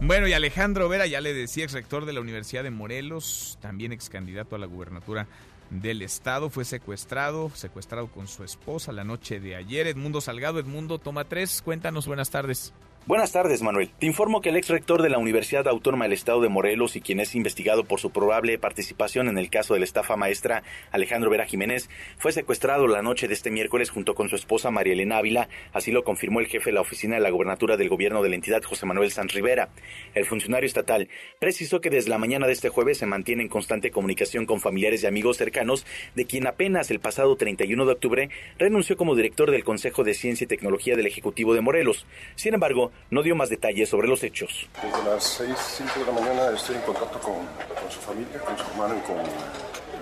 Bueno, 0.00 0.28
y 0.28 0.32
Alejandro 0.32 0.88
Vera, 0.88 1.06
ya 1.06 1.20
le 1.20 1.34
decía, 1.34 1.64
ex 1.64 1.72
rector 1.72 2.06
de 2.06 2.12
la 2.12 2.20
Universidad 2.20 2.62
de 2.62 2.70
Morelos, 2.70 3.58
también 3.60 3.92
ex 3.92 4.08
candidato 4.08 4.56
a 4.56 4.58
la 4.58 4.66
gubernatura 4.66 5.26
del 5.70 6.02
estado, 6.02 6.50
fue 6.50 6.64
secuestrado, 6.64 7.50
secuestrado 7.54 8.08
con 8.08 8.26
su 8.26 8.42
esposa 8.44 8.92
la 8.92 9.04
noche 9.04 9.40
de 9.40 9.56
ayer. 9.56 9.86
Edmundo 9.86 10.20
Salgado, 10.20 10.58
Edmundo, 10.58 10.98
toma 10.98 11.24
tres, 11.24 11.62
cuéntanos, 11.62 12.06
buenas 12.06 12.30
tardes. 12.30 12.72
Buenas 13.06 13.32
tardes, 13.32 13.62
Manuel. 13.62 13.90
Te 13.98 14.04
informo 14.04 14.42
que 14.42 14.50
el 14.50 14.56
ex 14.56 14.68
rector 14.68 15.00
de 15.00 15.08
la 15.08 15.16
Universidad 15.16 15.66
Autónoma 15.66 16.04
del 16.04 16.12
Estado 16.12 16.42
de 16.42 16.50
Morelos 16.50 16.96
y 16.96 17.00
quien 17.00 17.18
es 17.18 17.34
investigado 17.34 17.82
por 17.84 17.98
su 17.98 18.10
probable 18.10 18.58
participación 18.58 19.26
en 19.26 19.38
el 19.38 19.48
caso 19.48 19.72
de 19.72 19.80
la 19.80 19.84
estafa 19.84 20.16
maestra 20.16 20.62
Alejandro 20.92 21.30
Vera 21.30 21.46
Jiménez 21.46 21.88
fue 22.18 22.30
secuestrado 22.30 22.86
la 22.86 23.00
noche 23.00 23.26
de 23.26 23.32
este 23.32 23.50
miércoles 23.50 23.88
junto 23.88 24.14
con 24.14 24.28
su 24.28 24.36
esposa 24.36 24.70
María 24.70 24.92
Elena 24.92 25.16
Ávila, 25.16 25.48
así 25.72 25.90
lo 25.90 26.04
confirmó 26.04 26.40
el 26.40 26.46
jefe 26.46 26.70
de 26.70 26.74
la 26.74 26.82
oficina 26.82 27.14
de 27.14 27.22
la 27.22 27.30
gobernatura 27.30 27.78
del 27.78 27.88
gobierno 27.88 28.22
de 28.22 28.28
la 28.28 28.34
entidad, 28.34 28.62
José 28.62 28.84
Manuel 28.84 29.10
Sanz 29.10 29.32
Rivera. 29.32 29.70
El 30.14 30.26
funcionario 30.26 30.66
estatal 30.66 31.08
precisó 31.38 31.80
que 31.80 31.90
desde 31.90 32.10
la 32.10 32.18
mañana 32.18 32.46
de 32.46 32.52
este 32.52 32.68
jueves 32.68 32.98
se 32.98 33.06
mantiene 33.06 33.42
en 33.42 33.48
constante 33.48 33.90
comunicación 33.90 34.44
con 34.44 34.60
familiares 34.60 35.02
y 35.02 35.06
amigos 35.06 35.38
cercanos 35.38 35.86
de 36.14 36.26
quien 36.26 36.46
apenas 36.46 36.90
el 36.90 37.00
pasado 37.00 37.34
31 37.34 37.86
de 37.86 37.92
octubre 37.92 38.28
renunció 38.58 38.98
como 38.98 39.16
director 39.16 39.50
del 39.50 39.64
Consejo 39.64 40.04
de 40.04 40.12
Ciencia 40.12 40.44
y 40.44 40.48
Tecnología 40.48 40.96
del 40.96 41.06
Ejecutivo 41.06 41.54
de 41.54 41.62
Morelos. 41.62 42.06
Sin 42.36 42.52
embargo, 42.52 42.89
no 43.10 43.22
dio 43.22 43.34
más 43.36 43.48
detalles 43.48 43.88
sobre 43.88 44.08
los 44.08 44.22
hechos. 44.22 44.68
Desde 44.82 45.10
las 45.10 45.24
6, 45.24 45.50
5 45.78 46.00
de 46.00 46.06
la 46.06 46.12
mañana 46.12 46.56
estoy 46.56 46.76
en 46.76 46.82
contacto 46.82 47.18
con, 47.20 47.34
con 47.34 47.90
su 47.90 48.00
familia, 48.00 48.38
con 48.40 48.56
su 48.56 48.64
hermano 48.70 48.96
y 48.96 49.06
con 49.06 49.16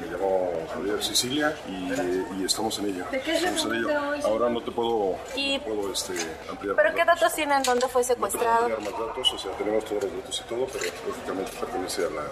me 0.00 0.06
llamo 0.12 0.50
Javier 0.72 1.02
Sicilia 1.02 1.56
y, 1.68 2.40
y 2.40 2.44
estamos 2.44 2.78
en 2.78 2.86
ella. 2.86 3.06
¿De 3.10 3.20
qué 3.20 3.32
es 3.32 3.38
estamos 3.38 3.64
en 3.66 3.74
ello. 3.74 4.08
hoy? 4.10 4.20
Ahora 4.24 4.48
no 4.50 4.60
te 4.62 4.70
puedo, 4.70 5.16
Y- 5.36 5.58
no 5.58 5.64
puedo 5.64 5.92
este, 5.92 6.12
ampliar. 6.50 6.76
¿Pero 6.76 6.94
qué 6.94 7.04
datos 7.04 7.34
tienen? 7.34 7.62
¿Dónde 7.62 7.86
fue 7.88 8.02
No 8.02 8.08
te 8.08 8.14
puedo 8.16 8.30
secuestrado? 8.30 8.66
ampliar 8.66 8.80
más 8.92 9.00
datos, 9.08 9.32
o 9.32 9.38
sea, 9.38 9.50
tenemos 9.52 9.84
todos 9.84 10.04
los 10.04 10.12
datos 10.16 10.42
y 10.44 10.48
todo, 10.48 10.66
pero 10.72 10.84
lógicamente 11.06 11.50
pertenece 11.60 12.02
a 12.04 12.10
la 12.10 12.24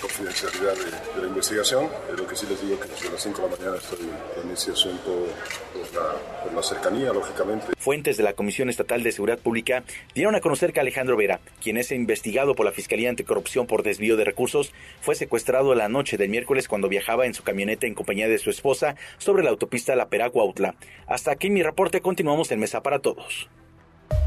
confidencialidad 0.00 0.74
de, 0.74 1.14
de 1.14 1.22
la 1.22 1.28
investigación. 1.28 1.84
Eh, 1.84 2.14
lo 2.16 2.26
que 2.26 2.36
sí 2.36 2.46
les 2.46 2.60
digo 2.60 2.74
es 2.74 2.80
que 2.80 2.88
desde 2.88 3.10
las 3.10 3.22
5 3.22 3.42
de 3.42 3.48
la 3.50 3.56
mañana 3.56 3.76
estoy 3.76 4.10
en 4.42 4.50
ese 4.50 4.70
asunto 4.72 5.26
por 5.72 5.94
la, 6.02 6.12
por 6.42 6.52
la 6.52 6.62
cercanía, 6.62 7.12
lógicamente. 7.12 7.66
Fuentes 7.78 8.16
de 8.16 8.22
la 8.24 8.32
Comisión 8.34 8.68
Estatal 8.68 9.02
de 9.02 9.12
Seguridad 9.12 9.38
Pública 9.38 9.84
dieron 10.14 10.34
a 10.34 10.40
conocer 10.40 10.72
que 10.72 10.80
Alejandro 10.80 11.16
Vera, 11.16 11.40
quien 11.62 11.76
es 11.76 11.90
investigado 11.92 12.54
por 12.54 12.66
la 12.66 12.72
Fiscalía 12.72 13.08
Anticorrupción 13.10 13.66
por 13.66 13.82
desvío 13.82 14.16
de 14.16 14.24
recursos, 14.24 14.72
fue 15.00 15.14
secuestrado 15.14 15.74
la 15.74 15.88
noche 15.88 16.16
del 16.16 16.28
miércoles 16.28 16.68
cuando 16.68 16.88
viajaba 16.88 17.05
en 17.24 17.34
su 17.34 17.42
camioneta 17.42 17.86
en 17.86 17.94
compañía 17.94 18.28
de 18.28 18.38
su 18.38 18.50
esposa 18.50 18.96
sobre 19.18 19.42
la 19.44 19.50
autopista 19.50 19.94
La 19.96 20.08
Peragua-Autla. 20.08 20.74
Hasta 21.06 21.32
aquí 21.32 21.50
mi 21.50 21.62
reporte, 21.62 22.00
continuamos 22.00 22.50
en 22.52 22.60
Mesa 22.60 22.82
para 22.82 22.98
Todos. 22.98 23.48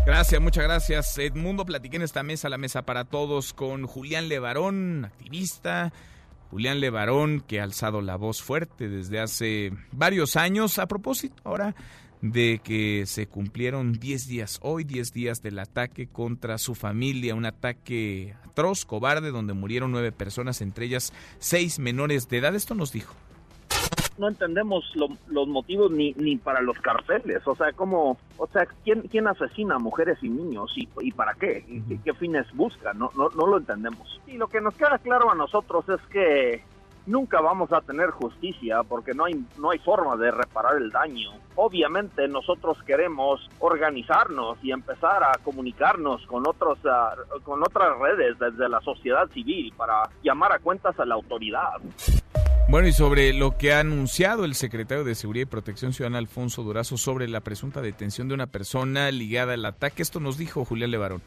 Gracias, 0.05 0.41
muchas 0.41 0.63
gracias. 0.63 1.17
Edmundo, 1.17 1.65
platiqué 1.65 1.97
en 1.97 2.03
esta 2.03 2.23
mesa, 2.23 2.49
la 2.49 2.57
mesa 2.57 2.83
para 2.83 3.05
todos, 3.05 3.53
con 3.53 3.85
Julián 3.85 4.27
Levarón, 4.27 5.05
activista. 5.05 5.93
Julián 6.49 6.79
Levarón, 6.79 7.41
que 7.41 7.59
ha 7.59 7.63
alzado 7.63 8.01
la 8.01 8.15
voz 8.15 8.41
fuerte 8.41 8.89
desde 8.89 9.19
hace 9.19 9.71
varios 9.91 10.35
años. 10.35 10.79
A 10.79 10.87
propósito, 10.87 11.35
ahora 11.43 11.75
de 12.21 12.59
que 12.63 13.05
se 13.05 13.27
cumplieron 13.27 13.93
10 13.93 14.27
días, 14.27 14.59
hoy 14.61 14.83
10 14.83 15.13
días 15.13 15.41
del 15.41 15.57
ataque 15.59 16.07
contra 16.07 16.57
su 16.57 16.75
familia, 16.75 17.35
un 17.35 17.45
ataque 17.45 18.35
atroz, 18.45 18.85
cobarde, 18.85 19.31
donde 19.31 19.53
murieron 19.53 19.91
nueve 19.91 20.11
personas, 20.11 20.61
entre 20.61 20.85
ellas 20.85 21.13
seis 21.39 21.79
menores 21.79 22.27
de 22.27 22.37
edad. 22.39 22.55
Esto 22.55 22.75
nos 22.75 22.91
dijo. 22.91 23.13
no 24.17 24.27
entendemos 24.27 24.83
lo- 24.95 25.15
los 25.29 25.47
motivos 25.47 25.91
ni, 25.91 26.11
ni 26.17 26.35
para 26.35 26.59
los 26.59 26.77
carteles. 26.79 27.41
O 27.47 27.55
sea, 27.55 27.71
como, 27.71 28.17
o 28.37 28.47
sea, 28.47 28.67
¿quién, 28.83 29.03
quién 29.03 29.27
asesina 29.27 29.75
a 29.75 29.79
mujeres 29.79 30.17
y 30.21 30.27
niños 30.27 30.73
y, 30.75 30.89
y 30.99 31.11
para 31.13 31.35
qué? 31.35 31.63
¿Y 31.69 31.79
qué, 31.83 31.99
qué 32.03 32.13
fines 32.15 32.45
busca? 32.53 32.93
No, 32.93 33.11
no, 33.15 33.29
no 33.29 33.47
lo 33.47 33.57
entendemos. 33.59 34.19
Y 34.27 34.33
lo 34.33 34.49
que 34.49 34.59
nos 34.59 34.73
queda 34.75 34.97
claro 34.97 35.31
a 35.31 35.35
nosotros 35.35 35.85
es 35.87 36.01
que 36.11 36.61
nunca 37.05 37.41
vamos 37.41 37.71
a 37.71 37.81
tener 37.81 38.09
justicia 38.11 38.83
porque 38.83 39.13
no 39.13 39.25
hay, 39.25 39.45
no 39.57 39.71
hay 39.71 39.79
forma 39.79 40.15
de 40.17 40.31
reparar 40.31 40.77
el 40.77 40.91
daño. 40.91 41.31
Obviamente 41.55 42.27
nosotros 42.27 42.77
queremos 42.85 43.49
organizarnos 43.59 44.57
y 44.63 44.71
empezar 44.71 45.23
a 45.23 45.37
comunicarnos 45.43 46.25
con 46.27 46.47
otros 46.47 46.79
ah, 46.85 47.15
con 47.43 47.61
otras 47.61 47.97
redes 47.99 48.37
desde 48.39 48.69
la 48.69 48.79
sociedad 48.81 49.27
civil 49.29 49.73
para 49.75 50.09
llamar 50.23 50.53
a 50.53 50.59
cuentas 50.59 50.99
a 50.99 51.05
la 51.05 51.15
autoridad. 51.15 51.79
Bueno, 52.69 52.87
y 52.87 52.93
sobre 52.93 53.33
lo 53.33 53.57
que 53.57 53.73
ha 53.73 53.79
anunciado 53.79 54.45
el 54.45 54.53
secretario 54.53 55.03
de 55.03 55.15
Seguridad 55.15 55.47
y 55.47 55.49
Protección 55.49 55.91
Ciudadana, 55.91 56.19
Alfonso 56.19 56.61
Durazo, 56.61 56.97
sobre 56.97 57.27
la 57.27 57.39
presunta 57.41 57.81
detención 57.81 58.27
de 58.27 58.35
una 58.35 58.45
persona 58.45 59.09
ligada 59.09 59.55
al 59.55 59.65
ataque, 59.65 60.03
esto 60.03 60.19
nos 60.19 60.37
dijo 60.37 60.63
Julián 60.65 60.91
Levarón. 60.91 61.23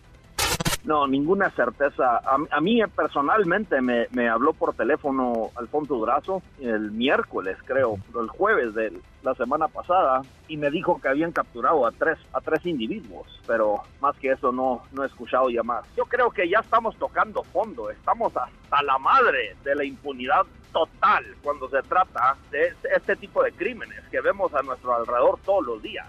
No, 0.85 1.07
ninguna 1.07 1.51
certeza. 1.51 2.19
A, 2.19 2.61
mí 2.61 2.81
personalmente 2.95 3.81
me, 3.81 4.09
me 4.11 4.29
habló 4.29 4.53
por 4.53 4.75
teléfono 4.75 5.51
Alfonso 5.55 5.95
Durazo 5.95 6.43
el 6.61 6.91
miércoles, 6.91 7.57
creo, 7.65 7.99
el 8.21 8.29
jueves 8.29 8.75
de 8.75 8.93
la 9.23 9.35
semana 9.35 9.69
pasada, 9.69 10.23
y 10.49 10.57
me 10.57 10.71
dijo 10.71 11.01
que 11.01 11.09
habían 11.09 11.31
capturado 11.31 11.87
a 11.87 11.93
tres, 11.93 12.19
a 12.33 12.41
tres 12.41 12.67
individuos, 12.67 13.29
pero 13.47 13.83
más 14.01 14.17
que 14.17 14.33
eso 14.33 14.51
no, 14.51 14.83
no 14.93 15.05
he 15.05 15.07
escuchado 15.07 15.49
llamar. 15.49 15.85
Yo 15.97 16.05
creo 16.07 16.31
que 16.31 16.49
ya 16.49 16.59
estamos 16.59 16.97
tocando 16.97 17.45
fondo, 17.45 17.89
estamos 17.91 18.37
hasta 18.37 18.83
la 18.83 18.99
madre 18.99 19.57
de 19.63 19.77
la 19.77 19.85
impunidad 19.85 20.45
total 20.73 21.25
cuando 21.43 21.69
se 21.69 21.83
trata 21.83 22.37
de 22.51 22.73
este 22.97 23.15
tipo 23.17 23.43
de 23.45 23.53
crímenes 23.53 24.01
que 24.11 24.21
vemos 24.21 24.53
a 24.55 24.63
nuestro 24.63 24.95
alrededor 24.95 25.39
todos 25.45 25.65
los 25.65 25.83
días. 25.83 26.09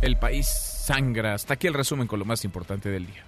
El 0.00 0.16
país 0.16 0.48
sangra. 0.48 1.34
Hasta 1.34 1.54
aquí 1.54 1.68
el 1.68 1.74
resumen 1.74 2.08
con 2.08 2.18
lo 2.18 2.24
más 2.24 2.44
importante 2.44 2.88
del 2.88 3.06
día. 3.06 3.24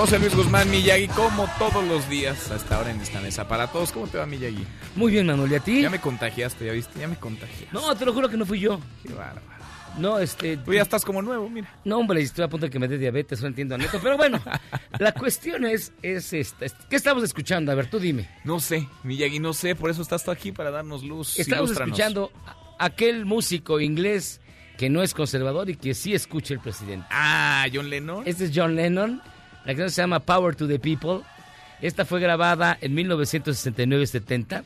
José 0.00 0.18
Luis 0.18 0.34
Guzmán 0.34 0.70
Miyagi, 0.70 1.08
como 1.08 1.46
todos 1.58 1.84
los 1.84 2.08
días, 2.08 2.50
hasta 2.50 2.76
ahora 2.76 2.90
en 2.90 3.02
esta 3.02 3.20
mesa 3.20 3.46
para 3.46 3.66
todos. 3.66 3.92
¿Cómo 3.92 4.06
te 4.06 4.16
va, 4.16 4.24
Miyagi? 4.24 4.64
Muy 4.96 5.12
bien, 5.12 5.26
Manuel, 5.26 5.52
¿y 5.52 5.54
a 5.56 5.60
ti? 5.60 5.82
Ya 5.82 5.90
me 5.90 6.00
contagiaste, 6.00 6.64
¿ya 6.64 6.72
viste? 6.72 6.98
Ya 6.98 7.06
me 7.06 7.16
contagiaste. 7.16 7.68
No, 7.70 7.94
te 7.94 8.06
lo 8.06 8.14
juro 8.14 8.26
que 8.30 8.38
no 8.38 8.46
fui 8.46 8.60
yo. 8.60 8.80
Qué 9.06 9.12
bárbaro. 9.12 9.42
No, 9.98 10.18
este... 10.18 10.56
Tú 10.56 10.72
ya 10.72 10.80
estás 10.80 11.04
como 11.04 11.20
nuevo, 11.20 11.50
mira. 11.50 11.70
No, 11.84 11.98
hombre, 11.98 12.22
estoy 12.22 12.46
a 12.46 12.48
punto 12.48 12.64
de 12.64 12.70
que 12.70 12.78
me 12.78 12.88
dé 12.88 12.96
diabetes, 12.96 13.42
no 13.42 13.48
entiendo 13.48 13.74
a 13.74 13.78
neto. 13.78 14.00
Pero 14.02 14.16
bueno, 14.16 14.40
la 14.98 15.12
cuestión 15.12 15.66
es, 15.66 15.92
es 16.00 16.32
esta. 16.32 16.64
es- 16.64 16.72
¿Qué 16.88 16.96
estamos 16.96 17.22
escuchando? 17.22 17.70
A 17.70 17.74
ver, 17.74 17.90
tú 17.90 17.98
dime. 18.00 18.26
No 18.44 18.58
sé, 18.58 18.88
Miyagi, 19.04 19.38
no 19.38 19.52
sé, 19.52 19.74
por 19.76 19.90
eso 19.90 20.00
estás 20.00 20.24
tú 20.24 20.30
aquí 20.30 20.50
para 20.50 20.70
darnos 20.70 21.02
luz. 21.04 21.38
Estamos 21.38 21.66
Ilústranos. 21.68 21.98
escuchando 21.98 22.32
a 22.78 22.86
aquel 22.86 23.26
músico 23.26 23.78
inglés 23.80 24.40
que 24.78 24.88
no 24.88 25.02
es 25.02 25.12
conservador 25.12 25.68
y 25.68 25.76
que 25.76 25.92
sí 25.92 26.14
escucha 26.14 26.54
el 26.54 26.60
presidente. 26.60 27.06
Ah, 27.10 27.66
John 27.70 27.90
Lennon. 27.90 28.22
Este 28.24 28.44
es 28.46 28.52
John 28.54 28.76
Lennon. 28.76 29.20
La 29.70 29.76
canción 29.76 29.90
se 29.90 30.02
llama 30.02 30.18
Power 30.18 30.56
to 30.56 30.66
the 30.66 30.80
People. 30.80 31.20
Esta 31.80 32.04
fue 32.04 32.18
grabada 32.18 32.76
en 32.80 32.92
1969-70 32.96 34.64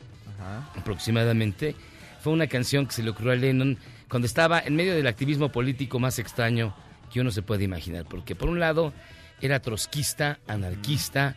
aproximadamente. 0.78 1.76
Fue 2.22 2.32
una 2.32 2.47
canción 2.47 2.86
que 2.86 2.94
se 2.94 3.02
le 3.02 3.10
ocurrió 3.10 3.32
a 3.32 3.35
Lennon 3.35 3.76
cuando 4.09 4.24
estaba 4.24 4.60
en 4.60 4.74
medio 4.74 4.94
del 4.94 5.06
activismo 5.06 5.52
político 5.52 5.98
más 5.98 6.18
extraño 6.18 6.74
que 7.12 7.20
uno 7.20 7.31
se 7.31 7.43
puede 7.43 7.64
imaginar. 7.64 8.06
Porque 8.06 8.35
por 8.35 8.48
un 8.48 8.60
lado 8.60 8.94
era 9.43 9.60
trotskista, 9.60 10.39
anarquista. 10.47 11.36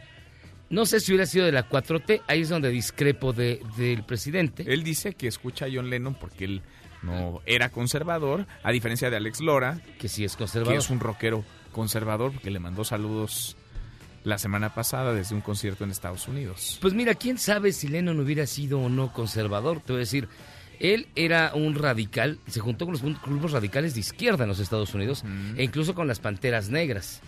No 0.70 0.86
sé 0.86 1.02
si 1.02 1.12
hubiera 1.12 1.26
sido 1.26 1.46
de 1.46 1.52
la 1.52 1.68
4T, 1.68 2.22
ahí 2.26 2.44
es 2.44 2.50
donde 2.50 2.70
discrepo 2.70 3.34
de, 3.34 3.62
del 3.76 4.02
presidente. 4.04 4.64
Él 4.66 4.86
dice 4.86 5.14
que 5.14 5.28
escucha 5.28 5.66
a 5.66 5.70
John 5.70 5.90
Lennon 5.90 6.16
porque 6.16 6.46
él 6.46 6.62
no 7.04 7.42
era 7.46 7.68
conservador, 7.68 8.48
a 8.64 8.72
diferencia 8.72 9.10
de 9.10 9.18
Alex 9.18 9.42
Lora, 9.42 9.82
que 10.00 10.08
sí 10.08 10.24
es 10.24 10.38
conservador. 10.38 10.74
Que 10.74 10.80
es 10.80 10.90
un 10.90 11.02
rockero 11.02 11.44
conservador 11.72 12.32
porque 12.32 12.52
le 12.52 12.60
mandó 12.60 12.84
saludos 12.84 13.56
la 14.24 14.38
semana 14.38 14.74
pasada 14.74 15.14
desde 15.14 15.36
un 15.36 15.42
concierto 15.42 15.84
en 15.84 15.92
Estados 15.92 16.28
Unidos. 16.28 16.78
Pues 16.82 16.94
mira, 16.94 17.16
quién 17.16 17.38
sabe 17.38 17.72
si 17.72 17.88
Lennon 17.88 18.20
hubiera 18.20 18.46
sido 18.46 18.80
o 18.80 18.90
no 18.90 19.14
conservador. 19.14 19.80
Te 19.80 19.94
voy 19.94 20.00
a 20.00 20.00
decir, 20.00 20.28
él 20.80 21.08
era 21.16 21.54
un 21.56 21.76
radical, 21.76 22.40
se 22.48 22.60
juntó 22.60 22.86
con 22.86 22.94
los 22.94 23.02
grupos 23.02 23.52
radicales 23.52 23.94
de 23.94 24.02
izquierda 24.02 24.44
en 24.44 24.50
los 24.50 24.60
Estados 24.60 24.94
Unidos 24.94 25.24
e 25.56 25.64
incluso 25.64 25.96
con 25.96 26.08
las 26.08 26.20
Panteras 26.20 26.70
Negras. 26.70 27.22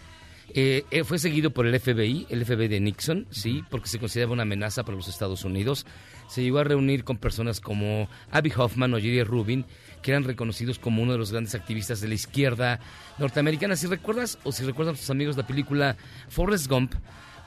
Eh, 0.54 0.84
eh, 0.90 1.04
fue 1.04 1.20
seguido 1.20 1.52
por 1.52 1.68
el 1.68 1.80
FBI, 1.80 2.28
el 2.30 2.44
FBI 2.44 2.68
de 2.68 2.80
Nixon, 2.80 3.28
sí, 3.30 3.64
porque 3.70 3.88
se 3.88 4.00
consideraba 4.00 4.34
una 4.34 4.44
amenaza 4.44 4.84
para 4.84 4.98
los 4.98 5.08
Estados 5.08 5.46
Unidos. 5.46 5.86
Se 6.28 6.42
llegó 6.42 6.60
a 6.60 6.64
reunir 6.64 7.04
con 7.04 7.18
personas 7.18 7.62
como 7.62 8.10
Abby 8.32 8.52
Hoffman 8.56 8.94
o 8.94 8.98
Jerry 8.98 9.24
Rubin, 9.24 9.66
que 10.02 10.12
eran 10.12 10.24
reconocidos 10.24 10.80
como 10.80 11.02
uno 11.02 11.14
de 11.14 11.18
los 11.18 11.32
grandes 11.32 11.56
activistas 11.56 12.02
de 12.02 12.08
la 12.08 12.16
izquierda 12.16 12.80
norteamericana. 13.18 13.76
Si 13.76 13.88
recuerdas, 13.88 14.38
o 14.44 14.52
si 14.52 14.64
recuerdan 14.64 14.96
tus 14.96 15.10
amigos 15.10 15.38
la 15.38 15.48
película 15.48 15.96
Forrest 16.30 16.68
Gump, 16.68 16.94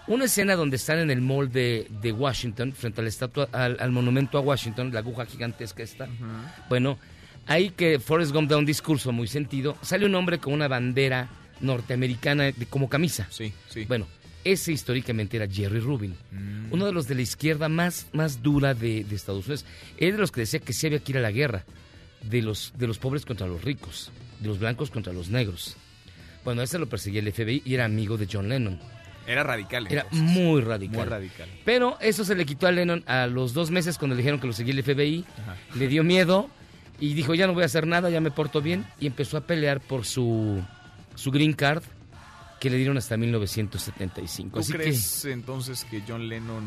una 0.06 0.24
escena 0.24 0.56
donde 0.56 0.76
están 0.76 0.98
en 0.98 1.10
el 1.10 1.20
mall 1.20 1.50
de, 1.50 1.86
Washington, 2.16 2.72
frente 2.72 3.00
a 3.00 3.04
la 3.04 3.08
estatua, 3.08 3.48
al, 3.52 3.92
monumento 3.92 4.38
a 4.38 4.40
Washington, 4.40 4.92
la 4.92 5.00
aguja 5.00 5.26
gigantesca 5.26 5.82
está. 5.82 6.08
Bueno, 6.68 6.98
ahí 7.46 7.70
que 7.70 7.98
Forrest 7.98 8.32
Gump 8.32 8.50
da 8.50 8.56
un 8.56 8.66
discurso 8.66 9.12
muy 9.12 9.28
sentido, 9.28 9.76
sale 9.82 10.06
un 10.06 10.14
hombre 10.14 10.38
con 10.38 10.52
una 10.52 10.68
bandera 10.68 11.28
norteamericana 11.60 12.52
como 12.68 12.88
camisa. 12.88 13.28
Sí, 13.30 13.52
sí. 13.68 13.84
Bueno, 13.84 14.06
ese 14.44 14.72
históricamente 14.72 15.36
era 15.36 15.46
Jerry 15.46 15.78
Rubin, 15.78 16.16
mm. 16.32 16.72
uno 16.72 16.86
de 16.86 16.92
los 16.92 17.06
de 17.06 17.14
la 17.14 17.22
izquierda 17.22 17.68
más, 17.68 18.08
más 18.12 18.42
dura 18.42 18.74
de, 18.74 19.04
de 19.04 19.14
Estados 19.14 19.46
Unidos. 19.46 19.64
Él 19.98 20.12
de 20.12 20.18
los 20.18 20.32
que 20.32 20.40
decía 20.40 20.58
que 20.58 20.72
sí 20.72 20.88
había 20.88 20.98
que 20.98 21.12
ir 21.12 21.18
a 21.18 21.22
la 21.22 21.30
guerra 21.30 21.64
de 22.22 22.42
los, 22.42 22.72
de 22.76 22.86
los 22.86 22.98
pobres 22.98 23.24
contra 23.24 23.46
los 23.46 23.62
ricos, 23.62 24.10
de 24.40 24.48
los 24.48 24.58
blancos 24.58 24.90
contra 24.90 25.12
los 25.12 25.28
negros. 25.28 25.76
Bueno, 26.44 26.62
ese 26.62 26.78
lo 26.78 26.88
perseguía 26.88 27.20
el 27.20 27.32
FBI 27.32 27.62
y 27.64 27.74
era 27.74 27.84
amigo 27.84 28.16
de 28.16 28.28
John 28.30 28.48
Lennon. 28.48 28.80
Era 29.26 29.44
radical. 29.44 29.86
Era 29.90 30.06
muy 30.10 30.60
radical. 30.60 30.96
Muy 30.96 31.04
radical. 31.04 31.48
Pero 31.64 31.96
eso 32.00 32.24
se 32.24 32.34
le 32.34 32.44
quitó 32.44 32.66
a 32.66 32.72
Lennon 32.72 33.04
a 33.06 33.26
los 33.26 33.54
dos 33.54 33.70
meses 33.70 33.98
cuando 33.98 34.16
le 34.16 34.22
dijeron 34.22 34.40
que 34.40 34.46
lo 34.46 34.52
seguía 34.52 34.74
el 34.74 34.82
FBI. 34.82 35.24
Le 35.76 35.88
dio 35.88 36.02
miedo 36.02 36.50
y 36.98 37.14
dijo, 37.14 37.34
ya 37.34 37.46
no 37.46 37.54
voy 37.54 37.62
a 37.62 37.66
hacer 37.66 37.86
nada, 37.86 38.10
ya 38.10 38.20
me 38.20 38.30
porto 38.30 38.60
bien. 38.60 38.84
Y 38.98 39.06
empezó 39.06 39.36
a 39.36 39.42
pelear 39.42 39.80
por 39.80 40.04
su, 40.04 40.60
su 41.14 41.30
green 41.30 41.52
card 41.52 41.84
que 42.58 42.70
le 42.70 42.76
dieron 42.76 42.96
hasta 42.96 43.16
1975. 43.16 44.60
¿Tú 44.60 44.72
crees 44.72 45.24
entonces 45.24 45.84
que 45.84 46.02
John 46.06 46.28
Lennon 46.28 46.64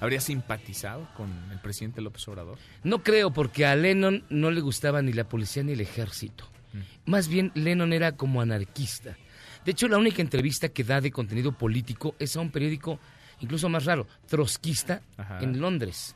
¿Habría 0.00 0.20
simpatizado 0.20 1.08
con 1.16 1.30
el 1.50 1.58
presidente 1.58 2.00
López 2.00 2.26
Obrador? 2.28 2.58
No 2.84 3.02
creo, 3.02 3.32
porque 3.32 3.64
a 3.64 3.74
Lennon 3.74 4.24
no 4.28 4.50
le 4.50 4.60
gustaba 4.60 5.00
ni 5.00 5.12
la 5.12 5.28
policía 5.28 5.62
ni 5.62 5.72
el 5.72 5.80
ejército. 5.80 6.44
Mm. 6.72 7.10
Más 7.10 7.28
bien, 7.28 7.50
Lennon 7.54 7.92
era 7.92 8.12
como 8.12 8.40
anarquista. 8.40 9.16
De 9.64 9.72
hecho, 9.72 9.88
la 9.88 9.98
única 9.98 10.22
entrevista 10.22 10.68
que 10.68 10.84
da 10.84 11.00
de 11.00 11.10
contenido 11.10 11.52
político 11.52 12.14
es 12.18 12.36
a 12.36 12.40
un 12.40 12.50
periódico, 12.50 13.00
incluso 13.40 13.68
más 13.68 13.84
raro, 13.84 14.06
trotskista, 14.28 15.02
en 15.40 15.60
Londres, 15.60 16.14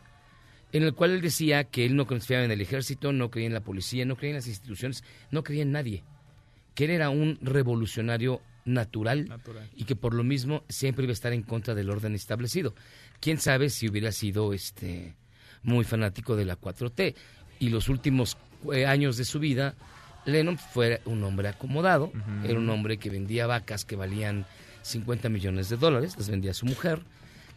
en 0.73 0.85
el 0.85 0.95
cual 0.95 1.13
él 1.13 1.21
decía 1.21 1.65
que 1.65 1.85
él 1.85 1.97
no 1.97 2.07
confiaba 2.07 2.45
en 2.45 2.53
el 2.53 2.61
ejército, 2.61 3.13
no 3.13 3.31
creía 3.31 3.49
en 3.49 3.55
la 3.55 3.65
policía, 3.65 4.05
no 4.05 4.15
creía 4.15 4.33
en 4.33 4.37
las 4.37 4.47
instituciones, 4.47 5.03
no 5.33 5.43
creía 5.43 5.63
en 5.63 5.73
nadie. 5.73 6.05
Que 6.75 6.85
él 6.85 6.91
era 6.91 7.11
un 7.11 7.39
revolucionario 7.43 8.41
natural, 8.65 9.27
natural, 9.27 9.69
y 9.75 9.85
que 9.85 9.97
por 9.97 10.15
lo 10.15 10.23
mismo 10.23 10.63
siempre 10.69 11.05
iba 11.05 11.11
a 11.11 11.15
estar 11.15 11.33
en 11.33 11.43
contra 11.43 11.75
del 11.75 11.91
orden 11.91 12.15
establecido 12.15 12.75
quién 13.21 13.39
sabe 13.39 13.71
si 13.71 13.89
hubiera 13.89 14.13
sido 14.13 14.53
este 14.53 15.15
muy 15.63 15.85
fanático 15.85 16.37
de 16.37 16.45
la 16.45 16.59
4T. 16.59 17.15
Y 17.59 17.69
los 17.69 17.89
últimos 17.89 18.37
eh, 18.73 18.87
años 18.87 19.17
de 19.17 19.25
su 19.25 19.39
vida, 19.39 19.75
Lennon 20.25 20.59
fue 20.59 21.01
un 21.05 21.23
hombre 21.25 21.49
acomodado, 21.49 22.13
era 22.45 22.59
un 22.59 22.69
hombre 22.71 22.99
que 22.99 23.11
vendía 23.11 23.47
vacas 23.47 23.85
que 23.85 23.97
valían 23.97 24.47
50 24.83 25.29
millones 25.29 25.69
de 25.69 25.77
dólares, 25.77 26.15
las 26.17 26.31
vendía 26.31 26.53
a 26.53 26.55
su 26.55 26.67
mujer, 26.67 27.01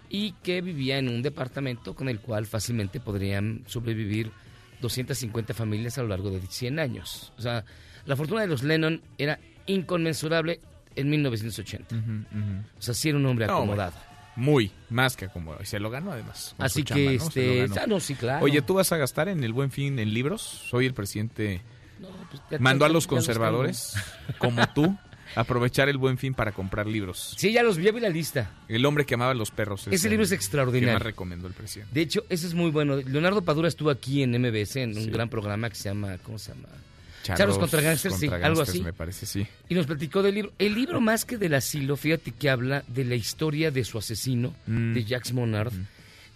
y 0.09 0.33
que 0.43 0.61
vivía 0.61 0.97
en 0.97 1.07
un 1.07 1.21
departamento 1.21 1.95
con 1.95 2.09
el 2.09 2.19
cual 2.19 2.45
fácilmente 2.45 2.99
podrían 2.99 3.63
sobrevivir 3.67 4.31
250 4.81 5.53
familias 5.53 5.97
a 5.97 6.01
lo 6.01 6.09
largo 6.09 6.29
de 6.29 6.41
100 6.41 6.79
años. 6.79 7.31
O 7.37 7.41
sea, 7.41 7.63
la 8.05 8.15
fortuna 8.15 8.41
de 8.41 8.47
los 8.47 8.63
Lennon 8.63 9.01
era 9.17 9.39
inconmensurable 9.65 10.59
en 10.95 11.09
1980. 11.09 11.95
O 12.77 12.81
sea, 12.81 12.93
sí 12.93 13.09
era 13.09 13.17
un 13.17 13.25
hombre 13.25 13.45
acomodado. 13.45 13.93
Muy, 14.35 14.71
más 14.89 15.15
que 15.15 15.27
como 15.27 15.55
y 15.61 15.65
se 15.65 15.79
lo 15.79 15.89
ganó 15.89 16.11
además. 16.11 16.55
Así 16.57 16.83
que, 16.83 17.15
este, 17.15 17.67
ah, 17.79 17.85
no, 17.87 17.99
sí, 17.99 18.15
claro. 18.15 18.43
Oye, 18.43 18.61
¿tú 18.61 18.75
vas 18.75 18.91
a 18.91 18.97
gastar 18.97 19.29
en 19.29 19.43
el 19.43 19.53
Buen 19.53 19.71
Fin 19.71 19.99
en 19.99 20.13
libros? 20.13 20.41
Soy 20.41 20.85
el 20.85 20.93
presidente. 20.93 21.61
Pues, 22.49 22.59
mandó 22.59 22.85
a 22.85 22.89
los 22.89 23.07
conservadores, 23.07 23.93
como 24.39 24.67
tú, 24.73 24.97
aprovechar 25.35 25.87
el 25.87 25.97
Buen 25.97 26.17
Fin 26.17 26.33
para 26.33 26.51
comprar 26.51 26.87
libros. 26.87 27.35
Sí, 27.37 27.53
ya 27.53 27.63
los 27.63 27.77
vi, 27.77 27.89
vi 27.91 27.99
la 27.99 28.09
lista. 28.09 28.51
El 28.67 28.85
hombre 28.85 29.05
que 29.05 29.13
amaba 29.13 29.33
los 29.33 29.51
perros. 29.51 29.87
Ese 29.87 30.09
libro 30.09 30.25
es 30.25 30.31
extraordinario. 30.31 30.89
Que 30.89 30.93
más 30.93 31.01
recomendó 31.01 31.47
el 31.47 31.53
presidente. 31.53 31.93
De 31.93 32.01
hecho, 32.01 32.23
ese 32.29 32.47
es 32.47 32.53
muy 32.53 32.71
bueno. 32.71 32.95
Leonardo 32.97 33.43
Padura 33.43 33.67
estuvo 33.67 33.89
aquí 33.89 34.23
en 34.23 34.31
MBS 34.31 34.77
en 34.77 34.97
un 34.97 35.11
gran 35.11 35.29
programa 35.29 35.69
que 35.69 35.75
se 35.75 35.89
llama, 35.89 36.17
¿cómo 36.23 36.39
se 36.39 36.53
llama? 36.53 36.69
Charlos, 37.23 37.57
contra 37.57 37.81
Gangsters, 37.81 38.17
sí, 38.17 38.27
algo 38.27 38.61
así. 38.61 38.81
Me 38.81 38.93
parece, 38.93 39.25
sí. 39.25 39.47
Y 39.69 39.75
nos 39.75 39.87
platicó 39.87 40.21
del 40.21 40.35
libro. 40.35 40.53
El 40.59 40.75
libro, 40.75 40.99
más 40.99 41.23
que 41.25 41.37
del 41.37 41.53
asilo, 41.53 41.95
fíjate 41.95 42.31
que 42.31 42.49
habla 42.49 42.83
de 42.87 43.05
la 43.05 43.15
historia 43.15 43.71
de 43.71 43.83
su 43.83 43.97
asesino, 43.97 44.53
mm. 44.67 44.93
de 44.93 45.03
Jacques 45.05 45.33
Monard, 45.33 45.73
mm. 45.73 45.87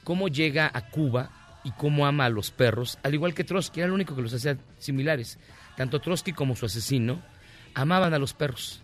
cómo 0.04 0.30
llega 0.30 0.72
a 0.74 0.90
Cuba 0.90 1.30
y 1.64 1.72
cómo 1.72 2.08
ama 2.08 2.26
a 2.26 2.30
los 2.30 2.52
perros, 2.52 2.98
al 3.04 3.14
igual 3.14 3.34
que 3.34 3.44
Trotsky, 3.44 3.82
era 3.82 3.88
el 3.88 3.94
único 3.94 4.16
que 4.16 4.22
los 4.22 4.34
hacía 4.34 4.58
similares. 4.80 5.38
Tanto 5.76 6.00
Trotsky 6.00 6.32
como 6.32 6.56
su 6.56 6.66
asesino 6.66 7.22
amaban 7.74 8.14
a 8.14 8.20
los 8.20 8.34
perros. 8.34 8.82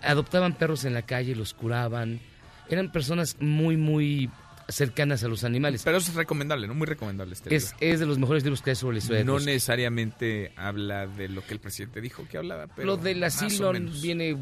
Adoptaban 0.00 0.54
perros 0.54 0.84
en 0.84 0.94
la 0.94 1.02
calle, 1.02 1.36
los 1.36 1.52
curaban. 1.52 2.20
Eran 2.68 2.90
personas 2.90 3.36
muy, 3.40 3.76
muy 3.76 4.30
cercanas 4.74 5.24
a 5.24 5.28
los 5.28 5.44
animales. 5.44 5.82
Pero 5.84 5.98
es 5.98 6.14
recomendable, 6.14 6.66
¿no? 6.66 6.74
Muy 6.74 6.86
recomendable 6.86 7.34
este 7.34 7.54
es, 7.54 7.74
Es 7.80 8.00
de 8.00 8.06
los 8.06 8.18
mejores 8.18 8.42
libros 8.44 8.62
que 8.62 8.70
hay 8.70 8.76
sobre 8.76 8.94
la 8.94 8.98
historia. 8.98 9.24
No 9.24 9.38
necesariamente 9.38 10.52
habla 10.56 11.06
de 11.06 11.28
lo 11.28 11.44
que 11.44 11.54
el 11.54 11.60
presidente 11.60 12.00
dijo 12.00 12.26
que 12.28 12.38
hablaba, 12.38 12.66
pero 12.68 12.86
Lo 12.86 12.96
del 12.96 13.22
asilo 13.24 13.72
viene, 13.72 14.36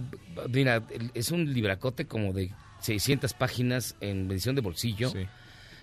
mira, 0.48 0.82
es 1.14 1.30
un 1.30 1.52
libracote 1.52 2.06
como 2.06 2.32
de 2.32 2.52
600 2.80 3.34
páginas 3.34 3.96
en 4.00 4.30
edición 4.30 4.54
de 4.54 4.62
bolsillo 4.62 5.12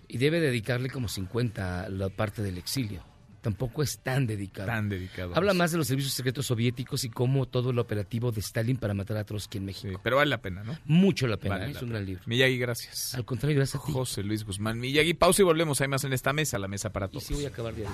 y 0.08 0.18
debe 0.18 0.40
dedicarle 0.40 0.90
como 0.90 1.08
50 1.08 1.84
a 1.84 1.90
la 1.90 2.10
parte 2.10 2.42
del 2.42 2.58
exilio 2.58 3.04
tampoco 3.48 3.82
es 3.82 4.00
tan 4.00 4.28
dedicado. 4.28 4.68
Tan 4.68 4.90
dedicado. 4.90 5.32
Habla 5.34 5.54
más 5.54 5.72
de 5.72 5.78
los 5.78 5.88
servicios 5.88 6.14
secretos 6.14 6.48
soviéticos 6.48 7.06
y 7.06 7.10
cómo 7.10 7.46
todo 7.46 7.70
el 7.70 7.80
operativo 7.80 8.34
de 8.34 8.42
Stalin 8.42 8.76
para 8.76 8.94
matar 8.94 9.16
a 9.16 9.24
Trotsky 9.24 9.60
en 9.60 9.64
México. 9.64 10.02
pero 10.04 10.18
vale 10.18 10.30
la 10.30 10.42
pena, 10.42 10.66
¿no? 10.66 10.78
Mucho 10.84 11.28
la 11.28 11.38
pena, 11.38 11.66
es 11.66 11.82
un 11.82 11.92
gran 11.92 12.06
libro. 12.06 12.24
Miyagi, 12.26 12.58
gracias. 12.58 13.16
Al 13.16 13.24
contrario, 13.24 13.56
gracias 13.56 13.82
a 13.82 13.86
ti. 13.86 13.94
José 13.94 14.22
Luis 14.22 14.44
Guzmán. 14.44 14.82
Miyagi, 14.82 15.14
pausa 15.14 15.44
y 15.44 15.46
volvemos. 15.46 15.80
Hay 15.80 15.88
más 15.88 16.04
en 16.04 16.12
esta 16.12 16.34
mesa, 16.34 16.60
la 16.60 16.68
mesa 16.68 16.92
para 16.92 17.08
todos. 17.08 17.24
Y 17.24 17.28
sí 17.28 17.34
voy 17.36 17.46
a 17.46 17.48
acabar 17.48 17.74
de 17.74 17.88
ahí. 17.88 17.94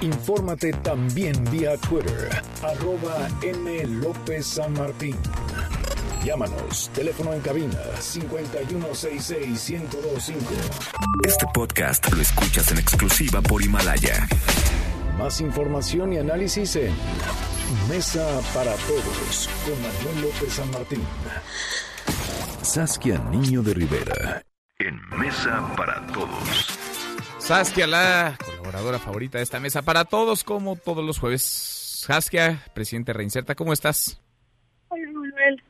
Infórmate 0.00 0.72
también 0.72 1.44
vía 1.52 1.76
Twitter, 1.76 2.30
arroba 2.60 3.28
M. 3.40 3.86
López 3.86 4.46
San 4.46 4.72
Martín. 4.72 5.16
Llámanos, 6.24 6.90
teléfono 6.94 7.34
en 7.34 7.42
cabina 7.42 7.78
5166-125. 7.98 10.34
Este 11.26 11.44
podcast 11.52 12.10
lo 12.10 12.22
escuchas 12.22 12.72
en 12.72 12.78
exclusiva 12.78 13.42
por 13.42 13.62
Himalaya. 13.62 14.26
Más 15.18 15.42
información 15.42 16.14
y 16.14 16.18
análisis 16.18 16.76
en 16.76 16.94
Mesa 17.90 18.40
para 18.54 18.74
Todos 18.74 19.50
con 19.66 19.74
Manuel 19.82 20.22
López 20.22 20.54
San 20.54 20.70
Martín. 20.70 21.02
Saskia 22.62 23.18
Niño 23.30 23.62
de 23.62 23.74
Rivera 23.74 24.42
en 24.78 24.98
Mesa 25.18 25.74
para 25.76 26.06
Todos. 26.06 26.78
Saskia, 27.38 27.86
la 27.86 28.38
colaboradora 28.42 28.98
favorita 28.98 29.36
de 29.36 29.44
esta 29.44 29.60
Mesa 29.60 29.82
para 29.82 30.06
Todos, 30.06 30.42
como 30.42 30.76
todos 30.76 31.04
los 31.04 31.18
jueves. 31.18 31.42
Saskia, 31.42 32.64
presidente 32.74 33.12
Reinserta, 33.12 33.54
¿cómo 33.54 33.74
estás? 33.74 34.23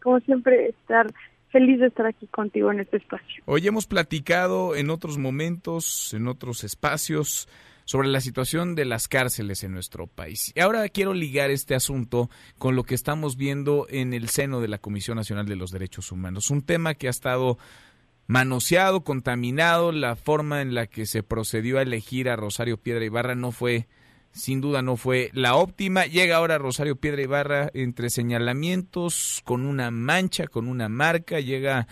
Como 0.02 0.20
siempre, 0.20 0.68
estar 0.68 1.12
feliz 1.51 1.78
de 1.80 1.86
estar 1.86 2.06
aquí 2.06 2.26
contigo 2.26 2.72
en 2.72 2.80
este 2.80 2.96
espacio. 2.96 3.42
Hoy 3.46 3.66
hemos 3.66 3.86
platicado 3.86 4.74
en 4.74 4.90
otros 4.90 5.18
momentos, 5.18 6.12
en 6.12 6.26
otros 6.26 6.64
espacios, 6.64 7.48
sobre 7.84 8.09
la 8.09 8.20
situación 8.20 8.74
de 8.74 8.84
las 8.84 9.09
cárceles 9.09 9.62
en 9.62 9.72
nuestro 9.72 10.06
país. 10.06 10.52
Y 10.55 10.60
ahora 10.60 10.88
quiero 10.88 11.14
ligar 11.14 11.51
este 11.51 11.74
asunto 11.74 12.30
con 12.59 12.76
lo 12.76 12.82
que 12.82 12.94
estamos 12.94 13.36
viendo 13.36 13.86
en 13.88 14.14
el 14.14 14.28
seno 14.28 14.60
de 14.60 14.68
la 14.68 14.78
Comisión 14.78 15.16
Nacional 15.16 15.46
de 15.46 15.56
los 15.56 15.70
Derechos 15.70 16.10
Humanos, 16.10 16.51
un 16.51 16.62
tema 16.62 16.94
que 16.94 17.06
ha 17.06 17.10
estado 17.10 17.59
manoseado, 18.26 19.05
contaminado, 19.05 19.92
la 19.92 20.16
forma 20.16 20.62
en 20.62 20.74
la 20.74 20.86
que 20.86 21.06
se 21.06 21.22
procedió 21.22 21.78
a 21.78 21.82
elegir 21.82 22.28
a 22.28 22.36
Rosario 22.36 22.78
Piedra 22.78 23.05
Ibarra 23.05 23.34
no 23.34 23.52
fue 23.52 23.86
sin 24.35 24.61
duda 24.61 24.82
no 24.82 24.97
fue 24.97 25.31
la 25.32 25.55
óptima. 25.55 26.06
Llega 26.06 26.36
ahora 26.36 26.59
Rosario 26.59 26.97
Piedra 26.97 27.23
Ibarra 27.23 27.70
entre 27.73 28.11
señalamientos, 28.11 29.40
con 29.44 29.65
una 29.65 29.90
mancha, 29.90 30.48
con 30.48 30.69
una 30.69 30.89
marca, 30.89 31.39
llega 31.39 31.86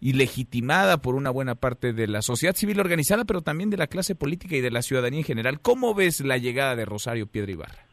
ilegitimada 0.00 0.98
por 0.98 1.14
una 1.14 1.30
buena 1.30 1.54
parte 1.54 1.92
de 1.92 2.08
la 2.08 2.20
sociedad 2.20 2.54
civil 2.54 2.80
organizada, 2.80 3.24
pero 3.24 3.40
también 3.40 3.70
de 3.70 3.78
la 3.78 3.86
clase 3.86 4.14
política 4.14 4.56
y 4.56 4.60
de 4.60 4.70
la 4.70 4.82
ciudadanía 4.82 5.20
en 5.20 5.24
general. 5.24 5.60
¿Cómo 5.62 5.94
ves 5.94 6.20
la 6.20 6.36
llegada 6.36 6.76
de 6.76 6.84
Rosario 6.84 7.26
Piedra 7.26 7.52
Ibarra? 7.52 7.86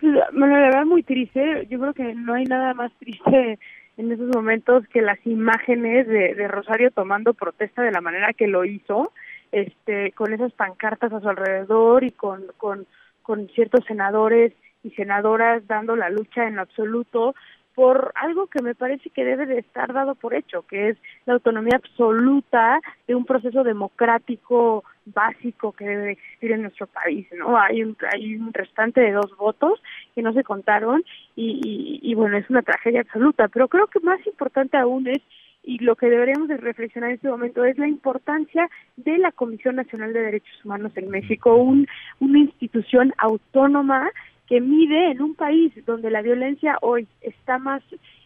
Bueno, 0.00 0.58
la 0.58 0.66
verdad 0.66 0.84
muy 0.86 1.02
triste. 1.02 1.68
Yo 1.70 1.78
creo 1.78 1.94
que 1.94 2.14
no 2.14 2.34
hay 2.34 2.44
nada 2.44 2.74
más 2.74 2.90
triste 2.98 3.58
en 3.98 4.10
esos 4.10 4.28
momentos 4.34 4.84
que 4.88 5.02
las 5.02 5.24
imágenes 5.26 6.08
de, 6.08 6.34
de 6.34 6.48
Rosario 6.48 6.90
tomando 6.90 7.34
protesta 7.34 7.82
de 7.82 7.92
la 7.92 8.00
manera 8.00 8.32
que 8.32 8.48
lo 8.48 8.64
hizo, 8.64 9.12
este, 9.52 10.12
con 10.12 10.32
esas 10.32 10.52
pancartas 10.54 11.12
a 11.12 11.20
su 11.20 11.28
alrededor 11.28 12.02
y 12.02 12.12
con, 12.12 12.46
con, 12.56 12.86
con 13.22 13.48
ciertos 13.48 13.84
senadores 13.86 14.52
y 14.82 14.90
senadoras 14.90 15.66
dando 15.66 15.96
la 15.96 16.10
lucha 16.10 16.46
en 16.46 16.58
absoluto 16.58 17.34
por 17.74 18.12
algo 18.16 18.48
que 18.48 18.62
me 18.62 18.74
parece 18.74 19.10
que 19.10 19.24
debe 19.24 19.46
de 19.46 19.58
estar 19.58 19.92
dado 19.92 20.14
por 20.14 20.34
hecho, 20.34 20.62
que 20.66 20.90
es 20.90 20.98
la 21.24 21.34
autonomía 21.34 21.76
absoluta 21.76 22.80
de 23.06 23.14
un 23.14 23.24
proceso 23.24 23.64
democrático 23.64 24.84
básico 25.06 25.72
que 25.72 25.86
debe 25.86 26.12
existir 26.12 26.52
en 26.52 26.62
nuestro 26.62 26.86
país, 26.86 27.26
¿no? 27.36 27.58
Hay 27.58 27.82
un, 27.82 27.96
hay 28.12 28.36
un 28.36 28.52
restante 28.52 29.00
de 29.00 29.12
dos 29.12 29.34
votos 29.36 29.82
que 30.14 30.22
no 30.22 30.32
se 30.32 30.44
contaron 30.44 31.02
y, 31.34 31.98
y, 32.02 32.14
bueno, 32.14 32.36
es 32.36 32.48
una 32.50 32.62
tragedia 32.62 33.00
absoluta, 33.00 33.48
pero 33.48 33.68
creo 33.68 33.86
que 33.86 34.00
más 34.00 34.24
importante 34.26 34.76
aún 34.76 35.08
es 35.08 35.22
y 35.62 35.78
lo 35.78 35.96
que 35.96 36.10
deberíamos 36.10 36.48
de 36.48 36.56
reflexionar 36.56 37.10
en 37.10 37.16
este 37.16 37.28
momento 37.28 37.64
es 37.64 37.78
la 37.78 37.88
importancia 37.88 38.68
de 38.96 39.18
la 39.18 39.32
Comisión 39.32 39.76
Nacional 39.76 40.12
de 40.12 40.20
Derechos 40.20 40.64
Humanos 40.64 40.92
en 40.96 41.08
México, 41.08 41.54
un, 41.56 41.86
una 42.20 42.38
institución 42.38 43.12
autónoma 43.18 44.10
que 44.48 44.60
mide 44.60 45.12
en 45.12 45.22
un 45.22 45.34
país 45.34 45.72
donde 45.86 46.10
la 46.10 46.22
violencia 46.22 46.78
hoy 46.82 47.06
está 47.20 47.58
más 47.58 47.82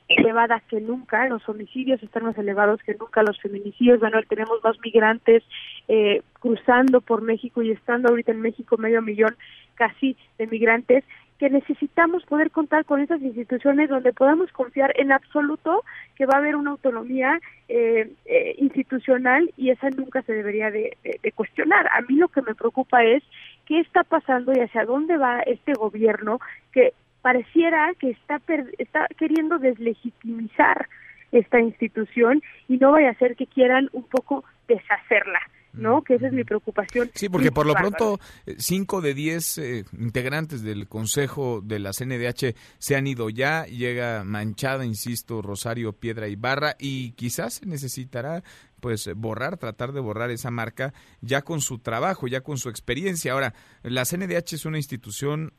elevada 0.08 0.62
que 0.68 0.80
nunca, 0.80 1.28
los 1.28 1.46
homicidios 1.48 2.02
están 2.02 2.24
más 2.24 2.38
elevados 2.38 2.80
que 2.82 2.94
nunca, 2.94 3.22
los 3.22 3.40
feminicidios, 3.40 3.98
bueno, 4.00 4.20
tenemos 4.28 4.62
más 4.62 4.76
migrantes 4.84 5.42
eh, 5.88 6.22
cruzando 6.40 7.00
por 7.00 7.22
México 7.22 7.62
y 7.62 7.72
estando 7.72 8.08
ahorita 8.08 8.32
en 8.32 8.40
México 8.40 8.76
medio 8.76 9.02
millón 9.02 9.36
casi 9.74 10.16
de 10.38 10.46
migrantes, 10.46 11.04
que 11.38 11.50
necesitamos 11.50 12.24
poder 12.24 12.50
contar 12.50 12.84
con 12.84 13.00
esas 13.00 13.20
instituciones 13.20 13.90
donde 13.90 14.12
podamos 14.12 14.50
confiar 14.52 14.92
en 14.98 15.12
absoluto 15.12 15.84
que 16.14 16.26
va 16.26 16.34
a 16.34 16.38
haber 16.38 16.56
una 16.56 16.70
autonomía 16.72 17.38
eh, 17.68 18.10
eh, 18.24 18.54
institucional 18.58 19.52
y 19.56 19.70
esa 19.70 19.90
nunca 19.90 20.22
se 20.22 20.32
debería 20.32 20.70
de, 20.70 20.96
cuestionar. 21.34 21.86
A 21.88 22.00
mí 22.02 22.16
lo 22.16 22.28
que 22.28 22.42
me 22.42 22.54
preocupa 22.54 23.04
es 23.04 23.22
qué 23.66 23.80
está 23.80 24.04
pasando 24.04 24.52
y 24.54 24.60
hacia 24.60 24.84
dónde 24.84 25.16
va 25.18 25.40
este 25.40 25.74
gobierno 25.74 26.40
que 26.72 26.94
pareciera 27.20 27.92
que 27.98 28.10
está, 28.10 28.40
está 28.78 29.06
queriendo 29.18 29.58
deslegitimizar 29.58 30.88
esta 31.32 31.60
institución 31.60 32.42
y 32.68 32.78
no 32.78 32.92
vaya 32.92 33.10
a 33.10 33.14
ser 33.14 33.36
que 33.36 33.46
quieran 33.46 33.90
un 33.92 34.04
poco 34.04 34.44
deshacerla. 34.68 35.40
¿No? 35.76 36.02
Que 36.02 36.14
esa 36.14 36.26
es 36.26 36.32
mi 36.32 36.44
preocupación. 36.44 37.10
Sí, 37.14 37.28
porque 37.28 37.52
por 37.52 37.66
lo 37.66 37.74
pronto 37.74 38.18
eh, 38.46 38.56
cinco 38.58 39.00
de 39.00 39.14
diez 39.14 39.58
eh, 39.58 39.84
integrantes 39.98 40.62
del 40.62 40.88
Consejo 40.88 41.60
de 41.62 41.78
la 41.78 41.92
CNDH 41.92 42.54
se 42.78 42.96
han 42.96 43.06
ido 43.06 43.30
ya, 43.30 43.64
llega 43.66 44.24
manchada, 44.24 44.84
insisto, 44.84 45.42
Rosario 45.42 45.92
Piedra 45.92 46.28
Ibarra 46.28 46.76
y 46.78 47.12
quizás 47.12 47.54
se 47.54 47.66
necesitará 47.66 48.42
pues 48.80 49.08
borrar, 49.16 49.56
tratar 49.56 49.92
de 49.92 50.00
borrar 50.00 50.30
esa 50.30 50.50
marca 50.50 50.92
ya 51.20 51.42
con 51.42 51.60
su 51.60 51.78
trabajo, 51.78 52.26
ya 52.28 52.42
con 52.42 52.58
su 52.58 52.68
experiencia. 52.68 53.32
Ahora, 53.32 53.54
la 53.82 54.04
CNDH 54.04 54.54
es 54.54 54.64
una 54.66 54.76
institución 54.78 55.52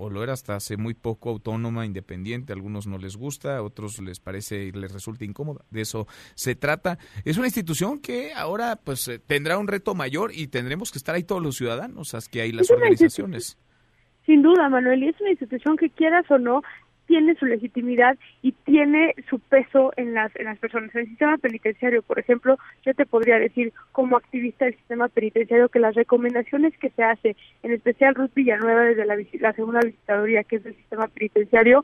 o 0.00 0.08
lo 0.08 0.22
era 0.24 0.32
hasta 0.32 0.56
hace 0.56 0.78
muy 0.78 0.94
poco 0.94 1.28
autónoma, 1.28 1.84
independiente, 1.84 2.52
a 2.52 2.56
algunos 2.56 2.86
no 2.86 2.96
les 2.96 3.16
gusta, 3.16 3.58
a 3.58 3.62
otros 3.62 4.00
les 4.00 4.18
parece 4.18 4.64
y 4.64 4.72
les 4.72 4.92
resulta 4.92 5.26
incómoda. 5.26 5.64
De 5.70 5.82
eso 5.82 6.06
se 6.34 6.54
trata. 6.54 6.98
Es 7.24 7.36
una 7.36 7.48
institución 7.48 8.00
que 8.00 8.32
ahora 8.32 8.76
pues 8.82 9.06
eh, 9.08 9.18
tendrá 9.18 9.58
un 9.58 9.68
reto 9.68 9.94
mayor 9.94 10.30
y 10.34 10.46
tendremos 10.46 10.90
que 10.90 10.96
estar 10.96 11.14
ahí 11.14 11.22
todos 11.22 11.42
los 11.42 11.56
ciudadanos, 11.56 12.16
que 12.32 12.40
hay 12.40 12.52
las 12.52 12.70
organizaciones. 12.70 13.58
Sin 14.24 14.42
duda, 14.42 14.68
Manuel, 14.70 15.02
y 15.02 15.08
es 15.08 15.20
una 15.20 15.30
institución 15.30 15.76
que 15.76 15.90
quieras 15.90 16.24
o 16.30 16.38
no 16.38 16.62
tiene 17.10 17.34
su 17.34 17.44
legitimidad 17.44 18.16
y 18.40 18.52
tiene 18.52 19.16
su 19.28 19.40
peso 19.40 19.92
en 19.96 20.14
las, 20.14 20.30
en 20.36 20.44
las 20.44 20.58
personas. 20.58 20.94
En 20.94 21.00
el 21.00 21.08
sistema 21.08 21.38
penitenciario, 21.38 22.02
por 22.02 22.20
ejemplo, 22.20 22.56
yo 22.86 22.94
te 22.94 23.04
podría 23.04 23.36
decir 23.40 23.72
como 23.90 24.16
activista 24.16 24.66
del 24.66 24.76
sistema 24.76 25.08
penitenciario 25.08 25.68
que 25.68 25.80
las 25.80 25.96
recomendaciones 25.96 26.72
que 26.78 26.90
se 26.90 27.02
hace, 27.02 27.34
en 27.64 27.72
especial 27.72 28.14
Ruth 28.14 28.30
Villanueva 28.32 28.82
desde 28.82 29.06
la, 29.40 29.52
segunda 29.54 29.80
visitaduría 29.80 30.44
que 30.44 30.56
es 30.56 30.62
del 30.62 30.76
sistema 30.76 31.08
penitenciario, 31.08 31.82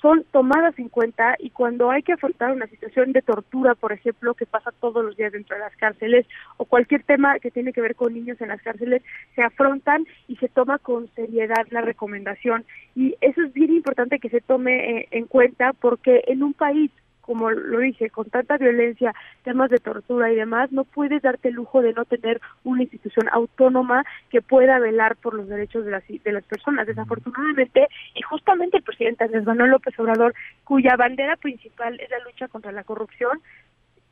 son 0.00 0.24
tomadas 0.30 0.78
en 0.78 0.88
cuenta 0.88 1.34
y 1.38 1.50
cuando 1.50 1.90
hay 1.90 2.02
que 2.02 2.12
afrontar 2.12 2.52
una 2.52 2.66
situación 2.66 3.12
de 3.12 3.22
tortura, 3.22 3.74
por 3.74 3.92
ejemplo, 3.92 4.34
que 4.34 4.46
pasa 4.46 4.72
todos 4.80 5.04
los 5.04 5.16
días 5.16 5.32
dentro 5.32 5.56
de 5.56 5.62
las 5.62 5.76
cárceles, 5.76 6.26
o 6.56 6.64
cualquier 6.64 7.02
tema 7.02 7.38
que 7.38 7.50
tiene 7.50 7.72
que 7.72 7.80
ver 7.80 7.96
con 7.96 8.14
niños 8.14 8.40
en 8.40 8.48
las 8.48 8.62
cárceles, 8.62 9.02
se 9.34 9.42
afrontan 9.42 10.06
y 10.28 10.36
se 10.36 10.48
toma 10.48 10.78
con 10.78 11.08
seriedad 11.14 11.66
la 11.70 11.80
recomendación. 11.80 12.64
Y 12.94 13.16
eso 13.20 13.42
es 13.42 13.52
bien 13.52 13.72
importante 13.72 14.18
que 14.18 14.30
se 14.30 14.40
tome 14.40 15.00
eh, 15.00 15.08
en 15.10 15.26
cuenta 15.26 15.72
porque 15.72 16.22
en 16.26 16.42
un 16.42 16.54
país 16.54 16.90
como 17.28 17.50
lo 17.50 17.80
dije, 17.80 18.08
con 18.08 18.30
tanta 18.30 18.56
violencia, 18.56 19.14
temas 19.44 19.68
de 19.68 19.76
tortura 19.76 20.32
y 20.32 20.34
demás, 20.34 20.72
no 20.72 20.84
puedes 20.84 21.20
darte 21.20 21.48
el 21.48 21.56
lujo 21.56 21.82
de 21.82 21.92
no 21.92 22.06
tener 22.06 22.40
una 22.64 22.84
institución 22.84 23.28
autónoma 23.30 24.02
que 24.30 24.40
pueda 24.40 24.78
velar 24.78 25.14
por 25.16 25.34
los 25.34 25.46
derechos 25.46 25.84
de 25.84 25.90
las, 25.90 26.04
de 26.08 26.32
las 26.32 26.44
personas. 26.44 26.86
Desafortunadamente, 26.86 27.86
y 28.14 28.22
justamente 28.22 28.78
el 28.78 28.82
presidente 28.82 29.24
Andrés 29.24 29.44
Manuel 29.44 29.72
López 29.72 29.92
Obrador, 29.98 30.32
cuya 30.64 30.96
bandera 30.96 31.36
principal 31.36 32.00
es 32.00 32.08
la 32.08 32.20
lucha 32.20 32.48
contra 32.48 32.72
la 32.72 32.82
corrupción, 32.82 33.42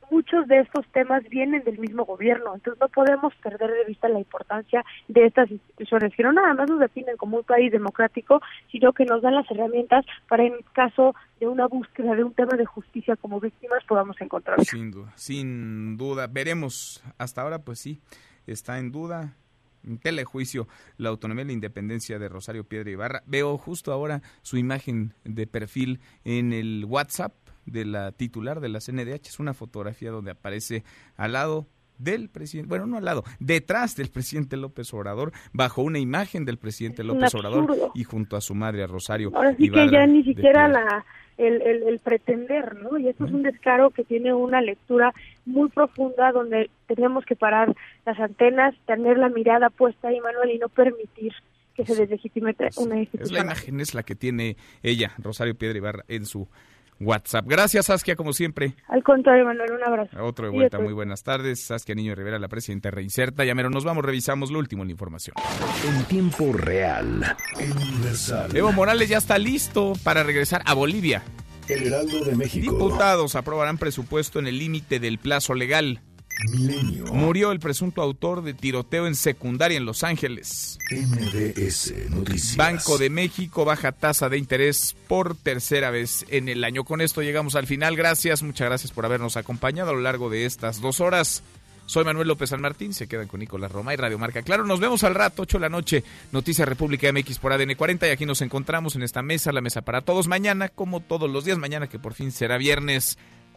muchos 0.09 0.47
de 0.47 0.59
estos 0.59 0.85
temas 0.93 1.23
vienen 1.29 1.63
del 1.63 1.79
mismo 1.79 2.05
gobierno, 2.05 2.55
entonces 2.55 2.79
no 2.79 2.87
podemos 2.89 3.33
perder 3.35 3.71
de 3.71 3.85
vista 3.85 4.09
la 4.09 4.19
importancia 4.19 4.83
de 5.07 5.25
estas 5.25 5.49
instituciones, 5.51 6.13
que 6.15 6.23
no 6.23 6.33
nada 6.33 6.53
más 6.53 6.69
nos 6.69 6.79
definen 6.79 7.17
como 7.17 7.37
un 7.37 7.43
país 7.43 7.71
democrático, 7.71 8.41
sino 8.71 8.93
que 8.93 9.05
nos 9.05 9.21
dan 9.21 9.35
las 9.35 9.49
herramientas 9.51 10.05
para 10.27 10.43
en 10.43 10.53
caso 10.73 11.15
de 11.39 11.47
una 11.47 11.67
búsqueda 11.67 12.15
de 12.15 12.23
un 12.23 12.33
tema 12.33 12.55
de 12.57 12.65
justicia 12.65 13.15
como 13.15 13.39
víctimas 13.39 13.83
podamos 13.87 14.19
encontrar. 14.21 14.63
Sin 14.63 14.91
duda, 14.91 15.11
sin 15.15 15.97
duda, 15.97 16.27
veremos, 16.27 17.03
hasta 17.17 17.41
ahora 17.41 17.59
pues 17.59 17.79
sí, 17.79 18.01
está 18.45 18.79
en 18.79 18.91
duda, 18.91 19.35
en 19.83 19.97
telejuicio 19.99 20.67
la 20.97 21.09
autonomía 21.09 21.43
y 21.43 21.47
la 21.47 21.53
independencia 21.53 22.19
de 22.19 22.29
Rosario 22.29 22.63
Piedra 22.63 22.89
Ibarra. 22.89 23.23
Veo 23.25 23.57
justo 23.57 23.91
ahora 23.91 24.21
su 24.41 24.57
imagen 24.57 25.13
de 25.23 25.47
perfil 25.47 25.99
en 26.23 26.53
el 26.53 26.85
WhatsApp 26.85 27.33
de 27.67 27.85
la 27.85 28.11
titular 28.11 28.59
de 28.59 28.69
la 28.69 28.79
CNDH. 28.79 29.27
Es 29.27 29.39
una 29.39 29.53
fotografía 29.53 30.11
donde 30.11 30.31
aparece 30.31 30.83
al 31.15 31.33
lado 31.33 31.67
del 31.97 32.29
presidente, 32.29 32.69
bueno, 32.69 32.85
no 32.85 32.97
al 32.97 33.05
lado, 33.05 33.23
detrás 33.39 33.95
del 33.95 34.09
presidente 34.09 34.57
López 34.57 34.93
Obrador, 34.93 35.31
bajo 35.53 35.81
una 35.81 35.99
imagen 35.99 36.45
del 36.45 36.57
presidente 36.57 37.03
López 37.03 37.33
Obrador 37.35 37.91
y 37.95 38.03
junto 38.03 38.37
a 38.37 38.41
su 38.41 38.55
madre, 38.55 38.83
a 38.83 38.87
Rosario. 38.87 39.31
Ahora 39.33 39.55
sí 39.55 39.69
que 39.69 39.89
ya 39.89 40.05
ni 40.05 40.23
siquiera 40.23 40.67
la, 40.67 41.05
el, 41.37 41.61
el, 41.61 41.99
pretender, 41.99 42.75
¿no? 42.75 42.97
Y 42.97 43.07
esto 43.07 43.25
es 43.25 43.31
un 43.31 43.43
descaro 43.43 43.91
que 43.91 44.03
tiene 44.03 44.33
una 44.33 44.61
lectura 44.61 45.13
muy 45.45 45.69
profunda 45.69 46.31
donde 46.31 46.69
tenemos 46.87 47.25
que 47.25 47.35
parar 47.35 47.75
las 48.05 48.19
antenas, 48.19 48.75
tener 48.85 49.17
la 49.17 49.29
mirada 49.29 49.69
puesta 49.69 50.09
ahí, 50.09 50.19
Manuel, 50.19 50.51
y 50.51 50.59
no 50.59 50.69
permitir 50.69 51.33
que 51.75 51.85
se 51.85 51.95
deslegitime 51.95 52.55
una 52.77 52.99
institución. 52.99 53.23
Es 53.23 53.31
la 53.31 53.39
imagen, 53.41 53.79
es 53.79 53.93
la 53.93 54.01
que 54.01 54.15
tiene 54.15 54.57
ella, 54.81 55.13
Rosario 55.19 55.55
Piedra 55.55 55.77
Ibarra, 55.77 56.05
en 56.07 56.25
su 56.25 56.47
WhatsApp. 56.99 57.45
Gracias, 57.47 57.87
Saskia, 57.87 58.15
como 58.15 58.33
siempre. 58.33 58.73
Al 58.87 59.03
contrario, 59.03 59.45
Manuel, 59.45 59.71
un 59.71 59.83
abrazo. 59.83 60.23
Otro 60.23 60.45
de 60.45 60.51
vuelta, 60.51 60.79
muy 60.79 60.93
buenas 60.93 61.23
tardes. 61.23 61.61
Saskia 61.65 61.95
Niño 61.95 62.15
Rivera, 62.15 62.39
la 62.39 62.47
presidenta 62.47 62.91
Reinserta. 62.91 63.45
Ya 63.45 63.55
mero 63.55 63.69
nos 63.69 63.83
vamos, 63.83 64.03
revisamos 64.03 64.51
lo 64.51 64.59
último 64.59 64.83
en 64.83 64.89
la 64.89 64.91
información. 64.93 65.35
En 65.87 66.03
tiempo 66.05 66.53
real, 66.53 67.35
universal. 67.55 68.55
Evo 68.55 68.71
Morales 68.71 69.09
ya 69.09 69.17
está 69.17 69.37
listo 69.37 69.93
para 70.03 70.23
regresar 70.23 70.61
a 70.65 70.73
Bolivia. 70.73 71.23
El 71.67 71.87
Heraldo 71.87 72.23
de 72.23 72.35
México. 72.35 72.71
Diputados 72.71 73.35
aprobarán 73.35 73.77
presupuesto 73.77 74.39
en 74.39 74.47
el 74.47 74.57
límite 74.57 74.99
del 74.99 75.17
plazo 75.17 75.53
legal. 75.53 76.01
Milenio. 76.51 77.05
Murió 77.13 77.51
el 77.51 77.59
presunto 77.59 78.01
autor 78.01 78.43
de 78.43 78.53
tiroteo 78.53 79.07
en 79.07 79.15
secundaria 79.15 79.77
en 79.77 79.85
Los 79.85 80.03
Ángeles. 80.03 80.77
MDS 80.91 82.09
Noticias. 82.09 82.55
Banco 82.55 82.97
de 82.97 83.09
México 83.09 83.65
baja 83.65 83.91
tasa 83.91 84.29
de 84.29 84.37
interés 84.37 84.95
por 85.07 85.35
tercera 85.35 85.91
vez 85.91 86.25
en 86.29 86.49
el 86.49 86.63
año. 86.63 86.83
Con 86.83 87.01
esto 87.01 87.21
llegamos 87.21 87.55
al 87.55 87.67
final. 87.67 87.95
Gracias, 87.95 88.43
muchas 88.43 88.67
gracias 88.67 88.91
por 88.91 89.05
habernos 89.05 89.37
acompañado 89.37 89.91
a 89.91 89.93
lo 89.93 90.01
largo 90.01 90.29
de 90.29 90.45
estas 90.45 90.81
dos 90.81 90.99
horas. 90.99 91.43
Soy 91.87 92.03
Manuel 92.03 92.27
López 92.27 92.49
San 92.49 92.59
Martín, 92.59 92.93
se 92.93 93.07
quedan 93.07 93.29
con 93.29 93.39
Nicolás 93.39 93.71
Roma 93.71 93.93
y 93.93 93.95
Radio 93.95 94.19
Marca. 94.19 94.41
Claro, 94.41 94.65
nos 94.65 94.81
vemos 94.81 95.05
al 95.05 95.15
rato, 95.15 95.43
8 95.43 95.57
de 95.57 95.61
la 95.61 95.69
noche, 95.69 96.03
Noticias 96.33 96.67
República 96.67 97.09
MX 97.13 97.39
por 97.39 97.53
ADN 97.53 97.75
40 97.75 98.09
y 98.09 98.11
aquí 98.11 98.25
nos 98.25 98.41
encontramos 98.41 98.97
en 98.97 99.03
esta 99.03 99.21
mesa, 99.21 99.53
la 99.53 99.61
mesa 99.61 99.81
para 99.81 100.01
todos. 100.01 100.27
Mañana, 100.27 100.67
como 100.67 100.99
todos 100.99 101.29
los 101.31 101.45
días, 101.45 101.57
mañana 101.57 101.87
que 101.87 101.97
por 101.97 102.13
fin 102.13 102.33
será 102.33 102.57
viernes, 102.57 103.17